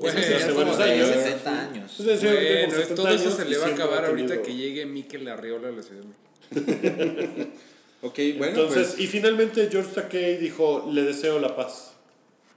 Bueno, 0.00 0.18
desde 0.18 0.30
ya 0.30 0.36
hace 0.36 0.52
como 0.54 0.58
varios 0.76 0.78
de 0.78 0.84
años. 0.84 1.08
70 1.08 1.60
años. 1.62 1.92
Pues, 1.96 2.08
desde 2.08 2.28
hace 2.28 2.36
como 2.36 2.58
Bueno, 2.66 2.72
70 2.74 2.94
todo 2.94 3.08
eso 3.08 3.22
años 3.24 3.34
se 3.34 3.44
le 3.44 3.58
va 3.58 3.66
a 3.66 3.70
acabar 3.70 4.04
ha 4.04 4.08
ahorita 4.08 4.42
que 4.42 4.54
llegue 4.54 4.86
Mikel 4.86 5.28
Arriola 5.28 5.68
a 5.68 5.72
la 5.72 5.82
Ciudad 5.82 6.02
de 6.02 6.06
México. 6.06 7.50
Ok, 8.02 8.18
bueno, 8.36 8.60
Entonces, 8.60 8.88
pues, 8.88 9.00
y 9.00 9.06
finalmente 9.06 9.66
George 9.70 9.90
Takei 9.94 10.36
dijo, 10.36 10.90
le 10.92 11.04
deseo 11.04 11.38
la 11.38 11.56
paz. 11.56 11.92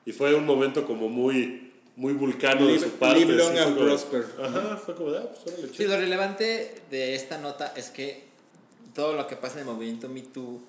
Y 0.05 0.11
fue 0.11 0.35
un 0.35 0.45
momento 0.45 0.85
como 0.85 1.07
muy, 1.07 1.71
muy 1.95 2.11
vulcano 2.11 2.65
de 2.67 2.73
Live- 2.73 2.83
su 2.83 2.89
parte. 2.97 3.19
live 3.21 3.33
long 3.35 3.57
and 3.57 3.73
como- 3.75 3.85
prosper. 3.87 4.25
Ajá, 4.41 4.75
fue 4.85 4.93
como 4.95 5.11
de, 5.11 5.19
ah, 5.19 5.29
pues 5.31 5.55
Sí, 5.73 5.85
lo 5.85 5.95
relevante 5.97 6.75
de 6.91 7.15
esta 7.15 7.37
nota 7.37 7.73
es 7.77 7.89
que 7.91 8.26
todo 8.97 9.13
lo 9.13 9.27
que 9.27 9.35
pasa 9.37 9.61
en 9.61 9.67
el 9.67 9.73
movimiento 9.73 10.09
Me 10.09 10.21
Too, 10.21 10.59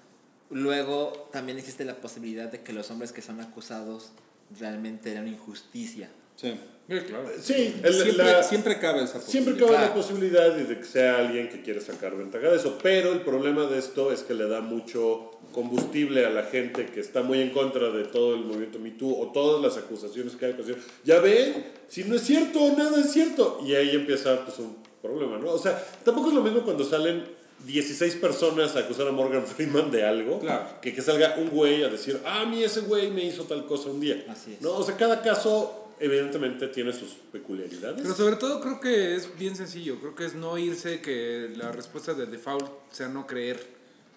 luego 0.51 1.29
también 1.33 1.59
existe 1.59 1.85
la 1.85 1.97
posibilidad 1.97 2.51
de 2.51 2.61
que 2.63 2.73
los 2.73 2.91
hombres 2.91 3.13
que 3.13 3.23
son 3.23 3.41
acusados 3.41 4.11
realmente 4.59 5.11
era 5.11 5.21
una 5.21 5.31
injusticia. 5.31 6.09
sí. 6.37 6.55
Sí, 6.89 6.95
claro. 7.07 7.29
Sí, 7.39 7.75
el- 7.83 7.93
siempre, 7.93 8.13
la- 8.25 8.43
siempre 8.43 8.79
cabe 8.79 9.03
esa 9.05 9.21
Siempre 9.21 9.53
posibilidad. 9.53 9.59
cabe 9.67 9.73
la 9.73 9.93
Claro. 9.93 9.95
posibilidad 10.01 10.53
de 10.55 10.79
que 10.79 10.85
sea 10.87 11.19
alguien 11.19 11.51
que 11.51 11.61
quiere 11.61 11.83
sacar 11.83 12.17
ventaja 12.17 12.49
de 12.49 12.57
eso, 12.57 12.79
pero 12.83 13.13
el 13.13 13.21
problema 13.21 13.67
de 13.67 13.79
esto 13.79 14.11
es 14.11 14.23
que 14.23 14.33
le 14.33 14.49
da 14.49 14.63
mucho 14.63 15.33
combustible 15.53 16.25
a 16.25 16.31
la 16.31 16.45
gente 16.45 16.87
que 16.87 17.01
está 17.01 17.23
muy 17.23 17.43
en 17.43 17.51
contra 17.51 17.91
de 17.91 18.05
todo 18.05 18.35
el 18.37 18.41
movimiento 18.47 18.79
Me 18.79 18.93
Too 18.93 19.21
o 19.21 19.33
todas 19.33 19.61
las 19.63 19.77
acusaciones 19.85 20.35
que 20.37 20.47
hay. 20.47 20.53
Pues, 20.55 20.69
ya 21.05 21.21
ven, 21.21 21.67
si 21.89 22.05
no 22.05 22.15
es 22.15 22.23
cierto, 22.23 22.59
nada 22.75 22.99
es 23.01 23.13
cierto. 23.13 23.61
Y 23.67 23.75
ahí 23.75 23.91
empieza 23.95 24.43
pues, 24.47 24.59
un 24.59 24.75
problema, 25.03 25.37
¿no? 25.37 25.51
O 25.53 25.59
sea, 25.59 25.79
tampoco 26.03 26.29
es 26.29 26.35
lo 26.35 26.43
mismo 26.43 26.63
cuando 26.63 26.85
salen 26.85 27.23
16 27.67 28.15
personas 28.17 28.77
a 28.77 28.81
acusar 28.81 29.09
a 29.09 29.13
Morgan 29.13 29.45
Freeman 29.47 29.91
de 29.91 30.05
algo, 30.05 30.39
Claro. 30.41 30.67
que 30.81 30.95
que 30.95 31.03
salga 31.03 31.35
un 31.39 31.49
güey 31.51 31.83
a 31.83 31.89
decir, 31.89 32.21
ah, 32.25 32.43
a 32.43 32.47
mí 32.47 32.63
ese 32.63 32.81
güey 32.81 33.11
me 33.11 33.25
hizo 33.25 33.45
tal 33.45 33.67
cosa 33.67 33.91
un 33.91 34.01
día. 34.01 34.25
Así 34.29 34.55
es. 34.55 34.61
¿No? 34.63 34.73
O 34.77 34.83
sea, 34.85 34.97
cada 34.97 35.23
caso 35.23 35.91
evidentemente 36.01 36.69
tiene 36.69 36.93
sus 36.93 37.15
peculiaridades. 37.33 38.01
Pero 38.03 38.15
sobre 38.15 38.37
todo 38.37 38.61
creo 38.61 38.81
que 38.81 39.17
es 39.17 39.37
bien 39.37 39.57
sencillo. 39.57 39.99
Creo 39.99 40.15
que 40.15 40.27
es 40.27 40.35
no 40.35 40.57
irse 40.57 41.01
que 41.01 41.51
la 41.57 41.73
respuesta 41.73 42.15
del 42.15 42.31
default 42.31 42.67
sea 42.93 43.09
no 43.09 43.27
creer, 43.27 43.59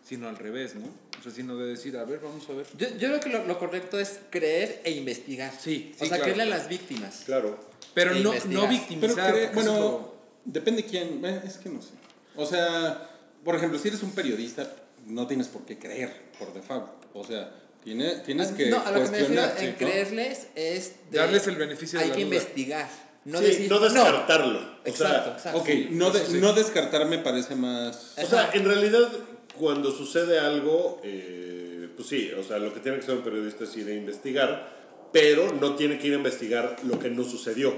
sino 0.07 0.27
al 0.29 0.37
revés, 0.37 0.75
¿no? 0.75 0.85
O 1.19 1.23
sea, 1.23 1.31
sino 1.31 1.55
de 1.57 1.65
decir, 1.67 1.97
a 1.97 2.03
ver, 2.03 2.19
vamos 2.23 2.47
a 2.49 2.53
ver. 2.53 2.65
Yo, 2.77 2.87
yo 2.89 3.07
creo 3.09 3.19
que 3.19 3.29
lo, 3.29 3.45
lo 3.47 3.57
correcto 3.59 3.99
es 3.99 4.19
creer 4.29 4.81
e 4.83 4.91
investigar. 4.91 5.51
Sí, 5.59 5.91
O 5.91 5.93
sí, 5.93 5.99
sea, 5.99 6.07
claro. 6.09 6.23
creerle 6.23 6.43
a 6.43 6.45
las 6.57 6.67
víctimas. 6.69 7.23
Claro. 7.25 7.57
Pero 7.95 8.11
E 8.11 8.19
no, 8.19 8.29
investigar. 8.33 8.53
no 8.53 8.61
Pero 8.61 8.71
victimizar. 8.71 9.33
cree- 9.33 9.49
porque 9.53 9.69
bueno, 9.69 10.13
depende 10.45 10.85
quién. 10.85 11.25
eh, 11.25 11.41
Es 11.45 11.57
que 11.57 11.69
no 11.69 11.81
sé. 11.81 11.89
O 12.35 12.45
sea, 12.45 13.07
por 13.43 13.55
ejemplo, 13.55 13.79
si 13.79 13.87
eres 13.87 14.03
un 14.03 14.11
periodista, 14.11 14.71
no 15.07 15.27
tienes 15.27 15.47
por 15.47 15.65
qué 15.65 15.77
creer 15.79 16.11
por 16.39 16.53
default. 16.53 16.87
O 17.13 17.23
sea, 17.23 17.51
tiene, 17.83 18.17
tienes 18.25 18.49
que 18.49 18.69
no, 18.69 18.77
a 18.79 18.91
lo 18.91 19.03
que 19.03 19.09
me 19.09 19.17
refiero 19.19 19.25
cuestionarte, 19.43 19.63
en 19.65 19.71
¿no? 19.71 19.77
creerles 19.77 20.47
es 20.55 20.93
de- 21.09 21.17
Darles 21.17 21.47
el 21.47 21.55
beneficio 21.55 21.97
de 21.99 22.05
Hay 22.05 22.09
la 22.11 22.15
que 22.15 22.25
duda. 22.25 22.35
investigar. 22.35 22.89
No 23.25 23.37
Sí, 23.39 23.45
decir, 23.45 23.69
no 23.69 23.79
descartarlo. 23.79 24.59
O 24.59 24.63
sea, 24.63 24.85
Exacto, 24.85 25.31
exacto. 25.31 25.59
Ok, 25.59 25.69
no, 25.91 26.09
de- 26.11 26.39
no 26.39 26.53
descartar 26.53 27.05
me 27.07 27.19
parece 27.19 27.55
más. 27.55 28.13
O 28.17 28.25
sea, 28.27 28.49
en 28.53 28.65
realidad, 28.65 29.11
cuando 29.57 29.91
sucede 29.91 30.39
algo, 30.39 30.99
eh, 31.03 31.87
pues 31.95 32.07
sí, 32.07 32.31
o 32.31 32.43
sea, 32.43 32.57
lo 32.57 32.73
que 32.73 32.79
tiene 32.79 32.97
que 32.97 33.03
hacer 33.03 33.15
un 33.17 33.23
periodista 33.23 33.63
es 33.65 33.75
ir 33.77 33.87
a 33.87 33.93
investigar, 33.93 34.81
pero 35.11 35.51
no 35.53 35.75
tiene 35.75 35.99
que 35.99 36.07
ir 36.07 36.13
a 36.13 36.17
investigar 36.17 36.77
lo 36.83 36.97
que 36.99 37.09
no 37.09 37.23
sucedió. 37.23 37.75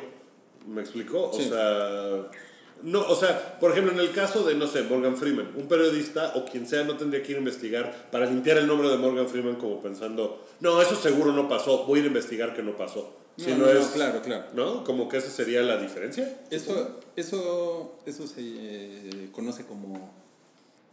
¿Me 0.66 0.82
explicó? 0.82 1.30
O 1.32 1.34
Sí. 1.38 1.49
sea, 1.49 2.30
no, 2.82 3.02
o 3.08 3.16
sea, 3.16 3.60
por 3.60 3.72
ejemplo, 3.72 3.94
en 3.94 4.00
el 4.00 4.12
caso 4.12 4.44
de, 4.44 4.56
no 4.56 4.68
sé, 4.68 4.84
Morgan 4.84 5.16
Freeman, 5.16 5.52
un 5.56 5.68
periodista 5.68 6.34
o 6.36 6.46
quien 6.46 6.68
sea 6.68 6.84
no 6.84 6.98
tendría 6.98 7.24
que 7.24 7.32
ir 7.32 7.38
a 7.38 7.40
investigar 7.40 8.10
para 8.12 8.26
limpiar 8.26 8.58
el 8.58 8.68
nombre 8.68 8.90
de 8.90 8.98
Morgan 8.98 9.28
Freeman 9.28 9.56
como 9.56 9.82
pensando, 9.82 10.46
no, 10.60 10.82
eso 10.82 10.96
seguro 10.96 11.32
no 11.32 11.48
pasó, 11.48 11.86
voy 11.86 12.00
a 12.00 12.02
ir 12.02 12.06
a 12.06 12.08
investigar 12.10 12.54
que 12.56 12.64
no 12.64 12.76
pasó. 12.76 13.16
No, 13.38 13.44
Si 13.44 13.52
no, 13.52 13.58
no, 13.58 13.66
no, 13.66 13.80
es, 13.80 13.88
claro, 13.88 14.22
claro. 14.22 14.46
¿No? 14.54 14.84
Como 14.84 15.10
que 15.10 15.18
esa 15.18 15.30
sería 15.30 15.62
la 15.62 15.78
diferencia. 15.78 16.42
Eso, 16.52 17.00
eso, 17.16 17.98
eso 18.06 18.28
se 18.28 18.42
eh, 18.42 19.30
conoce 19.32 19.66
como 19.66 20.23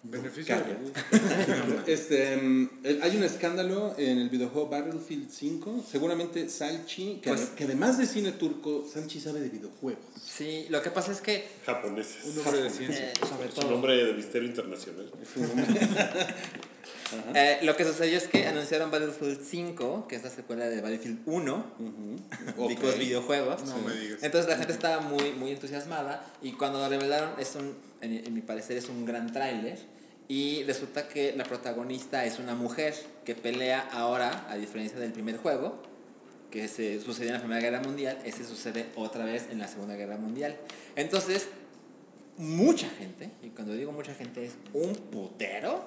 Beneficio. 0.03 0.57
Este, 1.87 2.33
el- 2.35 3.01
hay 3.03 3.17
un 3.17 3.23
escándalo 3.25 3.95
en 3.99 4.19
el 4.19 4.29
videojuego 4.31 4.69
Battlefield 4.69 5.31
5. 5.31 5.85
Seguramente 5.91 6.49
Salchi, 6.49 7.21
que, 7.23 7.31
Pues- 7.31 7.51
que 7.51 7.65
además 7.65 7.99
de 7.99 8.07
cine 8.07 8.33
turco, 8.33 8.87
Salchi 8.93 9.21
sabe 9.21 9.41
de 9.41 9.49
videojuegos. 9.51 10.03
Sí, 10.23 10.67
lo 10.71 10.81
que 10.83 10.91
pasa 10.91 11.13
es 11.13 11.21
que, 11.21 11.45
Japoneses. 11.67 12.25
Un 12.37 12.47
hombre 12.47 12.63
de 12.63 12.71
ciencia. 12.71 13.11
eh, 13.11 13.13
sobre 13.29 13.49
Es 13.49 13.55
un 13.57 13.61
todo, 13.61 13.71
nombre 13.73 13.97
de 14.05 14.13
misterio 14.15 14.49
internacional. 14.49 15.11
eh, 17.35 17.59
lo 17.63 17.77
que 17.77 17.85
sucedió 17.85 18.19
es 18.19 18.27
que 18.29 18.47
anunciaron 18.47 18.91
Battlefield 18.91 19.41
5, 19.43 20.07
que 20.09 20.17
es 20.17 20.23
la 20.23 20.31
secuela 20.31 20.69
de 20.69 20.81
Battlefield 20.81 21.21
1, 21.27 21.65
because 22.69 22.93
Ok. 22.95 22.99
videojuegos. 22.99 23.65
No 23.65 23.79
me 23.79 23.95
digas. 23.95 24.23
Entonces 24.23 24.51
la 24.51 24.57
gente 24.57 24.73
estaba 24.73 25.01
muy, 25.01 25.33
muy 25.33 25.51
entusiasmada 25.53 26.25
y 26.43 26.53
cuando 26.53 26.79
lo 26.79 26.89
revelaron, 26.89 27.31
es 27.39 27.55
un, 27.57 27.75
en, 28.01 28.13
en 28.27 28.35
mi 28.35 28.41
parecer 28.43 28.77
es 28.77 28.89
un 28.89 29.05
gran 29.05 29.33
tráiler 29.33 29.79
y 30.29 30.63
resulta 30.65 31.09
que 31.09 31.35
la 31.37 31.45
protagonista 31.45 32.25
es 32.25 32.39
una 32.39 32.55
mujer 32.55 32.95
que 33.25 33.35
pelea 33.35 33.89
ahora, 33.93 34.47
a 34.49 34.57
diferencia 34.57 34.99
del 34.99 35.13
primer 35.13 35.37
juego, 35.39 35.83
que 36.53 36.69
se 36.69 37.01
sucedió 37.01 37.29
en 37.29 37.35
la 37.35 37.41
Primera 37.41 37.61
Guerra 37.61 37.81
Mundial, 37.81 38.19
ese 38.25 38.45
sucede 38.45 38.87
otra 38.97 39.25
vez 39.25 39.47
en 39.51 39.59
la 39.59 39.69
Segunda 39.69 39.95
Guerra 39.95 40.17
Mundial. 40.17 40.57
Entonces, 40.97 41.47
mucha 42.41 42.89
gente, 42.89 43.31
y 43.43 43.49
cuando 43.51 43.75
digo 43.75 43.93
mucha 43.93 44.15
gente 44.15 44.45
es 44.45 44.53
un 44.73 44.95
putero, 44.95 45.85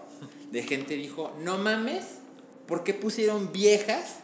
de 0.51 0.63
gente 0.63 0.95
dijo, 0.95 1.35
no 1.43 1.57
mames, 1.57 2.03
¿por 2.67 2.83
qué 2.83 2.93
pusieron 2.93 3.51
viejas 3.51 4.19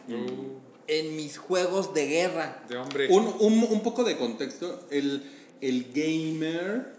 en 0.86 1.16
mis 1.16 1.38
juegos 1.38 1.92
de 1.92 2.06
guerra? 2.06 2.62
De 2.68 2.76
hombre. 2.76 3.08
Un, 3.10 3.34
un, 3.40 3.64
un 3.64 3.82
poco 3.82 4.04
de 4.04 4.16
contexto. 4.16 4.86
El, 4.90 5.22
el 5.60 5.92
gamer 5.92 6.94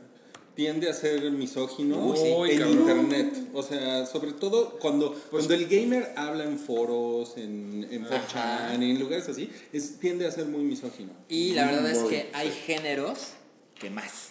tiende 0.55 0.89
a 0.89 0.93
ser 0.93 1.31
misógino 1.31 2.07
Uy, 2.07 2.17
sí. 2.17 2.27
en 2.53 2.59
cabrón. 2.59 2.79
internet. 2.79 3.33
O 3.53 3.63
sea, 3.63 4.05
sobre 4.05 4.33
todo 4.33 4.77
cuando, 4.79 5.13
cuando 5.31 5.53
el 5.53 5.67
gamer 5.67 6.13
habla 6.17 6.43
en 6.43 6.59
foros, 6.59 7.37
en, 7.37 7.87
en 7.89 8.05
4chan, 8.05 8.81
en 8.83 8.99
lugares 8.99 9.27
así, 9.29 9.49
es, 9.71 9.97
tiende 9.99 10.27
a 10.27 10.31
ser 10.31 10.45
muy 10.45 10.61
misógino. 10.63 11.11
Y 11.29 11.53
la 11.53 11.65
verdad 11.65 11.89
es 11.89 11.99
que 11.99 12.29
hay 12.33 12.51
géneros 12.51 13.29
que 13.79 13.89
más. 13.89 14.30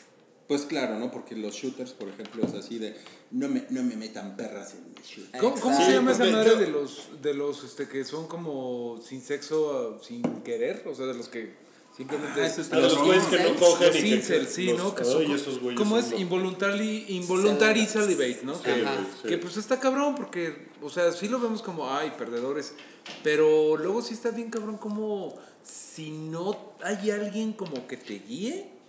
Pues 0.50 0.62
claro, 0.62 0.98
¿no? 0.98 1.12
Porque 1.12 1.36
los 1.36 1.54
shooters, 1.54 1.92
por 1.92 2.08
ejemplo, 2.08 2.44
es 2.44 2.54
así 2.54 2.78
de 2.80 2.96
no 3.30 3.46
me, 3.48 3.64
no 3.70 3.84
me 3.84 3.94
metan 3.94 4.36
perras 4.36 4.74
en 4.74 4.88
mi 4.88 4.94
shooter. 5.08 5.40
¿Cómo, 5.40 5.54
cómo 5.60 5.76
se 5.86 5.92
llama 5.92 6.10
esa 6.10 6.24
madre 6.24 6.50
yo- 6.50 6.56
de 6.56 6.66
los, 6.66 7.08
de 7.22 7.34
los 7.34 7.62
este, 7.62 7.86
que 7.86 8.04
son 8.04 8.26
como 8.26 8.98
sin 9.00 9.20
sexo, 9.22 10.00
sin 10.02 10.22
querer? 10.42 10.82
O 10.88 10.94
sea, 10.96 11.06
de 11.06 11.14
los 11.14 11.28
que 11.28 11.54
simplemente... 11.96 12.42
Ah, 12.42 12.46
A 12.46 12.78
los 12.80 12.94
Los 12.94 13.02
güeyes 13.04 13.24
que 13.26 13.38
no 13.44 13.54
cogen 13.60 13.86
los 13.88 13.96
y 13.96 14.00
que... 14.00 14.08
incels, 14.08 14.48
sí, 14.48 14.66
los- 14.72 14.78
¿no? 14.78 14.92
Que 14.96 15.04
son 15.04 15.24
co- 15.24 15.34
esos 15.36 15.60
güeyes 15.60 15.78
¿Cómo 15.78 16.02
son 16.02 16.14
es? 16.14 16.20
Involuntary, 16.20 17.04
involuntary 17.10 17.86
celibate, 17.86 18.40
¿no? 18.42 18.56
Sí, 18.56 18.62
Que, 18.64 18.74
sí. 19.22 19.28
que 19.28 19.38
pues 19.38 19.56
está 19.56 19.78
cabrón 19.78 20.16
porque, 20.16 20.66
o 20.82 20.90
sea, 20.90 21.12
sí 21.12 21.28
lo 21.28 21.38
vemos 21.38 21.62
como, 21.62 21.88
ay, 21.94 22.12
perdedores. 22.18 22.74
Pero 23.22 23.76
luego 23.76 24.02
sí 24.02 24.14
está 24.14 24.32
bien 24.32 24.50
cabrón 24.50 24.78
como 24.78 25.38
si 25.62 26.10
no 26.10 26.74
hay 26.82 27.12
alguien 27.12 27.52
como 27.52 27.86
que 27.86 27.96
te 27.96 28.18
guíe, 28.18 28.79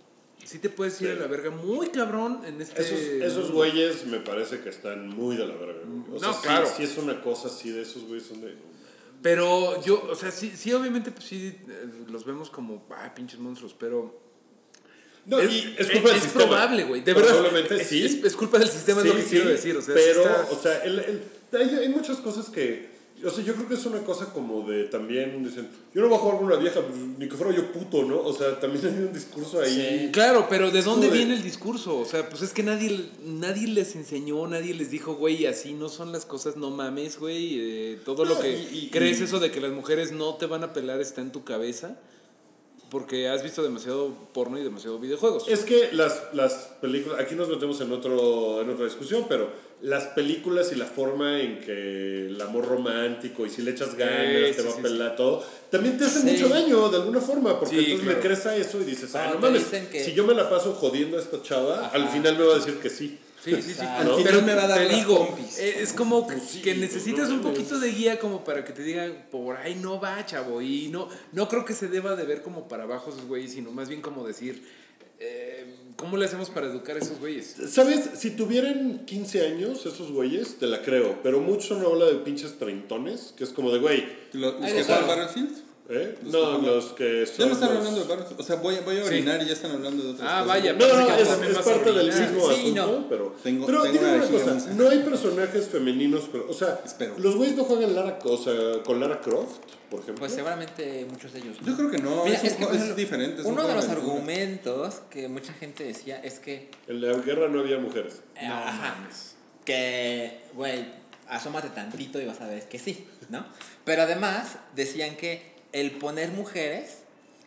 sí 0.44 0.58
te 0.58 0.68
puedes 0.68 1.00
ir 1.00 1.08
Sí. 1.08 1.12
a 1.12 1.16
la 1.20 1.26
verga 1.26 1.50
muy 1.50 1.88
cabrón 1.88 2.40
en 2.46 2.60
este... 2.60 2.82
Esos, 2.82 2.98
esos 3.00 3.50
güeyes 3.52 4.06
me 4.06 4.18
parece 4.20 4.60
que 4.60 4.68
están 4.68 5.08
muy 5.08 5.36
de 5.36 5.46
la 5.46 5.54
verga. 5.56 5.80
O 6.12 6.18
sea, 6.18 6.28
No, 6.28 6.34
sí- 6.34 6.40
claro. 6.42 6.68
sí 6.76 6.82
es 6.84 6.96
una 6.98 7.20
cosa 7.22 7.48
así 7.48 7.70
de 7.70 7.82
esos 7.82 8.04
güeyes 8.04 8.26
son 8.26 8.40
de... 8.40 8.54
Pero 9.22 9.80
yo, 9.84 10.02
o 10.10 10.14
sea, 10.16 10.30
sí, 10.32 10.52
sí 10.56 10.72
obviamente, 10.72 11.12
pues 11.12 11.24
sí, 11.26 11.54
eh, 11.68 11.86
los 12.10 12.24
vemos 12.24 12.50
como, 12.50 12.86
ay, 12.96 13.10
pinches 13.14 13.38
monstruos, 13.38 13.74
pero... 13.78 14.20
No, 15.24 15.38
es, 15.38 15.52
y 15.52 15.74
es 15.78 15.88
culpa 15.90 16.08
del 16.08 16.16
es 16.18 16.22
sistema. 16.24 16.44
probable, 16.46 16.84
güey, 16.84 17.00
de 17.02 17.14
verdad. 17.14 17.56
Es, 17.72 17.86
sí. 17.86 18.04
Es, 18.04 18.14
es 18.24 18.34
culpa 18.34 18.58
del 18.58 18.68
sistema, 18.68 19.00
es 19.02 19.06
lo 19.06 19.14
que 19.14 19.22
quiero 19.22 19.48
decir, 19.50 19.76
o 19.76 19.80
sea, 19.80 19.94
pero, 19.94 20.20
está- 20.22 20.48
o 20.50 20.60
sea, 20.60 20.78
el- 20.82 20.98
el- 20.98 21.22
hay, 21.52 21.68
hay 21.76 21.88
muchas 21.90 22.16
cosas 22.16 22.50
que, 22.50 22.90
o 23.24 23.30
sea, 23.30 23.44
yo 23.44 23.54
creo 23.54 23.68
que 23.68 23.74
es 23.74 23.86
una 23.86 24.00
cosa 24.02 24.32
como 24.32 24.68
de 24.68 24.84
también, 24.84 25.42
dicen, 25.44 25.68
yo 25.94 26.02
no 26.02 26.08
voy 26.08 26.16
a 26.16 26.20
jugar 26.20 26.36
con 26.38 26.46
una 26.46 26.56
vieja, 26.56 26.80
pues, 26.80 26.96
ni 27.18 27.28
que 27.28 27.36
fuera 27.36 27.54
yo 27.54 27.70
puto, 27.72 28.02
¿no? 28.04 28.20
O 28.20 28.32
sea, 28.32 28.58
también 28.60 28.84
hay 28.86 29.04
un 29.04 29.12
discurso 29.12 29.60
ahí. 29.60 30.10
Claro, 30.12 30.46
pero 30.50 30.70
¿de 30.70 30.82
dónde 30.82 31.08
de- 31.08 31.16
viene 31.16 31.34
el 31.34 31.42
discurso? 31.42 31.98
O 31.98 32.04
sea, 32.04 32.28
pues 32.28 32.42
es 32.42 32.52
que 32.52 32.62
nadie, 32.62 33.10
nadie 33.24 33.66
les 33.68 33.94
enseñó, 33.96 34.46
nadie 34.46 34.74
les 34.74 34.90
dijo, 34.90 35.14
güey, 35.14 35.46
así 35.46 35.72
no 35.74 35.88
son 35.88 36.12
las 36.12 36.24
cosas, 36.26 36.56
no 36.56 36.70
mames, 36.70 37.18
güey. 37.18 37.58
eh, 37.60 37.98
todo 38.04 38.24
lo 38.24 38.38
que 38.40 38.50
y- 38.72 38.78
y- 38.86 38.90
crees 38.90 39.20
y- 39.20 39.24
eso 39.24 39.40
de 39.40 39.50
que 39.50 39.60
las 39.60 39.72
mujeres 39.72 40.12
no 40.12 40.34
te 40.36 40.46
van 40.46 40.64
a 40.64 40.72
pelar 40.72 41.00
está 41.00 41.20
en 41.20 41.32
tu 41.32 41.44
cabeza. 41.44 41.98
Porque 42.90 43.26
has 43.30 43.42
visto 43.42 43.62
demasiado 43.62 44.12
porno 44.34 44.58
y 44.58 44.62
demasiado 44.62 44.98
videojuegos. 44.98 45.48
Es 45.48 45.60
que 45.60 45.90
las, 45.92 46.24
las 46.34 46.52
películas, 46.82 47.20
aquí 47.20 47.34
nos 47.34 47.48
metemos 47.48 47.80
en, 47.80 47.90
otro, 47.90 48.60
en 48.60 48.68
otra 48.68 48.84
discusión, 48.84 49.24
pero 49.30 49.48
las 49.82 50.04
películas 50.08 50.70
y 50.72 50.76
la 50.76 50.86
forma 50.86 51.40
en 51.40 51.58
que 51.60 52.26
el 52.28 52.40
amor 52.40 52.66
romántico 52.66 53.44
y 53.44 53.50
si 53.50 53.62
le 53.62 53.72
echas 53.72 53.94
ganas 53.96 54.48
Sí, 54.48 54.54
te 54.56 54.62
sí, 54.62 54.66
va 54.68 54.72
sí, 54.74 54.78
a 54.78 54.82
pelar 54.82 55.16
todo, 55.16 55.44
también 55.70 55.98
te 55.98 56.04
hace 56.04 56.20
Sí. 56.20 56.26
mucho 56.26 56.48
daño 56.48 56.88
de 56.88 56.96
alguna 56.98 57.20
forma, 57.20 57.58
porque 57.58 57.74
Sí, 57.74 57.80
entonces 57.84 58.04
claro. 58.04 58.18
le 58.18 58.24
crees 58.24 58.46
a 58.46 58.56
eso 58.56 58.80
y 58.80 58.84
dices, 58.84 59.14
ah, 59.16 59.30
no 59.34 59.40
mames, 59.40 59.64
que- 59.90 60.04
si 60.04 60.12
yo 60.12 60.24
me 60.24 60.34
la 60.34 60.48
paso 60.48 60.72
jodiendo 60.74 61.16
a 61.16 61.20
esta 61.20 61.42
chava, 61.42 61.88
al 61.88 62.08
final 62.10 62.38
me 62.38 62.44
va 62.44 62.54
a 62.54 62.58
decir 62.58 62.74
que 62.78 62.90
sí. 62.90 63.18
Sí, 63.44 63.60
sí, 63.60 63.74
sí. 63.74 63.84
Pero 64.22 64.40
me 64.42 64.54
va 64.54 64.62
a 64.64 64.68
dar 64.68 64.86
te 64.86 64.94
digo, 64.94 65.36
eh, 65.58 65.78
es 65.80 65.92
como 65.94 66.28
que- 66.28 66.36
Pues 66.36 66.58
que 66.62 66.76
necesitas 66.76 67.28
no 67.28 67.34
un 67.34 67.40
poquito 67.42 67.80
de 67.80 67.90
guía 67.90 68.20
como 68.20 68.44
para 68.44 68.64
que 68.64 68.72
te 68.72 68.84
digan, 68.84 69.26
por 69.32 69.56
ahí 69.56 69.74
no 69.74 70.00
va, 70.00 70.24
chavo. 70.24 70.62
Y 70.62 70.90
no, 70.90 71.08
no 71.32 71.48
creo 71.48 71.64
que 71.64 71.74
se 71.74 71.88
deba 71.88 72.14
de 72.14 72.24
ver 72.24 72.42
como 72.42 72.68
para 72.68 72.84
abajo 72.84 73.10
esos 73.10 73.24
güeyes, 73.26 73.50
sino 73.50 73.72
más 73.72 73.88
bien 73.88 74.00
como 74.00 74.24
decir, 74.24 74.62
eh, 75.18 75.66
¿cómo 75.96 76.16
le 76.16 76.24
hacemos 76.24 76.50
para 76.50 76.66
educar 76.66 76.96
a 76.96 76.98
esos 77.00 77.18
güeyes? 77.18 77.56
¿Sabes? 77.68 78.10
Si 78.14 78.30
tuvieran 78.30 79.04
15 79.06 79.46
años 79.46 79.86
esos 79.86 80.10
güeyes, 80.10 80.58
te 80.58 80.66
la 80.66 80.82
creo, 80.82 81.20
pero 81.22 81.40
muchos 81.40 81.78
no 81.78 81.88
habla 81.88 82.06
de 82.06 82.14
pinches 82.16 82.58
treintones, 82.58 83.34
que 83.36 83.44
es 83.44 83.50
como 83.50 83.72
de, 83.72 83.78
güey, 83.78 84.04
¿Los, 84.32 84.54
que 84.54 84.84
juegan 84.84 85.06
Battlefield? 85.06 85.61
¿Eh? 85.88 86.18
Los 86.22 86.32
No, 86.32 86.60
que- 86.60 86.66
los 86.66 86.84
que 86.92 87.20
Ya 87.26 87.32
son 87.34 87.48
no 87.48 87.54
están 87.54 87.68
los- 87.70 87.78
hablando 87.78 88.00
de 88.00 88.06
Battlefield. 88.08 88.40
O 88.40 88.44
sea, 88.44 88.56
voy, 88.56 88.76
voy 88.84 88.96
a 88.98 89.02
Sí. 89.02 89.08
orinar 89.08 89.42
y 89.42 89.46
ya 89.46 89.52
están 89.52 89.72
hablando 89.72 90.02
de 90.02 90.10
otras 90.12 90.28
Ah, 90.28 90.32
cosas. 90.42 90.46
vaya, 90.48 90.72
No, 90.72 90.78
no, 90.86 91.06
que 91.06 91.22
es, 91.22 91.28
es 91.28 91.58
parte 91.58 91.92
del 91.92 92.06
mismo 92.06 92.48
Sí, 92.48 92.54
asunto, 92.60 92.86
no. 93.00 93.08
pero, 93.08 93.36
Tengo- 93.42 93.66
pero 93.66 93.82
tengo 93.82 93.98
dime 93.98 94.14
una 94.16 94.26
cosa, 94.26 94.72
no 94.74 94.88
hay 94.88 94.98
personajes 95.00 95.68
femeninos, 95.68 96.28
pero, 96.30 96.46
o 96.48 96.52
sea, 96.54 96.80
Espero. 96.84 97.14
los 97.18 97.36
güeyes 97.36 97.56
no 97.56 97.64
juegan 97.64 97.94
Lara, 97.94 98.18
o 98.24 98.36
sea, 98.38 98.82
con 98.84 99.00
Lara 99.00 99.20
Croft, 99.20 99.58
por 99.90 100.00
ejemplo. 100.00 100.20
Pues 100.20 100.32
seguramente 100.32 101.06
muchos 101.10 101.32
de 101.32 101.40
ellos. 101.40 101.56
Yo 101.64 101.76
creo 101.76 101.90
que 101.90 101.98
no, 101.98 102.24
Mira, 102.24 102.36
es, 102.36 102.44
es 102.44 102.52
que, 102.54 102.64
es 102.64 102.96
diferente. 102.96 103.40
es 103.42 103.46
un 103.46 103.52
Uno 103.54 103.66
de 103.66 103.74
los 103.74 103.88
argumentos 103.88 105.02
que 105.10 105.28
mucha 105.28 105.52
gente 105.52 105.84
decía 105.84 106.18
es 106.22 106.38
que 106.38 106.70
En 106.86 107.00
la 107.00 107.12
guerra 107.18 107.48
no 107.48 107.60
había 107.60 107.78
mujeres. 107.78 108.22
Eh, 108.36 108.46
Ajá. 108.46 108.96
Que, 109.64 110.40
güey, 110.54 110.86
asómate 111.28 111.68
tantito 111.70 112.20
y 112.20 112.24
vas 112.24 112.40
a 112.40 112.48
ver 112.48 112.68
que 112.68 112.78
sí, 112.78 113.06
¿no? 113.30 113.44
Pero 113.84 114.02
además 114.02 114.56
decían 114.74 115.16
que 115.16 115.51
el 115.72 115.92
poner 115.92 116.30
mujeres 116.30 116.98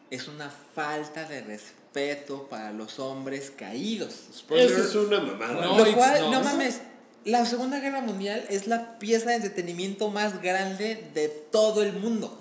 es 0.10 0.28
una 0.28 0.50
falta 0.74 1.26
de 1.26 1.42
respeto 1.42 2.48
para 2.50 2.72
los 2.72 3.00
hombres 3.00 3.52
caídos. 3.56 4.14
Spoiler. 4.36 4.70
Eso 4.72 4.84
es 4.84 4.96
una 4.96 5.20
mamada. 5.20 5.54
No, 5.66 5.78
Lo 5.84 5.94
cual, 5.96 6.22
not. 6.22 6.32
no 6.34 6.42
mames, 6.44 6.82
la 7.24 7.46
Segunda 7.46 7.80
Guerra 7.80 8.02
Mundial 8.02 8.46
es 8.50 8.68
la 8.68 9.00
pieza 9.00 9.30
de 9.32 9.36
entretenimiento 9.38 10.10
más 10.12 10.42
grande 10.42 11.10
de 11.14 11.28
todo 11.28 11.82
el 11.84 11.94
mundo. 11.94 12.38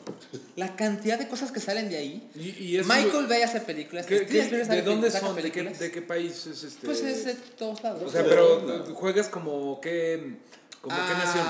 La 0.57 0.77
cantidad 0.77 1.19
de 1.19 1.27
cosas 1.29 1.51
que 1.53 1.61
salen 1.61 1.89
de 1.89 1.97
ahí. 1.97 2.31
Y, 2.35 2.51
y 2.65 2.77
eso- 2.77 2.89
Michael 2.93 3.27
Bay 3.27 3.43
hace 3.43 3.61
películas. 3.61 4.05
¿qué- 4.07 4.27
qué- 4.27 4.45
¿De 4.47 4.63
hace 4.63 4.83
dónde 4.83 5.11
son? 5.11 5.35
¿De 5.37 5.51
qué. 5.51 5.63
¿De 5.63 5.91
qué 5.91 6.03
país 6.03 6.47
es 6.47 6.63
este? 6.65 6.87
Pues 6.87 7.01
es 7.03 7.25
de 7.25 7.35
todos 7.35 7.83
lados. 7.83 8.03
O 8.05 8.11
sea, 8.11 8.25
pero 8.25 8.85
juegas 8.95 9.29
como 9.29 9.81
qué, 9.81 10.37
como 10.83 10.97
qué 10.97 11.13
nación. 11.15 11.47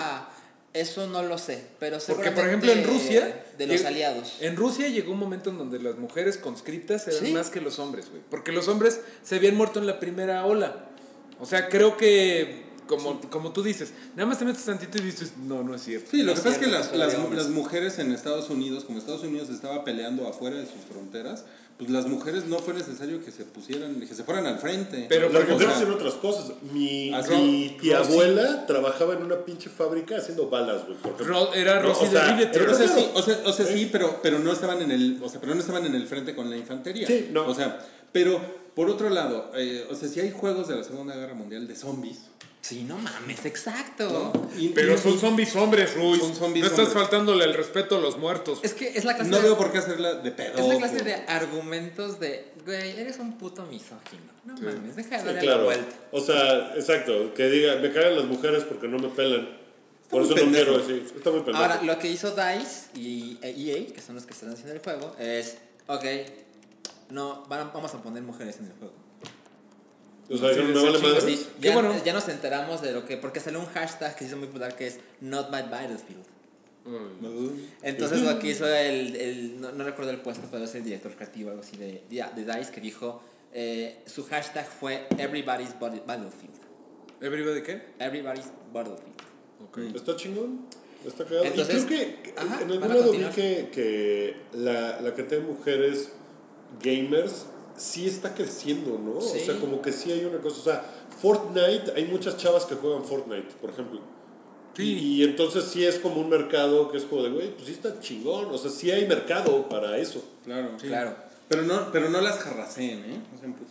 Eso 0.75 1.07
no 1.07 1.23
lo 1.23 1.39
sé, 1.39 1.65
pero 1.79 1.99
Porque, 2.07 2.33
por 2.33 2.47
ejemplo, 2.47 2.73
en 2.73 2.85
Rusia. 2.85 3.45
De 3.57 3.67
los 3.69 3.85
aliados. 3.85 4.35
En 4.41 4.57
Rusia 4.57 4.89
llegó 4.89 5.13
un 5.13 5.21
momento 5.21 5.51
en 5.51 5.59
donde 5.59 5.79
las 5.79 5.97
mujeres 5.97 6.37
conscriptas 6.37 7.07
eran 7.07 7.25
Sí. 7.27 7.33
más 7.33 7.49
que 7.49 7.61
los 7.61 7.79
hombres, 7.79 8.11
güey. 8.11 8.21
Porque 8.29 8.51
los 8.51 8.67
hombres 8.67 9.01
se 9.23 9.37
habían 9.37 9.55
muerto 9.57 9.79
en 9.79 9.87
la 9.87 10.01
primera 10.01 10.45
ola. 10.45 10.87
O 11.41 11.47
sea, 11.47 11.69
creo 11.69 11.97
que. 11.97 12.65
Como, 12.89 13.19
como 13.31 13.51
tú 13.55 13.63
dices, 13.63 13.93
nada 14.15 14.27
más 14.29 14.39
te 14.39 14.45
metes 14.45 14.63
tantito 14.63 14.99
y 14.99 15.01
dices, 15.01 15.33
no, 15.39 15.63
no 15.63 15.75
es 15.75 15.83
cierto. 15.83 16.11
Sí, 16.11 16.19
lo 16.19 16.33
No 16.33 16.35
que 16.35 16.43
pasa 16.43 16.57
es 16.57 16.59
que 16.63 16.71
las, 16.71 16.95
las, 16.95 17.15
las 17.31 17.49
mujeres 17.49 17.99
en 17.99 18.13
Estados 18.13 18.51
Unidos, 18.51 18.85
como 18.85 18.99
Estados 18.99 19.23
Unidos 19.23 19.49
estaba 19.49 19.85
peleando 19.85 20.29
afuera 20.29 20.57
de 20.57 20.67
sus 20.67 20.83
fronteras, 20.93 21.47
pues 21.79 21.91
las 21.91 22.07
mujeres 22.07 22.47
no 22.47 22.59
fue 22.61 22.73
necesario 22.75 23.25
que 23.25 23.33
se 23.33 23.45
pusieran, 23.45 23.99
que 24.01 24.15
se 24.15 24.23
fueran 24.25 24.47
al 24.47 24.59
frente. 24.59 25.07
Pero, 25.09 25.29
Las 25.29 25.49
mujeres 25.49 25.75
hacen 25.75 25.91
otras 25.91 26.15
cosas. 26.15 26.53
Mi, 26.73 27.13
Así- 27.13 27.33
mi 27.35 27.77
tía 27.81 27.99
Rosy. 27.99 28.13
abuela 28.13 28.67
trabajaba 28.67 29.15
en 29.15 29.25
una 29.25 29.45
pinche 29.45 29.69
fábrica 29.71 30.19
haciendo 30.19 30.49
balas, 30.49 30.83
güey. 30.87 30.97
era 31.55 31.81
No, 31.81 31.89
Rosy 31.89 32.05
o 32.07 32.11
sea, 32.11 32.27
de 32.27 32.33
Riveter. 32.33 32.63
era- 32.63 32.73
o 32.73 32.75
sea, 32.77 32.89
sí, 32.89 33.09
o 33.15 33.23
sea, 33.23 33.41
o 33.45 33.53
sea, 33.53 33.67
sí, 33.67 33.89
pero, 33.91 34.21
pero 34.23 34.39
no 34.39 34.53
estaban 34.53 34.83
en 34.83 34.93
el, 34.93 35.19
o 35.23 35.29
sea, 35.29 35.41
pero 35.41 35.55
no 35.55 35.61
estaban 35.61 35.85
en 35.87 35.95
el 35.95 36.07
frente 36.07 36.35
con 36.35 36.49
la 36.49 36.57
infantería. 36.57 37.07
Sí, 37.07 37.29
no. 37.33 37.47
O 37.47 37.55
sea, 37.55 37.85
pero 38.13 38.41
por 38.75 38.89
otro 38.89 39.11
lado, 39.11 39.51
eh, 39.57 39.87
o 39.91 39.95
sea, 39.95 40.09
si 40.09 40.21
hay 40.21 40.31
juegos 40.31 40.69
de 40.69 40.77
la 40.77 40.85
Segunda 40.85 41.15
Guerra 41.17 41.35
Mundial 41.35 41.67
de 41.67 41.75
zombies, 41.77 42.21
Sí, 42.65 42.83
no 42.85 42.97
mames, 42.97 43.45
exacto. 43.45 44.33
¿no? 44.35 44.59
Y- 44.59 44.69
Pero 44.71 44.95
y- 44.95 44.99
son 44.99 45.19
zombies 45.19 45.55
hombres, 45.55 45.95
Ruiz. 45.95 46.19
Son 46.23 46.35
zombies 46.35 46.65
no 46.65 46.71
estás 46.71 46.87
hombres. 46.87 47.03
faltándole 47.03 47.45
el 47.45 47.53
respeto 47.53 47.99
a 47.99 48.01
los 48.01 48.17
muertos. 48.17 48.61
Es 48.63 48.73
que 48.73 48.89
es 48.97 49.05
la 49.05 49.15
clase 49.17 49.31
no 49.31 49.37
de, 49.37 49.43
veo 49.43 49.59
por 49.59 49.71
qué 49.71 49.79
hacerla 49.79 50.15
de 50.15 50.31
pedo. 50.33 50.57
es 50.57 50.67
la 50.69 50.77
clase 50.79 51.05
de 51.05 51.13
argumentos 51.29 52.19
de, 52.21 52.53
güey, 52.65 52.99
eres 52.99 53.19
un 53.19 53.37
puto 53.37 53.65
misógino. 53.67 54.33
No 54.47 54.55
mames, 54.55 54.97
deja 54.97 55.11
de 55.11 55.19
Sí, 55.21 55.25
darle 55.27 55.41
claro. 55.43 55.59
la 55.59 55.65
vuelta. 55.65 55.95
O 56.13 56.21
sea, 56.23 56.75
exacto. 56.75 57.35
Que 57.35 57.51
diga, 57.51 57.77
me 57.77 57.93
cagan 57.93 58.17
las 58.17 58.25
mujeres 58.25 58.65
porque 58.65 58.89
no 58.89 58.99
me 58.99 59.09
pelan. 59.09 59.47
Por 60.09 60.23
eso 60.23 60.35
no 60.35 60.51
quiero 60.51 60.79
decir. 60.79 61.05
Está 61.15 61.31
muy 61.33 61.41
pendejo. 61.41 61.59
Ahora, 61.63 61.83
lo 61.83 61.99
que 61.99 62.09
hizo 62.09 62.31
DICE 62.35 62.99
y 62.99 63.39
e 63.43 63.51
EA, 63.51 63.93
que 63.93 64.01
son 64.01 64.15
los 64.15 64.25
que 64.25 64.33
están 64.33 64.51
haciendo 64.51 64.73
el 64.73 64.79
juego, 64.79 65.15
es, 65.19 65.59
ok, 65.87 66.05
no, 67.11 67.45
van 67.47 67.61
a- 67.61 67.65
vamos 67.73 67.93
a 67.95 68.03
poner 68.03 68.23
mujeres 68.23 68.57
en 68.59 68.67
el 68.67 68.73
juego. 68.73 68.95
O 70.31 70.37
sea, 70.39 70.55
Sí, 70.55 70.61
me 70.61 70.75
sí, 70.75 70.85
vale 70.85 70.99
sí, 70.99 71.05
madre. 71.05 71.21
Sí, 71.21 71.47
Qué 71.61 71.69
ya, 71.69 71.75
bueno. 71.75 71.95
ya 72.05 72.13
nos 72.13 72.29
enteramos 72.29 72.81
de 72.83 72.93
lo 72.93 73.05
que, 73.07 73.17
porque 73.17 73.41
salió 73.41 73.61
un 73.61 73.67
hashtag 73.67 74.15
que 74.15 74.21
se 74.25 74.29
hizo 74.31 74.37
muy 74.37 74.47
popular 74.49 74.75
que 74.77 74.87
es 74.87 74.99
Not 75.21 75.51
My 75.51 75.63
Battlefield. 75.71 76.25
Entonces 77.83 78.21
lo 78.23 78.39
que 78.39 78.51
hizo 78.51 78.67
el, 78.67 79.17
el- 79.17 79.61
no, 79.61 79.73
no 79.73 79.85
recuerdo 79.85 80.11
el 80.11 80.19
puesto, 80.21 80.47
pero 80.51 80.65
es 80.65 80.75
el 80.75 80.85
director 80.85 81.13
creativo, 81.15 81.51
algo 81.51 81.63
así 81.63 81.77
de, 81.77 82.03
de, 82.11 82.25
de 82.37 82.45
DICE, 82.55 82.71
que 82.73 82.81
dijo, 82.81 83.23
eh, 83.53 84.01
su 84.07 84.25
hashtag 84.27 84.67
fue 84.69 85.07
Everybody's 85.19 85.79
Body- 85.79 86.03
Battlefield. 86.07 86.55
¿Everybody 87.21 87.63
qué? 87.63 87.83
Everybody's 87.99 88.47
Battlefield. 88.73 89.15
Está 89.97 90.17
chingón. 90.17 90.67
Está 91.07 91.25
cagado. 91.25 91.45
Entonces, 91.45 91.83
y 91.83 91.87
creo 91.87 91.99
que 92.23 92.35
ajá, 92.37 92.63
en 92.63 92.71
algún 92.71 92.89
lado 92.89 93.13
vi 93.13 93.25
que, 93.35 93.69
que 93.73 94.37
la, 94.55 95.01
la 95.01 95.15
cantidad 95.15 95.41
de 95.41 95.47
mujeres 95.47 96.13
gamers 96.83 97.47
sí 97.77 98.07
está 98.07 98.35
creciendo, 98.35 98.99
¿no? 98.99 99.21
Sí. 99.21 99.39
O 99.43 99.45
sea, 99.45 99.61
como 99.61 99.83
que 99.83 99.93
sí 99.93 100.13
hay 100.13 100.25
una 100.25 100.39
cosa. 100.39 100.61
O 100.61 100.65
sea, 100.65 100.85
Fortnite, 101.21 101.93
hay 101.97 102.05
muchas 102.07 102.37
chavas 102.37 102.65
que 102.65 102.75
juegan 102.75 103.05
Fortnite, 103.05 103.55
por 103.61 103.71
ejemplo. 103.71 104.01
Sí. 104.77 104.83
Y, 104.83 105.21
y 105.21 105.25
entonces 105.25 105.65
sí 105.65 105.85
es 105.85 105.99
como 105.99 106.21
un 106.21 106.29
mercado 106.29 106.91
que 106.91 106.99
es 106.99 107.05
como 107.05 107.23
de, 107.23 107.31
güey, 107.31 107.51
pues 107.55 107.67
sí 107.67 107.73
está 107.73 108.01
chingón. 108.01 108.47
O 108.47 108.59
sea, 108.59 108.71
sí 108.71 108.91
hay 108.91 109.07
mercado 109.07 109.69
para 109.69 109.99
eso. 109.99 110.25
Claro. 110.45 110.71
Claro. 110.81 111.15
Pero 111.49 111.63
no, 111.63 111.93
pero 111.93 112.09
no 112.11 112.21
las 112.21 112.39
jarraceen, 112.39 112.99
¿eh? 113.01 113.21
O 113.37 113.41
sea, 113.41 113.49
pues, 113.57 113.71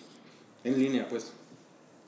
en 0.64 0.80
línea, 0.82 1.08
pues. 1.10 1.34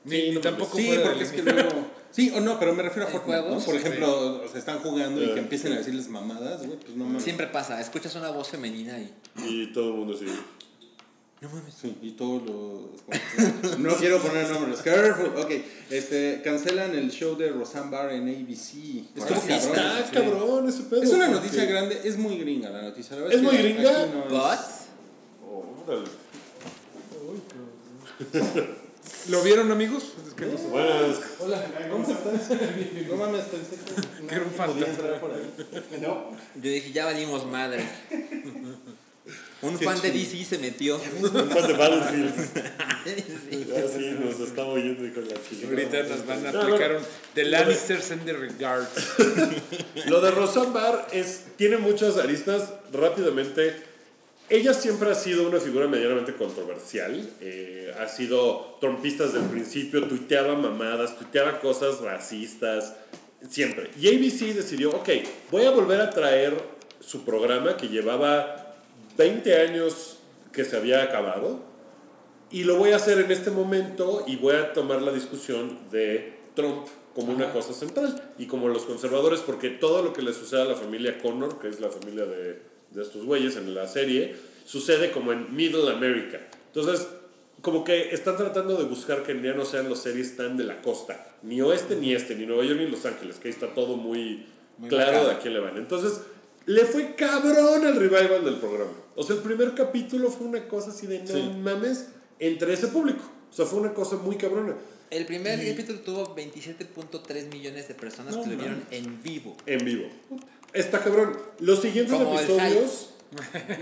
Ni, 0.04 0.28
ni 0.28 0.30
no 0.32 0.40
tampoco 0.40 0.76
Sí, 0.76 0.98
porque 1.02 1.24
es 1.24 1.32
que 1.32 1.42
luego. 1.42 1.70
Sí 2.12 2.32
o 2.34 2.40
no, 2.40 2.58
pero 2.58 2.72
me 2.72 2.82
refiero 2.82 3.06
a 3.06 3.10
¿En 3.10 3.16
Fortnite, 3.18 3.36
¿no? 3.42 3.44
juegos? 3.44 3.64
Por 3.64 3.74
ejemplo, 3.74 4.42
o 4.42 4.48
sea, 4.48 4.58
están 4.58 4.78
jugando 4.78 5.22
y 5.22 5.26
Eh, 5.26 5.34
que 5.34 5.40
empiecen 5.40 5.74
a 5.74 5.76
decirles 5.76 6.08
mamadas, 6.08 6.64
güey, 6.66 6.78
pues 6.78 6.96
no 6.96 7.04
mames. 7.04 7.22
Siempre 7.22 7.46
pasa, 7.48 7.78
escuchas 7.78 8.14
una 8.14 8.30
voz 8.30 8.48
femenina 8.48 8.98
y... 8.98 9.12
Y 9.44 9.66
todo 9.74 9.90
el 9.90 9.94
mundo 9.96 10.14
así. 10.14 10.24
No 11.40 11.50
mames. 11.50 11.74
Sí, 11.74 11.96
y 12.00 12.12
todos 12.12 12.42
los. 12.44 13.78
no 13.78 13.94
quiero 13.96 14.20
poner 14.20 14.48
nombres. 14.50 14.80
Careful. 14.80 15.32
Ok, 15.36 15.50
este, 15.90 16.40
cancelan 16.42 16.94
el 16.94 17.10
show 17.10 17.36
de 17.36 17.50
Roseanne 17.50 17.90
Barr 17.90 18.12
en 18.12 18.28
ABC. 18.28 19.04
Estuvo 19.14 19.40
cabrón. 19.40 19.50
Está 19.50 20.10
cabrón 20.12 20.68
ese 20.68 20.82
pedo. 20.84 21.02
Es 21.02 21.10
una 21.10 21.26
porque- 21.26 21.40
noticia 21.40 21.64
grande, 21.66 22.00
es 22.04 22.16
muy 22.16 22.38
gringa 22.38 22.70
la 22.70 22.82
noticia. 22.82 23.16
La 23.16 23.22
verdad 23.22 23.36
¿Es 23.36 23.42
muy 23.42 23.56
gringa? 23.56 24.06
no 24.06 24.24
es- 24.24 24.30
But... 24.30 24.58
Órale. 25.86 26.08
¿Lo 29.28 29.42
vieron, 29.42 29.70
amigos? 29.70 30.14
Es 30.26 30.34
que 30.34 30.46
no 30.46 30.56
sé. 30.56 30.66
Buenas. 30.68 31.16
Hola, 31.38 31.64
¿cómo 31.90 32.02
estás? 32.08 32.50
No 33.08 33.16
mames, 33.16 33.42
pensé 33.44 33.76
que, 33.76 34.34
era 34.34 34.44
un 34.44 34.50
fantasma. 34.50 35.04
No. 36.00 36.30
Yo 36.54 36.70
dije, 36.70 36.92
ya 36.92 37.04
valimos 37.04 37.46
madre. 37.46 37.84
Un 39.66 39.78
fan 39.78 40.00
de 40.00 40.10
DC 40.10 40.44
se 40.44 40.58
metió. 40.58 40.96
Un 41.20 41.50
fan 41.50 41.66
de 41.66 41.72
Battlefield. 41.72 42.34
Sí. 43.06 43.64
Ya 43.68 43.86
sí, 43.86 44.16
nos 44.18 44.58
oyendo 44.58 45.06
y 45.06 45.10
con 45.10 45.28
la 45.28 45.34
chingada. 45.48 45.68
Ahorita 45.68 46.02
nos 46.02 46.26
van 46.26 46.44
a 46.44 46.48
aplicar 46.48 46.96
un 46.96 47.02
The 47.34 47.44
Lannisters 47.44 48.10
and 48.10 48.24
the 48.24 48.32
Regards. 48.32 48.88
Lo 50.06 50.20
de 50.20 50.32
Roseanne 50.32 50.72
Barr 50.72 51.06
es, 51.12 51.42
tiene 51.56 51.76
muchas 51.76 52.16
aristas. 52.16 52.72
Rápidamente, 52.92 53.76
ella 54.48 54.74
siempre 54.74 55.12
ha 55.12 55.14
sido 55.14 55.48
una 55.48 55.60
figura 55.60 55.86
medianamente 55.86 56.34
controversial. 56.34 57.30
eh, 57.40 57.94
ha 57.96 58.08
sido 58.08 58.76
trompista 58.80 59.24
desde 59.24 59.38
el 59.38 59.46
principio, 59.46 60.02
tuiteaba 60.08 60.56
mamadas, 60.56 61.16
tuiteaba 61.16 61.60
cosas 61.60 62.00
racistas, 62.00 62.94
siempre. 63.48 63.90
Y 64.00 64.08
ABC 64.08 64.54
decidió, 64.54 64.90
ok, 64.90 65.08
voy 65.50 65.64
a 65.64 65.70
volver 65.70 66.00
a 66.00 66.10
traer 66.10 66.54
su 67.00 67.24
programa 67.24 67.76
que 67.76 67.88
llevaba 67.88 68.65
20 69.16 69.60
años 69.60 70.18
que 70.52 70.64
se 70.64 70.76
había 70.76 71.02
acabado. 71.02 71.60
Y 72.50 72.64
lo 72.64 72.76
voy 72.76 72.92
a 72.92 72.96
hacer 72.96 73.18
en 73.18 73.30
este 73.30 73.50
momento 73.50 74.24
y 74.26 74.36
voy 74.36 74.54
a 74.54 74.72
tomar 74.72 75.02
la 75.02 75.12
discusión 75.12 75.78
de 75.90 76.38
Trump 76.54 76.86
como 77.14 77.32
una 77.32 77.52
cosa 77.52 77.72
central 77.72 78.32
y 78.38 78.46
como 78.46 78.68
los 78.68 78.84
conservadores, 78.84 79.40
porque 79.40 79.70
todo 79.70 80.02
lo 80.02 80.12
que 80.12 80.22
le 80.22 80.32
sucede 80.32 80.62
a 80.62 80.64
la 80.66 80.74
familia 80.74 81.18
Connor, 81.18 81.58
que 81.58 81.68
es 81.68 81.80
la 81.80 81.88
familia 81.88 82.24
de, 82.26 82.60
de 82.90 83.02
estos 83.02 83.24
güeyes 83.24 83.56
en 83.56 83.74
la 83.74 83.88
serie, 83.88 84.36
sucede 84.64 85.10
como 85.10 85.32
en 85.32 85.54
Middle 85.56 85.90
America. 85.90 86.40
Entonces, 86.74 87.08
como 87.62 87.84
que 87.84 88.10
están 88.10 88.36
tratando 88.36 88.76
de 88.76 88.84
buscar 88.84 89.22
que 89.22 89.40
ya 89.42 89.54
no 89.54 89.64
sean 89.64 89.88
las 89.88 90.00
series 90.00 90.36
tan 90.36 90.56
de 90.56 90.64
la 90.64 90.82
costa, 90.82 91.34
ni 91.42 91.60
oeste 91.62 91.96
ni 91.96 92.12
este, 92.12 92.34
ni 92.36 92.46
Nueva 92.46 92.64
York 92.64 92.78
ni 92.78 92.86
Los 92.86 93.04
Ángeles, 93.06 93.36
que 93.36 93.48
ahí 93.48 93.54
está 93.54 93.74
todo 93.74 93.96
muy, 93.96 94.46
Muy 94.78 94.88
claro 94.88 95.12
marcado. 95.12 95.28
de 95.30 95.34
a 95.34 95.38
quién 95.40 95.54
le 95.54 95.60
van. 95.60 95.76
Entonces, 95.78 96.20
le 96.66 96.84
fue 96.84 97.14
cabrón 97.14 97.86
el 97.86 97.96
revival 97.96 98.44
del 98.44 98.56
programa. 98.56 98.92
O 99.14 99.22
sea, 99.22 99.36
el 99.36 99.42
primer 99.42 99.74
capítulo 99.74 100.30
fue 100.30 100.46
una 100.46 100.68
cosa 100.68 100.90
así 100.90 101.06
de 101.06 101.20
no 101.20 101.26
Sí. 101.32 101.50
mames 101.62 102.06
entre 102.38 102.72
ese 102.74 102.88
público. 102.88 103.22
O 103.50 103.54
sea, 103.54 103.64
fue 103.66 103.80
una 103.80 103.94
cosa 103.94 104.16
muy 104.16 104.36
cabrona. 104.36 104.74
El 105.10 105.24
primer 105.24 105.58
capítulo 105.66 106.00
tuvo 106.00 106.34
27.3 106.34 107.48
millones 107.52 107.86
de 107.88 107.94
personas 107.94 108.36
No 108.36 108.42
que 108.42 108.50
lo 108.50 108.56
vieron 108.56 108.84
en 108.90 109.22
vivo. 109.22 109.56
En 109.64 109.84
vivo. 109.84 110.08
Está 110.72 110.98
cabrón. 111.02 111.38
Los 111.60 111.80
siguientes 111.80 112.12
Como 112.12 112.38
episodios. 112.38 113.10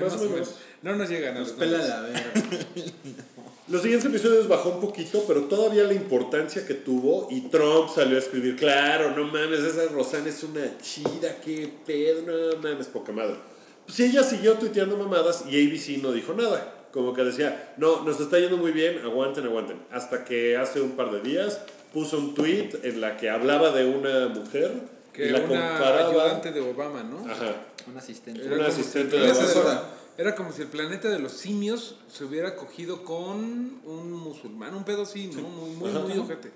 Más 0.01 0.13
o 0.21 0.25
menos. 0.31 0.55
No 0.83 0.95
nos 0.97 1.09
llegan 1.09 1.37
a 1.37 1.41
Nos 1.41 1.49
los 1.49 1.57
pela 1.59 1.79
la 1.79 2.01
verga. 2.03 2.33
Los 3.69 3.81
siguientes 3.81 4.09
episodios 4.11 4.47
bajó 4.47 4.71
un 4.71 4.81
poquito, 4.81 5.25
pero 5.27 5.45
todavía 5.45 5.85
la 5.85 5.95
importancia 5.95 6.67
que 6.67 6.75
tuvo. 6.75 7.29
Y 7.31 7.43
Trump 7.49 7.89
salió 7.95 8.17
a 8.17 8.21
escribir: 8.21 8.57
Claro, 8.57 9.17
no 9.17 9.25
mames, 9.25 9.61
esa 9.61 9.87
Rosana 9.91 10.29
es 10.29 10.43
una 10.43 10.77
chida, 10.79 11.37
qué 11.43 11.73
pedo, 11.87 12.23
no 12.23 12.61
mames, 12.61 12.89
poca 12.89 13.13
madre. 13.13 13.37
Pues 13.87 13.99
ella 14.01 14.23
siguió 14.23 14.55
tuiteando 14.55 14.97
mamadas 14.99 15.45
y 15.51 15.57
ABC 15.67 16.03
no 16.03 16.13
dijo 16.13 16.35
nada. 16.35 16.75
Como 16.93 17.15
que 17.15 17.25
decía: 17.25 17.73
No, 17.79 18.03
nos 18.05 18.21
está 18.21 18.39
yendo 18.39 18.59
muy 18.59 18.73
bien, 18.73 18.99
aguanten, 19.03 19.45
aguanten. 19.47 19.79
Hasta 19.91 20.25
que 20.25 20.57
hace 20.59 20.83
un 20.83 20.91
par 20.93 21.11
de 21.11 21.21
días 21.23 21.61
puso 21.95 22.19
un 22.19 22.35
tweet 22.35 22.69
en 22.83 23.01
la 23.01 23.17
que 23.17 23.31
hablaba 23.31 23.71
de 23.71 23.87
una 23.87 24.29
mujer 24.29 24.73
Que 25.13 25.27
y 25.27 25.31
la 25.31 25.39
una 25.39 25.49
comparaba. 25.49 26.09
ayudante 26.11 26.53
de 26.53 26.61
Obama, 26.61 27.03
¿no? 27.03 27.21
Ajá. 27.31 27.55
Un 27.91 27.97
asistente. 27.97 28.45
Era 28.45 28.57
Una 28.57 28.67
asistente 28.67 29.17
si- 29.19 29.23
de 29.25 29.31
asesora. 29.31 29.85
Era 30.17 30.35
como 30.35 30.53
si 30.53 30.63
el 30.63 30.69
planeta 30.69 31.09
de 31.09 31.19
los 31.19 31.33
simios 31.33 31.97
se 32.13 32.25
hubiera 32.25 32.55
cogido 32.55 33.05
con 33.05 33.81
un 33.85 34.13
musulmán, 34.13 34.75
un 34.75 34.85
pedo 34.85 35.03
así, 35.03 35.27
¿no? 35.29 35.43
Muy, 35.43 35.71
muy, 35.73 35.91
Ajá. 35.91 36.01
muy 36.01 36.17
ojete. 36.19 36.51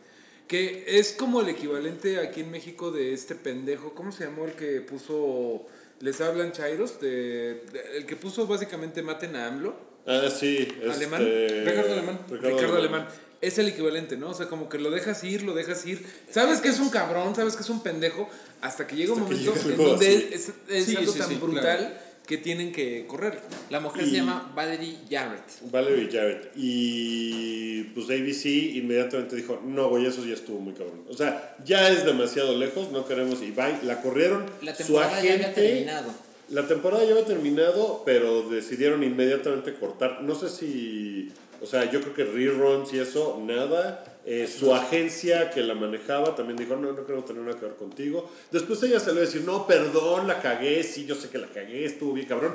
Que 0.47 0.85
es 0.99 1.13
como 1.13 1.41
el 1.43 1.49
equivalente 1.49 2.19
aquí 2.21 2.41
en 2.41 2.51
México 2.51 2.91
de 2.91 3.13
este 3.13 3.35
pendejo, 3.35 3.95
¿cómo 3.95 4.13
se 4.13 4.25
llamó 4.25 4.45
el 4.47 4.53
que 4.53 4.81
puso, 4.81 5.67
les 6.01 6.21
hablan 6.21 6.53
chairos? 6.53 7.01
De, 7.01 7.65
de- 7.73 7.97
el 7.99 8.07
que 8.07 8.17
puso 8.17 8.47
básicamente 8.47 9.03
maten 9.03 9.35
a 9.37 9.49
AMLO, 9.49 9.89
Ah, 10.07 10.31
sí. 10.31 10.67
¿Alemán? 10.91 11.21
este, 11.21 11.65
Ricardo 11.67 11.93
Alemán. 11.93 12.19
Ricardo, 12.31 12.77
Alemán. 12.77 13.09
Es 13.43 13.59
el 13.59 13.69
equivalente, 13.69 14.17
¿no? 14.17 14.31
O 14.31 14.35
sea, 14.35 14.47
como 14.49 14.69
que 14.71 14.79
lo 14.79 14.91
dejas 14.91 15.23
ir, 15.23 15.43
lo 15.43 15.53
dejas 15.53 15.85
ir. 15.85 16.03
Sabes 16.31 16.61
que 16.62 16.69
es 16.69 16.81
un 16.81 16.89
cabrón, 16.89 17.37
sabes 17.37 17.57
que 17.57 17.62
es 17.62 17.69
un 17.69 17.82
pendejo, 17.82 18.27
hasta 18.62 18.87
que 18.87 18.97
llega 18.97 19.12
un 19.12 19.23
Hasta 19.24 19.35
que 19.35 19.41
momento 19.45 19.62
llega 19.69 19.74
en 19.74 19.85
donde 19.91 20.07
así. 20.07 20.28
es, 20.32 20.53
es 20.70 20.85
Sí, 20.87 20.97
algo 20.97 21.12
sí, 21.12 21.19
tan 21.19 21.28
sí, 21.28 21.35
brutal 21.35 21.62
claro. 21.62 22.07
Que 22.29 22.37
tienen 22.37 22.73
que 22.73 23.07
correr. 23.07 23.41
La 23.71 23.81
mujer 23.81 24.05
Y- 24.07 24.11
se 24.11 24.17
llama 24.17 24.53
Valerie 24.55 24.99
Jarrett. 25.11 25.43
Valerie 25.73 26.09
Jarrett. 26.13 26.53
Y 26.57 27.85
pues 27.95 28.07
ABC 28.11 28.47
inmediatamente 28.77 29.35
dijo, 29.35 29.61
no, 29.65 29.89
güey, 29.89 30.05
eso 30.07 30.25
ya 30.27 30.35
estuvo 30.35 30.61
muy 30.61 30.75
cabrón. 30.75 31.03
O 31.09 31.15
sea, 31.17 31.57
ya 31.65 31.89
es 31.89 32.05
demasiado 32.05 32.57
lejos, 32.57 32.93
no 32.93 33.07
queremos 33.07 33.41
y 33.43 33.51
bye. 33.51 33.79
La 33.83 34.03
corrieron. 34.03 34.45
La 34.63 34.75
su 34.75 34.85
temporada 34.85 35.13
ya 35.23 35.33
había 35.33 35.35
agente. 35.49 35.61
terminado. 35.63 36.13
La 36.51 36.67
temporada 36.69 37.05
ya 37.05 37.13
había 37.13 37.25
terminado, 37.25 38.03
pero 38.05 38.43
decidieron 38.49 39.03
inmediatamente 39.03 39.75
cortar. 39.75 40.23
No 40.23 40.35
sé 40.35 40.49
si, 40.51 41.31
o 41.63 41.67
sea, 41.67 41.91
yo 41.91 42.01
creo 42.03 42.15
que 42.15 42.25
reruns 42.25 42.93
y 42.93 42.99
eso, 42.99 43.43
nada. 43.47 44.05
Eh, 44.31 44.47
su 44.47 44.75
agencia 44.75 45.49
que 45.49 45.63
la 45.63 45.75
manejaba 45.75 46.37
también 46.37 46.59
dijo, 46.59 46.77
no, 46.77 46.93
no 46.93 47.05
quiero 47.07 47.25
tener 47.25 47.41
nada 47.45 47.59
que 47.59 47.65
ver 47.65 47.77
contigo. 47.77 48.31
Después 48.51 48.83
ella 48.83 49.01
salió 49.01 49.23
a 49.23 49.25
decir, 49.25 49.41
no, 49.41 49.67
perdón, 49.67 50.29
la 50.29 50.43
cagué, 50.43 50.83
sí, 50.83 51.07
yo 51.07 51.15
sé 51.15 51.31
que 51.31 51.39
la 51.39 51.47
cagué, 51.47 51.87
estuvo 51.87 52.13
bien 52.13 52.27
cabrón. 52.27 52.55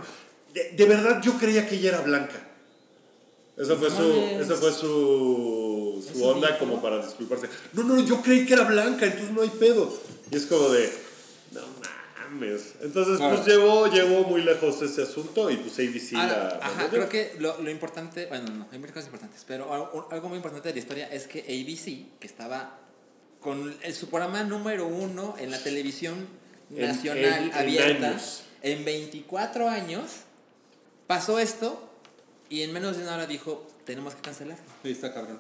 De, 0.54 0.70
de 0.70 0.86
verdad, 0.86 1.20
yo 1.24 1.34
creía 1.40 1.68
que 1.68 1.74
ella 1.74 1.90
era 1.90 2.02
blanca. 2.02 2.48
Esa 3.58 3.76
fue 3.76 3.90
No 3.90 3.98
su, 3.98 4.12
esa 4.40 4.56
fue 4.56 4.72
su, 4.72 6.06
su 6.08 6.16
¿Eso 6.16 6.28
onda 6.28 6.60
como 6.60 6.80
para 6.80 7.04
disculparse. 7.04 7.50
No, 7.74 7.82
no, 7.82 8.00
yo 8.06 8.22
creí 8.22 8.46
que 8.46 8.54
era 8.54 8.66
blanca, 8.66 9.08
entonces 9.08 9.32
no 9.32 9.42
hay 9.42 9.50
pedo. 9.50 9.92
Y 10.30 10.36
es 10.36 10.46
como 10.46 10.70
de, 10.70 10.94
no 11.54 11.62
mames. 12.34 12.74
Entonces, 12.82 13.20
pues 13.20 13.46
llevó, 13.46 13.88
llevó 13.88 14.24
muy 14.24 14.42
lejos 14.44 14.82
ese 14.82 15.04
asunto 15.04 15.50
y 15.52 15.58
pues 15.58 15.74
ABC 15.76 16.16
Ahora, 16.16 16.58
la... 16.60 16.66
ajá, 16.66 16.88
creo 16.90 17.10
que 17.10 17.36
lo, 17.40 17.62
lo 17.62 17.70
importante, 17.70 18.26
bueno, 18.28 18.50
no, 18.52 18.68
hay 18.72 18.80
muchas 18.80 18.94
cosas 18.94 19.08
importantes, 19.08 19.44
pero 19.48 19.74
algo, 19.74 20.08
algo 20.12 20.30
muy 20.30 20.38
importante 20.38 20.70
de 20.70 20.74
la 20.76 20.80
historia 20.80 21.08
es 21.08 21.28
que 21.28 21.40
ABC, 21.42 22.20
que 22.20 22.28
estaba 22.28 22.80
con 23.42 23.76
el, 23.84 23.94
su 23.94 24.10
programa 24.10 24.44
número 24.44 24.88
uno 24.88 25.36
en 25.40 25.52
la 25.52 25.60
televisión 25.62 26.28
En- 26.72 26.82
nacional 26.88 27.24
en- 27.26 27.44
en 27.46 27.54
abierta, 27.54 28.08
años. 28.10 28.44
en 28.62 28.86
24 28.86 29.70
años, 29.70 30.04
pasó 31.08 31.40
esto 31.40 31.90
y 32.50 32.62
en 32.62 32.72
menos 32.74 32.98
de 32.98 33.04
una 33.04 33.16
hora 33.16 33.28
dijo, 33.28 33.68
tenemos 33.86 34.16
que 34.16 34.22
cancelarlo. 34.22 34.64
Sí, 34.84 34.92
está 34.92 35.14
cabrón. 35.14 35.40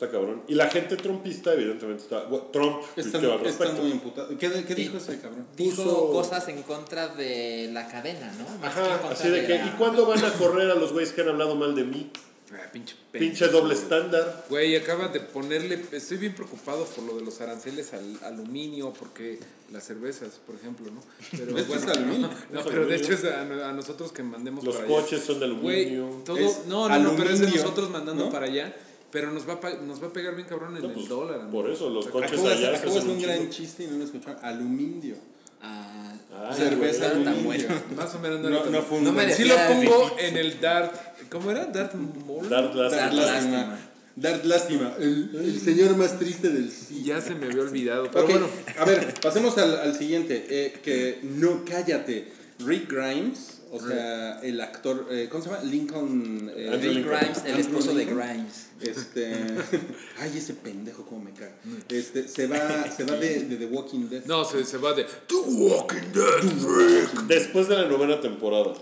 Está 0.00 0.12
cabrón. 0.12 0.42
Y 0.48 0.54
la 0.54 0.68
gente 0.70 0.96
trumpista, 0.96 1.52
evidentemente, 1.52 2.04
está... 2.04 2.22
bueno, 2.24 2.46
Trump 2.46 2.80
Están, 2.96 3.20
tuiteó 3.20 3.34
al 3.34 3.76
muy 3.82 3.90
imputados. 3.90 4.30
¿Qué, 4.38 4.64
qué 4.66 4.74
dijo 4.74 4.96
ese 4.96 5.20
cabrón? 5.20 5.46
Dijo 5.54 5.82
Puso- 5.82 6.10
cosas 6.12 6.48
en 6.48 6.62
contra 6.62 7.08
de 7.08 7.68
la 7.70 7.86
cadena, 7.86 8.32
¿no? 8.38 8.44
Más 8.60 8.74
Ajá, 8.74 8.98
así 9.10 9.28
de 9.28 9.46
que, 9.46 9.58
la- 9.58 9.66
¿y 9.66 9.70
cuándo 9.76 10.06
van 10.06 10.24
a 10.24 10.32
correr 10.32 10.70
a 10.70 10.74
los 10.74 10.94
güeyes 10.94 11.12
que 11.12 11.20
han 11.20 11.28
hablado 11.28 11.54
mal 11.54 11.74
de 11.74 11.84
mí? 11.84 12.10
Ah, 12.50 12.68
pinche 12.72 12.96
Pinche 13.12 13.46
doble 13.48 13.74
estándar. 13.74 14.46
Güey, 14.48 14.74
acaba 14.74 15.08
de 15.08 15.20
ponerle. 15.20 15.84
Estoy 15.92 16.16
bien 16.16 16.34
preocupado 16.34 16.84
por 16.86 17.04
lo 17.04 17.16
de 17.16 17.22
los 17.24 17.38
aranceles 17.42 17.92
al 17.92 18.18
aluminio, 18.24 18.94
porque 18.98 19.38
las 19.70 19.84
cervezas, 19.84 20.40
por 20.46 20.56
ejemplo, 20.56 20.90
¿no? 20.90 21.00
Pero 21.30 21.56
Esto 21.58 21.74
es 21.74 21.86
aluminio. 21.86 22.30
No, 22.50 22.64
pero 22.64 22.86
de 22.86 22.96
hecho 22.96 23.12
es 23.12 23.24
a, 23.26 23.42
a 23.68 23.72
nosotros 23.72 24.12
que 24.12 24.22
mandemos 24.22 24.64
Los 24.64 24.76
para 24.76 24.88
allá. 24.88 24.96
coches 25.02 25.22
son 25.22 25.38
de 25.40 25.44
aluminio. 25.44 26.22
todo. 26.24 26.38
No, 26.66 26.88
no, 26.88 26.98
no, 26.98 27.16
pero 27.16 27.30
es 27.30 27.40
de 27.40 27.50
nosotros 27.50 27.90
mandando 27.90 28.24
¿no? 28.24 28.30
para 28.32 28.46
allá. 28.46 28.74
Pero 29.12 29.30
nos 29.32 29.48
va, 29.48 29.54
a, 29.54 29.60
pa- 29.60 29.74
nos 29.74 30.02
va 30.02 30.06
a 30.08 30.12
pegar 30.12 30.34
bien 30.36 30.46
cabrón 30.48 30.76
en 30.76 30.82
No, 30.82 30.88
el 30.88 30.94
pues, 30.94 31.08
dólar. 31.08 31.42
¿no? 31.44 31.50
Por 31.50 31.68
eso, 31.70 31.90
los 31.90 32.06
coches 32.08 32.32
hacer, 32.32 32.46
allá 32.52 32.78
se 32.78 32.86
hacer 32.88 33.02
un 33.02 33.10
un 33.10 33.22
gran 33.22 33.50
chiste 33.50 33.84
y 33.84 33.86
no 33.88 33.98
lo 33.98 34.04
escucharon. 34.04 34.44
Aluminio. 34.44 35.16
Ah, 35.62 36.14
Ay, 36.48 36.56
Cerveza 36.56 37.10
güey. 37.42 37.66
tan. 37.66 37.82
Más 37.96 38.14
o 38.14 38.18
menos 38.20 38.40
no, 38.40 38.48
No, 38.48 38.64
no 38.66 38.82
fue 38.82 38.98
un 38.98 39.04
No 39.04 39.12
me 39.12 39.32
Sí 39.32 39.44
lo 39.44 39.54
pongo 39.56 40.16
en 40.18 40.36
el 40.36 40.60
Dart. 40.60 40.94
¿Cómo 41.30 41.50
era? 41.50 41.66
Dart 41.66 41.94
Mall. 41.94 42.48
Dar 42.48 42.74
las- 42.74 42.92
Dar 42.92 43.12
Lástima. 43.14 43.56
lástima. 43.56 43.78
Dar 44.16 44.46
lástima. 44.46 44.94
El, 44.98 45.30
el 45.34 45.60
señor 45.60 45.96
más 45.96 46.18
triste 46.18 46.48
del 46.48 46.70
Y 46.90 47.04
ya 47.04 47.20
se 47.20 47.34
me 47.34 47.46
había 47.46 47.62
olvidado. 47.62 48.10
Pero 48.10 48.26
bueno. 48.26 48.46
a 48.78 48.84
ver, 48.84 49.14
pasemos 49.20 49.56
al, 49.58 49.74
al 49.80 49.96
siguiente. 49.96 50.46
eh, 50.48 50.80
que 50.82 51.20
no 51.22 51.64
cállate. 51.64 52.32
Rick 52.60 52.90
Grimes, 52.92 53.59
o 53.72 53.80
sea, 53.80 54.40
el 54.40 54.60
actor, 54.60 55.06
eh, 55.10 55.28
¿cómo 55.30 55.42
se 55.44 55.50
llama? 55.50 55.62
Lincoln. 55.64 56.50
eh, 56.54 56.70
Rick 56.80 56.92
Lincoln. 56.94 57.18
Grimes, 57.18 57.44
el 57.46 57.60
esposo 57.60 57.94
de. 57.94 58.04
Grimes. 58.04 58.66
Este. 58.80 59.32
Ay, 60.18 60.32
ese 60.36 60.54
pendejo, 60.54 61.04
cómo 61.04 61.22
me 61.22 61.32
caga. 61.32 61.54
Este, 61.88 62.26
se 62.26 62.46
va, 62.46 62.90
se 62.90 63.04
va 63.04 63.16
de, 63.16 63.44
de 63.44 63.56
The 63.56 63.66
Walking 63.66 64.08
Dead. 64.08 64.24
No, 64.24 64.44
se, 64.44 64.64
se 64.64 64.76
va 64.78 64.92
de 64.94 65.04
The 65.04 65.34
Walking 65.34 66.12
Dead. 66.12 67.22
Después 67.28 67.68
de 67.68 67.76
la 67.76 67.86
novena 67.88 68.20
temporada. 68.20 68.74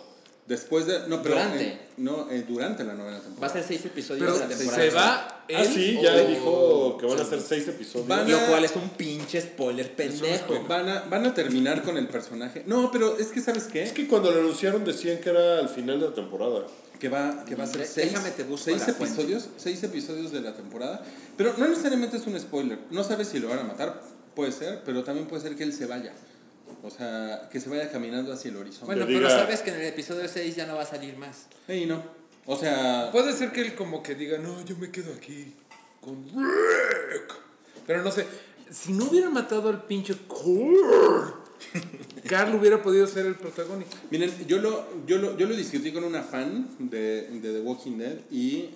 Después 0.49 0.87
de. 0.87 1.07
No, 1.09 1.23
pero. 1.23 1.35
Durante. 1.35 1.79
no, 1.99 2.31
eh, 2.31 2.45
durante 2.49 2.83
la 2.83 2.95
novena 2.95 3.19
Va 3.19 3.23
a 3.23 3.23
temporada. 3.23 3.53
ser 3.53 3.65
seis 3.65 3.85
episodios 3.85 4.25
Pero 4.27 4.39
de 4.39 4.49
la 4.49 4.57
temporada. 4.59 4.83
se 4.83 4.91
va 4.91 5.35
Ah, 5.55 5.65
sí, 5.65 5.99
ya 6.03 6.15
o- 6.15 6.27
dijo 6.27 6.97
que 6.99 7.07
van 7.07 7.21
a 7.21 7.25
ser 7.25 7.41
seis 7.41 7.69
episodios. 7.69 8.09
Van 8.09 8.31
Lo 8.31 8.39
cual 8.47 8.65
es 8.65 8.75
un 8.77 8.89
pinche 8.91 9.41
spoiler 9.41 9.93
pendejo. 9.95 10.63
Van 10.69 10.89
a, 10.89 11.01
van 11.03 11.27
a 11.27 11.35
terminar 11.35 11.83
con 11.83 11.97
el 11.97 12.09
personaje. 12.09 12.65
No, 12.67 12.91
pero 12.91 13.17
es 13.19 13.29
que, 13.29 13.41
¿sabes 13.41 13.65
qué? 13.65 13.83
Es 13.83 13.93
que 13.93 14.07
cuando 14.09 14.31
lo 14.31 14.41
anunciaron 14.41 14.85
decían 14.85 15.19
que 15.19 15.31
era 15.31 15.59
al 15.59 15.69
final 15.69 16.01
de 16.01 16.09
la 16.09 16.15
temporada. 16.15 16.67
que 16.99 17.09
va, 17.09 17.45
que 17.45 17.55
va 17.55 17.65
a 17.65 17.67
ser 17.67 17.87
seis, 17.87 18.11
déjame 18.13 18.31
te 18.33 18.43
busco 18.43 18.65
seis 18.65 18.83
fuente. 18.83 19.05
episodios, 19.05 19.49
seis 19.57 19.83
episodios 19.85 20.33
de 20.33 20.41
la 20.41 20.55
temporada. 20.55 21.03
Pero 21.37 21.55
no 21.57 21.69
necesariamente 21.69 22.17
es 22.17 22.27
un 22.27 22.39
spoiler. 22.41 22.79
No 22.91 23.05
sabes 23.05 23.29
si 23.29 23.39
lo 23.39 23.49
van 23.49 23.61
a 23.61 23.65
matar, 23.65 24.03
puede 24.35 24.51
ser, 24.53 24.83
pero 24.85 25.05
también 25.05 25.27
puede 25.29 25.43
ser 25.43 25.55
que 25.57 25.63
él 25.63 25.73
se 25.73 25.87
vaya. 25.87 26.13
O 26.83 26.91
sea, 26.91 27.49
que 27.51 27.61
se 27.61 27.69
vaya 27.69 27.91
caminando 27.91 28.33
hacia 28.33 28.51
el 28.51 28.57
horizonte. 28.57 28.87
Bueno, 28.87 29.05
pero 29.07 29.29
sabes 29.29 29.61
que 29.61 29.71
en 29.71 29.77
el 29.77 29.87
episodio 29.87 30.29
6 30.29 30.55
ya 30.57 30.67
no 30.67 30.77
va 30.77 30.83
a 30.83 30.87
salir 30.87 31.17
más. 31.17 31.47
Ey, 31.67 31.87
no. 31.87 32.03
O 32.47 32.57
sea, 32.57 33.11
Puede 33.13 33.33
ser 33.33 33.53
que 33.53 33.61
él 33.61 33.75
como 33.75 34.03
que 34.03 34.15
diga, 34.15 34.39
no, 34.39 34.65
yo 34.65 34.77
me 34.77 34.91
quedo 34.91 35.13
aquí 35.13 35.55
con 36.01 36.25
Rick. 36.25 37.35
Pero 37.87 38.03
no 38.03 38.11
sé, 38.11 38.27
si 38.71 38.93
no 38.93 39.05
hubiera 39.05 39.29
matado 39.29 39.69
al 39.69 39.85
pinche 39.85 40.17
Carl, 40.29 41.35
Carl 42.29 42.55
hubiera 42.55 42.83
podido 42.83 43.07
ser 43.07 43.27
el 43.27 43.35
protagónico. 43.35 43.91
miren, 44.11 44.33
yo 44.47 44.59
lo, 44.59 44.87
yo 45.07 45.19
lo, 45.19 45.37
yo 45.37 45.47
lo 45.47 45.55
discutí 45.57 45.93
con 45.93 46.05
una 46.05 46.23
fan 46.23 46.69
de, 46.79 47.29
de 47.29 47.53
The 47.53 47.61
Walking 47.61 47.99
Dead 47.99 48.19
y 48.31 48.71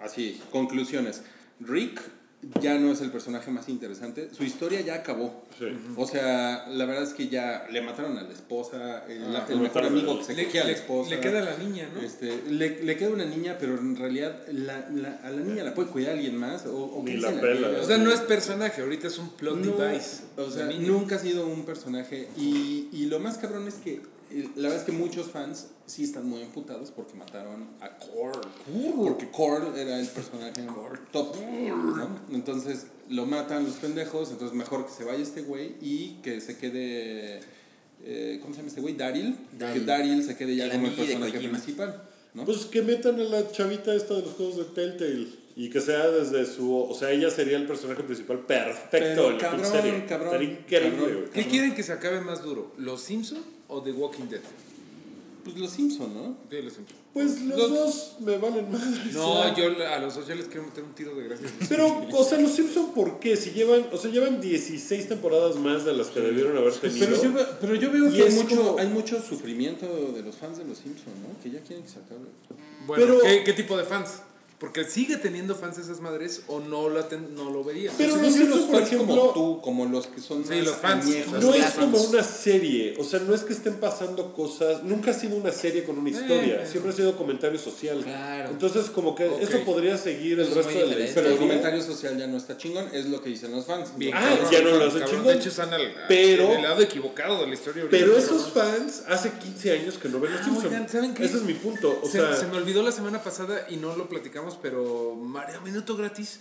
así, 0.00 0.40
conclusiones. 0.50 1.22
Rick 1.60 2.00
ya 2.60 2.78
no 2.78 2.92
es 2.92 3.00
el 3.00 3.10
personaje 3.10 3.50
más 3.50 3.68
interesante. 3.68 4.28
Su 4.32 4.44
historia 4.44 4.80
ya 4.80 4.94
acabó. 4.96 5.44
Sí. 5.58 5.66
O 5.96 6.06
sea, 6.06 6.66
la 6.68 6.84
verdad 6.84 7.02
es 7.04 7.14
que 7.14 7.28
ya 7.28 7.66
le 7.70 7.80
mataron 7.80 8.16
a 8.18 8.22
la 8.22 8.32
esposa, 8.32 9.04
el, 9.08 9.22
Ah, 9.36 9.46
el 9.48 9.58
mejor 9.60 9.84
amigo 9.84 10.18
que 10.18 10.24
se 10.24 10.34
Le, 10.34 10.44
cogía 10.44 10.62
a 10.62 10.64
la 10.64 10.70
le- 10.70 10.76
esposa. 10.76 11.10
le 11.10 11.20
queda 11.20 11.40
la 11.42 11.56
niña, 11.56 11.88
¿no? 11.94 12.00
Este, 12.00 12.42
le, 12.48 12.82
le 12.84 12.96
queda 12.96 13.10
una 13.10 13.24
niña, 13.24 13.56
pero 13.58 13.78
en 13.78 13.96
realidad 13.96 14.42
la, 14.52 14.88
la- 14.90 15.20
a 15.24 15.30
la 15.30 15.40
niña 15.42 15.64
la 15.64 15.74
puede 15.74 15.88
cuidar 15.88 16.12
alguien 16.12 16.36
más. 16.36 16.66
O, 16.66 16.76
o 16.84 17.02
Ni 17.02 17.16
la 17.16 17.32
pela. 17.40 17.68
O 17.80 17.84
sea, 17.84 17.98
no 17.98 18.10
es 18.12 18.20
personaje, 18.20 18.82
ahorita 18.82 19.08
es 19.08 19.18
un 19.18 19.30
plot 19.30 19.56
No, 19.58 19.76
device. 19.76 20.22
O 20.36 20.50
sea, 20.50 20.66
nunca 20.66 21.16
ha 21.16 21.18
sido 21.18 21.46
un 21.46 21.64
personaje. 21.64 22.28
Y, 22.36 22.88
y 22.92 23.06
lo 23.06 23.18
más 23.20 23.38
cabrón 23.38 23.66
es 23.68 23.74
que 23.74 24.00
la 24.30 24.62
verdad 24.62 24.78
es 24.78 24.84
que 24.84 24.92
muchos 24.92 25.30
fans 25.30 25.68
sí 25.86 26.04
están 26.04 26.28
muy 26.28 26.42
emputados 26.42 26.90
porque 26.90 27.14
mataron 27.14 27.68
a 27.80 27.96
Korl. 27.96 28.40
Porque 28.96 29.30
Korl 29.30 29.76
era 29.78 30.00
el 30.00 30.06
personaje 30.08 30.52
top. 31.12 31.36
¿no? 31.36 32.20
Entonces 32.32 32.86
lo 33.08 33.26
matan 33.26 33.64
los 33.64 33.74
pendejos. 33.74 34.30
Entonces 34.30 34.56
mejor 34.56 34.86
que 34.86 34.92
se 34.92 35.04
vaya 35.04 35.22
este 35.22 35.42
güey 35.42 35.76
y 35.80 36.14
que 36.22 36.40
se 36.40 36.56
quede. 36.58 37.40
eh, 38.04 38.38
¿Cómo 38.42 38.52
se 38.54 38.58
llama 38.58 38.68
este 38.68 38.80
güey? 38.80 38.96
Daryl. 38.96 39.36
Daryl. 39.58 39.80
Que 39.80 39.86
Daryl 39.86 40.22
se 40.24 40.36
quede 40.36 40.56
ya 40.56 40.64
El 40.64 40.72
como 40.72 40.86
el 40.88 40.94
personaje 40.94 41.38
principal. 41.38 42.02
¿no? 42.34 42.44
Pues 42.44 42.66
que 42.66 42.82
metan 42.82 43.18
a 43.20 43.24
la 43.24 43.50
chavita 43.50 43.94
esta 43.94 44.14
de 44.14 44.22
los 44.22 44.32
juegos 44.34 44.56
de 44.56 44.64
Telltale. 44.64 45.46
Y 45.58 45.70
que 45.70 45.80
sea 45.80 46.08
desde 46.08 46.44
su. 46.44 46.74
O 46.76 46.94
sea, 46.94 47.10
ella 47.10 47.30
sería 47.30 47.56
el 47.56 47.66
personaje 47.66 48.02
principal 48.02 48.40
perfecto 48.40 48.98
Pero 49.28 49.38
cabrón, 49.38 50.04
cabrón, 50.06 50.58
cabrón. 50.68 50.96
güey. 50.98 51.30
¿Qué 51.32 51.46
quieren 51.46 51.74
que 51.74 51.82
se 51.82 51.92
acabe 51.92 52.20
más 52.20 52.42
duro? 52.42 52.74
¿Los 52.76 53.00
Simpson 53.00 53.55
o 53.68 53.80
The 53.82 53.92
Walking 53.92 54.24
Dead? 54.30 54.40
Pues 55.44 55.56
los 55.58 55.70
Simpson, 55.70 56.12
¿no? 56.12 56.36
Sí, 56.50 56.60
los 56.60 56.72
Simpson. 56.72 56.96
Pues 57.12 57.40
los, 57.42 57.56
Los- 57.58 57.70
dos 57.70 58.16
me 58.20 58.36
valen 58.36 58.70
más. 58.70 58.82
No, 59.14 59.54
yo 59.56 59.86
a 59.86 59.98
los 60.00 60.14
dos 60.16 60.26
ya 60.26 60.34
les 60.34 60.46
quiero 60.46 60.64
meter 60.64 60.82
un 60.82 60.92
tiro 60.92 61.14
de 61.14 61.24
gracia. 61.28 61.48
Pero, 61.68 62.04
o 62.12 62.24
sea, 62.24 62.38
los 62.40 62.50
Simpson, 62.52 62.92
¿por 62.92 63.20
qué? 63.20 63.36
Si 63.36 63.50
llevan, 63.52 63.86
o 63.92 63.96
sea, 63.96 64.10
llevan 64.10 64.40
16 64.40 65.08
temporadas 65.08 65.54
más 65.56 65.84
de 65.84 65.94
las 65.94 66.08
que 66.08 66.20
debieron 66.20 66.56
haber 66.58 66.74
tenido. 66.74 67.06
Pero 67.06 67.22
yo, 67.22 67.32
veo- 67.32 67.48
pero 67.60 67.74
yo 67.76 67.90
veo 67.92 68.08
Y 68.08 68.16
que 68.16 68.22
hay 68.24 68.32
mucho, 68.32 68.56
como- 68.56 68.78
hay 68.78 68.88
mucho 68.88 69.22
sufrimiento 69.22 69.86
de 70.12 70.22
los 70.22 70.34
fans 70.34 70.58
de 70.58 70.64
los 70.64 70.78
Simpsons, 70.78 71.16
¿no? 71.22 71.40
Que 71.42 71.50
ya 71.50 71.60
quieren 71.60 71.84
que 71.84 71.90
se 71.90 72.00
acabe. 72.00 72.20
Bueno, 72.86 73.04
Pero- 73.06 73.20
¿qué, 73.20 73.44
qué 73.44 73.52
tipo 73.52 73.76
de 73.76 73.84
fans? 73.84 74.22
Porque 74.58 74.84
sigue 74.84 75.18
teniendo 75.18 75.54
fans 75.54 75.76
esas 75.76 76.00
madres 76.00 76.42
o 76.46 76.60
no, 76.60 76.88
la 76.88 77.08
ten- 77.08 77.34
no 77.34 77.50
lo 77.50 77.62
verías. 77.62 77.92
Pero 77.98 78.14
Según 78.14 78.24
los 78.26 78.34
yo, 78.34 78.40
Simpsons, 78.40 78.64
por 78.70 78.78
fans 78.80 78.88
como 78.96 79.02
ejemplo, 79.02 79.30
tú, 79.34 79.60
como 79.60 79.84
los 79.84 80.06
que 80.06 80.20
son 80.22 80.46
Sí, 80.46 80.62
los 80.62 80.76
fans. 80.76 81.04
añejos. 81.04 81.42
No 81.44 81.52
es 81.52 81.70
como 81.72 82.00
una 82.00 82.22
serie, 82.22 82.94
o 82.98 83.04
sea, 83.04 83.20
no 83.20 83.34
es 83.34 83.42
que 83.42 83.52
estén 83.52 83.74
pasando 83.74 84.32
cosas, 84.32 84.82
nunca 84.82 85.10
ha 85.10 85.14
sido 85.14 85.36
una 85.36 85.52
serie 85.52 85.84
con 85.84 85.98
una 85.98 86.08
historia, 86.08 86.62
Eh. 86.62 86.66
siempre 86.70 86.90
ha 86.92 86.94
sido 86.96 87.16
comentario 87.18 87.58
social. 87.58 88.00
Claro. 88.02 88.48
Entonces, 88.50 88.86
como 88.86 89.14
que 89.14 89.26
Ok. 89.28 89.42
eso 89.42 89.60
podría 89.66 89.98
seguir 89.98 90.40
el 90.40 90.46
Es 90.46 90.54
resto 90.54 90.70
de 90.70 90.74
la 90.74 90.82
diferente. 90.86 91.12
Pero 91.14 91.26
el 91.26 91.32
historia. 91.34 91.48
comentario 91.54 91.82
social 91.82 92.18
ya 92.18 92.26
no 92.26 92.36
está 92.38 92.56
chingón, 92.56 92.88
es 92.94 93.06
lo 93.06 93.20
que 93.20 93.28
dicen 93.28 93.52
los 93.52 93.66
fans. 93.66 93.90
Bien, 93.96 94.14
Ah, 94.14 94.20
cabrón, 94.26 94.50
ya 94.50 94.62
no 94.62 94.70
lo 94.70 94.78
cabrón. 94.88 95.04
chingón. 95.10 95.26
De 95.26 95.34
hecho, 95.34 95.48
están 95.50 95.74
al, 95.74 95.94
Pero- 96.08 96.44
en 96.44 96.50
el 96.52 96.62
lado 96.62 96.80
equivocado 96.80 97.40
de 97.42 97.46
la 97.48 97.52
historia. 97.54 97.82
ahorita, 97.82 97.98
Pero 97.98 98.14
cabrón. 98.16 98.38
esos 98.38 98.52
fans 98.52 99.02
hace 99.06 99.32
15 99.32 99.72
años 99.72 99.98
que 99.98 100.08
no 100.08 100.18
ven 100.18 100.32
los 100.32 100.40
Ah, 100.40 100.44
Simpsons. 100.44 100.66
oigan, 100.66 100.88
¿saben 100.88 101.12
qué? 101.12 101.26
Ese 101.26 101.36
es 101.36 101.42
mi 101.42 101.52
punto. 101.52 102.00
O 102.02 102.06
se, 102.06 102.12
sea, 102.12 102.34
se 102.34 102.46
me 102.46 102.56
olvidó 102.56 102.82
la 102.82 102.92
semana 102.92 103.22
pasada 103.22 103.66
y 103.68 103.76
no 103.76 103.94
lo 103.96 104.08
platicamos, 104.08 104.45
pero 104.54 105.14
Mario, 105.16 105.60
minuto 105.62 105.96
gratis. 105.96 106.40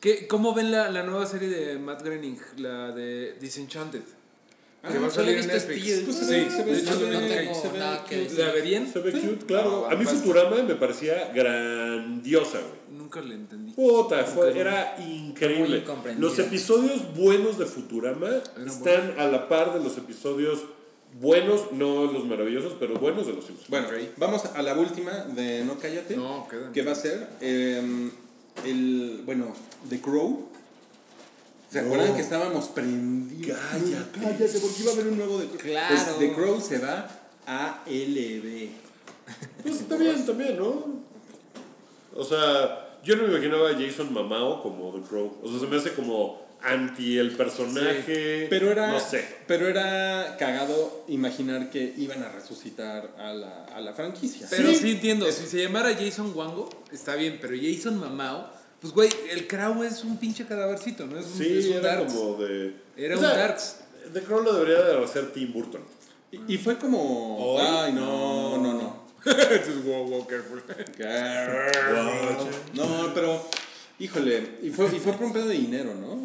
¿Qué, 0.00 0.26
¿Cómo 0.28 0.52
ven 0.54 0.70
la, 0.70 0.90
la 0.90 1.02
nueva 1.02 1.24
serie 1.26 1.48
de 1.48 1.78
Matt 1.78 2.02
Groening, 2.02 2.38
la 2.58 2.92
de 2.92 3.36
Disenchanted? 3.40 4.02
que 4.02 4.98
Ah, 4.98 5.00
va 5.00 5.06
a 5.08 5.10
salir 5.10 5.38
en 5.38 5.46
Netflix. 5.48 6.02
Pues 6.04 6.16
sí, 6.18 6.24
se 6.26 6.62
ve- 6.62 6.72
de 6.72 6.78
hecho, 6.78 6.94
no 7.00 7.20
no 7.20 7.26
tengo- 7.26 7.54
se 7.60 7.68
ve 7.70 7.78
nada 7.78 8.04
que 8.04 8.14
cute. 8.16 8.22
decir. 8.28 8.38
¿La 8.38 8.52
verían? 8.52 8.86
se 8.92 8.98
ve 9.00 9.10
cute, 9.12 9.46
claro. 9.46 9.86
Ah, 9.88 9.92
a 9.92 9.96
mí 9.96 10.04
Futurama 10.04 10.62
me 10.62 10.74
parecía 10.76 11.32
grandiosa, 11.34 12.58
güey. 12.60 12.98
Nunca 12.98 13.20
le 13.20 13.34
entendí. 13.34 13.72
Puta, 13.72 14.22
fue- 14.24 14.56
era 14.58 14.96
increíble. 14.98 15.82
Los 16.18 16.38
episodios 16.38 17.14
buenos 17.16 17.58
de 17.58 17.66
Futurama 17.66 18.30
están 18.64 19.14
a 19.18 19.26
la 19.26 19.48
par 19.48 19.74
de 19.74 19.82
los 19.82 19.96
episodios 19.98 20.64
buenos, 21.20 21.72
no 21.72 22.04
los 22.12 22.24
maravillosos, 22.26 22.74
pero 22.78 22.94
buenos 22.98 23.26
de 23.26 23.32
los 23.34 23.44
Simpsons. 23.44 23.68
Bueno, 23.70 23.88
Ok. 23.88 23.94
vamos 24.16 24.44
a 24.44 24.62
la 24.62 24.74
última 24.74 25.12
de 25.12 25.64
No 25.64 25.78
Cállate. 25.78 26.16
No, 26.16 26.46
quedan. 26.48 26.72
Que 26.72 26.82
va 26.82 26.92
a 26.92 26.96
ser 26.96 27.28
eh, 27.40 28.10
el, 28.64 29.22
bueno, 29.24 29.52
The 29.88 30.00
Crow. 30.00 30.48
¿Se 31.70 31.80
No. 31.82 31.88
acuerdan 31.88 32.14
que 32.14 32.22
estábamos 32.22 32.68
prendidos? 32.68 33.58
Cállate. 33.72 34.20
Cállate, 34.20 34.58
porque 34.60 34.82
iba 34.82 34.90
a 34.90 34.94
haber 34.94 35.06
un 35.08 35.16
nuevo 35.18 35.38
The 35.38 35.46
Crow. 35.48 35.58
Claro. 35.60 35.94
Pues 35.94 36.18
The 36.18 36.32
Crow 36.34 36.60
se 36.60 36.78
va 36.78 37.08
a 37.46 37.82
LB. 37.86 38.68
Pues 39.62 39.80
está 39.80 39.96
bien, 39.96 40.24
también, 40.24 40.56
¿no? 40.56 40.84
O 42.14 42.24
sea, 42.24 42.98
yo 43.02 43.16
no 43.16 43.24
me 43.24 43.30
imaginaba 43.34 43.70
a 43.70 43.74
Jason 43.74 44.12
Mamao 44.12 44.62
como 44.62 44.92
The 44.92 45.00
Crow. 45.08 45.38
O 45.42 45.48
sea, 45.50 45.58
se 45.60 45.66
me 45.66 45.76
hace 45.76 45.92
como 45.94 46.45
anti 46.62 47.18
el 47.18 47.32
personaje. 47.36 48.46
Pero 48.50 48.70
era, 48.72 48.92
No 48.92 49.00
sé. 49.00 49.24
pero 49.46 49.68
era 49.68 50.36
cagado 50.38 51.04
imaginar 51.08 51.70
que 51.70 51.94
iban 51.96 52.22
a 52.22 52.28
resucitar 52.30 53.14
a 53.18 53.32
la, 53.32 53.64
a 53.66 53.80
la 53.80 53.92
franquicia. 53.92 54.46
Pero 54.50 54.72
sí, 54.74 54.92
entiendo, 54.92 55.30
si 55.32 55.46
se 55.46 55.62
llamara 55.62 55.94
Jason 55.94 56.32
Wango, 56.34 56.68
está 56.92 57.14
bien, 57.14 57.38
pero 57.40 57.54
Jason 57.60 57.98
Mamao, 57.98 58.50
pues 58.80 58.92
güey, 58.92 59.08
el 59.30 59.46
Crow 59.46 59.82
es 59.84 60.02
un 60.04 60.18
pinche 60.18 60.44
cadávercito, 60.46 61.06
¿no? 61.06 61.18
Es 61.18 61.26
un, 61.26 61.32
es 61.32 61.36
Sí, 61.64 61.70
un 61.70 61.76
era 61.78 61.96
Darks. 61.96 62.12
como 62.12 62.36
de. 62.42 62.74
Era 62.96 63.14
o 63.16 63.18
un 63.18 63.24
Darks. 63.24 63.76
The 64.12 64.22
Crow 64.22 64.42
lo 64.42 64.52
debería 64.54 64.82
de 64.84 65.04
hacer 65.04 65.32
Tim 65.32 65.52
Burton. 65.52 65.82
Y, 66.32 66.54
y 66.54 66.58
fue 66.58 66.76
como, 66.78 67.56
ay, 67.60 67.92
no, 67.92 68.58
no, 68.58 68.72
no. 68.74 69.06
Entonces, 69.26 69.84
wow, 69.84 70.04
wow, 70.08 70.26
careful. 70.26 70.62
No, 72.74 73.12
pero, 73.14 73.42
híjole, 73.98 74.58
y 74.62 74.70
fue, 74.70 74.86
y 74.86 74.98
fue 74.98 75.12
por 75.12 75.26
un 75.26 75.32
pedo 75.32 75.48
de 75.48 75.54
dinero, 75.54 75.94
¿no? 75.94 76.16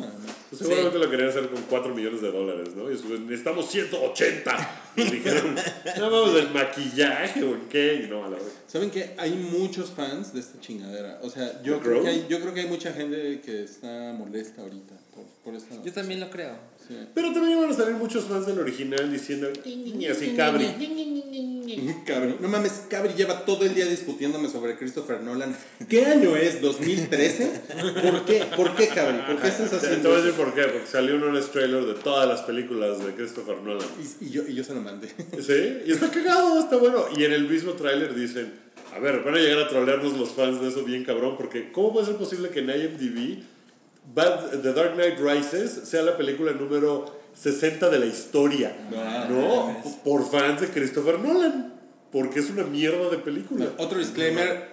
Pues 0.49 0.59
Seguramente 0.59 0.99
lo 0.99 1.09
querían 1.09 1.29
hacer 1.29 1.49
con 1.49 1.61
4 1.63 1.95
millones 1.95 2.21
de 2.21 2.31
dólares, 2.31 2.75
¿no? 2.75 2.89
Y 2.89 2.93
después, 2.93 3.19
necesitamos 3.21 3.69
180. 3.69 4.77
Y 4.97 5.03
dijeron, 5.03 5.55
no 5.97 6.11
vamos 6.11 6.33
del 6.33 6.49
maquillaje 6.49 7.41
o 7.43 7.55
en 7.55 7.69
qué. 7.69 8.03
Y 8.03 8.09
no, 8.09 8.25
a 8.25 8.29
la 8.29 8.35
vez. 8.35 8.57
¿Saben 8.67 8.91
que 8.91 9.15
hay 9.17 9.31
muchos 9.31 9.91
fans 9.91 10.33
de 10.33 10.41
esta 10.41 10.59
chingadera? 10.59 11.19
O 11.23 11.29
sea, 11.29 11.61
yo 11.63 11.75
¿The 11.75 11.81
creo, 11.81 12.03
que 12.03 12.09
hay, 12.09 12.25
yo 12.27 12.41
creo 12.41 12.53
que 12.53 12.59
hay 12.59 12.67
mucha 12.67 12.91
gente 12.91 13.39
que 13.39 13.63
está 13.63 14.13
molesta 14.17 14.61
ahorita 14.63 14.95
por, 15.15 15.25
por 15.45 15.55
esta 15.55 15.81
Yo 15.81 15.93
también 15.93 16.19
lo 16.19 16.29
creo. 16.29 16.57
Sí. 16.91 17.07
Pero 17.13 17.31
también 17.33 17.57
iban 17.57 17.71
a 17.71 17.73
salir 17.73 17.95
muchos 17.95 18.25
fans 18.25 18.45
del 18.45 18.59
original 18.59 19.11
diciendo, 19.11 19.47
y 19.65 20.05
así 20.05 20.33
cabri. 20.35 20.67
Cabri. 22.05 22.35
No 22.39 22.47
mames, 22.47 22.83
Cabri 22.89 23.13
lleva 23.13 23.45
todo 23.45 23.65
el 23.65 23.73
día 23.73 23.85
discutiéndome 23.85 24.49
sobre 24.49 24.75
Christopher 24.75 25.21
Nolan. 25.21 25.55
¿Qué 25.87 26.05
año 26.05 26.35
es? 26.35 26.61
¿2013? 26.61 28.01
¿Por 28.01 28.25
qué? 28.25 28.45
¿Por 28.55 28.75
qué, 28.75 28.87
Cabri? 28.87 29.19
¿Por 29.19 29.41
qué 29.41 29.47
estás 29.47 29.69
Te, 29.69 29.77
te 29.77 29.85
haciendo 29.87 30.09
voy 30.09 30.19
a 30.19 30.21
decir 30.21 30.37
por 30.37 30.53
qué, 30.53 30.63
porque 30.63 30.87
salió 30.87 31.15
un 31.15 31.23
honest 31.23 31.51
trailer 31.51 31.85
de 31.85 31.93
todas 31.93 32.27
las 32.27 32.41
películas 32.41 33.03
de 33.03 33.13
Christopher 33.13 33.57
Nolan. 33.61 33.87
Y, 34.19 34.25
y 34.25 34.29
yo, 34.31 34.43
y 34.47 34.55
yo 34.55 34.63
se 34.63 34.73
lo 34.73 34.81
mandé. 34.81 35.09
Sí, 35.41 35.81
y 35.85 35.91
está 35.91 36.09
cagado, 36.11 36.59
está 36.59 36.77
bueno. 36.77 37.05
Y 37.17 37.23
en 37.23 37.33
el 37.33 37.47
mismo 37.47 37.73
tráiler 37.73 38.13
dicen, 38.13 38.53
a 38.93 38.99
ver, 38.99 39.23
van 39.23 39.35
a 39.35 39.37
llegar 39.37 39.59
a 39.59 39.67
trolearnos 39.67 40.17
los 40.17 40.29
fans 40.29 40.61
de 40.61 40.69
eso 40.69 40.83
bien 40.83 41.03
cabrón, 41.03 41.35
porque 41.37 41.71
¿cómo 41.71 41.93
puede 41.93 42.07
ser 42.07 42.15
posible 42.17 42.49
que 42.49 42.59
en 42.59 42.69
IMDb 42.69 43.43
Bad- 44.05 44.61
The 44.61 44.73
Dark 44.73 44.95
Knight 44.95 45.19
Rises 45.19 45.71
sea 45.87 46.01
la 46.01 46.17
película 46.17 46.51
número 46.53 47.21
60 47.33 47.89
de 47.89 47.99
la 47.99 48.05
historia? 48.05 48.75
No, 49.29 49.75
por 50.03 50.29
fans 50.29 50.61
de 50.61 50.67
Christopher 50.67 51.19
Nolan, 51.19 51.73
porque 52.11 52.39
es 52.39 52.49
una 52.49 52.63
mierda 52.63 53.09
de 53.09 53.17
película. 53.17 53.67
Otro 53.77 53.99
disclaimer. 53.99 54.69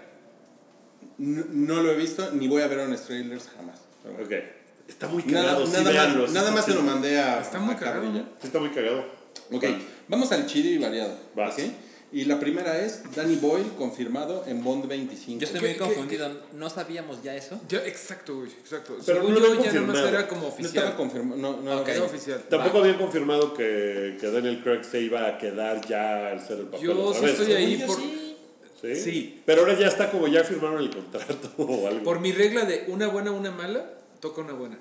No, 1.18 1.44
no 1.50 1.82
lo 1.82 1.92
he 1.92 1.96
visto 1.96 2.30
ni 2.32 2.48
voy 2.48 2.62
a 2.62 2.68
ver 2.68 2.78
Honest 2.80 3.06
Trailers 3.06 3.48
jamás. 3.56 3.80
Ok, 4.22 4.32
está 4.88 5.08
muy 5.08 5.22
Nada, 5.24 5.48
cagado, 5.48 5.66
sí, 5.66 5.72
nada 5.72 5.92
más, 5.92 6.28
sí 6.28 6.34
nada 6.34 6.50
más 6.52 6.64
se 6.64 6.74
lo 6.74 6.82
mandé 6.82 7.18
a. 7.18 7.40
Está 7.40 7.58
muy 7.58 7.74
a 7.74 7.78
cagado. 7.78 8.12
Sí, 8.12 8.22
está 8.42 8.58
muy 8.60 8.70
cagado. 8.70 9.04
Ok, 9.52 9.64
vamos 10.08 10.30
al 10.32 10.46
chido 10.46 10.70
y 10.70 10.78
variado. 10.78 11.14
Vas. 11.34 11.54
¿ok? 11.54 11.60
Y 12.10 12.24
la 12.24 12.40
primera 12.40 12.78
es 12.78 13.02
Danny 13.14 13.36
Boyle 13.36 13.68
confirmado 13.76 14.44
en 14.46 14.64
Bond 14.64 14.86
25. 14.88 15.40
Yo 15.40 15.46
estoy 15.46 15.60
¿Qué- 15.60 15.66
muy 15.66 15.74
qué- 15.74 15.78
confundido. 15.80 16.30
¿No 16.54 16.70
sabíamos 16.70 17.22
ya 17.22 17.36
eso? 17.36 17.60
Yo, 17.68 17.78
exacto, 17.80 18.36
güey, 18.36 18.50
exacto. 18.50 18.96
Pero 19.04 19.20
Según 19.20 19.34
no 19.34 19.40
lo 19.40 19.54
yo, 19.56 19.64
ya 19.64 19.72
nomás 19.74 19.98
era 19.98 20.26
como 20.26 20.40
no 20.42 20.48
oficial. 20.48 20.74
estaba 20.84 20.96
confirmado. 20.96 21.36
No, 21.40 21.60
no. 21.60 21.86
Era 21.86 22.02
oficial. 22.04 22.42
Tampoco 22.48 22.78
habían 22.78 22.96
confirmado 22.96 23.52
que, 23.52 24.16
que 24.18 24.30
Daniel 24.30 24.62
Craig 24.62 24.84
se 24.84 25.00
iba 25.02 25.26
a 25.26 25.36
quedar 25.36 25.86
ya 25.86 26.28
al 26.28 26.40
ser 26.46 26.60
el 26.60 26.66
papel. 26.66 26.80
Yo 26.86 26.98
otra 27.04 27.20
sí 27.20 27.26
vez. 27.26 27.40
estoy 27.40 27.54
ahí 27.54 27.76
Según 27.76 27.80
yo 27.80 27.86
por, 27.86 27.96
sí. 27.98 28.36
¿Sí? 28.80 28.94
Sí. 28.94 29.42
Pero 29.44 29.60
ahora 29.62 29.78
ya 29.78 29.88
está 29.88 30.10
como 30.10 30.28
ya 30.28 30.44
firmaron 30.44 30.80
el 30.80 30.88
contrato 30.90 31.50
o 31.58 31.88
algo. 31.88 32.04
por 32.04 32.20
mi 32.20 32.32
regla 32.32 32.64
de 32.64 32.84
una 32.88 33.08
buena, 33.08 33.32
una 33.32 33.50
mala, 33.50 33.84
toca 34.20 34.40
una 34.40 34.54
buena. 34.54 34.78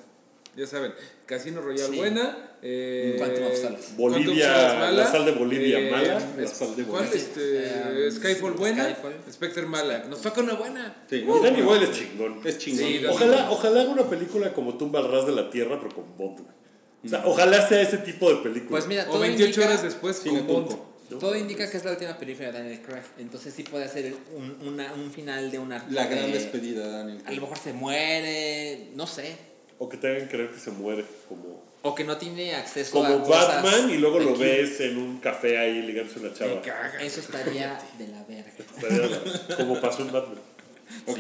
Ya 0.58 0.66
saben, 0.66 0.92
Casino 1.28 1.62
Royale 1.62 1.92
Sí. 1.92 1.98
buena. 1.98 2.56
Eh, 2.64 3.14
Quantum 3.20 3.44
of 3.46 3.56
Solace. 3.56 3.94
Bolivia, 3.96 4.48
mala, 4.80 4.92
la 4.92 5.06
sal 5.12 5.24
de 5.26 5.32
Bolivia 5.34 5.78
eh, 5.80 5.92
mala. 5.92 6.20
La 6.36 6.44
es- 6.44 6.50
sal 6.50 6.76
de 6.76 6.84
¿Cuál? 6.84 7.06
Bolivia. 7.06 7.22
Este, 7.22 8.08
Eh, 8.08 8.12
Skyfall 8.12 8.54
buena, 8.54 8.84
Skyfall. 8.86 9.14
Spectre 9.32 9.66
mala. 9.68 10.06
Nos 10.06 10.22
toca 10.24 10.42
una 10.42 10.56
buena. 10.56 11.04
Sí, 11.08 11.18
Y 11.18 11.44
Danny 11.44 11.62
Boyle 11.62 11.84
es 11.84 11.92
chingón. 11.92 12.42
Es 12.44 12.58
chingón. 12.58 12.80
Sí, 12.88 13.06
Ojalá, 13.08 13.52
ojalá 13.52 13.82
haga 13.82 13.90
una 13.92 14.10
película 14.10 14.52
como 14.54 14.76
Tumba 14.78 15.00
al 15.00 15.12
ras 15.12 15.28
de 15.28 15.34
la 15.34 15.52
tierra, 15.52 15.80
pero 15.80 15.94
con 15.94 16.18
Bond. 16.18 16.40
O 17.06 17.08
sea, 17.08 17.22
ojalá 17.26 17.68
sea 17.68 17.80
ese 17.82 18.00
tipo 18.00 18.28
de 18.34 18.38
película. 18.38 18.72
Pues 18.72 18.88
mira, 18.88 19.04
O 19.04 19.12
todo 19.12 19.20
28 19.20 19.50
indica, 19.52 19.68
horas 19.68 19.84
después 19.84 20.20
con 20.22 20.48
Bond. 20.48 20.76
todo 21.20 21.36
indica 21.38 21.70
que 21.70 21.78
es 21.78 21.86
la 21.86 21.92
última 21.92 22.18
película 22.18 22.48
de 22.52 22.58
Daniel 22.58 22.82
Craig. 22.82 23.04
Entonces 23.20 23.54
sí 23.54 23.62
puede 23.62 23.88
ser 23.88 24.14
un, 24.36 24.58
una- 24.68 24.92
un 24.96 25.12
final 25.12 25.52
de 25.52 25.60
una... 25.60 25.86
La 25.92 26.08
gran 26.08 26.26
de- 26.26 26.40
despedida, 26.40 26.88
Daniel. 26.88 27.22
A 27.28 27.32
lo 27.32 27.42
mejor 27.42 27.58
se 27.60 27.74
muere, 27.74 28.90
no 28.96 29.06
sé. 29.06 29.36
O 29.80 29.90
que 29.90 29.98
te 29.98 30.08
hagan 30.08 30.28
creer 30.28 30.52
que 30.52 30.60
se 30.60 30.72
muere 30.72 31.06
como, 31.30 31.64
O 31.84 31.94
que 31.94 32.04
no 32.04 32.18
tiene 32.18 32.56
acceso 32.56 32.94
como 32.94 33.16
a 33.16 33.24
cosas 33.24 33.64
Batman 33.64 33.90
y 33.92 33.98
luego 33.98 34.20
lo 34.20 34.36
ves 34.36 34.80
en 34.82 34.98
un 34.98 35.20
café 35.20 35.58
ahí 35.58 35.82
ligándose 35.84 36.20
a 36.20 36.22
una 36.24 36.34
chava. 36.34 36.56
Me 36.56 36.62
caga. 36.62 37.02
Eso 37.02 37.20
estaría 37.20 37.80
de 37.98 38.08
la 38.08 38.24
verga. 38.24 38.52
Estaría 38.58 39.58
como 39.58 39.80
pasó 39.80 40.02
en 40.02 40.12
Batman. 40.12 40.40
Ok. 41.06 41.20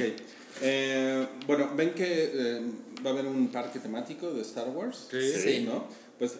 Eh, 0.61 1.27
bueno, 1.45 1.71
ven 1.75 1.93
que 1.93 2.31
eh, 2.33 2.61
va 3.05 3.11
a 3.11 3.13
haber 3.13 3.27
un 3.27 3.49
parque 3.49 3.79
temático 3.79 4.31
de 4.31 4.41
Star 4.41 4.69
Wars. 4.69 5.07
Sí. 5.11 5.33
Sí. 5.33 5.63
¿no? 5.63 5.85
Pues 6.17 6.33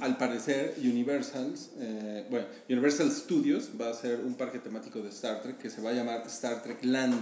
al 0.00 0.18
parecer 0.18 0.74
Universal, 0.78 1.54
eh, 1.78 2.26
bueno, 2.28 2.46
Universal 2.68 3.10
Studios 3.10 3.70
va 3.80 3.88
a 3.88 3.90
hacer 3.90 4.20
un 4.20 4.34
parque 4.34 4.58
temático 4.58 5.00
de 5.00 5.08
Star 5.08 5.42
Trek 5.42 5.58
que 5.58 5.70
se 5.70 5.80
va 5.80 5.90
a 5.90 5.92
llamar 5.94 6.22
Star 6.26 6.62
Trek 6.62 6.84
Land. 6.84 7.14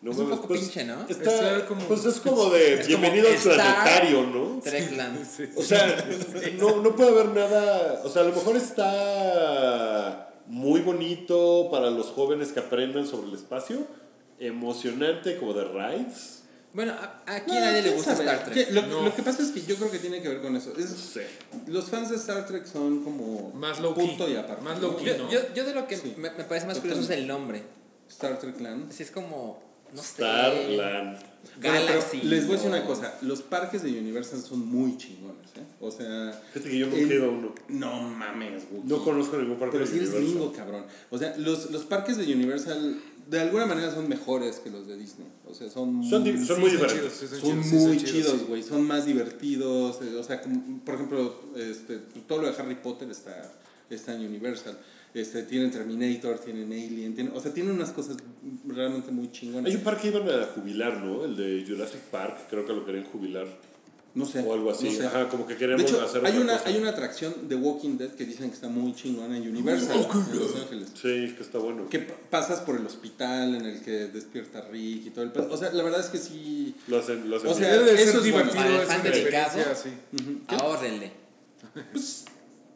No 0.00 0.12
Es 0.12 0.18
un 0.18 0.30
poco 0.30 0.46
pues, 0.46 0.60
pinche, 0.60 0.84
¿no? 0.84 1.04
Está, 1.08 1.66
como- 1.66 1.82
pues 1.88 2.04
es 2.04 2.20
como 2.20 2.50
de 2.50 2.74
Es 2.74 2.86
como 2.86 2.98
bienvenido 3.00 3.28
al 3.28 3.34
Star- 3.34 3.54
planetario, 3.56 4.22
¿no? 4.28 4.60
Trekland. 4.60 5.26
O 5.56 5.62
sea, 5.62 6.06
no, 6.58 6.82
no 6.82 6.94
puede 6.94 7.10
haber 7.10 7.26
nada. 7.30 8.02
O 8.04 8.08
sea, 8.08 8.22
a 8.22 8.24
lo 8.26 8.32
mejor 8.34 8.56
está 8.56 10.30
muy 10.46 10.80
bonito 10.82 11.68
para 11.70 11.90
los 11.90 12.06
jóvenes 12.06 12.52
que 12.52 12.60
aprendan 12.60 13.06
sobre 13.06 13.28
el 13.28 13.34
espacio, 13.34 13.86
emocionante 14.38 15.36
como 15.38 15.52
de 15.54 15.64
rides. 15.64 16.42
Bueno, 16.72 16.92
a, 16.92 17.22
aquí 17.26 17.50
No, 17.50 17.56
a 17.56 17.60
nadie 17.60 17.82
le 17.82 17.90
gusta 17.90 18.14
sabe. 18.14 18.30
Star 18.30 18.44
Trek. 18.52 18.70
Lo, 18.70 18.82
No. 18.82 19.02
lo 19.02 19.14
que 19.14 19.22
pasa 19.22 19.42
es 19.42 19.50
que 19.50 19.62
yo 19.62 19.74
creo 19.76 19.90
que 19.90 19.98
tiene 19.98 20.22
que 20.22 20.28
ver 20.28 20.40
con 20.42 20.54
eso. 20.54 20.72
No 20.76 20.84
Es, 20.84 20.90
sé. 20.90 21.26
los 21.66 21.86
fans 21.86 22.10
de 22.10 22.16
Star 22.16 22.46
Trek 22.46 22.66
son 22.66 23.02
como 23.02 23.50
Más 23.54 23.80
low-key. 23.80 24.06
punto 24.06 24.28
y 24.28 24.36
aparte. 24.36 24.62
Más 24.62 24.80
low-key. 24.80 25.06
Yo, 25.06 25.18
no. 25.18 25.30
yo, 25.30 25.40
yo 25.54 25.64
de 25.64 25.74
lo 25.74 25.86
que 25.88 25.96
Sí. 25.96 26.14
me, 26.16 26.30
me 26.30 26.44
parece 26.44 26.66
más 26.66 26.78
curioso 26.78 27.00
es 27.02 27.10
el 27.10 27.26
nombre. 27.26 27.62
Star 28.08 28.38
Trek 28.38 28.60
Land. 28.60 28.90
Así 28.90 29.02
es 29.02 29.10
como, 29.10 29.60
no 29.94 30.02
sé. 30.02 30.08
Starland. 30.08 31.18
Bueno, 31.60 31.74
Galaxy. 31.74 32.22
les 32.22 32.46
voy 32.46 32.54
a 32.54 32.56
decir 32.58 32.70
una 32.70 32.84
cosa, 32.86 33.14
los 33.22 33.42
parques 33.42 33.82
de 33.82 33.90
Universal 33.90 34.40
son 34.40 34.64
muy 34.66 34.96
chingones, 34.96 35.48
¿eh? 35.56 35.62
O 35.80 35.90
sea... 35.90 36.32
Fíjate 36.52 36.70
que 36.70 36.78
yo 36.78 36.86
ido 36.96 37.24
a 37.26 37.28
uno. 37.30 37.54
No 37.68 38.00
mames, 38.02 38.64
Wookie. 38.70 38.88
No 38.88 39.02
conozco 39.02 39.36
ningún 39.38 39.58
parque 39.58 39.78
Pero 39.78 39.84
de 39.86 39.90
si 39.90 39.98
eres 39.98 40.12
gringo, 40.14 40.52
cabrón. 40.52 40.84
O 41.10 41.18
sea, 41.18 41.36
los, 41.38 41.70
los 41.72 41.82
parques 41.84 42.16
de 42.16 42.32
Universal 42.32 43.00
de 43.28 43.40
alguna 43.40 43.66
manera 43.66 43.92
son 43.92 44.08
mejores 44.08 44.56
que 44.60 44.70
los 44.70 44.86
de 44.86 44.96
Disney. 44.96 45.26
O 45.48 45.54
sea, 45.54 45.68
son... 45.68 46.04
Son, 46.04 46.22
di- 46.22 46.44
son 46.44 46.60
muy 46.60 46.70
Sí, 46.70 46.76
son 46.76 46.86
diferentes. 46.86 46.94
chidos, 46.94 47.12
sí, 47.12 47.26
son 47.26 47.40
son 47.40 47.50
chidos, 47.62 47.66
sí, 47.66 47.74
muy 47.76 47.98
son 47.98 48.04
chidos, 48.06 48.32
sí. 48.38 48.44
güey. 48.48 48.62
Son 48.62 48.82
más 48.86 49.06
divertidos. 49.06 49.98
eh, 50.02 50.14
O 50.16 50.22
sea, 50.22 50.40
como, 50.40 50.80
por 50.84 50.94
ejemplo, 50.94 51.40
este, 51.56 51.98
todo 52.28 52.42
lo 52.42 52.50
de 52.52 52.56
Harry 52.62 52.76
Potter 52.76 53.10
está, 53.10 53.52
está 53.90 54.14
en 54.14 54.26
Universal. 54.26 54.78
Este, 55.14 55.42
tienen 55.44 55.70
Terminator, 55.70 56.38
tienen 56.38 56.70
Alien, 56.70 57.14
tienen, 57.14 57.32
o 57.34 57.40
sea, 57.40 57.52
tienen 57.52 57.72
unas 57.74 57.90
cosas 57.90 58.16
realmente 58.66 59.10
muy 59.10 59.32
chingonas. 59.32 59.70
Hay 59.70 59.76
un 59.76 59.82
parque 59.82 60.10
que 60.10 60.16
iban 60.18 60.28
a 60.28 60.44
jubilar, 60.46 60.98
¿no? 61.02 61.24
El 61.24 61.34
de 61.36 61.64
Jurassic 61.66 62.00
Park, 62.10 62.40
creo 62.50 62.66
que 62.66 62.72
lo 62.74 62.84
querían 62.84 63.04
jubilar. 63.04 63.46
No 64.14 64.24
sé. 64.26 64.40
O 64.40 64.52
algo 64.52 64.70
así. 64.70 64.86
no 64.86 64.92
sé. 64.92 65.06
Ajá, 65.06 65.28
como 65.28 65.46
que 65.46 65.52
De 65.54 65.58
queremos 65.58 65.82
hecho, 65.82 66.00
hacer 66.02 66.24
hay 66.26 66.36
una, 66.38 66.54
cosa. 66.58 66.68
hay 66.68 66.76
una 66.78 66.90
atracción 66.90 67.48
de 67.48 67.54
Walking 67.56 67.98
Dead 67.98 68.10
que 68.10 68.24
dicen 68.24 68.48
que 68.48 68.54
está 68.54 68.68
muy 68.68 68.92
chingona 68.94 69.36
en 69.36 69.48
Universal, 69.48 69.96
en 70.32 70.38
Los 70.40 70.56
Ángeles. 70.56 70.88
Sí, 70.94 71.34
que 71.36 71.42
está 71.42 71.58
bueno. 71.58 71.88
Que 71.88 72.00
pa- 72.00 72.14
pasas 72.30 72.60
por 72.60 72.76
el 72.76 72.84
hospital 72.86 73.54
en 73.54 73.64
el 73.66 73.80
que 73.82 74.08
despierta 74.08 74.62
Rick 74.70 75.06
y 75.06 75.10
todo 75.10 75.24
el. 75.24 75.32
O 75.50 75.56
sea, 75.56 75.72
la 75.72 75.82
verdad 75.84 76.00
es 76.00 76.06
que 76.06 76.18
sí. 76.18 76.74
Lo 76.88 76.98
hacen, 76.98 77.28
lo 77.30 77.36
hacen 77.36 77.50
O 77.50 77.54
sea, 77.54 77.78
de 77.78 77.94
eso 77.94 78.02
es 78.02 78.32
bueno. 78.32 78.50
divertido, 78.52 78.54
Para 78.86 79.06
el 79.08 79.12
es 79.12 79.78
fan. 80.48 80.58
Ahórrenle. 80.58 81.12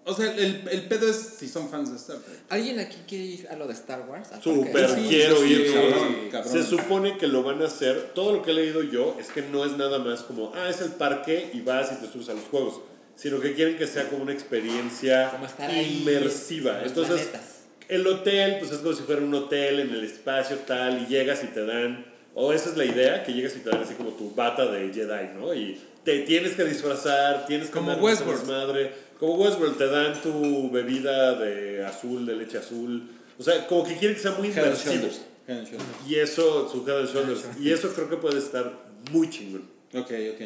O 0.04 0.14
sea, 0.14 0.34
el, 0.34 0.64
el 0.68 0.82
pedo 0.88 1.08
es 1.08 1.16
si 1.38 1.48
son 1.48 1.68
fans 1.70 1.90
de 1.90 1.96
Star 1.96 2.16
Trek. 2.18 2.38
¿Alguien 2.48 2.80
aquí 2.80 2.96
quiere 3.08 3.24
ir 3.24 3.48
a 3.48 3.54
lo 3.56 3.68
de 3.68 3.72
Star 3.74 4.04
Wars? 4.08 4.32
Al 4.32 4.42
Súper? 4.42 4.88
Sí, 4.88 5.06
quiero 5.08 5.36
sí, 5.40 5.52
ir. 5.52 5.72
cabrón, 5.74 6.14
güey. 6.16 6.28
cabrón. 6.30 6.52
Se 6.52 6.64
supone 6.64 7.18
que 7.18 7.28
lo 7.28 7.42
van 7.44 7.62
a 7.62 7.66
hacer. 7.66 8.10
Todo 8.14 8.32
lo 8.32 8.42
que 8.42 8.50
he 8.50 8.54
leído 8.54 8.82
yo 8.82 9.16
es 9.20 9.28
que 9.28 9.42
no 9.42 9.64
es 9.64 9.76
nada 9.76 10.00
más 10.00 10.22
como, 10.22 10.52
ah, 10.56 10.68
es 10.68 10.80
el 10.80 10.90
parque 10.90 11.50
y 11.54 11.60
vas 11.60 11.92
y 11.92 12.04
te 12.04 12.12
subes 12.12 12.28
a 12.30 12.34
los 12.34 12.44
juegos. 12.44 12.80
Sino 13.14 13.38
que 13.40 13.54
quieren 13.54 13.76
que 13.76 13.86
sea 13.86 14.08
como 14.08 14.22
una 14.24 14.32
experiencia 14.32 15.30
Como 15.30 15.46
estar 15.46 15.70
ahí 15.70 15.98
inmersiva. 16.00 16.80
en 16.80 16.86
Entonces, 16.88 17.20
planetas. 17.26 17.56
el 17.88 18.06
hotel, 18.06 18.56
pues 18.58 18.72
es 18.72 18.78
como 18.78 18.94
si 18.94 19.02
fuera 19.04 19.20
un 19.22 19.32
hotel 19.34 19.80
en 19.80 19.90
el 19.90 20.02
espacio 20.04 20.56
tal 20.66 21.02
y 21.02 21.06
llegas 21.06 21.44
y 21.44 21.48
te 21.48 21.64
dan. 21.64 22.06
O 22.34 22.52
esa 22.52 22.70
es 22.70 22.76
la 22.76 22.86
idea, 22.86 23.22
que 23.22 23.34
llegas 23.34 23.54
y 23.54 23.60
te 23.60 23.68
dan 23.70 23.82
así 23.82 23.94
como 23.94 24.10
tu 24.10 24.34
bata 24.34 24.66
de 24.66 24.92
Jedi, 24.92 25.38
¿no? 25.38 25.52
Y 25.54 25.78
te 26.02 26.20
tienes 26.20 26.52
que 26.56 26.64
disfrazar, 26.64 27.46
tienes 27.46 27.68
que 27.68 27.74
Como 27.74 27.92
andar 27.92 28.16
desmadre. 28.16 28.90
Como 29.22 29.34
Westworld, 29.36 29.76
te 29.78 29.86
dan 29.86 30.20
tu 30.20 30.68
bebida 30.72 31.36
de 31.38 31.86
azul, 31.86 32.26
de 32.26 32.34
leche 32.34 32.58
azul. 32.58 33.08
O 33.38 33.42
sea, 33.44 33.68
como 33.68 33.84
que 33.84 33.96
quieren 33.96 34.16
que 34.16 34.20
sea 34.22 34.32
muy 34.32 34.48
inmersivo. 34.48 35.06
Y 36.08 36.16
eso, 36.16 36.68
su 36.68 36.84
Head 36.84 36.98
and 37.02 37.08
Shoulders. 37.14 37.42
Y 37.60 37.70
eso 37.70 37.92
creo 37.94 38.08
que 38.10 38.16
puede 38.16 38.40
estar 38.40 38.72
muy 39.12 39.30
chingón. 39.30 39.62
Ok, 39.94 40.10
ok. 40.34 40.40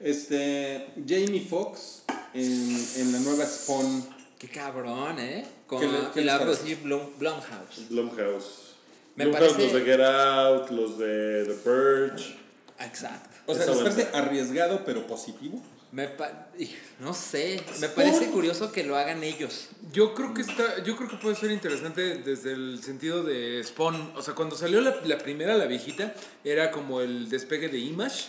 Este, 0.00 0.86
Jamie 1.06 1.42
Foxx 1.46 2.04
en, 2.32 2.86
en 2.96 3.12
la 3.12 3.18
nueva 3.18 3.44
Spawn. 3.44 4.02
Qué 4.38 4.48
cabrón, 4.48 5.18
¿eh? 5.18 5.44
Con 5.66 5.80
¿Qué 5.80 5.86
le- 5.88 5.98
qué 6.14 6.20
y 6.22 6.24
les 6.24 6.32
la 6.32 6.40
producir 6.40 6.78
Blum- 6.82 7.10
Blumhouse. 7.18 7.88
Blumhouse. 7.90 8.46
Me 9.14 9.26
Blumhouse, 9.26 9.52
parece- 9.52 9.62
los 9.64 9.72
de 9.74 9.80
Get 9.82 10.00
Out, 10.00 10.70
los 10.70 10.98
de 10.98 11.44
The 11.44 11.52
Purge. 11.52 12.34
Exacto. 12.80 13.36
O 13.44 13.54
sea, 13.54 13.66
¿les 13.66 13.76
parece 13.76 14.08
arriesgado 14.14 14.86
pero 14.86 15.06
positivo? 15.06 15.62
Me 15.92 16.08
pa- 16.08 16.48
no 17.00 17.12
sé, 17.12 17.62
me 17.80 17.88
parece 17.88 18.28
curioso 18.30 18.72
que 18.72 18.82
lo 18.82 18.96
hagan 18.96 19.22
ellos. 19.22 19.68
Yo 19.92 20.14
creo 20.14 20.32
que 20.32 20.40
está, 20.40 20.82
yo 20.82 20.96
creo 20.96 21.06
que 21.10 21.16
puede 21.16 21.36
ser 21.36 21.50
interesante 21.50 22.16
desde 22.16 22.52
el 22.54 22.82
sentido 22.82 23.22
de 23.22 23.62
Spawn. 23.62 24.12
O 24.16 24.22
sea, 24.22 24.34
cuando 24.34 24.56
salió 24.56 24.80
la, 24.80 24.96
la 25.04 25.18
primera, 25.18 25.54
la 25.54 25.66
viejita, 25.66 26.14
era 26.44 26.70
como 26.70 27.02
el 27.02 27.28
despegue 27.28 27.68
de 27.68 27.78
Image 27.78 28.24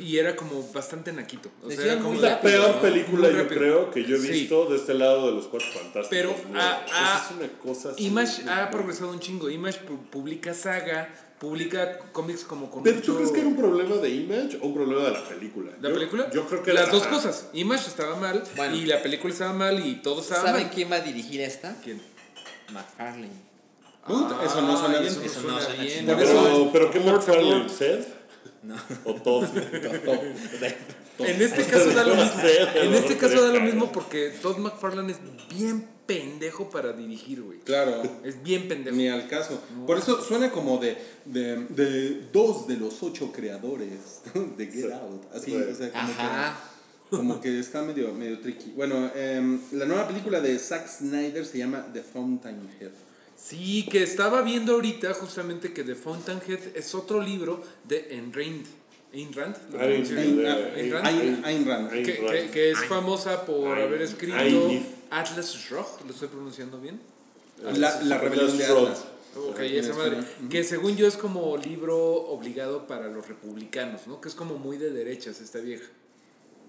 y 0.00 0.16
era 0.18 0.34
como 0.34 0.72
bastante 0.72 1.12
naquito. 1.12 1.50
O 1.62 1.70
sea, 1.70 1.84
era 1.84 1.98
como 2.00 2.20
La 2.20 2.30
rápido, 2.36 2.52
peor 2.62 2.74
¿no? 2.76 2.82
película, 2.82 3.30
yo 3.30 3.46
creo, 3.48 3.90
que 3.92 4.04
yo 4.04 4.16
he 4.16 4.20
Sí. 4.20 4.30
visto 4.30 4.66
de 4.66 4.76
este 4.76 4.94
lado 4.94 5.28
de 5.28 5.32
los 5.34 5.46
cuatro 5.46 5.68
fantásticos. 5.72 6.08
Pero, 6.10 6.34
¿no? 6.52 6.60
ah, 6.60 6.82
Esa 6.84 6.94
ah, 6.96 7.26
es 7.30 7.36
una 7.36 7.48
cosa 7.60 7.90
así. 7.90 8.06
Image 8.06 8.42
ha 8.48 8.70
progresado 8.70 9.10
un 9.12 9.20
chingo. 9.20 9.48
Image 9.50 9.80
pu- 9.86 9.98
publica 10.10 10.52
saga, 10.54 11.08
publica 11.38 11.98
cómics 12.12 12.42
como 12.44 12.70
con 12.70 12.82
¿Pero 12.82 13.00
tú 13.00 13.14
crees 13.16 13.30
que 13.30 13.38
era 13.40 13.48
un 13.48 13.56
problema 13.56 13.96
de 13.96 14.08
Image 14.10 14.58
o 14.60 14.66
un 14.66 14.74
problema 14.74 15.04
de 15.04 15.10
la 15.12 15.24
película? 15.28 15.72
¿La 15.80 15.88
Yo- 15.88 15.94
película? 15.94 16.30
Yo 16.32 16.46
creo 16.48 16.62
que 16.62 16.72
Las 16.72 16.86
la- 16.86 16.92
dos 16.92 17.06
cosas. 17.06 17.48
Image 17.52 17.86
estaba 17.88 18.16
mal 18.16 18.42
Bueno. 18.56 18.74
y 18.76 18.86
la 18.86 19.02
película 19.02 19.32
estaba 19.32 19.52
mal 19.52 19.84
y 19.86 19.96
todo 20.02 20.20
estaba 20.20 20.42
¿Saben 20.42 20.62
mal. 20.64 20.70
quién 20.74 20.90
va 20.90 20.96
a 20.96 21.00
dirigir 21.00 21.40
esta? 21.40 21.76
¿Quién? 21.82 22.02
McFarlane. 22.72 23.48
Puta, 24.06 24.42
eso 24.44 24.62
no 24.62 24.76
suena 24.76 24.98
bien. 25.00 25.12
Eso 25.12 25.20
no 25.20 25.26
Eso 25.58 25.66
suena 25.68 25.76
no 25.76 25.82
bien. 25.82 26.06
Pero, 26.06 26.70
pero 26.72 26.90
¿qué 26.90 27.00
McFarlane? 27.00 27.68
¿Sed? 27.68 28.04
No. 28.62 28.74
¿O 29.04 29.14
Todd? 29.14 29.44
En 31.18 31.42
este 31.42 31.64
caso 31.64 31.90
da 31.90 32.04
lo 32.04 32.14
mismo. 32.14 32.40
En 32.74 32.94
este 32.94 33.16
caso 33.16 33.42
da 33.42 33.52
lo 33.52 33.60
mismo 33.60 33.90
porque 33.92 34.30
Todd 34.42 34.58
McFarlane 34.58 35.12
es 35.12 35.18
bien 35.54 35.86
pendejo 36.06 36.70
para 36.70 36.92
dirigir, 36.92 37.42
güey. 37.42 37.58
Claro, 37.60 38.02
Es 38.24 38.42
bien 38.42 38.66
pendejo. 38.68 38.96
ni 38.96 39.08
al 39.08 39.28
caso. 39.28 39.60
Por 39.86 39.98
eso 39.98 40.22
suena 40.22 40.50
como 40.50 40.78
de, 40.78 40.96
de, 41.26 41.56
de 41.68 42.22
dos 42.32 42.66
de 42.66 42.76
los 42.78 43.02
ocho 43.02 43.30
creadores 43.32 44.22
de 44.56 44.66
Get 44.66 44.92
Out. 44.92 45.34
Así, 45.34 45.54
o 45.54 45.74
sea, 45.74 45.90
como 45.90 46.02
Ajá. 46.04 46.60
que, 47.10 47.16
como 47.16 47.40
que 47.40 47.58
está 47.58 47.82
medio, 47.82 48.14
medio 48.14 48.38
tricky. 48.40 48.72
Bueno, 48.74 49.10
em, 49.14 49.60
la 49.72 49.84
nueva 49.84 50.08
película 50.08 50.40
de 50.40 50.58
Zack 50.58 50.88
Snyder 50.88 51.44
se 51.44 51.58
llama 51.58 51.86
The 51.92 52.02
Fountainhead. 52.02 52.90
Sí, 53.36 53.86
que 53.90 54.02
estaba 54.02 54.42
viendo 54.42 54.74
ahorita 54.74 55.14
justamente 55.14 55.72
que 55.72 55.84
The 55.84 55.94
Fountainhead 55.94 56.58
es 56.74 56.94
otro 56.94 57.20
libro 57.20 57.62
de 57.84 58.08
Ayn 58.10 58.32
Rand. 58.32 58.66
Ayn 59.12 59.32
Rand. 59.32 59.56
¿lo 59.72 59.78
Ayn- 59.78 60.92
Rand. 60.92 61.44
Ayn- 61.44 62.02
Que, 62.04 62.18
que- 62.18 62.50
que 62.50 62.70
es 62.72 62.84
famosa 62.84 63.44
por 63.46 63.78
haber 63.78 64.02
escrito 64.02 64.36
Atlas 65.10 65.54
Shrugged, 65.54 66.04
¿lo 66.06 66.12
estoy 66.12 66.28
pronunciando 66.28 66.78
bien? 66.80 67.00
La, 67.62 68.00
la 68.02 68.18
rebelión 68.18 68.56
de 68.56 68.64
Atlas 68.64 68.82
Atlas. 68.82 69.04
Ok, 69.36 69.58
En 69.60 69.74
esa 69.84 69.94
madre. 69.94 70.16
Que 70.50 70.64
según 70.64 70.96
yo 70.96 71.06
es 71.06 71.16
como 71.16 71.56
libro 71.56 71.96
obligado 71.96 72.86
para 72.86 73.08
los 73.08 73.26
republicanos, 73.28 74.06
¿no? 74.06 74.20
Que 74.20 74.28
es 74.28 74.34
como 74.34 74.56
muy 74.58 74.76
de 74.78 74.90
derechas 74.90 75.40
esta 75.40 75.58
vieja. 75.60 75.86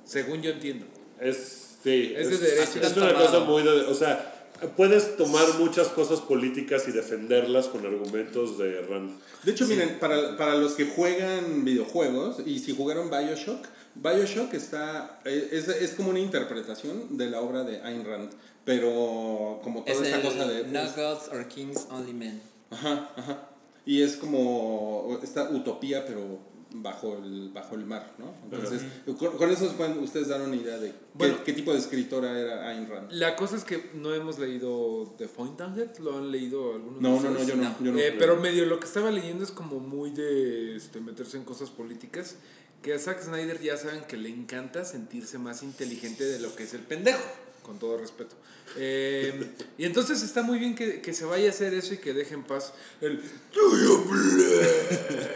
Según 0.05 0.41
yo 0.41 0.51
entiendo. 0.51 0.85
Es, 1.19 1.77
sí, 1.83 2.13
Es 2.15 2.29
de 2.29 2.37
derecha. 2.37 2.79
Es, 2.81 2.97
una 2.97 3.13
cosa 3.13 3.39
muy 3.41 3.63
de... 3.63 3.69
O 3.69 3.93
sea, 3.93 4.38
puedes 4.75 5.17
tomar 5.17 5.45
muchas 5.59 5.87
cosas 5.89 6.19
políticas 6.21 6.87
y 6.87 6.91
defenderlas 6.91 7.67
con 7.67 7.85
argumentos 7.85 8.57
de 8.57 8.81
Rand. 8.81 9.11
De 9.43 9.51
hecho, 9.51 9.65
miren, 9.65 9.99
para, 9.99 10.37
para 10.37 10.55
los 10.55 10.73
que 10.73 10.85
juegan 10.85 11.63
videojuegos 11.63 12.37
y 12.45 12.59
si 12.59 12.75
jugaron 12.75 13.09
Bioshock, 13.09 13.65
Bioshock 13.95 14.53
está, 14.53 15.19
eh, 15.25 15.49
es, 15.51 15.67
es 15.67 15.91
como 15.91 16.09
una 16.09 16.19
interpretación 16.19 17.17
de 17.17 17.29
la 17.29 17.41
obra 17.41 17.63
de 17.63 17.81
Ayn 17.81 18.05
Rand, 18.05 18.31
pero 18.65 19.59
como 19.63 19.83
Es 19.85 19.97
toda 19.97 20.05
esta 20.07 20.17
el 20.17 20.23
cosa 20.23 20.47
de... 20.47 20.63
No 20.65 20.81
Gods 20.91 21.29
or 21.31 21.47
Kings 21.47 21.87
Only 21.89 22.13
Men. 22.13 22.41
Ajá, 22.69 23.11
ajá. 23.15 23.49
Y 23.85 24.03
es 24.03 24.17
como 24.17 25.19
esta 25.23 25.49
utopía, 25.49 26.05
pero 26.05 26.39
bajo 26.71 27.17
el, 27.17 27.49
bajo 27.49 27.75
el 27.75 27.85
mar, 27.85 28.13
¿no? 28.19 28.35
Entonces, 28.43 28.83
con, 29.17 29.37
con 29.37 29.49
eso 29.49 29.71
pueden 29.75 29.97
ustedes 29.99 30.27
dar 30.27 30.41
una 30.41 30.55
idea 30.55 30.77
de 30.77 30.89
qué, 30.89 30.95
Bueno. 31.15 31.37
qué 31.43 31.53
tipo 31.53 31.71
de 31.73 31.79
escritora 31.79 32.39
era 32.39 32.69
Ayn 32.69 32.87
Rand. 32.87 33.11
La 33.11 33.35
cosa 33.35 33.55
es 33.55 33.63
que 33.63 33.89
no 33.95 34.13
hemos 34.13 34.37
leído 34.37 35.15
The 35.17 35.27
Fountainhead, 35.27 35.97
¿lo 35.97 36.17
han 36.17 36.31
leído 36.31 36.75
algunos 36.75 37.01
No, 37.01 37.19
no, 37.19 37.31
no, 37.31 37.43
yo 37.43 37.55
no. 37.55 37.63
No. 37.63 37.75
yo 37.83 37.91
no 37.91 37.97
Eh, 37.99 38.15
pero 38.19 38.35
medio 38.37 38.65
lo 38.65 38.79
que 38.79 38.85
estaba 38.85 39.09
leyendo 39.09 39.43
es 39.43 39.51
como 39.51 39.79
muy 39.79 40.11
de 40.11 40.75
este, 40.75 41.01
meterse 41.01 41.37
en 41.37 41.43
cosas 41.43 41.69
políticas. 41.69 42.35
Que 42.83 42.93
a 42.93 42.99
Zack 42.99 43.21
Snyder 43.21 43.59
ya 43.59 43.75
saben 43.75 44.03
que 44.05 44.15
le 44.15 44.29
encanta 44.29 44.85
sentirse 44.85 45.37
más 45.37 45.63
inteligente 45.63 46.23
de 46.23 46.39
lo 46.39 46.55
que 46.55 46.63
es 46.63 46.73
el 46.73 46.79
pendejo, 46.81 47.19
con 47.61 47.77
todo 47.77 47.97
respeto. 47.97 48.35
Eh, 48.77 49.51
y 49.77 49.83
entonces 49.83 50.21
está 50.21 50.43
muy 50.43 50.59
bien 50.59 50.75
que, 50.75 51.01
que 51.01 51.13
se 51.13 51.25
vaya 51.25 51.47
a 51.47 51.49
hacer 51.49 51.73
eso 51.73 51.95
y 51.95 51.97
que 51.97 52.13
deje 52.13 52.35
en 52.35 52.43
paz 52.43 52.71
el... 53.01 53.19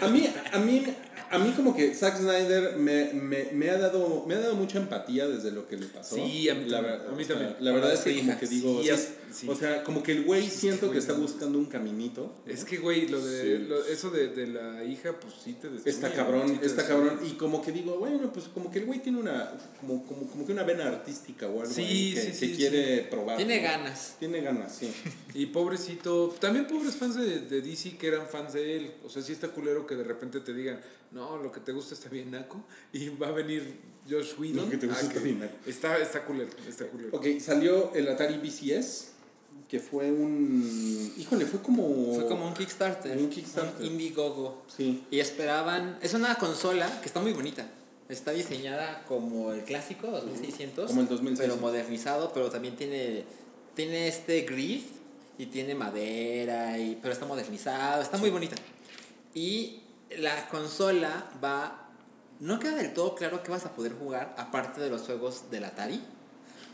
A 0.01 0.07
mí, 0.07 0.33
a 0.53 0.59
mí, 0.59 0.85
a 1.33 1.39
mí 1.39 1.51
como 1.51 1.75
que 1.75 1.93
Zack 1.95 2.17
Snyder 2.17 2.77
me, 2.77 3.11
me, 3.13 3.45
me 3.51 3.69
ha 3.69 3.77
dado, 3.77 4.23
me 4.27 4.35
ha 4.35 4.39
dado 4.39 4.55
mucha 4.55 4.77
empatía 4.77 5.27
desde 5.27 5.51
lo 5.51 5.67
que 5.67 5.77
le 5.77 5.87
pasó. 5.87 6.15
Sí, 6.15 6.47
a 6.49 6.53
mí 6.53 6.65
la, 6.69 6.77
también, 6.77 7.31
a 7.31 7.35
mí. 7.39 7.55
La 7.59 7.71
verdad 7.71 7.93
es 7.93 8.01
que 8.01 8.17
como 8.19 8.39
que 8.39 8.47
digo, 8.47 8.77
Sí, 8.77 8.83
sí, 8.83 8.89
es- 8.89 9.09
sí. 9.33 9.49
o 9.49 9.55
sea, 9.55 9.83
como 9.83 10.03
que 10.03 10.11
el 10.13 10.23
güey 10.23 10.47
siento 10.49 10.91
que 10.91 10.99
está 10.99 11.13
buscando 11.13 11.57
un 11.57 11.65
caminito. 11.65 12.33
Es 12.45 12.63
que, 12.63 12.77
güey, 12.77 13.07
lo 13.07 13.23
de, 13.25 13.59
lo- 13.59 13.85
eso 13.85 14.09
de, 14.11 14.27
de 14.29 14.47
la 14.47 14.83
hija, 14.83 15.19
pues 15.19 15.33
sí 15.43 15.53
te 15.53 15.69
destruye. 15.69 15.89
Está 15.95 16.13
cabrón, 16.13 16.51
está 16.51 16.61
destruye. 16.61 16.87
cabrón. 16.87 17.19
Y 17.25 17.31
como 17.33 17.61
que 17.61 17.71
digo, 17.71 17.97
bueno, 17.97 18.31
pues 18.31 18.45
como 18.47 18.69
que 18.71 18.79
el 18.79 18.85
güey 18.85 18.99
tiene 19.01 19.19
una, 19.19 19.51
como, 19.79 20.05
como, 20.05 20.27
como 20.27 20.45
que 20.45 20.51
una 20.53 20.63
vena 20.63 20.87
artística 20.87 21.47
o 21.47 21.61
algo 21.61 21.73
Sí, 21.73 21.81
ahí 21.81 22.13
que, 22.13 22.21
sí, 22.21 22.27
que 22.27 22.33
sí, 22.47 22.55
quiere 22.55 23.01
probar. 23.09 23.37
Tiene 23.37 23.57
¿no? 23.57 23.63
ganas. 23.63 24.15
Tiene 24.19 24.41
ganas, 24.41 24.75
sí. 24.75 24.91
Y 25.33 25.47
pobrecito, 25.47 26.29
también 26.39 26.67
pobres 26.67 26.95
fans 26.95 27.15
de, 27.15 27.39
de 27.39 27.61
DC 27.61 27.97
que 27.97 28.07
eran 28.07 28.27
fans 28.27 28.53
de 28.53 28.77
él. 28.77 28.91
O 29.03 29.09
sea, 29.09 29.21
sí 29.23 29.31
está 29.33 29.47
culero 29.49 29.85
que 29.87 29.95
de 29.95 30.03
repente 30.03 30.39
te 30.41 30.53
digan, 30.53 30.79
no, 31.11 31.37
lo 31.37 31.51
que 31.51 31.59
te 31.59 31.71
gusta 31.71 31.95
está 31.95 32.09
bien 32.09 32.31
naco. 32.31 32.63
Y 32.91 33.09
va 33.09 33.27
a 33.29 33.31
venir 33.31 33.63
Josh 34.09 34.33
Whedon. 34.37 34.65
Lo 34.65 34.69
que 34.69 34.77
te 34.77 34.85
gusta 34.87 35.03
a 35.05 35.07
está 35.07 35.19
bien 35.21 35.39
naco. 35.39 35.53
Está, 35.65 35.97
está 35.97 36.23
culero, 36.23 36.51
está 36.67 36.85
culero. 36.85 37.09
Ok, 37.17 37.25
salió 37.39 37.93
el 37.95 38.07
Atari 38.09 38.37
VCS, 38.37 39.07
que 39.67 39.79
fue 39.79 40.11
un... 40.11 41.13
Híjole, 41.17 41.45
fue 41.45 41.61
como... 41.61 42.13
Fue 42.13 42.27
como 42.27 42.47
un 42.47 42.53
Kickstarter. 42.53 43.17
Un 43.17 43.29
Kickstarter. 43.29 43.81
Un 43.81 43.85
Indiegogo. 43.85 44.63
Sí. 44.67 45.03
Y 45.09 45.19
esperaban. 45.19 45.97
Es 46.01 46.13
una 46.13 46.35
consola 46.35 46.89
que 47.01 47.07
está 47.07 47.19
muy 47.19 47.33
bonita. 47.33 47.65
Está 48.09 48.31
diseñada 48.31 49.03
como 49.07 49.51
el 49.51 49.63
clásico, 49.63 50.07
2600. 50.07 50.87
Como 50.87 51.01
el 51.01 51.07
2600. 51.07 51.45
Pero 51.45 51.57
modernizado, 51.59 52.31
pero 52.33 52.49
también 52.49 52.75
tiene, 52.75 53.23
tiene 53.75 54.07
este 54.07 54.41
grid 54.41 54.81
y 55.37 55.47
tiene 55.47 55.73
madera, 55.73 56.77
y, 56.77 56.97
pero 57.01 57.13
está 57.13 57.25
modernizado. 57.25 58.01
Está 58.01 58.17
muy 58.17 58.29
bonita. 58.29 58.55
Y 59.33 59.81
la 60.17 60.47
consola 60.49 61.31
va. 61.43 61.89
No 62.39 62.59
queda 62.59 62.75
del 62.75 62.93
todo 62.93 63.15
claro 63.15 63.41
que 63.41 63.51
vas 63.51 63.65
a 63.65 63.73
poder 63.73 63.93
jugar, 63.93 64.35
aparte 64.37 64.81
de 64.81 64.89
los 64.89 65.03
juegos 65.03 65.49
del 65.49 65.63
Atari. 65.63 66.01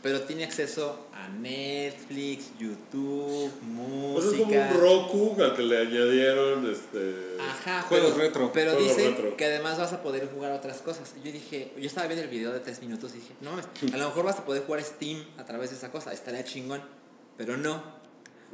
Pero 0.02 0.22
tiene 0.22 0.44
acceso 0.44 1.08
a 1.12 1.28
Netflix, 1.28 2.52
YouTube, 2.58 3.50
Pues 4.14 4.24
es 4.26 4.30
como 4.32 4.44
música. 4.46 4.70
un 4.74 4.80
Roku 4.80 5.36
al 5.42 5.54
que 5.54 5.62
le 5.62 5.78
añadieron 5.78 6.70
este... 6.70 7.36
Ajá, 7.38 7.82
Juegos 7.82 8.12
pero, 8.12 8.22
retro. 8.22 8.52
Pero 8.52 8.72
Juegos 8.72 8.96
dice 8.96 9.10
retro. 9.10 9.36
que 9.36 9.44
además 9.44 9.78
vas 9.78 9.92
a 9.92 10.02
poder 10.02 10.26
jugar 10.32 10.52
otras 10.52 10.78
cosas. 10.80 11.14
Yo 11.22 11.30
dije, 11.30 11.72
yo 11.76 11.84
estaba 11.86 12.06
viendo 12.06 12.24
el 12.24 12.30
video 12.30 12.50
de 12.52 12.60
tres 12.60 12.80
minutos 12.80 13.12
y 13.14 13.18
dije, 13.18 13.34
no, 13.42 13.50
a 13.56 13.96
lo 13.98 14.06
mejor 14.08 14.24
vas 14.24 14.38
a 14.38 14.44
poder 14.46 14.62
jugar 14.64 14.82
Steam 14.82 15.22
a 15.36 15.44
través 15.44 15.68
de 15.70 15.76
esa 15.76 15.90
cosa, 15.90 16.12
estaría 16.14 16.44
chingón. 16.44 16.80
Pero 17.36 17.58
no, 17.58 17.74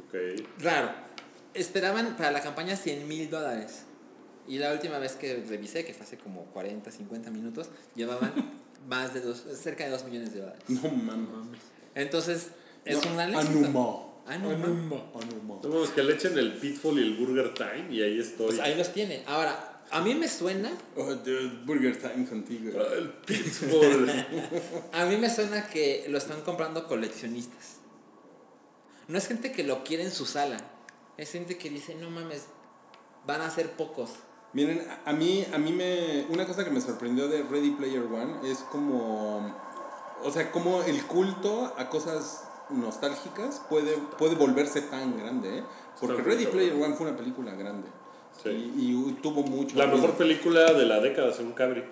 Ok. 0.07 0.15
raro. 0.59 0.91
Esperaban 1.53 2.15
para 2.17 2.31
la 2.31 2.41
campaña 2.41 2.75
100 2.75 3.07
mil 3.07 3.29
dólares. 3.29 3.83
Y 4.49 4.59
la 4.59 4.71
última 4.73 4.97
vez 4.99 5.13
que 5.13 5.43
revisé, 5.47 5.83
que 5.85 5.93
fue 5.93 6.05
hace 6.05 6.17
como 6.17 6.43
40, 6.47 6.91
50 6.91 7.31
minutos, 7.31 7.69
llevaban 7.95 8.33
más 8.87 9.13
de 9.13 9.21
dos, 9.21 9.43
cerca 9.55 9.83
de 9.85 9.91
2 9.91 10.03
millones 10.05 10.33
de 10.33 10.41
dólares. 10.41 10.63
No 10.67 10.89
mames. 10.89 11.59
Entonces, 11.95 12.49
es 12.85 13.03
No, 13.03 13.09
un 13.11 13.15
gran. 13.17 13.35
Anuma. 13.35 14.03
Anuma. 14.27 14.53
Anuma. 15.15 15.59
No 15.63 15.69
mames, 15.69 15.89
que 15.91 16.03
le 16.03 16.13
echen 16.13 16.37
el 16.37 16.53
Pitfall 16.53 16.99
y 16.99 17.03
el 17.03 17.15
Burger 17.17 17.53
Time 17.53 17.87
y 17.91 18.01
ahí 18.01 18.19
estoy. 18.19 18.47
Pues 18.47 18.59
ahí 18.59 18.75
los 18.75 18.91
tiene. 18.93 19.23
Ahora, 19.25 19.81
a 19.89 20.01
mí 20.01 20.13
me 20.15 20.27
suena 20.27 20.71
Oh, 20.95 21.15
dude, 21.15 21.63
Burger 21.65 21.97
Time 21.97 22.25
contigo. 22.27 22.77
Ah, 22.79 22.93
El 22.97 23.09
Pitfall. 23.09 24.25
A 24.93 25.05
mí 25.05 25.17
me 25.17 25.29
suena 25.33 25.67
que 25.69 26.05
lo 26.09 26.17
están 26.17 26.41
comprando 26.41 26.87
coleccionistas. 26.87 27.75
No 29.07 29.17
es 29.17 29.27
gente 29.27 29.51
que 29.53 29.63
lo 29.63 29.83
quiere 29.85 30.03
en 30.03 30.11
su 30.11 30.25
sala. 30.25 30.57
Es 31.17 31.31
gente 31.31 31.57
que 31.57 31.69
dice, 31.69 31.95
no 31.95 32.09
mames, 32.09 32.43
van 33.25 33.41
a 33.41 33.49
ser 33.49 33.71
pocos. 33.71 34.09
Miren, 34.53 34.81
a- 35.05 35.13
mí, 35.13 35.45
a 35.53 35.57
mí 35.57 35.71
me. 35.71 36.25
Una 36.29 36.45
cosa 36.45 36.63
que 36.63 36.71
me 36.71 36.81
sorprendió 36.81 37.27
de 37.27 37.43
Ready 37.43 37.71
Player 37.71 38.01
One 38.03 38.49
es 38.49 38.59
como. 38.71 39.55
O 40.23 40.31
sea, 40.31 40.51
como 40.51 40.81
el 40.83 41.03
culto 41.03 41.73
a 41.77 41.89
cosas 41.89 42.43
nostálgicas 42.69 43.61
puede, 43.69 43.97
puede 44.17 44.35
volverse 44.35 44.81
tan 44.81 45.17
grande, 45.17 45.59
¿eh? 45.59 45.63
Porque 45.99 46.21
Ready. 46.21 46.45
Player 46.47 46.73
One 46.73 46.95
fue 46.95 47.07
una 47.07 47.17
película 47.17 47.53
grande. 47.53 47.87
Sí. 48.41 48.49
Y, 48.77 48.91
y 49.09 49.13
tuvo 49.21 49.43
mucho. 49.43 49.75
La 49.77 49.85
ruido. 49.85 49.97
mejor 50.01 50.17
película 50.17 50.73
de 50.73 50.85
la 50.85 50.99
década, 50.99 51.33
según 51.33 51.53
Cabri. 51.53 51.83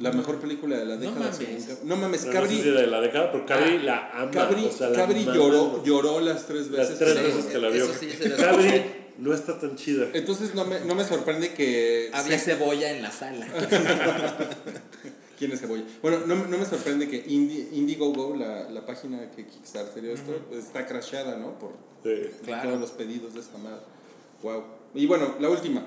La 0.00 0.10
mejor 0.10 0.36
película 0.40 0.76
de 0.76 0.84
la 0.86 0.96
década. 0.96 1.20
mames. 1.20 1.36
según 1.36 1.88
No 1.88 1.96
mames, 1.96 2.26
No, 2.26 2.32
Cabri. 2.32 2.50
no 2.56 2.56
sé 2.56 2.62
si 2.64 2.70
de 2.70 2.86
la 2.88 3.00
década, 3.00 3.30
pero 3.30 3.46
Cabri 3.46 3.76
Ah, 3.76 3.84
la 3.84 4.10
ama. 4.22 4.30
Cabri, 4.30 4.66
o 4.66 4.72
sea, 4.72 4.88
la 4.90 4.96
Cabri 4.96 5.24
lloró, 5.24 5.84
lloró 5.84 6.20
las 6.20 6.46
tres 6.46 6.68
veces. 6.70 6.90
Las 6.90 6.98
tres 6.98 7.14
Sí, 7.16 7.22
veces 7.22 7.46
que 7.46 7.58
la 7.58 7.68
vio. 7.68 7.86
sí, 7.94 8.08
Cabri. 8.36 8.93
No 9.18 9.32
está 9.34 9.58
tan 9.58 9.76
chida. 9.76 10.08
Entonces 10.12 10.54
no 10.54 10.64
me, 10.64 10.80
no 10.80 10.94
me 10.94 11.04
sorprende 11.04 11.52
que. 11.54 12.10
Había 12.12 12.38
sea- 12.38 12.56
cebolla 12.56 12.90
en 12.90 13.02
la 13.02 13.10
sala. 13.10 13.46
¿Quién 15.38 15.50
es 15.50 15.60
Cebolla? 15.60 15.82
Bueno, 16.00 16.20
no, 16.26 16.36
me- 16.36 16.46
no 16.46 16.58
me 16.58 16.64
sorprende 16.64 17.08
que 17.08 17.24
Indie, 17.26 17.68
Indiegogo, 17.72 18.36
la, 18.36 18.70
la 18.70 18.86
página 18.86 19.30
que 19.32 19.44
Kickstarter 19.46 20.04
esto, 20.04 20.32
está 20.56 20.86
crashada, 20.86 21.36
¿no? 21.36 21.58
Por 21.58 21.72
Sí. 22.04 22.10
Claro. 22.44 22.68
todos 22.68 22.80
los 22.80 22.90
pedidos 22.92 23.34
de 23.34 23.40
esta 23.40 23.58
madre. 23.58 23.80
Wow. 24.42 24.62
Y 24.94 25.06
bueno, 25.06 25.34
la 25.40 25.48
última. 25.48 25.86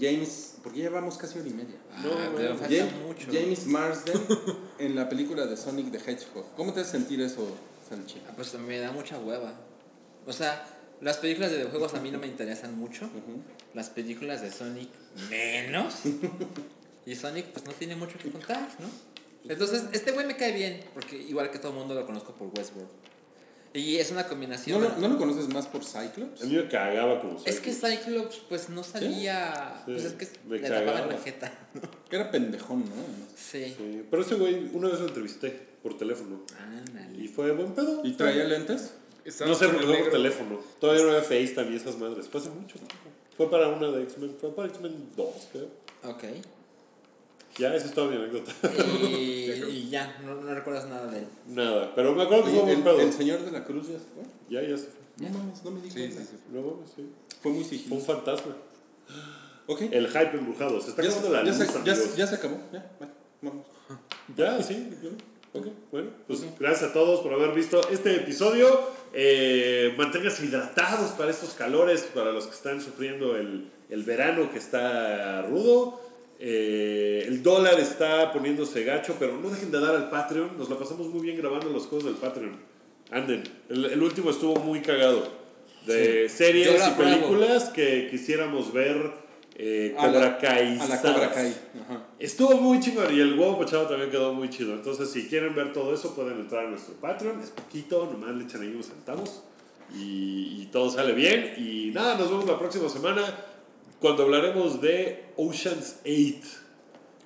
James, 0.00 0.56
porque 0.64 0.80
ya 0.80 0.84
llevamos 0.86 1.16
casi 1.16 1.38
hora 1.38 1.48
y 1.48 1.52
media. 1.52 1.76
Ah, 1.94 2.02
No, 2.04 2.36
pero 2.36 2.50
no. 2.54 2.58
falta 2.58 2.74
James, 2.76 2.92
mucho. 3.06 3.26
James 3.32 3.66
Marsden 3.66 4.20
en 4.80 4.96
la 4.96 5.08
película 5.08 5.46
de 5.46 5.56
Sonic 5.56 5.92
the 5.92 5.98
Hedgehog. 5.98 6.44
¿Cómo 6.56 6.72
te 6.72 6.80
hace 6.80 6.90
sentir 6.90 7.20
eso, 7.22 7.46
Salchi? 7.88 8.20
Ah, 8.28 8.32
Pues 8.34 8.52
me 8.54 8.78
da 8.80 8.90
mucha 8.90 9.18
hueva. 9.18 9.54
O 10.26 10.32
sea, 10.32 10.66
las 11.00 11.18
películas 11.18 11.50
de 11.50 11.58
videojuegos 11.58 11.94
a 11.94 12.00
mí 12.00 12.10
no 12.10 12.18
me 12.18 12.26
interesan 12.34 12.76
mucho. 12.78 13.08
Las 13.74 13.90
películas 13.90 14.42
de 14.42 14.50
Sonic 14.50 14.88
menos. 15.30 15.94
y 17.06 17.14
Sonic 17.14 17.46
pues 17.46 17.64
no 17.66 17.72
tiene 17.72 17.96
mucho 17.96 18.18
que 18.18 18.30
contar, 18.30 18.68
¿no? 18.78 18.88
Entonces, 19.48 19.84
este 19.92 20.10
güey 20.10 20.26
me 20.26 20.36
cae 20.36 20.52
bien, 20.52 20.82
porque 20.92 21.16
igual 21.16 21.50
que 21.52 21.58
todo 21.60 21.70
el 21.72 21.78
mundo 21.78 21.94
lo 21.94 22.04
conozco 22.04 22.34
por 22.34 22.48
Westworld. 22.56 22.88
Y 23.74 23.96
es 23.98 24.10
una 24.10 24.22
¿No, 24.22 24.28
combinación. 24.28 24.82
lo- 24.82 24.96
¿No 24.96 25.06
lo 25.08 25.18
conoces 25.18 25.48
más 25.48 25.66
por 25.66 25.84
Cyclops? 25.84 26.42
A 26.42 26.46
mí 26.46 26.54
me 26.56 26.66
cagaba 26.66 27.20
como 27.20 27.38
Es 27.44 27.60
que 27.60 27.72
Cyclops. 27.74 28.04
Cyclops 28.04 28.36
pues 28.48 28.68
no 28.70 28.82
salía... 28.82 29.74
Sí, 29.84 29.92
Pues 29.92 30.04
es 30.04 30.12
que 30.14 30.28
me 30.48 30.58
le 30.58 30.68
tapaban 30.68 30.86
cagaba. 30.94 31.12
la 31.12 31.18
jeta. 31.18 31.52
Era 32.10 32.30
pendejón, 32.30 32.80
¿no? 32.80 32.90
Sí. 33.36 33.74
Sí, 33.76 34.02
Pero 34.10 34.22
ese 34.22 34.34
güey, 34.36 34.70
una 34.72 34.88
vez 34.88 34.98
lo 35.00 35.08
entrevisté 35.08 35.50
por 35.82 35.96
teléfono. 35.98 36.40
Y 36.48 36.54
Ándale. 36.90 37.28
fue 37.28 37.52
buen 37.52 37.72
pedo. 37.74 38.00
¿Y 38.02 38.14
traía 38.14 38.44
lentes? 38.44 38.94
Estaba 39.26 39.50
No 39.50 39.56
el 39.58 39.70
fue 39.70 39.98
por 39.98 40.10
teléfono. 40.10 40.60
Todavía 40.80 41.02
no 41.02 41.08
había 41.10 41.22
FaceTime 41.22 41.72
y 41.72 41.76
esas 41.76 41.98
madres. 41.98 42.28
Fue 42.28 42.40
hace 42.40 42.50
mucho 42.50 42.76
tiempo. 42.78 42.94
Fue 43.36 43.50
para 43.50 43.68
una 43.68 43.88
de 43.90 44.02
X-Men. 44.04 44.36
Fue 44.40 44.54
para 44.54 44.68
X-Men 44.68 45.10
2, 45.16 45.28
creo. 45.52 45.68
Ok. 46.04 46.24
Ya, 47.58 47.74
esa 47.74 47.86
es 47.86 47.92
toda 47.94 48.08
mi 48.08 48.16
anécdota. 48.16 48.52
Y, 49.02 49.50
y 49.70 49.88
ya, 49.90 50.18
no, 50.24 50.34
no 50.36 50.54
recuerdas 50.54 50.86
nada 50.88 51.06
de 51.10 51.20
él. 51.20 51.26
Nada. 51.48 51.92
Pero 51.94 52.14
me 52.14 52.22
acuerdo 52.22 52.44
que 52.44 52.50
fue 52.50 52.72
el, 52.72 52.82
pedo. 52.82 53.00
el 53.00 53.12
señor 53.12 53.40
de 53.40 53.50
la 53.50 53.64
cruz 53.64 53.88
ya 53.88 53.98
se 53.98 54.04
fue. 54.04 54.22
Ya, 54.48 54.62
ya 54.62 54.76
se 54.76 54.84
fue. 54.86 55.00
No 55.28 55.38
mames, 55.38 55.64
no 55.64 55.70
me 55.70 55.80
di 55.80 55.90
Sí, 55.90 56.08
sí, 56.12 56.18
sí. 56.18 56.36
No 56.52 56.60
mames, 56.62 56.90
sí. 56.94 57.08
Fue 57.42 57.50
muy 57.52 57.64
Fue 57.64 57.74
un 57.74 57.80
sigiloso. 57.80 58.06
fantasma. 58.06 58.56
Ok. 59.66 59.80
El 59.90 60.06
hype 60.08 60.36
embrujado. 60.36 60.80
Se 60.80 60.90
está 60.90 61.02
Ya, 61.02 61.08
acabando 61.08 61.30
la 61.32 61.44
ya 61.44 61.48
luz, 61.50 61.56
se, 61.56 62.16
ya, 62.16 62.26
se 62.26 62.34
acabó. 62.34 62.58
Ya, 62.72 62.90
vale, 63.00 63.12
vamos. 63.42 63.66
Ya, 64.36 64.62
sí. 64.62 64.90
Ok, 65.54 65.68
bueno, 65.90 66.10
pues 66.26 66.44
gracias 66.58 66.90
a 66.90 66.92
todos 66.92 67.20
por 67.20 67.32
haber 67.32 67.54
visto 67.54 67.80
este 67.88 68.16
episodio. 68.16 68.68
Eh, 69.18 69.94
manténganse 69.96 70.44
hidratados 70.44 71.12
para 71.12 71.30
estos 71.30 71.54
calores, 71.54 72.02
para 72.14 72.32
los 72.32 72.46
que 72.46 72.54
están 72.54 72.82
sufriendo 72.82 73.34
el, 73.34 73.70
el 73.88 74.02
verano 74.02 74.52
que 74.52 74.58
está 74.58 75.40
rudo. 75.40 76.02
Eh, 76.38 77.24
el 77.26 77.42
dólar 77.42 77.80
está 77.80 78.30
poniéndose 78.30 78.84
gacho, 78.84 79.16
pero 79.18 79.38
no 79.40 79.48
dejen 79.48 79.70
de 79.70 79.80
dar 79.80 79.94
al 79.94 80.10
Patreon. 80.10 80.58
Nos 80.58 80.68
la 80.68 80.78
pasamos 80.78 81.06
muy 81.06 81.22
bien 81.22 81.38
grabando 81.38 81.70
los 81.70 81.86
juegos 81.86 82.04
del 82.04 82.16
Patreon. 82.16 82.58
Anden. 83.10 83.42
El, 83.70 83.86
el 83.86 84.02
último 84.02 84.28
estuvo 84.28 84.56
muy 84.56 84.82
cagado. 84.82 85.26
De 85.86 86.28
series 86.28 86.86
y 86.86 86.90
películas 86.90 87.70
que 87.70 88.08
quisiéramos 88.10 88.70
ver. 88.70 89.25
Eh, 89.58 89.94
Cobra 89.98 90.36
Kai. 90.38 90.78
A 90.78 90.86
la 90.86 91.00
Cobra 91.00 91.30
Kai. 91.32 91.48
Ajá. 91.82 92.06
Estuvo 92.18 92.56
muy 92.58 92.78
chingón 92.80 93.14
y 93.14 93.20
el 93.20 93.38
huevo 93.38 93.56
pochado 93.58 93.86
también 93.86 94.10
quedó 94.10 94.34
muy 94.34 94.50
chido. 94.50 94.74
Entonces, 94.74 95.10
si 95.10 95.28
quieren 95.28 95.54
ver 95.54 95.72
todo 95.72 95.94
eso, 95.94 96.14
pueden 96.14 96.40
entrar 96.40 96.66
a 96.66 96.70
nuestro 96.70 96.94
Patreon. 96.94 97.40
Es 97.40 97.50
poquito, 97.50 98.06
nomás 98.12 98.34
le 98.36 98.44
echan 98.44 98.60
ahí 98.62 98.68
unos 98.68 98.86
centavos. 98.86 99.42
Y, 99.94 100.62
y 100.62 100.68
todo 100.72 100.90
sale 100.90 101.12
bien. 101.12 101.54
Y 101.56 101.90
nada, 101.94 102.16
nos 102.18 102.28
vemos 102.30 102.46
la 102.46 102.58
próxima 102.58 102.88
semana 102.90 103.22
cuando 104.00 104.24
hablaremos 104.24 104.80
de 104.82 105.24
Ocean's 105.36 105.96
8. 106.04 106.64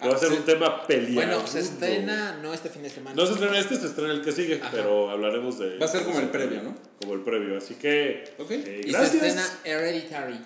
Que 0.00 0.08
va 0.08 0.14
a 0.14 0.16
Ah, 0.16 0.18
ser 0.18 0.30
sí. 0.30 0.36
un 0.36 0.44
tema 0.44 0.86
peleado. 0.86 1.14
Bueno, 1.14 1.46
se 1.46 1.60
estrena 1.60 2.38
no 2.40 2.54
este 2.54 2.68
fin 2.70 2.82
de 2.82 2.88
semana. 2.90 3.14
No 3.16 3.26
se 3.26 3.32
estrena 3.34 3.58
este, 3.58 3.76
se 3.76 3.86
estrena 3.86 4.12
el 4.12 4.22
que 4.22 4.32
sigue, 4.32 4.54
Ajá. 4.62 4.70
pero 4.72 5.10
hablaremos 5.10 5.58
de. 5.58 5.76
Va 5.78 5.84
a 5.84 5.88
ser 5.88 6.04
como 6.04 6.20
el 6.20 6.28
previo, 6.30 6.62
¿no? 6.62 6.74
Como 7.00 7.14
el 7.14 7.20
previo. 7.20 7.58
Así 7.58 7.74
que. 7.74 8.24
Ok. 8.38 8.50
eh, 8.52 8.80
y 8.84 8.92
gracias. 8.92 9.10
se 9.10 9.16
estrena 9.28 9.46
Hereditary, 9.64 10.40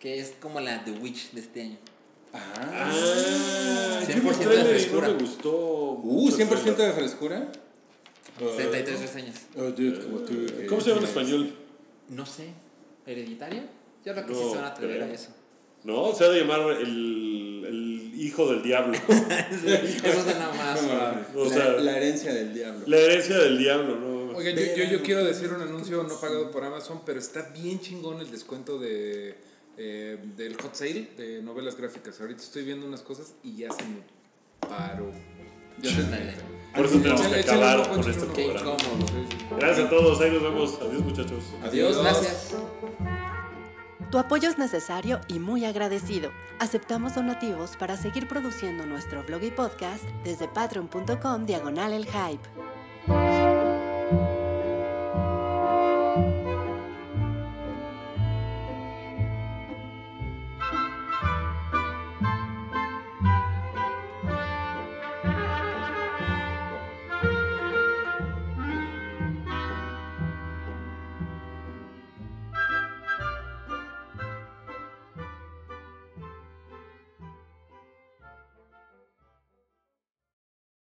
que 0.00 0.18
es 0.18 0.32
como 0.40 0.58
la 0.60 0.82
The 0.84 0.92
Witch 0.92 1.30
de 1.32 1.40
este 1.40 1.62
año. 1.62 1.78
Ah. 2.32 2.40
Ah, 2.64 4.00
yo 4.08 4.14
vi 4.14 4.28
100% 4.28 4.40
el 4.42 4.48
de 4.48 4.56
no 4.58 4.64
frescura. 4.64 5.08
me 5.08 5.14
gustó. 5.14 5.52
Uh, 5.52 6.20
mucho 6.22 6.36
el 6.36 6.48
100% 6.48 6.48
trailer. 6.48 6.86
de 6.86 6.92
frescura. 6.92 7.52
73 8.38 9.00
reseñas. 9.00 9.36
Oh, 9.56 9.64
dude, 9.64 10.00
como 10.02 10.18
tú. 10.20 10.46
que 10.46 10.66
¿Cómo 10.66 10.80
se 10.80 10.88
llama 10.88 11.02
en 11.02 11.08
español? 11.08 11.54
No 12.08 12.24
sé. 12.24 12.48
¿Hereditario? 13.06 13.62
Yo 14.04 14.12
creo 14.14 14.26
que 14.26 14.32
No, 14.32 14.38
sí 14.38 14.48
se 14.50 14.56
van 14.56 14.64
a 14.64 14.68
atrever 14.68 14.96
creo. 14.98 15.10
a 15.10 15.14
eso. 15.14 15.30
No, 15.84 16.14
se 16.14 16.24
ha 16.24 16.28
de 16.28 16.40
llamar 16.40 16.60
el, 16.80 17.64
el 17.66 18.12
hijo 18.20 18.50
del 18.52 18.62
diablo. 18.62 18.92
Eso 19.08 20.22
suena 20.22 20.50
más 20.52 20.78
suave. 20.80 21.24
O 21.34 21.44
la, 21.44 21.50
sea, 21.50 21.68
la 21.72 21.96
herencia 21.96 22.32
del 22.34 22.52
diablo. 22.54 22.84
la 22.86 22.96
herencia 22.98 23.38
del 23.38 23.58
diablo, 23.58 23.96
¿no? 23.96 24.36
Oigan, 24.36 24.54
yo, 24.56 24.62
yo, 24.76 24.84
yo 24.84 25.02
quiero 25.02 25.24
decir 25.24 25.50
un 25.52 25.62
anuncio 25.62 26.02
no 26.02 26.20
pagado 26.20 26.50
por 26.50 26.64
Amazon, 26.64 27.00
pero 27.04 27.18
está 27.18 27.42
bien 27.54 27.80
chingón 27.80 28.20
el 28.20 28.30
descuento 28.30 28.78
de, 28.78 29.36
eh, 29.76 30.18
del 30.36 30.56
hot 30.60 30.74
sale 30.74 31.10
de 31.16 31.42
novelas 31.42 31.76
gráficas. 31.76 32.20
Ahorita 32.20 32.42
estoy 32.42 32.64
viendo 32.64 32.86
unas 32.86 33.02
cosas 33.02 33.34
y 33.42 33.56
ya 33.56 33.70
se 33.72 33.82
me 33.84 34.02
paró. 34.68 35.10
Ya 35.80 35.90
se- 35.90 36.00
Ándale. 36.02 36.34
Por 36.74 36.86
eso 36.86 36.98
tenemos 37.00 37.20
que 37.26 37.40
acabar 37.40 37.88
con 37.88 37.98
este 38.08 38.26
programa. 38.26 38.76
Gracias 39.58 39.86
a 39.86 39.90
todos, 39.90 40.20
ahí 40.20 40.30
nos 40.30 40.42
vemos. 40.42 40.78
Adiós, 40.80 41.02
muchachos. 41.02 41.44
Adiós. 41.64 41.98
Gracias. 41.98 42.54
Tu 44.10 44.18
apoyo 44.18 44.48
es 44.48 44.58
necesario 44.58 45.20
y 45.28 45.38
muy 45.38 45.64
agradecido. 45.64 46.30
Aceptamos 46.58 47.14
donativos 47.14 47.76
para 47.76 47.96
seguir 47.96 48.26
produciendo 48.28 48.84
nuestro 48.86 49.22
blog 49.24 49.42
y 49.44 49.50
podcast 49.52 50.02
desde 50.24 50.48
patreon.com 50.48 51.46
diagonal 51.46 51.92
el 51.92 52.06
hype. 52.06 52.42